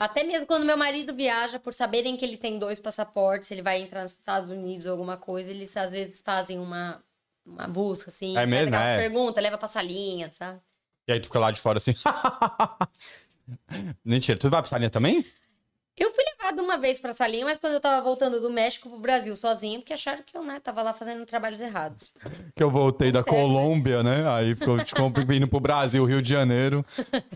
[0.00, 3.82] até mesmo quando meu marido viaja, por saberem que ele tem dois passaportes, ele vai
[3.82, 7.04] entrar nos Estados Unidos ou alguma coisa, eles às vezes fazem uma,
[7.44, 8.34] uma busca, assim.
[8.34, 8.96] É mesmo, é?
[8.96, 10.58] perguntas, leva pra salinha, sabe?
[11.06, 11.92] E aí tu fica lá de fora assim.
[14.02, 15.22] Mentira, tu vai pra salinha também?
[15.94, 18.98] Eu fui levada uma vez pra salinha, mas quando eu tava voltando do México pro
[18.98, 22.12] Brasil sozinha, porque acharam que eu, né, tava lá fazendo trabalhos errados.
[22.54, 23.22] Que eu voltei da.
[23.24, 24.28] Colômbia, né?
[24.28, 26.84] Aí ficou compre- vindo pro Brasil, Rio de Janeiro.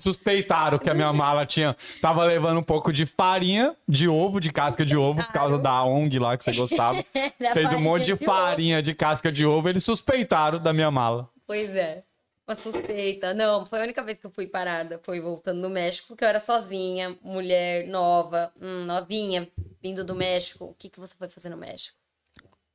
[0.01, 1.77] Suspeitaram que a minha mala tinha.
[2.01, 5.85] Tava levando um pouco de farinha de ovo, de casca de ovo, por causa da
[5.85, 7.05] ONG lá que você gostava.
[7.53, 8.25] Fez um monte de farinha de ovo.
[8.25, 11.29] farinha de casca de ovo, eles suspeitaram da minha mala.
[11.47, 12.01] Pois é.
[12.47, 13.33] Uma suspeita.
[13.33, 15.01] Não, foi a única vez que eu fui parada.
[15.03, 19.49] Foi voltando do México, porque eu era sozinha, mulher nova, hum, novinha,
[19.83, 20.67] vindo do México.
[20.67, 21.97] O que, que você foi fazer no México?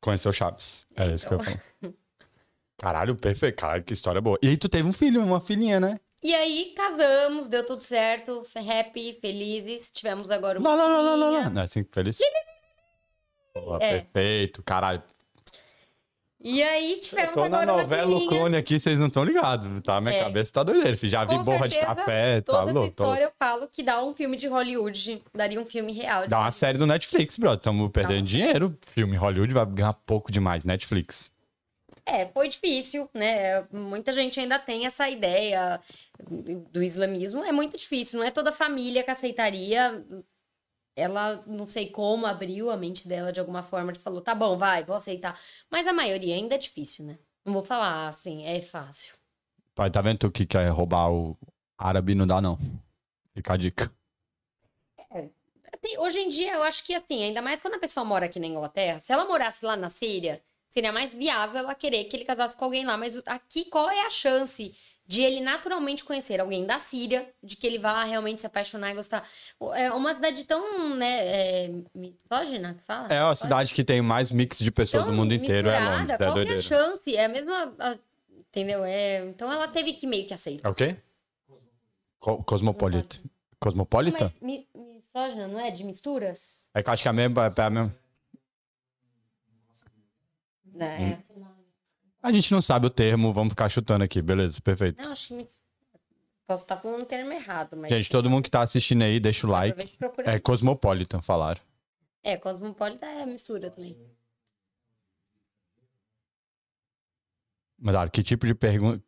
[0.01, 0.87] Conheceu Chaves.
[0.95, 1.53] É É, isso que eu então.
[1.81, 1.95] falo.
[2.77, 3.57] Caralho, perfeito.
[3.57, 4.39] Caralho, que história boa.
[4.41, 5.99] E aí tu teve um filho, uma filhinha, né?
[6.23, 9.89] E aí, casamos, deu tudo certo, happy, felizes.
[9.91, 11.43] Tivemos agora uma não, não, não, filhinha.
[11.45, 11.49] não.
[11.51, 12.17] Não é assim, feliz?
[13.53, 13.99] Boa, É.
[14.01, 14.63] perfeito.
[14.63, 15.03] Caralho.
[16.41, 18.27] E aí, tivemos Eu tô na agora uma novela O.
[18.27, 19.99] Clone aqui, vocês não estão ligados, tá?
[19.99, 20.23] Minha É.
[20.23, 20.95] cabeça tá doideira.
[20.95, 22.91] Já vi Com borra de café, tá Toda louco.
[22.95, 26.27] tô história eu falo que dá um filme de Hollywood, daria um filme real.
[26.29, 27.57] Dá uma série do Netflix, bro.
[27.57, 28.77] Tamo perdendo dinheiro.
[28.87, 30.63] Filme Hollywood vai ganhar pouco demais.
[30.63, 31.29] Netflix.
[32.05, 33.67] É, foi difícil, né?
[33.71, 35.79] Muita gente ainda tem essa ideia
[36.71, 37.43] do islamismo.
[37.43, 40.03] É muito difícil, não é toda família que aceitaria.
[40.99, 44.57] Ela, não sei como, abriu a mente dela de alguma forma, e falou, tá bom,
[44.57, 45.39] vai, vou aceitar.
[45.69, 47.17] Mas a maioria ainda é difícil, né?
[47.45, 49.15] Não vou falar assim, é fácil.
[49.73, 51.37] Pai, tá vendo que quer roubar o
[51.77, 52.13] árabe?
[52.13, 52.57] Não dá, não.
[53.33, 53.91] Fica a dica.
[55.81, 58.39] Tem- hoje em dia, eu acho que assim, ainda mais quando a pessoa mora aqui
[58.39, 62.25] na Inglaterra, se ela morasse lá na Síria, seria mais viável ela querer que ele
[62.25, 62.97] casasse com alguém lá.
[62.97, 64.75] Mas aqui, qual é a chance
[65.09, 68.93] de ele naturalmente conhecer alguém da Síria, de que ele vá realmente se apaixonar e
[68.93, 69.27] gostar?
[69.73, 73.11] É uma cidade tão, né, é, misógina, que fala?
[73.11, 75.67] É a cidade que tem mais mix de pessoas Tão do mundo inteiro.
[75.67, 76.11] É Londres.
[76.11, 76.61] É Qual é a doideira.
[76.61, 77.15] chance?
[77.15, 77.73] É a mesma,
[78.37, 78.85] entendeu?
[78.85, 80.69] É, então ela teve que meio que aceitar.
[80.69, 80.95] É o quê?
[82.19, 83.17] Co cosmopolita.
[83.59, 84.25] Cosmopolita?
[84.25, 85.71] Mas mi, misógina, não é?
[85.71, 86.55] De misturas?
[86.71, 87.45] É que eu acho que é a mesma.
[87.45, 87.95] É a mesma.
[90.71, 91.19] Né?
[91.28, 91.28] Hum.
[92.21, 95.01] A gente não sabe o termo, vamos ficar chutando aqui, beleza, perfeito.
[95.01, 95.45] Não, acho que
[96.45, 99.47] posso estar falando o termo errado, mas Gente, todo mundo que tá assistindo aí, deixa
[99.47, 99.97] o like.
[100.25, 101.61] É Cosmopolitan, falaram.
[102.21, 103.95] É, cosmopolita é mistura também.
[107.81, 109.01] Mas olha, que tipo de pergunta.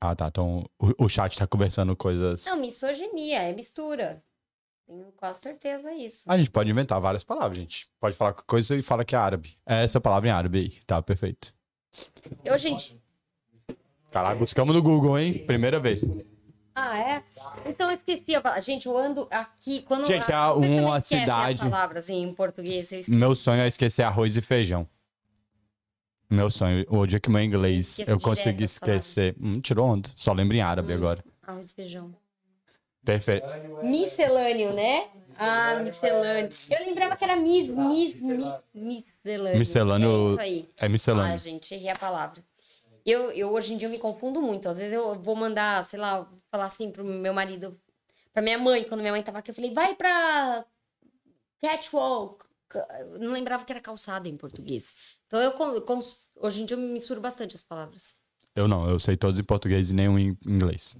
[0.00, 0.28] Ah, tá.
[0.28, 2.44] Então o, o chat tá conversando coisas.
[2.44, 4.22] Não, misoginia, é mistura.
[4.92, 6.22] Tenho quase certeza isso.
[6.30, 7.88] A gente pode inventar várias palavras, gente.
[7.98, 9.56] Pode falar qualquer coisa e fala que é árabe.
[9.64, 10.70] É essa palavra em árabe aí.
[10.86, 11.54] Tá, perfeito.
[12.44, 13.00] Eu, gente.
[14.10, 15.46] Caralho, buscamos no Google, hein?
[15.46, 16.02] Primeira vez.
[16.74, 17.22] Ah, é?
[17.64, 18.60] Então eu esqueci a palavra.
[18.60, 19.80] Gente, eu ando aqui.
[19.82, 22.92] Quando Gente, é a, vocês também uma as cidade- palavras em português.
[22.92, 23.00] Eu.
[23.08, 24.86] Meu sonho é esquecer arroz e feijão.
[26.28, 26.84] Meu sonho.
[26.90, 29.34] O dia que meu inglês eu direto consegui esquecer.
[29.40, 30.10] Hum, tirou onda.
[30.14, 31.24] Só lembro em árabe agora.
[31.42, 32.14] Arroz e feijão.
[33.04, 33.46] Perfeito.
[33.82, 35.08] Miscelâneo, né?
[35.38, 36.50] Ah, miscelâneo.
[36.70, 39.58] Eu lembrava que era mis, mis, mis, miscelâneo.
[39.58, 40.58] Miscelâneo É.
[40.58, 41.38] É Ah, miscelâneo.
[41.38, 42.42] gente, errei a palavra.
[43.04, 44.68] Eu, eu hoje em dia eu me confundo muito.
[44.68, 47.76] Às vezes eu vou mandar, sei lá, falar assim pro meu marido,
[48.32, 50.64] pra minha mãe, quando minha mãe tava aqui, eu falei, vai pra
[51.60, 52.44] catwalk.
[53.00, 54.94] Eu não lembrava que era calçada em português.
[55.26, 55.52] Então eu,
[56.36, 58.14] hoje em dia eu misturo bastante as palavras.
[58.54, 60.96] Eu não, eu sei todos em português e nenhum em inglês.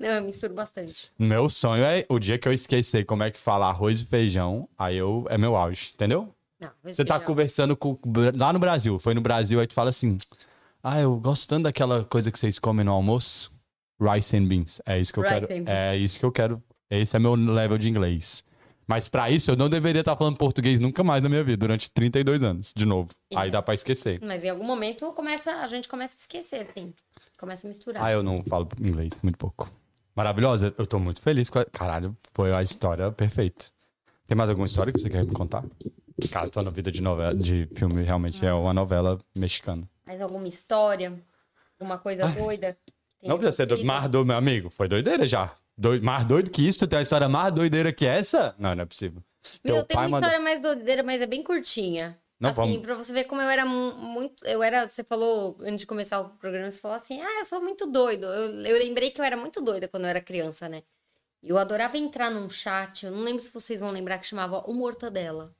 [0.00, 1.12] Não, eu misturo bastante.
[1.18, 4.66] Meu sonho é o dia que eu esquecer como é que fala arroz e feijão,
[4.78, 6.34] aí eu é meu auge, entendeu?
[6.58, 7.26] Não, Você tá feijão.
[7.26, 7.98] conversando com
[8.36, 10.16] lá no Brasil, foi no Brasil, aí tu fala assim:
[10.82, 13.50] "Ah, eu gosto tanto daquela coisa que vocês comem no almoço,
[14.00, 14.80] rice and beans".
[14.86, 15.64] É isso que eu Rice quero.
[15.68, 16.62] É isso que eu quero.
[16.90, 18.42] Esse é meu level de inglês.
[18.86, 21.88] Mas pra isso eu não deveria estar falando português nunca mais na minha vida, durante
[21.90, 23.10] 32 anos, de novo.
[23.36, 23.50] Aí É.
[23.52, 24.18] dá pra esquecer.
[24.20, 26.92] Mas em algum momento começa, a gente começa a esquecer, assim.
[27.38, 28.02] Começa a misturar.
[28.04, 29.70] Ah, eu não falo inglês, muito pouco.
[30.20, 31.64] Maravilhosa, eu tô muito feliz com a...
[31.64, 33.64] Caralho, foi a história perfeita.
[34.26, 35.64] Tem mais alguma história que você quer me contar?
[36.30, 39.88] Cara, tua vida de novela, de filme realmente é uma novela mexicana.
[40.06, 41.18] Mais alguma história?
[41.80, 42.76] Alguma coisa doida?
[43.18, 44.68] que Não tenha precisa ser doido, mais doido, meu amigo.
[44.68, 45.54] Foi doideira já.
[45.74, 46.80] Doido, mais doido que isso?
[46.80, 48.54] Tu tem uma história mais doideira que essa?
[48.58, 49.22] Não, não é possível.
[49.64, 52.18] Meu, Teu tem uma mandou- história mais doideira, mas é bem curtinha.
[52.40, 52.82] Não, assim, vamos.
[52.82, 54.44] pra você ver como eu era mu- muito.
[54.46, 54.88] Eu era.
[54.88, 58.26] Você falou, antes de começar o programa, você falou assim: ah, eu sou muito doido.
[58.26, 60.82] Eu, eu lembrei que eu era muito doida quando eu era criança, né?
[61.42, 64.74] Eu adorava entrar num chat, eu não lembro se vocês vão lembrar, que chamava O
[64.74, 65.54] Mortadela.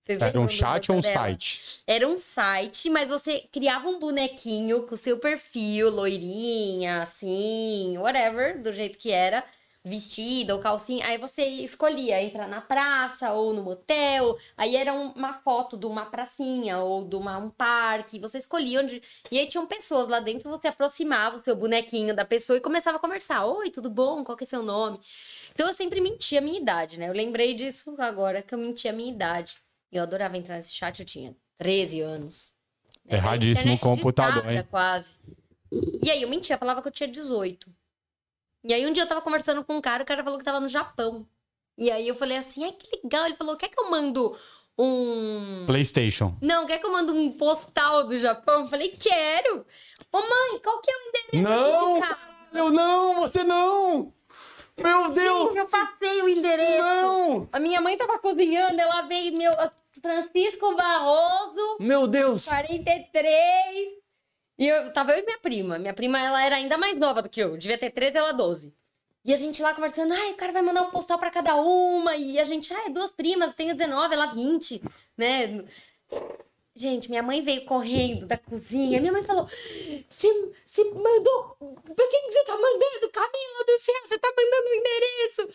[0.00, 1.82] Vocês Era lembram um chat ou um site?
[1.86, 8.60] Era um site, mas você criava um bonequinho com o seu perfil, loirinha, assim, whatever,
[8.62, 9.44] do jeito que era,
[9.84, 11.06] vestida ou calcinha.
[11.06, 14.36] Aí você escolhia entrar na praça ou no motel.
[14.56, 18.18] Aí era um- uma foto de uma pracinha ou de uma, um parque.
[18.18, 19.02] Você escolhia onde.
[19.30, 22.98] E aí tinham pessoas lá dentro, você aproximava o seu bonequinho da pessoa e começava
[22.98, 23.44] a conversar.
[23.46, 24.22] Oi, tudo bom?
[24.22, 25.00] Qual que é seu nome?
[25.52, 27.08] Então eu sempre mentia a minha idade, né?
[27.08, 29.56] Eu lembrei disso agora, que eu mentia a minha idade.
[29.90, 32.52] E eu adorava entrar nesse chat, eu tinha 13 anos.
[33.08, 34.66] Erradíssimo computador, hein?
[34.70, 35.18] quase.
[36.02, 37.72] E aí eu mentia, falava que eu tinha 18.
[38.62, 40.60] E aí um dia eu tava conversando com um cara, o cara falou que tava
[40.60, 41.26] no Japão.
[41.78, 43.24] E aí eu falei assim, ai que legal.
[43.26, 44.36] Ele falou, quer que eu mando
[44.78, 45.64] um...
[45.66, 46.36] PlayStation.
[46.40, 48.62] Não, quer que eu mando um postal do Japão?
[48.62, 49.64] Eu falei, quero.
[50.12, 54.12] Ô mãe, qual que é o endereço Não, caralho, não, você não!
[54.82, 55.54] Meu Deus!
[55.54, 56.82] Gente, eu passei o endereço.
[56.82, 57.48] Não!
[57.52, 59.52] A minha mãe tava cozinhando, ela veio, meu,
[60.00, 62.46] Francisco Barroso, Meu Deus!
[62.46, 63.99] 43.
[64.60, 65.78] E eu tava eu e minha prima.
[65.78, 67.56] Minha prima, ela era ainda mais nova do que eu.
[67.56, 68.74] Devia ter 13, ela 12.
[69.24, 72.14] E a gente lá conversando, ai, o cara vai mandar um postal pra cada uma.
[72.14, 74.82] E a gente, ai, duas primas, eu tenho 19, ela 20,
[75.16, 75.64] né?
[76.74, 79.00] Gente, minha mãe veio correndo da cozinha.
[79.00, 79.48] Minha mãe falou:
[80.10, 81.56] Você mandou.
[81.96, 83.10] Pra quem que você tá mandando?
[83.12, 85.48] Camila do céu, você tá mandando o endereço.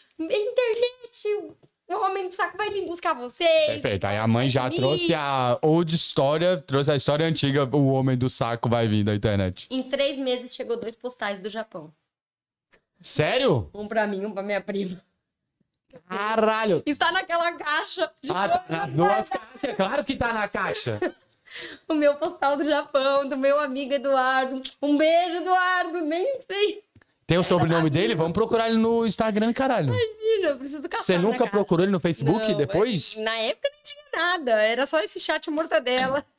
[2.28, 3.68] O saco vai vir buscar vocês.
[3.68, 4.06] Perfeito.
[4.06, 8.30] Aí a mãe já trouxe a old história, trouxe a história antiga, o homem do
[8.30, 9.68] saco vai vir da internet.
[9.70, 11.94] Em três meses chegou dois postais do Japão.
[13.00, 13.70] Sério?
[13.74, 15.02] Um pra mim, um pra minha prima.
[16.10, 16.84] Caralho!
[16.86, 18.12] Está naquela caixa.
[18.22, 21.00] de Ah, tá nas duas caixas, claro que tá na caixa.
[21.88, 24.62] O meu postal do Japão, do meu amigo Eduardo.
[24.82, 26.02] Um beijo, Eduardo.
[26.02, 26.84] Nem sei.
[27.28, 28.14] Tem o sobrenome dele?
[28.14, 29.88] Vamos procurar ele no Instagram, caralho.
[29.90, 33.18] Imagina, eu preciso caçar Você nunca procurou ele no Facebook Não, depois?
[33.18, 34.52] Na época nem tinha nada.
[34.62, 36.24] Era só esse chat mortadela.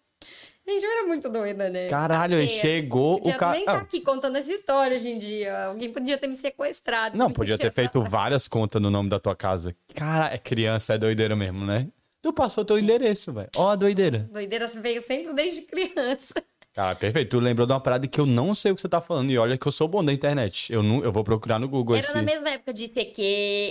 [0.69, 1.89] Gente, eu era muito doida, né?
[1.89, 3.53] Caralho, chegou o cara.
[3.53, 5.67] nem estar aqui contando essa história hoje em dia.
[5.67, 7.17] Alguém podia ter me sequestrado.
[7.17, 9.77] Não, podia ter feito várias contas no nome da tua casa.
[9.95, 11.87] Cara, é criança, é doideira mesmo, né?
[12.21, 13.49] Tu passou teu endereço, velho.
[13.57, 14.29] Ó a doideira.
[14.33, 16.35] Doideira veio sempre desde criança.
[16.77, 17.31] Cara, perfeito.
[17.31, 19.31] Tu lembrou de uma parada que eu não sei o que você tá falando.
[19.31, 20.71] E olha que eu sou bom da internet.
[20.71, 22.15] Eu, não, eu vou procurar no Google Era esse...
[22.15, 23.23] na mesma época de CQ,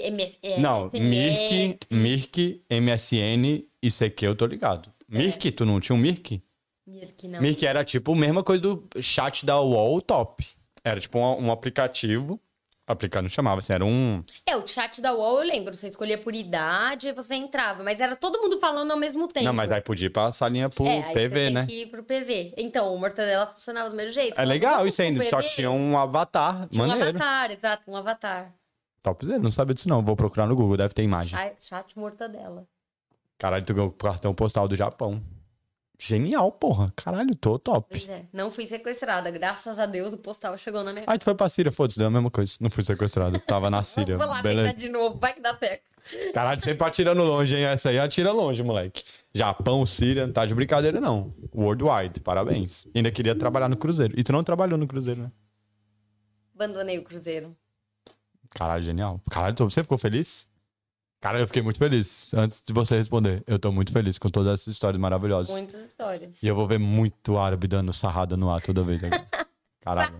[0.06, 0.90] MS, é, Não.
[0.92, 4.90] Mirk, Mirk, MSN e CQ eu tô ligado.
[5.08, 6.42] Mirk, tu não tinha um Mirk?
[6.88, 7.40] Mirk, não.
[7.40, 10.44] Mirk era tipo a mesma coisa do chat da UOL top.
[10.84, 12.42] Era tipo um, um aplicativo.
[12.88, 14.22] Aplicativo não chamava, assim, era um...
[14.46, 15.74] É, o chat da UOL eu lembro.
[15.74, 17.84] Você escolhia por idade e você entrava.
[17.84, 19.44] Mas era todo mundo falando ao mesmo tempo.
[19.44, 21.66] Não, mas aí podia ir pra salinha pro é, PV, né?
[21.66, 22.54] que ir pro PV.
[22.58, 24.40] Então, o Mortadela funcionava do mesmo jeito.
[24.40, 27.18] É legal isso ainda, "Vamos só que PV?" tinha um avatar Tinha um maneiro.
[27.18, 28.54] avatar, exato, um avatar.
[29.02, 30.04] Topzera, não sabia disso não.
[30.04, 31.38] Vou procurar no Google, deve ter imagem.
[31.38, 32.68] Ai, chat Mortadela.
[33.38, 35.22] Caralho, tu ganhou o cartão postal do Japão.
[35.98, 36.92] Genial, porra.
[36.96, 37.88] Caralho, tô top.
[37.90, 39.32] Pois é, não fui sequestrada.
[39.32, 42.08] Graças a Deus o postal chegou na minha Aí tu foi pra Síria, foda-se, deu
[42.08, 42.54] a mesma coisa.
[42.60, 44.18] Não fui sequestrado, tava na Síria.
[44.18, 44.70] Vou lá Beleza.
[44.74, 45.84] tentar de novo, vai que dá certo.
[46.34, 47.64] Caralho, sempre atirando longe, hein?
[47.64, 49.04] Essa aí atira longe, moleque.
[49.34, 51.34] Japão, Síria, não tá de brincadeira, não.
[51.54, 52.86] Worldwide, parabéns.
[52.94, 54.14] Ainda queria trabalhar no Cruzeiro.
[54.20, 55.32] E tu não trabalhou no Cruzeiro, né?
[56.54, 57.56] Abandonei o cruzeiro.
[58.52, 59.20] Caralho, genial.
[59.30, 60.48] Caralho, tu- você ficou feliz?
[61.22, 62.32] Caralho, eu fiquei muito feliz.
[62.34, 65.50] Antes de você responder, eu tô muito feliz com todas essas histórias maravilhosas.
[65.50, 66.42] Muitas histórias.
[66.44, 69.02] E eu vou ver muito árabe dando sarrada no ar toda vez.
[69.82, 70.20] Caralho.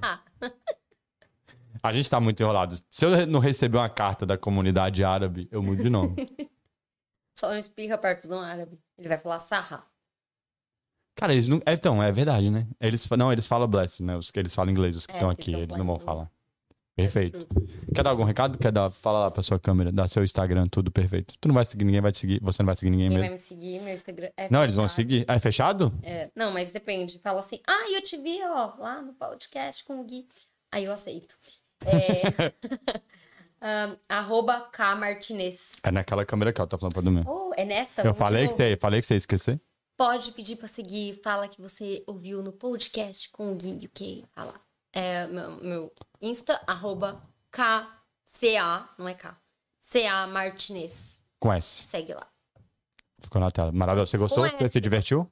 [1.84, 2.76] A gente tá muito enrolado.
[2.90, 6.16] Se eu não receber uma carta da comunidade árabe, eu mudo de nome.
[7.38, 8.80] só não espirra perto de um árabe.
[8.98, 9.84] Ele vai falar sarra.
[11.16, 11.62] Cara, eles não.
[11.66, 12.68] é, Então, é verdade, né?
[12.80, 14.18] Eles, não, eles falam bless, né?
[14.18, 16.00] Os que eles falam inglês, os que É, estão eles aqui, são eles não vão
[16.00, 16.30] falar.
[16.96, 17.46] Perfeito.
[17.94, 18.58] Quer dar algum recado?
[18.58, 18.90] Quer dar?
[18.90, 21.36] Fala lá pra sua câmera, dá seu Instagram, tudo perfeito.
[21.42, 23.30] Tu não vai seguir, ninguém vai te seguir, você não vai seguir ninguém Quem vai
[23.30, 23.34] mesmo.
[23.34, 24.96] me seguir, meu Instagram é Não, eles vão fechado.
[24.96, 25.26] seguir.
[25.28, 25.94] Ah, é fechado?
[26.04, 27.20] É, não, mas depende.
[27.20, 30.26] Fala assim, ah, eu te vi, ó, lá no podcast com o Gui.
[30.72, 31.36] Aí eu aceito.
[31.86, 32.54] É...
[33.62, 35.74] Ahn, arroba K Martinez.
[35.84, 37.28] É naquela câmera que eu tô falando pra dormir.
[37.28, 38.04] Oh, é nesta?
[38.04, 39.60] Eu falei que você, falei que você ia esquecer.
[39.98, 41.20] Pode pedir pra seguir.
[41.24, 44.26] Fala que você ouviu no podcast com o Gui UK.
[44.34, 44.54] Fala.
[44.96, 49.36] É, meu, meu Insta, arroba KCA, não é K.
[49.92, 51.22] CA Martinez.
[51.40, 51.84] Com S.
[51.84, 52.26] Segue lá.
[53.20, 53.72] Ficou na tela.
[53.72, 54.10] Maravilhoso.
[54.12, 54.48] Você gostou?
[54.48, 55.30] Você se divertiu?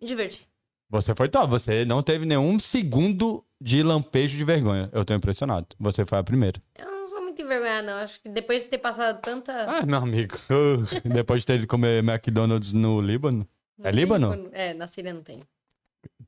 [0.00, 0.48] Me diverti.
[0.88, 1.48] Você foi top.
[1.50, 4.88] Você não teve nenhum segundo de lampejo de vergonha.
[4.92, 5.66] Eu tô impressionado.
[5.78, 6.60] Você foi a primeira.
[6.76, 7.94] Eu não sou muito envergonhada, não.
[8.02, 9.52] Acho que depois de ter passado tanta.
[9.78, 10.34] Ah, meu amigo.
[11.04, 13.48] Depois de ter ido comer McDonald's no Líbano.
[13.78, 14.28] Não É Líbano?
[14.28, 15.42] quando- É, na Síria não tem.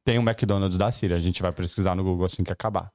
[0.04, 1.16] Tem um McDonald's da Síria.
[1.16, 2.90] A gente vai pesquisar no Google assim que acabar.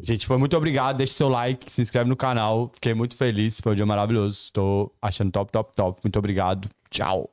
[0.00, 0.96] Gente, foi muito obrigado.
[0.96, 2.70] Deixe seu like, se inscreve no canal.
[2.74, 3.60] Fiquei muito feliz.
[3.60, 4.36] Foi um dia maravilhoso.
[4.36, 6.00] Estou achando top, top, top.
[6.02, 6.68] Muito obrigado.
[6.90, 7.30] Tchau.